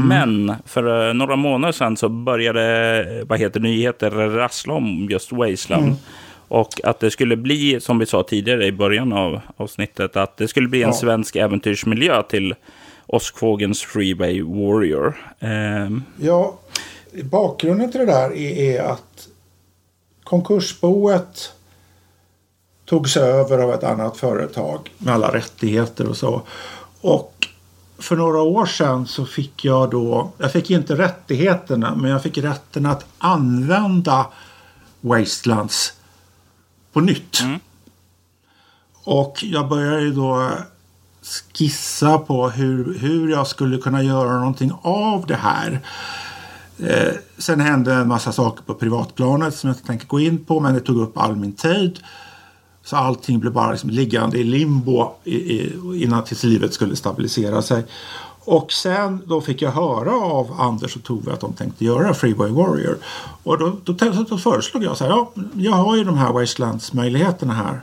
Men 0.08 0.54
för 0.66 1.08
eh, 1.08 1.14
några 1.14 1.36
månader 1.36 1.72
sedan 1.72 1.96
så 1.96 2.08
började 2.08 3.24
vad 3.28 3.38
heter 3.38 3.60
nyheter 3.60 4.10
rassla 4.10 4.74
om 4.74 5.08
just 5.10 5.32
Wasteland. 5.32 5.84
Mm. 5.84 5.96
Och 6.48 6.80
att 6.84 7.00
det 7.00 7.10
skulle 7.10 7.36
bli, 7.36 7.80
som 7.80 7.98
vi 7.98 8.06
sa 8.06 8.22
tidigare 8.22 8.66
i 8.66 8.72
början 8.72 9.12
av 9.12 9.40
avsnittet, 9.56 10.16
att 10.16 10.36
det 10.36 10.48
skulle 10.48 10.68
bli 10.68 10.82
en 10.82 10.88
ja. 10.88 10.94
svensk 10.94 11.36
äventyrsmiljö 11.36 12.22
till 12.22 12.54
Åskfågens 13.06 13.82
Freeway 13.82 14.42
Warrior. 14.42 15.16
Eh. 15.38 15.98
Ja, 16.16 16.58
bakgrunden 17.22 17.90
till 17.90 18.00
det 18.00 18.06
där 18.06 18.36
är, 18.36 18.76
är 18.76 18.82
att 18.82 19.07
konkursboet 20.28 21.52
togs 22.84 23.16
över 23.16 23.59
av 23.59 23.72
ett 23.72 23.84
annat 23.84 24.16
företag 24.16 24.90
med 24.98 25.14
alla 25.14 25.34
rättigheter 25.34 26.09
och 26.09 26.16
så. 26.16 26.42
Och 27.00 27.48
för 27.98 28.16
några 28.16 28.42
år 28.42 28.66
sedan 28.66 29.06
så 29.06 29.26
fick 29.26 29.64
jag 29.64 29.90
då, 29.90 30.32
jag 30.38 30.52
fick 30.52 30.70
inte 30.70 30.96
rättigheterna 30.96 31.94
men 31.94 32.10
jag 32.10 32.22
fick 32.22 32.38
rätten 32.38 32.86
att 32.86 33.06
använda 33.18 34.26
Wastelands 35.00 35.92
på 36.92 37.00
nytt. 37.00 37.40
Mm. 37.40 37.60
Och 39.05 39.44
jag 39.44 39.68
började 39.68 40.10
då 40.10 40.50
skissa 41.55 42.18
på 42.18 42.50
hur, 42.50 42.98
hur 42.98 43.30
jag 43.30 43.46
skulle 43.46 43.78
kunna 43.78 44.02
göra 44.02 44.38
någonting 44.38 44.72
av 44.82 45.26
det 45.26 45.36
här. 45.36 45.80
Eh, 46.78 47.14
sen 47.38 47.60
hände 47.60 47.94
en 47.94 48.09
massa 48.09 48.32
saker 48.32 48.62
på 48.62 48.74
privatplanet 48.74 49.55
som 49.55 49.68
jag 49.68 49.74
inte 49.74 49.86
tänker 49.86 50.06
gå 50.06 50.20
in 50.20 50.44
på 50.44 50.60
men 50.60 50.74
det 50.74 50.80
tog 50.80 50.96
upp 50.96 51.18
all 51.18 51.36
min 51.36 51.52
tid. 51.52 51.98
Så 52.84 52.96
allting 52.96 53.40
blev 53.40 53.52
bara 53.52 53.70
liksom 53.70 53.90
liggande 53.90 54.38
i 54.38 54.44
limbo 54.44 55.12
i, 55.24 55.34
i, 55.34 55.72
innan 55.94 56.24
tills 56.24 56.44
livet 56.44 56.74
skulle 56.74 56.96
stabilisera 56.96 57.62
sig. 57.62 57.84
Och 58.50 58.72
sen 58.72 59.22
då 59.26 59.40
fick 59.40 59.62
jag 59.62 59.70
höra 59.70 60.12
av 60.12 60.60
Anders 60.60 60.96
och 60.96 61.02
Tove 61.02 61.32
att 61.32 61.40
de 61.40 61.52
tänkte 61.52 61.84
göra 61.84 62.14
Freeway 62.14 62.50
Warrior. 62.50 62.98
Och 63.42 63.59
då, 63.59 63.76
då, 63.84 63.92
då, 63.92 64.24
då 64.28 64.38
föreslog 64.38 64.84
jag 64.84 64.96
så 64.96 65.05
här, 65.05 65.10
ja, 65.10 65.32
jag 65.55 65.72
har 65.72 65.96
ju 65.96 66.05
de 66.05 66.18
här 66.18 66.32
Wastelands 66.32 66.92
möjligheterna 66.92 67.55
här. 67.55 67.82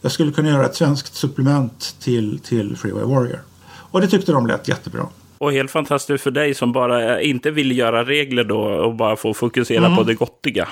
Jag 0.00 0.12
skulle 0.12 0.32
kunna 0.32 0.48
göra 0.48 0.66
ett 0.66 0.76
svenskt 0.76 1.14
supplement 1.14 1.96
till, 2.00 2.38
till 2.38 2.76
Freeway 2.76 3.04
Warrior. 3.04 3.42
Och 3.68 4.00
det 4.00 4.08
tyckte 4.08 4.32
de 4.32 4.46
lät 4.46 4.68
jättebra. 4.68 5.06
Och 5.38 5.52
helt 5.52 5.70
fantastiskt 5.70 6.24
för 6.24 6.30
dig 6.30 6.54
som 6.54 6.72
bara 6.72 7.20
inte 7.20 7.50
vill 7.50 7.78
göra 7.78 8.04
regler 8.04 8.44
då 8.44 8.60
och 8.60 8.94
bara 8.94 9.16
få 9.16 9.34
fokusera 9.34 9.86
mm. 9.86 9.96
på 9.96 10.02
det 10.02 10.14
gottiga. 10.14 10.68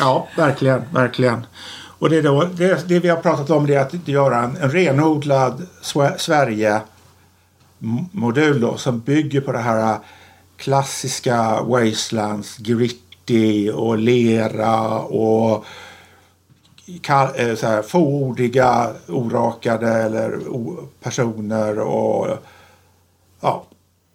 Ja, 0.00 0.28
verkligen, 0.36 0.82
verkligen. 0.92 1.46
Och 1.98 2.10
det, 2.10 2.22
då, 2.22 2.44
det, 2.44 2.88
det 2.88 2.98
vi 2.98 3.08
har 3.08 3.16
pratat 3.16 3.50
om 3.50 3.66
det 3.66 3.74
är 3.74 3.80
att 3.80 4.08
göra 4.08 4.38
en, 4.38 4.56
en 4.56 4.70
renodlad 4.70 5.66
Sverige 6.18 6.80
modul 8.12 8.60
då, 8.60 8.76
som 8.76 9.00
bygger 9.00 9.40
på 9.40 9.52
det 9.52 9.58
här 9.58 9.98
klassiska 10.56 11.62
Wastelands, 11.62 12.56
gritty 12.56 13.70
och 13.70 13.98
lera 13.98 14.98
och 14.98 15.64
eh, 17.36 17.54
så 17.54 17.66
här, 17.66 17.82
fåordiga, 17.82 18.90
orakade 19.08 19.88
eller 19.88 20.38
personer 21.02 21.78
och 21.78 22.26
ja. 23.40 23.64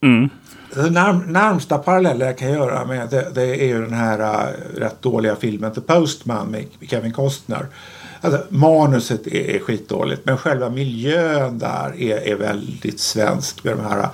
Mm. 0.02 0.30
Den 0.74 0.94
närmsta 1.28 1.78
parallellen 1.78 2.28
jag 2.28 2.38
kan 2.38 2.52
göra 2.52 2.86
med 2.86 3.10
det, 3.10 3.32
det 3.36 3.64
är 3.64 3.68
ju 3.68 3.82
den 3.82 3.94
här 3.94 4.20
uh, 4.20 4.80
rätt 4.80 5.02
dåliga 5.02 5.36
filmen 5.36 5.74
The 5.74 5.82
Postman 5.82 6.48
med 6.48 6.66
Kevin 6.82 7.14
Costner. 7.14 7.68
Alltså, 8.22 8.44
manuset 8.50 9.28
är, 9.28 9.50
är 9.50 9.60
skitdåligt 9.60 10.26
men 10.26 10.38
själva 10.38 10.70
miljön 10.70 11.60
där 11.60 12.02
är, 12.02 12.28
är 12.28 12.36
väldigt 12.36 13.00
svensk 13.00 13.64
med 13.64 13.78
de 13.78 13.84
här 13.84 14.08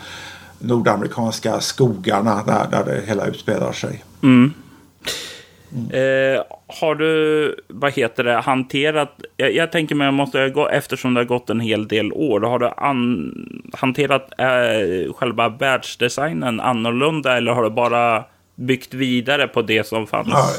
nordamerikanska 0.60 1.60
skogarna 1.60 2.44
där, 2.44 2.68
där 2.72 2.86
det 2.86 3.02
hela 3.08 3.26
utspelar 3.26 3.72
sig. 3.72 4.04
Mm. 4.24 4.54
Mm. 5.74 5.92
Eh, 5.92 6.42
har 6.68 6.96
du, 6.96 7.56
vad 7.68 7.94
heter 7.94 8.24
det, 8.24 8.34
hanterat, 8.34 9.22
jag, 9.38 9.56
jag 9.56 9.72
tänker 9.72 9.96
mig, 9.96 10.12
måste 10.12 10.50
gå, 10.50 10.70
eftersom 10.70 11.14
det 11.14 11.20
har 11.20 11.26
gått 11.26 11.50
en 11.50 11.60
hel 11.60 11.88
del 11.88 12.14
år, 12.14 12.42
har 12.42 12.60
du 12.60 12.68
an, 12.78 13.34
hanterat 13.74 14.30
eh, 14.38 15.14
själva 15.14 15.50
världsdesignen 15.50 16.60
annorlunda 16.60 17.38
eller 17.38 17.52
har 17.52 17.64
du 17.64 17.70
bara 17.70 18.24
byggt 18.56 18.94
vidare 18.94 19.48
på 19.48 19.62
det 19.62 19.88
som 19.88 20.08
fanns? 20.08 20.30
Ja, 20.32 20.50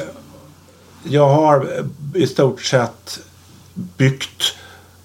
jag 1.03 1.29
har 1.29 1.67
i 2.15 2.27
stort 2.27 2.61
sett 2.61 3.19
byggt 3.73 4.55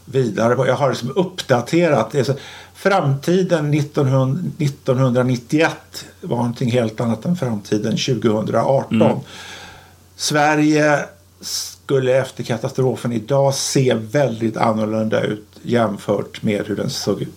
vidare. 0.04 0.68
Jag 0.68 0.74
har 0.74 0.88
liksom 0.88 1.12
uppdaterat. 1.16 2.14
Alltså, 2.14 2.34
framtiden 2.74 3.74
1900, 3.74 4.40
1991 4.58 5.72
var 6.20 6.36
någonting 6.36 6.70
helt 6.70 7.00
annat 7.00 7.24
än 7.24 7.36
framtiden 7.36 7.96
2018. 7.96 9.02
Mm. 9.02 9.18
Sverige 10.16 11.04
skulle 11.40 12.16
efter 12.16 12.44
katastrofen 12.44 13.12
idag 13.12 13.54
se 13.54 13.94
väldigt 13.94 14.56
annorlunda 14.56 15.20
ut 15.22 15.46
jämfört 15.62 16.42
med 16.42 16.66
hur 16.66 16.76
den 16.76 16.90
såg 16.90 17.22
ut, 17.22 17.34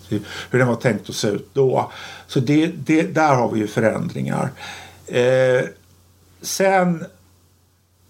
hur 0.50 0.58
den 0.58 0.68
var 0.68 0.76
tänkt 0.76 1.10
att 1.10 1.16
se 1.16 1.28
ut 1.28 1.50
då. 1.52 1.92
Så 2.26 2.40
det, 2.40 2.66
det 2.66 3.02
där 3.02 3.34
har 3.34 3.50
vi 3.50 3.60
ju 3.60 3.66
förändringar. 3.66 4.50
Eh, 5.06 5.64
sen 6.42 7.04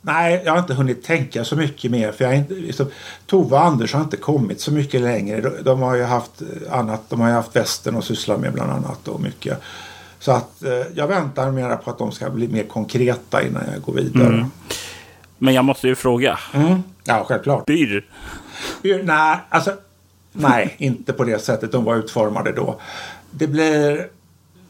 Nej, 0.03 0.43
jag 0.45 0.53
har 0.53 0.59
inte 0.59 0.75
hunnit 0.75 1.05
tänka 1.05 1.45
så 1.45 1.57
mycket 1.57 1.91
mer. 1.91 2.13
För 2.13 2.25
jag 2.25 2.37
inte, 2.37 2.55
liksom, 2.55 2.87
Tove 3.27 3.57
och 3.57 3.65
Anders 3.65 3.95
har 3.95 4.01
inte 4.01 4.17
kommit 4.17 4.61
så 4.61 4.73
mycket 4.73 5.01
längre. 5.01 5.41
De, 5.41 5.63
de 5.63 5.81
har 5.81 5.95
ju 5.95 6.03
haft 6.03 6.43
annat. 6.71 7.01
De 7.09 7.21
har 7.21 7.29
ju 7.29 7.35
haft 7.35 7.57
västern 7.57 7.97
att 7.97 8.05
syssla 8.05 8.39
med 8.39 8.53
bland 8.53 8.71
annat. 8.71 9.09
Och 9.09 9.21
mycket. 9.21 9.61
Så 10.21 10.33
att 10.33 10.63
eh, 10.63 10.73
jag 10.95 11.07
väntar 11.07 11.51
mera 11.51 11.77
på 11.77 11.91
att 11.91 11.99
de 11.99 12.13
ska 12.13 12.31
bli 12.31 12.49
mer 12.49 12.65
konkreta 12.65 13.43
innan 13.43 13.63
jag 13.73 13.83
går 13.83 13.93
vidare. 13.93 14.35
Mm. 14.35 14.51
Men 15.39 15.55
jag 15.55 15.65
måste 15.65 15.89
ju 15.89 15.95
fråga. 15.95 16.39
Mm. 16.55 16.83
Ja, 17.05 17.25
självklart. 17.29 17.67
Byr? 17.67 18.07
Byr? 18.83 19.03
Nej, 19.03 19.39
alltså. 19.49 19.73
Nej, 20.33 20.75
inte 20.79 21.13
på 21.13 21.25
det 21.25 21.39
sättet 21.39 21.73
de 21.73 21.85
var 21.85 21.97
utformade 21.97 22.53
då. 22.53 22.81
Det 23.31 23.47
blir... 23.47 24.09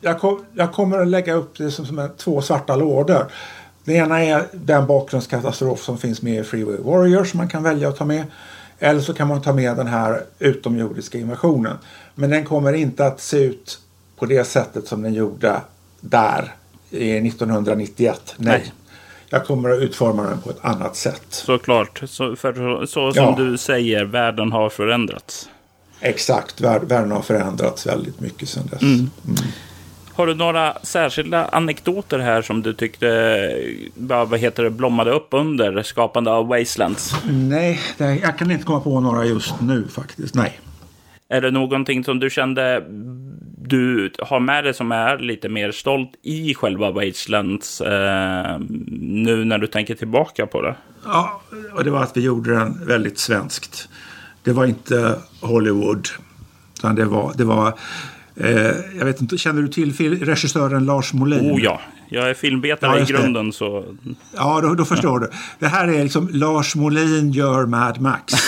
Jag, 0.01 0.20
kom, 0.20 0.44
jag 0.55 0.72
kommer 0.72 0.98
att 0.98 1.09
lägga 1.09 1.35
upp 1.35 1.59
det 1.59 1.70
som, 1.70 1.86
som 1.86 2.09
två 2.16 2.43
svarta 2.43 2.77
lådor. 2.77 3.27
Det 3.85 3.93
ena 3.94 4.24
är 4.24 4.47
den 4.52 4.86
bakgrundskatastrof 4.86 5.82
som 5.82 5.98
finns 5.98 6.22
med 6.22 6.40
i 6.40 6.44
Freeway 6.44 6.77
Warrior 6.77 7.24
som 7.24 7.39
man 7.39 7.48
kan 7.48 7.62
välja 7.62 7.89
att 7.89 7.97
ta 7.97 8.05
med. 8.05 8.24
Eller 8.78 9.01
så 9.01 9.14
kan 9.14 9.28
man 9.28 9.43
ta 9.43 9.52
med 9.52 9.77
den 9.77 9.86
här 9.86 10.24
utomjordiska 10.39 11.18
invasionen. 11.18 11.77
Men 12.14 12.31
den 12.31 12.44
kommer 12.44 12.72
inte 12.72 13.06
att 13.06 13.20
se 13.20 13.44
ut 13.44 13.78
på 14.21 14.27
det 14.27 14.45
sättet 14.45 14.87
som 14.87 15.03
den 15.03 15.15
gjorde 15.15 15.61
där 16.01 16.55
1991. 16.91 18.35
Nej. 18.37 18.59
Nej. 18.59 18.73
Jag 19.31 19.47
kommer 19.47 19.71
att 19.71 19.83
utforma 19.83 20.23
den 20.23 20.41
på 20.41 20.51
ett 20.51 20.65
annat 20.65 20.97
sätt. 20.97 21.27
Såklart. 21.29 22.03
Så, 22.07 22.37
för, 22.37 22.87
så 22.87 23.13
som 23.13 23.25
ja. 23.25 23.35
du 23.39 23.59
säger, 23.59 24.05
världen 24.05 24.53
har 24.53 24.69
förändrats. 24.69 25.49
Exakt, 26.01 26.61
världen 26.61 27.11
har 27.11 27.23
förändrats 27.23 27.87
väldigt 27.87 28.21
mycket 28.21 28.49
sedan 28.49 28.67
dess. 28.71 28.83
Mm. 28.83 28.95
Mm. 28.99 29.37
Har 30.15 30.27
du 30.27 30.35
några 30.35 30.79
särskilda 30.83 31.45
anekdoter 31.45 32.19
här 32.19 32.43
som 32.43 32.63
du 32.63 32.73
tyckte 32.73 33.57
vad 33.95 34.39
heter 34.39 34.63
det, 34.63 34.71
blommade 34.71 35.11
upp 35.11 35.29
under 35.31 35.83
skapande 35.83 36.31
av 36.31 36.47
Wastelands? 36.47 37.15
Nej, 37.31 37.81
jag 37.99 38.39
kan 38.39 38.51
inte 38.51 38.65
komma 38.65 38.81
på 38.81 39.01
några 39.01 39.25
just 39.25 39.61
nu 39.61 39.89
faktiskt. 39.89 40.35
Nej. 40.35 40.61
Är 41.29 41.41
det 41.41 41.51
någonting 41.51 42.05
som 42.05 42.21
du 42.21 42.31
kände 42.31 42.85
du 43.71 44.13
har 44.19 44.41
med 44.41 44.65
dig 44.65 44.75
som 44.75 44.93
är 44.93 45.19
lite 45.19 45.49
mer 45.49 45.73
stolt 45.73 46.11
i 46.23 46.55
själva 46.55 46.91
Wastelands 46.91 47.81
eh, 47.81 48.59
nu 49.01 49.45
när 49.45 49.59
du 49.59 49.67
tänker 49.67 49.95
tillbaka 49.95 50.47
på 50.47 50.63
det? 50.63 50.77
Ja, 51.05 51.43
och 51.73 51.85
det 51.85 51.91
var 51.91 52.03
att 52.03 52.17
vi 52.17 52.21
gjorde 52.21 52.55
den 52.55 52.87
väldigt 52.87 53.19
svenskt. 53.19 53.89
Det 54.43 54.53
var 54.53 54.67
inte 54.67 55.19
Hollywood. 55.41 56.09
Utan 56.79 56.95
det 56.95 57.05
var, 57.05 57.33
det 57.37 57.45
var 57.45 57.75
Eh, 58.37 58.75
jag 58.99 59.05
vet 59.05 59.21
inte, 59.21 59.39
känner 59.39 59.63
du 59.63 59.69
till 59.69 60.25
regissören 60.25 60.85
Lars 60.85 61.13
Molin? 61.13 61.51
Oh 61.51 61.63
ja, 61.63 61.81
jag 62.09 62.31
är 62.31 62.35
filmvetare 62.35 62.99
ja, 62.99 63.03
i 63.03 63.13
grunden 63.13 63.53
så... 63.53 63.85
Ja, 64.37 64.61
då, 64.61 64.75
då 64.75 64.85
förstår 64.85 65.21
du. 65.21 65.31
Det 65.59 65.67
här 65.67 65.89
är 65.89 66.03
liksom 66.03 66.29
Lars 66.33 66.77
Molin 66.77 67.33
gör 67.33 67.67
Mad 67.67 68.01
Max. 68.01 68.35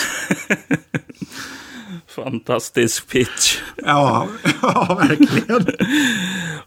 Fantastisk 2.15 3.07
pitch. 3.11 3.57
Ja, 3.75 4.27
ja 4.61 4.97
verkligen. 5.01 5.65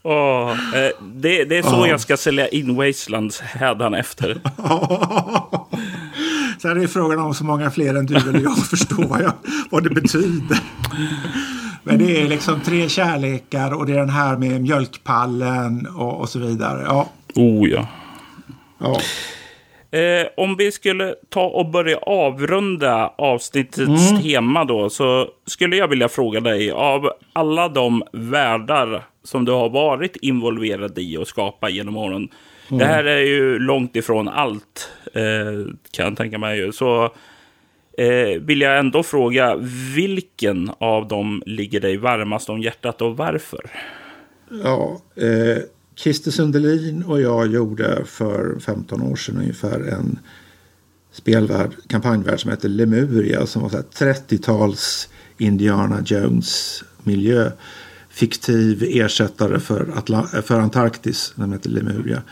oh, 0.02 0.50
eh, 0.50 0.90
det, 1.14 1.44
det, 1.44 1.58
är 1.58 1.62
så 1.62 1.82
oh. 1.82 1.88
jag 1.88 2.00
ska 2.00 2.16
sälja 2.16 2.48
in 2.48 2.76
Wastelands 2.76 3.42
efter. 3.98 4.40
Sen 6.58 6.70
är 6.70 6.74
det 6.74 6.88
frågan 6.88 7.18
om 7.18 7.34
så 7.34 7.44
många 7.44 7.70
fler 7.70 7.94
än 7.94 8.06
du 8.06 8.16
eller 8.16 8.40
jag 8.40 8.58
förstår 8.66 9.04
vad, 9.04 9.22
jag, 9.22 9.32
vad 9.70 9.84
det 9.84 9.90
betyder. 9.90 10.58
Men 11.82 11.98
det 11.98 12.22
är 12.22 12.28
liksom 12.28 12.60
tre 12.60 12.88
kärlekar 12.88 13.74
och 13.74 13.86
det 13.86 13.92
är 13.92 13.98
den 13.98 14.10
här 14.10 14.36
med 14.36 14.60
mjölkpallen 14.60 15.86
och, 15.86 16.20
och 16.20 16.28
så 16.28 16.38
vidare. 16.38 16.82
Ja. 16.84 17.08
Oh 17.34 17.68
ja. 17.68 17.88
ja. 18.78 19.00
Eh, 19.90 20.26
om 20.36 20.56
vi 20.56 20.72
skulle 20.72 21.14
ta 21.28 21.44
och 21.44 21.66
börja 21.66 21.98
avrunda 21.98 23.12
avsnittets 23.18 24.10
mm. 24.10 24.22
tema 24.22 24.64
då, 24.64 24.90
så 24.90 25.28
skulle 25.46 25.76
jag 25.76 25.88
vilja 25.88 26.08
fråga 26.08 26.40
dig, 26.40 26.70
av 26.70 27.10
alla 27.32 27.68
de 27.68 28.02
världar 28.12 29.02
som 29.22 29.44
du 29.44 29.52
har 29.52 29.68
varit 29.68 30.16
involverad 30.16 30.98
i 30.98 31.16
och 31.16 31.28
skapa 31.28 31.68
genom 31.68 31.96
åren, 31.96 32.28
mm. 32.68 32.78
det 32.78 32.84
här 32.84 33.04
är 33.04 33.20
ju 33.20 33.58
långt 33.58 33.96
ifrån 33.96 34.28
allt, 34.28 34.90
eh, 35.14 35.74
kan 35.90 36.04
jag 36.06 36.16
tänka 36.16 36.38
mig. 36.38 36.72
Så 36.72 37.04
eh, 37.98 38.40
vill 38.40 38.60
jag 38.60 38.78
ändå 38.78 39.02
fråga, 39.02 39.56
vilken 39.94 40.70
av 40.78 41.08
dem 41.08 41.42
ligger 41.46 41.80
dig 41.80 41.96
varmast 41.96 42.50
om 42.50 42.62
hjärtat 42.62 43.02
och 43.02 43.16
varför? 43.16 43.60
Ja, 44.64 45.00
eh, 45.16 45.62
Christer 45.98 46.30
Sundelin 46.30 47.02
och 47.02 47.20
jag 47.20 47.46
gjorde 47.46 48.04
för 48.04 48.58
15 48.60 49.02
år 49.02 49.16
sedan 49.16 49.36
ungefär 49.36 49.80
en 49.80 50.18
spelvärld, 51.12 51.70
kampanjvärld 51.88 52.40
som 52.40 52.50
heter 52.50 52.68
Lemuria 52.68 53.46
som 53.46 53.62
var 53.62 53.70
30-tals 53.70 55.08
Indiana 55.38 56.02
Jones 56.06 56.84
miljö. 57.02 57.50
Fiktiv 58.10 58.84
ersättare 58.86 59.60
för, 59.60 59.98
Atla 59.98 60.22
för 60.22 60.60
Antarktis, 60.60 61.32
den 61.36 61.52
heter 61.52 61.70
Lemuria. 61.70 62.22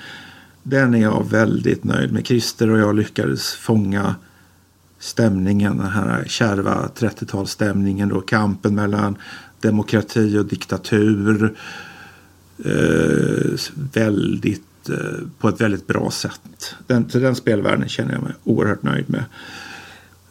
Den 0.62 0.95
är 0.95 1.03
jag 1.03 1.31
väldigt 1.31 1.85
nöjd 1.85 2.12
med. 2.12 2.27
Christer 2.27 2.70
och 2.70 2.78
jag 2.78 2.95
lyckades 2.95 3.53
fånga 3.53 4.15
stämningen, 4.99 5.78
den 5.78 5.91
här 5.91 6.24
kärva 6.27 6.89
30-talsstämningen 6.97 8.09
då, 8.09 8.20
kampen 8.20 8.74
mellan 8.74 9.16
demokrati 9.61 10.39
och 10.39 10.47
diktatur. 10.47 11.55
Eh, 12.59 13.59
väldigt, 13.93 14.89
eh, 14.89 15.28
på 15.39 15.48
ett 15.48 15.60
väldigt 15.60 15.86
bra 15.86 16.10
sätt. 16.10 16.74
Den, 16.86 17.10
så 17.10 17.18
den 17.18 17.35
spelvärlden 17.35 17.89
känner 17.89 18.12
jag 18.12 18.22
mig 18.22 18.32
oerhört 18.44 18.82
nöjd 18.82 19.05
med. 19.10 19.24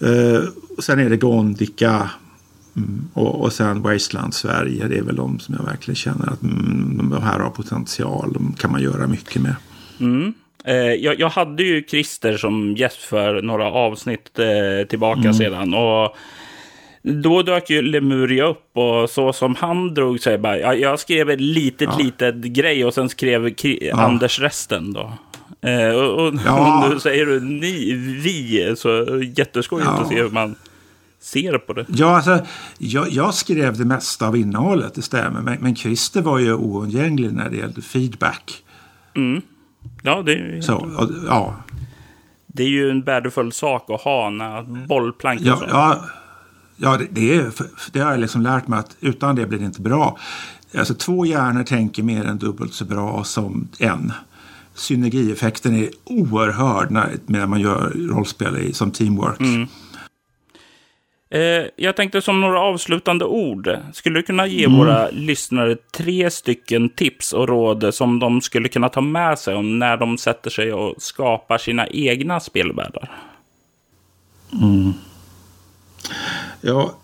Eh, 0.02 0.44
sen 0.80 1.00
är 1.00 1.10
det 1.10 1.18
Gondika 1.18 2.10
mm, 2.76 3.10
och, 3.14 3.42
och 3.42 3.54
sen 3.54 3.82
Wasteland 3.82 4.34
Sverige. 4.34 4.88
Det 4.88 4.98
är 4.98 5.04
väl 5.04 5.16
de 5.16 5.40
som 5.40 5.56
jag 5.56 5.66
verkligen 5.66 5.96
känner 5.96 6.30
att 6.30 6.44
mm, 6.44 7.10
de 7.10 7.24
här 7.24 7.40
har 7.40 7.50
potential. 7.50 8.34
De 8.34 8.54
kan 8.54 8.72
man 8.72 8.82
göra 8.82 9.08
mycket 9.08 9.42
med. 9.42 9.56
Mm. 10.00 10.34
Eh, 10.66 10.76
jag, 10.76 11.20
jag, 11.20 11.30
hade 11.30 11.64
ju 11.64 11.84
Christer 11.84 12.38
som 12.38 12.76
gäst 12.76 12.98
för 12.98 13.42
några 13.42 13.66
avsnitt 13.66 14.40
eh, 14.40 14.88
tillbaka 14.88 15.20
mm. 15.20 15.34
sedan. 15.34 15.74
Och 15.74 16.16
då 17.04 17.42
dök 17.42 17.70
ju 17.70 17.82
Lemuria 17.82 18.46
upp 18.46 18.78
och 18.78 19.10
så 19.10 19.34
som 19.34 19.56
han 19.56 19.94
drog 19.94 20.20
sig 20.20 20.38
bara, 20.38 20.76
jag, 20.76 21.00
skrev 21.00 21.30
ett 21.30 21.42
litet, 21.42 21.90
ja. 21.92 21.98
litet 21.98 22.36
grej 22.36 22.86
och 22.86 22.94
sen 22.94 23.10
skrev 23.10 23.54
ja. 23.62 23.96
Anders 23.96 24.40
resten 24.40 24.94
då. 24.94 25.14
Eh, 25.62 25.90
och, 25.90 26.28
och 26.28 26.34
ja. 26.46 26.94
säger 27.02 27.26
du 27.26 27.40
ni, 27.40 27.94
vi, 28.24 28.74
så 28.78 29.22
jätteskojigt 29.36 29.90
ja. 29.96 30.02
att 30.02 30.08
se 30.08 30.22
hur 30.22 30.30
man 30.30 30.56
ser 31.20 31.58
på 31.58 31.74
det. 31.74 31.86
Ja, 31.88 32.16
alltså, 32.16 32.40
jag, 32.78 33.10
jag, 33.10 33.34
skrev 33.34 33.78
det 33.78 33.86
mesta 33.86 34.28
av 34.28 34.38
innehållet, 34.38 34.96
det 34.96 35.02
stämmer. 35.02 35.42
Men, 35.42 35.58
men 35.62 35.76
Christer 35.76 36.22
var 36.22 36.40
ju 36.40 36.54
oundgänglig 36.54 37.34
när 37.34 37.50
det 37.50 37.58
gällde 37.58 37.82
feedback. 37.82 38.64
Mm. 39.16 39.42
Ja, 40.02 40.22
det 40.22 40.34
är, 40.34 40.62
så, 40.62 41.08
ja. 41.28 41.56
det 42.48 42.64
är 42.64 42.68
ju 42.68 42.90
en 42.90 43.02
värdefull 43.02 43.52
sak 43.52 43.90
att 43.90 44.02
ha 44.02 44.30
när 44.30 44.62
bollplank 44.88 45.42
ja, 45.42 45.62
ja, 45.70 46.06
ja, 46.78 46.98
det, 46.98 47.08
det, 47.12 47.36
är, 47.36 47.52
det 47.92 48.00
har 48.00 48.12
jag 48.12 48.20
liksom 48.20 48.42
lärt 48.42 48.68
mig 48.68 48.80
att 48.80 48.96
utan 49.00 49.36
det 49.36 49.46
blir 49.46 49.60
det 49.60 49.66
inte 49.66 49.82
bra. 49.82 50.18
Alltså 50.78 50.94
två 50.94 51.26
hjärnor 51.26 51.64
tänker 51.64 52.04
mer 52.04 52.26
än 52.26 52.38
dubbelt 52.38 52.74
så 52.74 52.86
bra 52.86 53.24
som 53.24 53.68
en. 53.80 54.12
Synergieffekten 54.76 55.76
är 55.76 55.90
oerhörd 56.04 56.92
när, 56.92 57.12
när 57.26 57.46
man 57.46 57.62
gör 57.62 57.92
rollspel 57.96 58.58
i, 58.58 58.74
som 58.74 58.92
teamwork. 58.92 59.40
Mm. 59.40 59.68
Eh, 61.34 61.66
jag 61.76 61.96
tänkte 61.96 62.22
som 62.22 62.42
några 62.42 62.60
avslutande 62.60 63.26
ord. 63.26 63.78
Skulle 63.94 64.20
du 64.20 64.24
kunna 64.24 64.48
ge 64.48 64.66
mm. 64.66 64.78
våra 64.78 65.10
lyssnare 65.10 65.76
tre 65.76 66.32
stycken 66.32 66.90
tips 66.90 67.34
och 67.34 67.48
råd 67.48 67.94
som 67.94 68.20
de 68.20 68.42
skulle 68.42 68.70
kunna 68.70 68.90
ta 68.90 69.02
med 69.02 69.40
sig 69.40 69.56
om 69.56 69.80
när 69.80 69.98
de 69.98 70.18
sätter 70.18 70.50
sig 70.50 70.74
och 70.74 70.96
skapar 70.98 71.58
sina 71.58 71.88
egna 71.88 72.40
spelvärldar? 72.40 73.12
Mm. 74.62 74.94
Ja, 76.62 76.96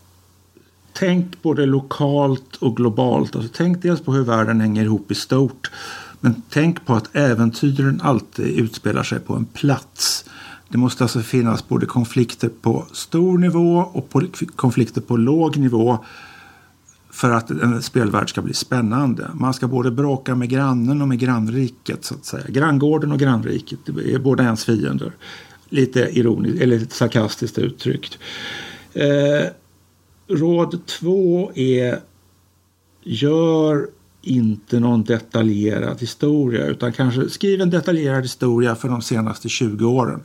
tänk 0.94 1.42
både 1.42 1.66
lokalt 1.66 2.56
och 2.56 2.78
globalt. 2.78 3.36
Alltså, 3.36 3.52
tänk 3.56 3.82
dels 3.82 4.02
på 4.02 4.14
hur 4.14 4.24
världen 4.24 4.62
hänger 4.62 4.84
ihop 4.84 5.12
i 5.12 5.16
stort. 5.16 5.72
Men 6.20 6.42
tänk 6.50 6.86
på 6.86 6.94
att 6.94 7.16
äventyren 7.16 8.02
alltid 8.04 8.60
utspelar 8.60 9.04
sig 9.04 9.20
på 9.20 9.36
en 9.36 9.46
plats. 9.46 10.26
Det 10.70 10.78
måste 10.78 11.04
alltså 11.04 11.20
finnas 11.20 11.68
både 11.68 11.86
konflikter 11.86 12.50
på 12.62 12.86
stor 12.92 13.38
nivå 13.38 13.90
och 13.94 14.14
konflikter 14.56 15.02
på 15.02 15.18
låg 15.18 15.58
nivå 15.58 16.06
för 17.12 17.32
att 17.32 17.52
en 17.52 17.82
spelvärld 17.82 18.30
ska 18.30 18.42
bli 18.42 18.54
spännande. 18.54 19.30
Man 19.34 19.54
ska 19.54 19.68
både 19.68 19.92
bråka 19.92 20.36
med 20.36 20.50
grannen 20.50 21.02
och 21.02 21.08
med 21.08 21.20
grannriket 21.20 22.06
så 22.06 22.16
att 22.16 22.26
säga. 22.26 22.46
Granngården 22.48 23.12
och 23.12 23.20
grannriket 23.20 23.90
är 23.90 24.20
båda 24.20 24.44
ens 24.44 24.66
fiender. 24.66 25.12
lite 25.70 26.00
ironiskt 26.00 26.62
eller 26.62 26.80
lite 26.80 26.96
sarkastiskt 26.96 27.58
uttryckt. 27.58 28.18
Eh, 28.94 29.48
råd 30.28 30.86
två 30.86 31.52
är 31.56 32.00
gör 33.04 33.88
inte 34.22 34.80
någon 34.80 35.04
detaljerad 35.04 36.02
historia 36.02 36.66
utan 36.66 36.94
kanske 36.94 37.30
skriv 37.30 37.62
en 37.62 37.70
detaljerad 37.70 38.22
historia 38.22 38.76
för 38.76 38.90
de 38.90 39.02
senaste 39.02 39.50
20 39.50 39.86
åren. 39.86 40.20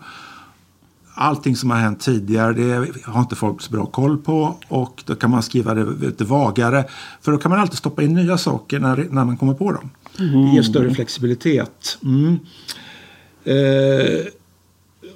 Allting 1.16 1.56
som 1.56 1.70
har 1.70 1.78
hänt 1.78 2.00
tidigare 2.00 2.52
det 2.52 2.92
har 3.04 3.20
inte 3.20 3.36
folk 3.36 3.60
så 3.62 3.72
bra 3.72 3.86
koll 3.86 4.18
på 4.18 4.56
och 4.68 5.02
då 5.06 5.14
kan 5.14 5.30
man 5.30 5.42
skriva 5.42 5.74
det 5.74 6.06
lite 6.06 6.24
vagare 6.24 6.84
för 7.20 7.32
då 7.32 7.38
kan 7.38 7.50
man 7.50 7.60
alltid 7.60 7.78
stoppa 7.78 8.02
in 8.02 8.14
nya 8.14 8.38
saker 8.38 8.80
när, 8.80 8.96
när 9.10 9.24
man 9.24 9.36
kommer 9.36 9.54
på 9.54 9.72
dem. 9.72 9.90
Mm. 10.18 10.44
Det 10.44 10.54
ger 10.54 10.62
större 10.62 10.94
flexibilitet. 10.94 11.98
Mm. 12.02 12.38
Eh, 13.44 14.26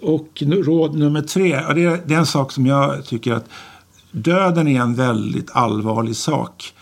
och 0.01 0.43
råd 0.43 0.99
nummer 0.99 1.23
tre, 1.23 1.49
ja, 1.49 1.75
det, 1.75 1.85
är, 1.85 2.01
det 2.07 2.15
är 2.15 2.19
en 2.19 2.27
sak 2.27 2.53
som 2.53 2.67
jag 2.67 3.05
tycker 3.05 3.33
att 3.33 3.49
döden 4.11 4.69
är 4.69 4.81
en 4.81 4.95
väldigt 4.95 5.51
allvarlig 5.53 6.17
sak. 6.17 6.73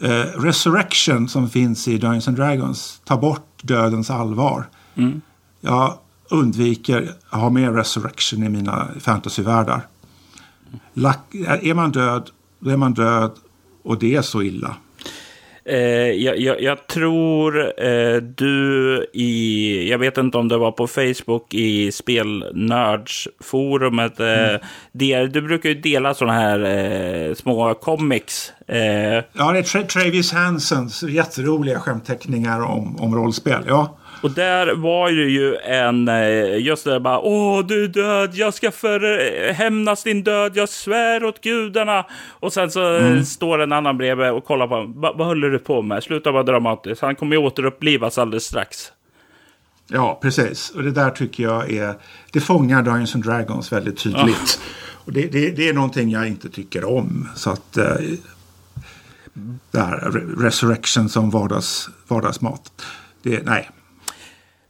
Eh, 0.00 0.40
Resurrection 0.40 1.28
som 1.28 1.50
finns 1.50 1.88
i 1.88 1.98
Dungeons 1.98 2.28
and 2.28 2.36
Dragons 2.36 3.00
tar 3.04 3.16
bort 3.16 3.62
dödens 3.62 4.10
allvar. 4.10 4.68
Mm. 4.94 5.20
Jag 5.60 5.98
undviker 6.30 7.14
att 7.28 7.40
ha 7.40 7.50
med 7.50 7.74
Resurrection 7.74 8.42
i 8.42 8.48
mina 8.48 8.88
fantasyvärldar. 9.00 9.86
Är 11.62 11.74
man 11.74 11.90
död, 11.90 12.30
då 12.58 12.70
är 12.70 12.76
man 12.76 12.94
död 12.94 13.30
och 13.82 13.98
det 13.98 14.14
är 14.14 14.22
så 14.22 14.42
illa. 14.42 14.76
Eh, 15.68 16.10
jag, 16.10 16.38
jag, 16.38 16.62
jag, 16.62 16.86
tror 16.86 17.82
eh, 17.82 18.16
du 18.16 19.06
i, 19.12 19.90
jag 19.90 19.98
vet 19.98 20.18
inte 20.18 20.38
om 20.38 20.48
det 20.48 20.58
var 20.58 20.72
på 20.72 20.86
Facebook 20.86 21.54
i 21.54 21.92
spelnördsforumet. 21.92 24.20
Eh, 24.20 24.54
mm. 25.00 25.32
du 25.32 25.42
brukar 25.42 25.68
ju 25.68 25.74
dela 25.74 26.14
sådana 26.14 26.38
här 26.38 26.64
eh, 26.64 27.34
små 27.34 27.74
comics. 27.74 28.52
Eh. 28.66 29.24
Ja, 29.32 29.52
det 29.52 29.58
är 29.58 29.62
Tra 29.62 29.82
Travis 29.82 30.32
Hansons 30.32 31.02
jätteroliga 31.02 31.80
skämtteckningar 31.80 32.60
om, 32.60 32.96
om 33.00 33.14
rollspel. 33.14 33.64
Ja. 33.66 33.98
Och 34.22 34.30
där 34.30 34.74
var 34.74 35.10
det 35.10 35.30
ju 35.30 35.56
en, 35.56 36.08
eh, 36.08 36.66
just 36.66 36.84
det 36.84 37.00
bara, 37.00 37.18
åh 37.18 37.66
du 37.66 37.84
är 37.84 37.88
död, 37.88 38.34
jag 38.34 38.54
ska 38.54 38.70
för 38.70 39.20
eh, 39.48 39.54
hämnas 39.54 40.02
din 40.02 40.22
död, 40.22 40.52
jag 40.54 40.68
svär 40.68 41.24
åt 41.24 41.40
gudarna. 41.40 42.06
Och 42.30 42.52
sen 42.52 42.70
så 42.70 42.96
mm. 42.96 43.24
står 43.24 43.58
en 43.58 43.72
annan 43.72 43.98
bredvid 43.98 44.30
och 44.30 44.44
kollar 44.44 44.66
på 44.66 44.74
honom, 44.74 45.00
vad 45.00 45.26
håller 45.26 45.50
du 45.50 45.58
på 45.58 45.82
med? 45.82 46.02
Sluta 46.02 46.30
vara 46.30 46.42
dramatisk, 46.42 47.02
han 47.02 47.16
kommer 47.16 47.36
ju 47.36 47.42
återupplivas 47.42 48.18
alldeles 48.18 48.44
strax. 48.44 48.92
Ja, 49.90 50.18
precis. 50.22 50.70
Och 50.70 50.82
det 50.82 50.90
där 50.90 51.10
tycker 51.10 51.42
jag 51.42 51.70
är, 51.70 51.94
det 52.32 52.40
fångar 52.40 52.82
Dungeons 52.82 53.14
and 53.14 53.24
Dragons 53.24 53.72
väldigt 53.72 53.98
tydligt. 53.98 54.60
Ja. 54.60 54.94
Och 54.94 55.12
det, 55.12 55.26
det, 55.32 55.50
det, 55.50 55.68
är 55.68 55.72
någonting 55.72 56.10
jag 56.10 56.28
inte 56.28 56.48
tycker 56.48 56.84
om. 56.84 57.28
Så 57.34 57.50
att, 57.50 57.76
eh, 57.76 57.94
där, 59.70 60.10
resurrection 60.38 61.08
som 61.08 61.30
vardags, 61.30 61.88
vardagsmat. 62.08 62.72
Det, 63.22 63.42
nej, 63.44 63.70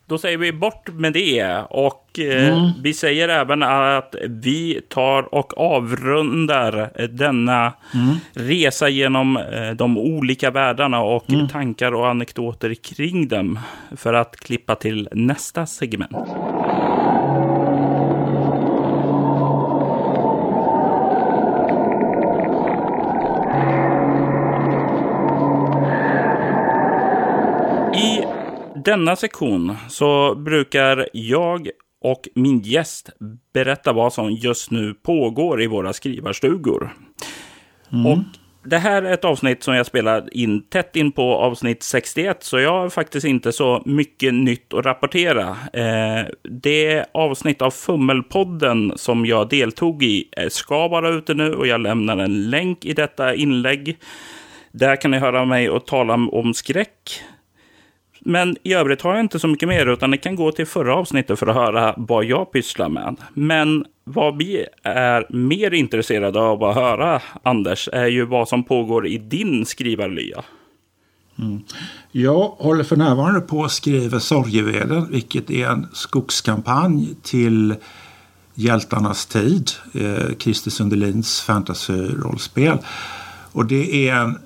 då 0.08 0.18
säger 0.18 0.38
vi 0.38 0.52
bort 0.52 0.88
med 0.88 1.12
det. 1.12 1.62
Och 1.70 2.18
eh, 2.18 2.58
mm. 2.58 2.70
vi 2.82 2.94
säger 2.94 3.28
även 3.28 3.62
att 3.62 4.14
vi 4.28 4.80
tar 4.88 5.34
och 5.34 5.58
avrundar 5.58 6.90
denna 7.08 7.72
mm. 7.94 8.16
resa 8.32 8.88
genom 8.88 9.36
eh, 9.36 9.70
de 9.70 9.98
olika 9.98 10.50
världarna 10.50 11.00
och 11.00 11.30
mm. 11.30 11.48
tankar 11.48 11.94
och 11.94 12.08
anekdoter 12.08 12.74
kring 12.74 13.28
dem. 13.28 13.58
För 13.96 14.14
att 14.14 14.36
klippa 14.36 14.74
till 14.74 15.08
nästa 15.12 15.66
segment. 15.66 16.16
Denna 28.88 29.16
sektion 29.16 29.76
så 29.88 30.34
brukar 30.34 31.08
jag 31.12 31.68
och 32.00 32.28
min 32.34 32.58
gäst 32.60 33.10
berätta 33.54 33.92
vad 33.92 34.12
som 34.12 34.30
just 34.30 34.70
nu 34.70 34.94
pågår 34.94 35.62
i 35.62 35.66
våra 35.66 35.92
skrivarstugor. 35.92 36.94
Mm. 37.92 38.06
Och 38.06 38.18
det 38.64 38.78
här 38.78 39.02
är 39.02 39.12
ett 39.12 39.24
avsnitt 39.24 39.62
som 39.62 39.74
jag 39.74 39.86
spelar 39.86 40.36
in 40.36 40.62
tätt 40.68 40.96
in 40.96 41.12
på 41.12 41.34
avsnitt 41.34 41.82
61, 41.82 42.42
så 42.42 42.58
jag 42.58 42.70
har 42.70 42.88
faktiskt 42.88 43.26
inte 43.26 43.52
så 43.52 43.82
mycket 43.86 44.34
nytt 44.34 44.74
att 44.74 44.84
rapportera. 44.84 45.56
Eh, 45.72 46.26
det 46.42 47.04
avsnitt 47.14 47.62
av 47.62 47.70
Fummelpodden 47.70 48.92
som 48.96 49.26
jag 49.26 49.48
deltog 49.48 50.02
i 50.02 50.30
ska 50.48 50.88
vara 50.88 51.08
ute 51.08 51.34
nu 51.34 51.54
och 51.54 51.66
jag 51.66 51.80
lämnar 51.80 52.16
en 52.16 52.50
länk 52.50 52.84
i 52.84 52.92
detta 52.92 53.34
inlägg. 53.34 53.98
Där 54.72 54.96
kan 54.96 55.10
ni 55.10 55.18
höra 55.18 55.44
mig 55.44 55.70
och 55.70 55.86
tala 55.86 56.14
om 56.14 56.54
skräck, 56.54 57.22
men 58.20 58.56
i 58.62 58.74
övrigt 58.74 59.02
har 59.02 59.14
jag 59.14 59.20
inte 59.20 59.38
så 59.38 59.48
mycket 59.48 59.68
mer, 59.68 59.86
utan 59.86 60.10
ni 60.10 60.18
kan 60.18 60.36
gå 60.36 60.52
till 60.52 60.66
förra 60.66 60.94
avsnittet 60.94 61.38
för 61.38 61.46
att 61.46 61.54
höra 61.54 61.94
vad 61.96 62.24
jag 62.24 62.52
pysslar 62.52 62.88
med. 62.88 63.16
Men 63.34 63.84
vad 64.04 64.36
vi 64.38 64.66
är 64.82 65.26
mer 65.32 65.74
intresserade 65.74 66.40
av 66.40 66.64
att 66.64 66.74
höra, 66.74 67.22
Anders, 67.42 67.88
är 67.92 68.06
ju 68.06 68.24
vad 68.24 68.48
som 68.48 68.64
pågår 68.64 69.06
i 69.06 69.18
din 69.18 69.66
skrivarlya. 69.66 70.44
Mm. 71.38 71.60
Jag 72.12 72.48
håller 72.48 72.84
för 72.84 72.96
närvarande 72.96 73.40
på 73.40 73.64
att 73.64 73.70
skriva 73.70 74.20
Sorgeveden, 74.20 75.06
vilket 75.10 75.50
är 75.50 75.66
en 75.66 75.86
skogskampanj 75.92 77.14
till 77.22 77.74
Hjältarnas 78.54 79.26
tid, 79.26 79.70
eh, 79.94 80.36
Christer 80.38 80.70
Sundelins 80.70 81.40
fantasyrollspel. 81.40 82.78
Och 83.52 83.66
det 83.66 84.08
är 84.08 84.14
en 84.14 84.38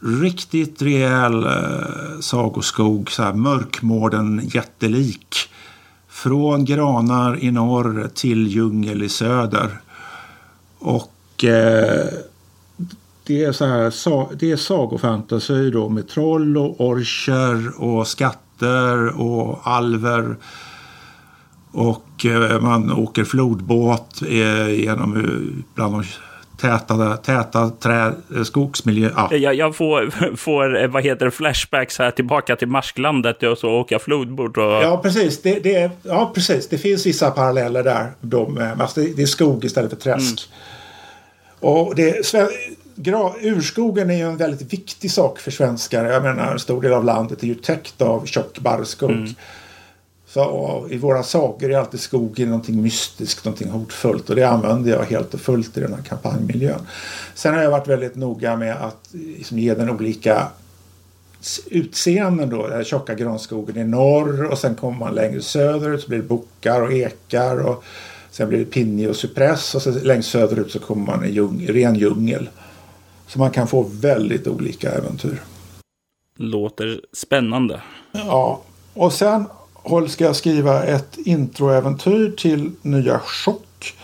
riktigt 0.00 0.82
rejäl 0.82 1.44
eh, 1.44 2.20
sagoskog, 2.20 3.10
så 3.10 3.22
här 3.22 3.32
mörkmården 3.32 4.40
jättelik. 4.54 5.36
Från 6.08 6.64
granar 6.64 7.44
i 7.44 7.50
norr 7.50 8.10
till 8.14 8.46
djungel 8.46 9.02
i 9.02 9.08
söder. 9.08 9.80
Och 10.78 11.44
eh, 11.44 12.06
det 13.26 13.44
är 13.44 13.52
så 13.52 13.64
här, 13.64 13.90
sa, 13.90 14.30
det 14.38 14.50
är 14.50 14.56
sagofantasy 14.56 15.70
då 15.70 15.88
med 15.88 16.08
troll 16.08 16.56
och 16.56 16.80
orcher 16.80 17.82
och 17.82 18.06
skatter 18.06 19.20
och 19.20 19.60
alver. 19.62 20.36
Och 21.70 22.26
eh, 22.26 22.60
man 22.60 22.92
åker 22.92 23.24
flodbåt 23.24 24.22
eh, 24.22 24.68
genom 24.68 25.16
eh, 25.16 25.64
bland 25.74 25.94
de 25.94 26.04
täta, 26.60 27.16
täta 27.16 27.70
trä, 27.70 28.06
eh, 28.36 28.42
skogsmiljö. 28.42 29.10
Ja. 29.16 29.34
Jag, 29.36 29.54
jag 29.54 29.76
får, 29.76 30.36
får, 30.36 30.82
eh, 30.82 30.88
vad 30.88 31.04
heter 31.04 31.30
flashbacks 31.30 31.98
här 31.98 32.10
tillbaka 32.10 32.56
till 32.56 32.68
marsklandet 32.68 33.42
och 33.42 33.58
så 33.58 33.70
åka 33.70 33.98
flodbord. 33.98 34.58
Och... 34.58 34.72
Ja, 34.72 35.00
precis. 35.02 35.42
Det, 35.42 35.58
det, 35.58 35.90
ja, 36.02 36.30
precis. 36.34 36.68
Det 36.68 36.78
finns 36.78 37.06
vissa 37.06 37.30
paralleller 37.30 37.82
där. 37.82 38.12
De, 38.20 38.72
alltså 38.80 39.00
det, 39.00 39.16
det 39.16 39.22
är 39.22 39.26
skog 39.26 39.64
istället 39.64 39.90
för 39.90 39.96
träsk. 39.96 40.48
Mm. 40.48 41.74
Och 41.74 41.94
det, 41.94 42.26
gra, 42.94 43.32
urskogen 43.40 44.10
är 44.10 44.14
ju 44.14 44.22
en 44.22 44.36
väldigt 44.36 44.72
viktig 44.72 45.10
sak 45.10 45.38
för 45.38 45.50
svenskar. 45.50 46.04
Jag 46.04 46.22
menar, 46.22 46.52
en 46.52 46.58
stor 46.58 46.82
del 46.82 46.92
av 46.92 47.04
landet 47.04 47.42
är 47.42 47.46
ju 47.46 47.54
täckt 47.54 48.02
av 48.02 48.26
tjock 48.26 48.58
barrskog. 48.58 49.10
Mm. 49.10 49.34
Så, 50.38 50.86
I 50.90 50.98
våra 50.98 51.22
sagor 51.22 51.72
är 51.72 51.78
alltid 51.78 52.00
skogen 52.00 52.48
någonting 52.48 52.82
mystiskt, 52.82 53.44
någonting 53.44 53.70
hotfullt 53.70 54.30
och 54.30 54.36
det 54.36 54.44
använder 54.44 54.90
jag 54.90 55.04
helt 55.04 55.34
och 55.34 55.40
fullt 55.40 55.76
i 55.76 55.80
den 55.80 55.94
här 55.94 56.02
kampanjmiljön. 56.02 56.80
Sen 57.34 57.54
har 57.54 57.62
jag 57.62 57.70
varit 57.70 57.88
väldigt 57.88 58.16
noga 58.16 58.56
med 58.56 58.76
att 58.76 59.08
liksom, 59.12 59.58
ge 59.58 59.74
den 59.74 59.90
olika 59.90 60.48
utseenden 61.66 62.50
då. 62.50 62.68
Den 62.68 62.84
tjocka 62.84 63.14
granskogen 63.14 63.76
i 63.76 63.84
norr 63.84 64.44
och 64.44 64.58
sen 64.58 64.74
kommer 64.74 64.98
man 64.98 65.14
längre 65.14 65.42
söderut 65.42 66.02
så 66.02 66.08
blir 66.08 66.18
det 66.18 66.28
bockar 66.28 66.82
och 66.82 66.92
ekar 66.92 67.66
och 67.66 67.84
sen 68.30 68.48
blir 68.48 68.58
det 68.58 68.64
pinje 68.64 69.08
och 69.08 69.16
cypress 69.16 69.74
och 69.74 69.82
så 69.82 69.90
längst 69.90 70.30
söderut 70.30 70.70
så 70.70 70.78
kommer 70.78 71.06
man 71.06 71.24
i 71.24 71.30
djung, 71.30 71.66
ren 71.68 71.94
djungel. 71.94 72.48
Så 73.26 73.38
man 73.38 73.50
kan 73.50 73.66
få 73.66 73.82
väldigt 73.82 74.46
olika 74.46 74.90
äventyr. 74.90 75.42
Låter 76.36 77.00
spännande. 77.12 77.82
Ja, 78.12 78.62
och 78.94 79.12
sen 79.12 79.44
ska 80.08 80.24
jag 80.24 80.36
skriva 80.36 80.84
ett 80.84 81.16
introäventyr 81.16 82.34
till 82.36 82.70
nya 82.82 83.18
Chock. 83.18 83.94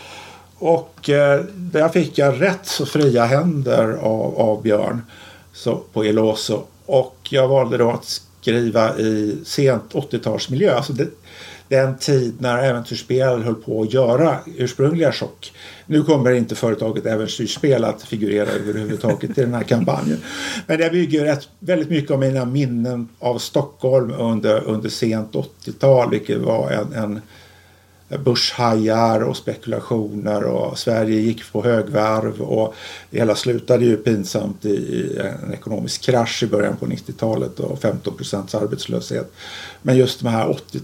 Och 0.57 1.09
eh, 1.09 1.41
där 1.55 1.89
fick 1.89 2.17
jag 2.17 2.41
rätt 2.41 2.65
så 2.65 2.85
fria 2.85 3.25
händer 3.25 3.91
av, 4.01 4.37
av 4.37 4.61
Björn 4.61 5.01
så, 5.53 5.81
på 5.93 6.03
Eloso. 6.03 6.63
Och 6.85 7.17
jag 7.29 7.47
valde 7.47 7.77
då 7.77 7.91
att 7.91 8.21
skriva 8.41 8.97
i 8.97 9.37
sent 9.45 9.93
80-talsmiljö. 9.93 10.75
Alltså 10.75 10.93
det, 10.93 11.07
den 11.67 11.97
tid 11.97 12.33
när 12.39 12.63
äventyrsspel 12.63 13.43
höll 13.43 13.55
på 13.55 13.81
att 13.81 13.93
göra 13.93 14.37
ursprungliga 14.57 15.11
chock. 15.11 15.53
Nu 15.85 16.03
kommer 16.03 16.31
inte 16.31 16.55
företaget 16.55 17.05
Äventyrsspel 17.05 17.83
att 17.83 18.03
figurera 18.03 18.49
överhuvudtaget 18.49 19.37
i 19.37 19.41
den 19.41 19.53
här 19.53 19.63
kampanjen. 19.63 20.21
Men 20.67 20.79
det 20.79 20.89
bygger 20.89 21.25
rätt, 21.25 21.47
väldigt 21.59 21.89
mycket 21.89 22.11
av 22.11 22.19
mina 22.19 22.45
minnen 22.45 23.09
av 23.19 23.37
Stockholm 23.37 24.11
under, 24.11 24.63
under 24.63 24.89
sent 24.89 25.31
80-tal 25.31 26.09
vilket 26.09 26.39
var 26.39 26.71
en, 26.71 26.93
en 26.93 27.21
börshajar 28.09 29.23
och 29.23 29.37
spekulationer 29.37 30.43
och 30.43 30.77
Sverige 30.77 31.19
gick 31.19 31.51
på 31.51 31.63
högvarv 31.63 32.41
och 32.41 32.75
det 33.09 33.17
hela 33.17 33.35
slutade 33.35 33.85
ju 33.85 33.97
pinsamt 33.97 34.65
i 34.65 35.17
en 35.43 35.53
ekonomisk 35.53 36.01
krasch 36.01 36.43
i 36.43 36.47
början 36.47 36.77
på 36.77 36.85
90-talet 36.85 37.59
och 37.59 37.81
15 37.81 38.17
procents 38.17 38.55
arbetslöshet. 38.55 39.33
Men 39.81 39.97
just 39.97 40.19
de 40.19 40.27
här 40.27 40.49
80, 40.49 40.79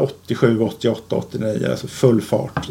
87, 0.00 0.60
88, 0.60 1.16
89, 1.16 1.68
alltså 1.70 1.86
full 1.86 2.20
fart, 2.20 2.68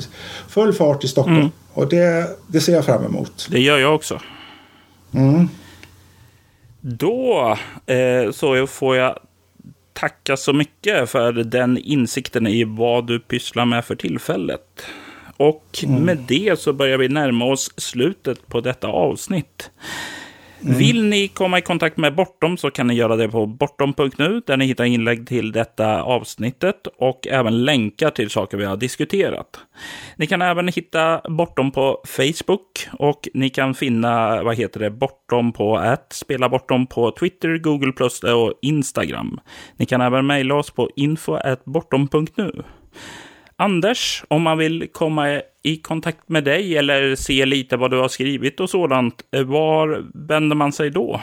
full 0.48 0.74
fart 0.74 1.04
i 1.04 1.08
Stockholm. 1.08 1.38
Mm. 1.38 1.52
Och 1.74 1.90
det, 1.90 2.38
det 2.48 2.62
ser 2.62 2.74
jag 2.74 2.86
fram 2.86 3.06
emot. 3.06 3.48
Det 3.52 3.60
gör 3.60 3.78
jag 3.78 3.96
också. 3.96 4.22
Mm. 5.14 5.50
Då 6.82 7.58
eh, 7.86 8.32
så 8.32 8.68
får 8.68 8.96
jag 8.96 9.20
tacka 10.00 10.38
så 10.38 10.54
mycket 10.54 11.10
för 11.10 11.32
den 11.32 11.78
insikten 11.78 12.48
i 12.48 12.64
vad 12.64 13.08
du 13.08 13.20
pysslar 13.20 13.66
med 13.66 13.86
för 13.86 13.96
tillfället. 13.96 14.86
Och 15.38 15.84
mm. 15.84 16.02
med 16.04 16.18
det 16.28 16.60
så 16.60 16.74
börjar 16.74 16.98
vi 16.98 17.10
närma 17.10 17.46
oss 17.46 17.72
slutet 17.78 18.48
på 18.48 18.62
detta 18.62 18.88
avsnitt. 18.88 19.72
Mm. 20.62 20.78
Vill 20.78 21.06
ni 21.06 21.28
komma 21.28 21.58
i 21.58 21.62
kontakt 21.62 21.98
med 21.98 22.16
Bortom 22.16 22.58
så 22.58 22.72
kan 22.72 22.88
ni 22.88 22.94
göra 22.94 23.16
det 23.16 23.30
på 23.30 23.46
bortom.nu 23.46 24.42
där 24.48 24.58
ni 24.58 24.66
hittar 24.66 24.86
inlägg 24.86 25.28
till 25.28 25.52
detta 25.52 26.02
avsnittet 26.02 26.88
och 26.98 27.28
även 27.28 27.66
länkar 27.66 28.10
till 28.10 28.30
saker 28.30 28.58
vi 28.58 28.66
har 28.66 28.78
diskuterat. 28.78 29.60
Ni 30.16 30.28
kan 30.28 30.42
även 30.42 30.68
hitta 30.68 31.22
Bortom 31.30 31.72
på 31.72 32.02
Facebook 32.08 32.88
och 32.92 33.28
ni 33.34 33.50
kan 33.50 33.74
finna, 33.74 34.44
vad 34.44 34.56
heter 34.56 34.80
det, 34.80 34.92
Bortom 34.92 35.52
på 35.52 35.78
att 35.78 36.14
spela 36.14 36.50
Bortom 36.50 36.88
på 36.88 37.12
Twitter, 37.12 37.58
Google 37.58 37.92
Plus 37.92 38.24
och 38.24 38.54
Instagram. 38.62 39.40
Ni 39.78 39.86
kan 39.86 40.02
även 40.02 40.28
mejla 40.28 40.56
oss 40.56 40.72
på 40.72 40.90
info.bortom.nu. 40.96 42.64
Anders, 43.56 44.24
om 44.28 44.42
man 44.42 44.58
vill 44.58 44.88
komma 44.92 45.42
i 45.64 45.78
kontakt 45.78 46.30
med 46.30 46.44
dig 46.44 46.78
eller 46.78 47.16
se 47.16 47.46
lite 47.46 47.78
vad 47.78 47.92
du 47.92 47.98
har 47.98 48.08
skrivit 48.08 48.60
och 48.60 48.70
sådant, 48.70 49.22
eh, 49.32 49.44
var 49.44 50.06
vänder 50.14 50.56
man 50.56 50.72
sig 50.72 50.90
då? 50.90 51.22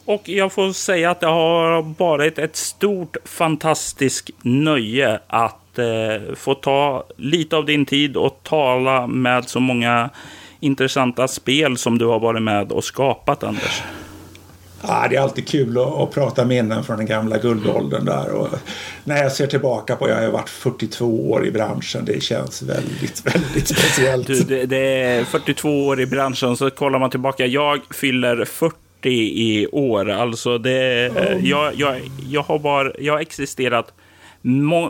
Och 0.06 0.30
jag 0.30 0.52
får 0.52 0.74
säga 0.74 1.12
att 1.12 1.20
det 1.20 1.28
har 1.28 1.82
varit 1.98 2.40
ett 2.40 2.56
stort 2.56 3.18
fantastiskt 3.26 4.30
nöje 4.42 5.20
att 5.28 5.80
eh, 5.80 6.36
få 6.36 6.56
ta 6.56 7.04
lite 7.18 7.56
av 7.56 7.66
din 7.66 7.86
tid 7.86 8.18
och 8.18 8.40
tala 8.44 9.08
med 9.08 9.50
så 9.50 9.60
många 9.60 10.10
intressanta 10.60 11.28
spel 11.28 11.78
som 11.78 11.98
du 11.98 12.06
har 12.06 12.20
varit 12.20 12.42
med 12.42 12.72
och 12.72 12.84
skapat, 12.84 13.44
Anders. 13.44 13.82
Ja, 14.88 15.08
det 15.10 15.16
är 15.16 15.22
alltid 15.22 15.48
kul 15.48 15.78
att, 15.78 15.94
att, 15.94 16.12
prata 16.12 16.46
minnen 16.46 16.84
från 16.84 16.98
den 16.98 17.06
gamla 17.06 17.38
guldåldern 17.38 18.06
där. 18.06 18.32
Och 18.32 18.48
när 19.04 19.24
jag 19.24 19.32
ser 19.32 19.48
tillbaka 19.48 19.96
på, 19.96 20.10
jag 20.10 20.16
har 20.16 20.28
varit 20.28 20.50
42 20.50 21.32
år 21.32 21.46
i 21.46 21.52
branschen, 21.52 22.06
det 22.06 22.24
känns 22.24 22.62
väldigt, 22.62 23.26
väldigt 23.36 23.68
speciellt. 23.68 24.28
Du, 24.28 24.44
det, 24.44 24.66
det 24.66 25.04
är 25.04 25.24
42 25.24 25.88
år 25.88 26.02
i 26.02 26.06
branschen, 26.06 26.58
så 26.58 26.70
kollar 26.70 27.00
man 27.00 27.10
tillbaka, 27.10 27.46
jag 27.46 27.82
fyller 27.90 28.46
40 28.46 28.78
i 29.10 29.68
år. 29.72 30.10
Alltså 30.10 30.58
det, 30.58 31.06
mm. 31.18 31.46
jag, 31.46 31.76
jag, 31.76 32.12
jag, 32.30 32.44
har 32.44 32.60
bara, 32.60 32.92
jag 33.00 33.14
har 33.14 33.20
existerat 33.20 33.94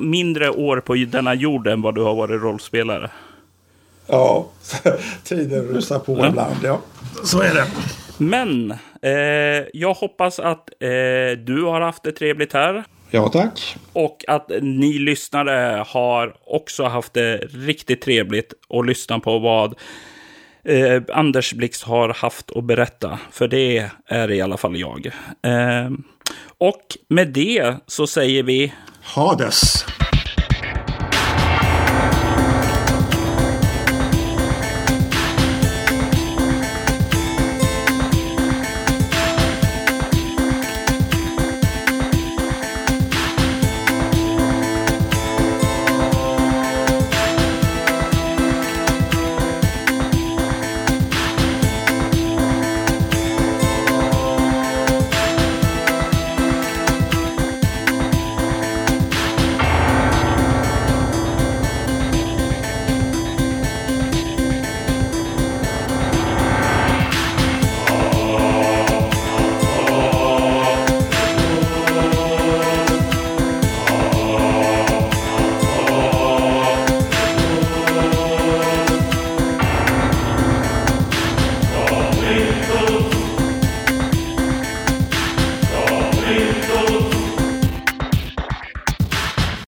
mindre 0.02 0.49
år 0.49 0.80
på 0.80 0.95
denna 0.95 1.34
jorden 1.34 1.82
vad 1.82 1.95
du 1.95 2.02
har 2.02 2.15
varit 2.15 2.41
rollspelare. 2.41 3.11
Ja, 4.07 4.48
tiden 5.24 5.68
rusar 5.68 5.99
på 5.99 6.18
ja. 6.18 6.28
ibland. 6.28 6.56
Ja, 6.64 6.82
så 7.24 7.41
är 7.41 7.53
det. 7.53 7.68
Men 8.18 8.74
jag 9.74 9.94
hoppas 9.94 10.40
att 10.40 10.70
eh, 10.80 11.38
du 11.38 11.64
har 11.64 11.82
haft 11.82 12.04
det 12.04 12.12
trevligt 12.12 12.54
här. 12.54 12.84
Ja, 13.10 13.30
tack. 13.30 13.76
Och 13.94 14.26
att 14.28 14.52
ni 14.62 15.00
lyssnare 15.00 15.84
har 15.88 16.36
också 16.46 16.84
haft 16.84 17.14
det 17.14 17.38
riktigt 17.38 18.02
trevligt 18.02 18.54
och 18.68 18.86
lyssnat 18.86 19.24
på 19.24 19.40
vad 19.40 19.76
eh, 20.64 21.02
Anders 21.10 21.54
Blix 21.54 21.84
har 21.84 22.10
haft 22.10 22.52
att 22.52 22.64
berätta. 22.64 23.20
För 23.32 23.48
det 23.48 23.90
är 24.06 24.32
i 24.32 24.42
alla 24.42 24.58
fall 24.58 24.78
jag. 24.78 25.06
Eh, 25.42 25.92
och 26.58 26.98
med 27.08 27.28
det 27.28 27.76
så 27.88 28.08
säger 28.08 28.44
vi... 28.44 28.74
Hades! 29.02 29.86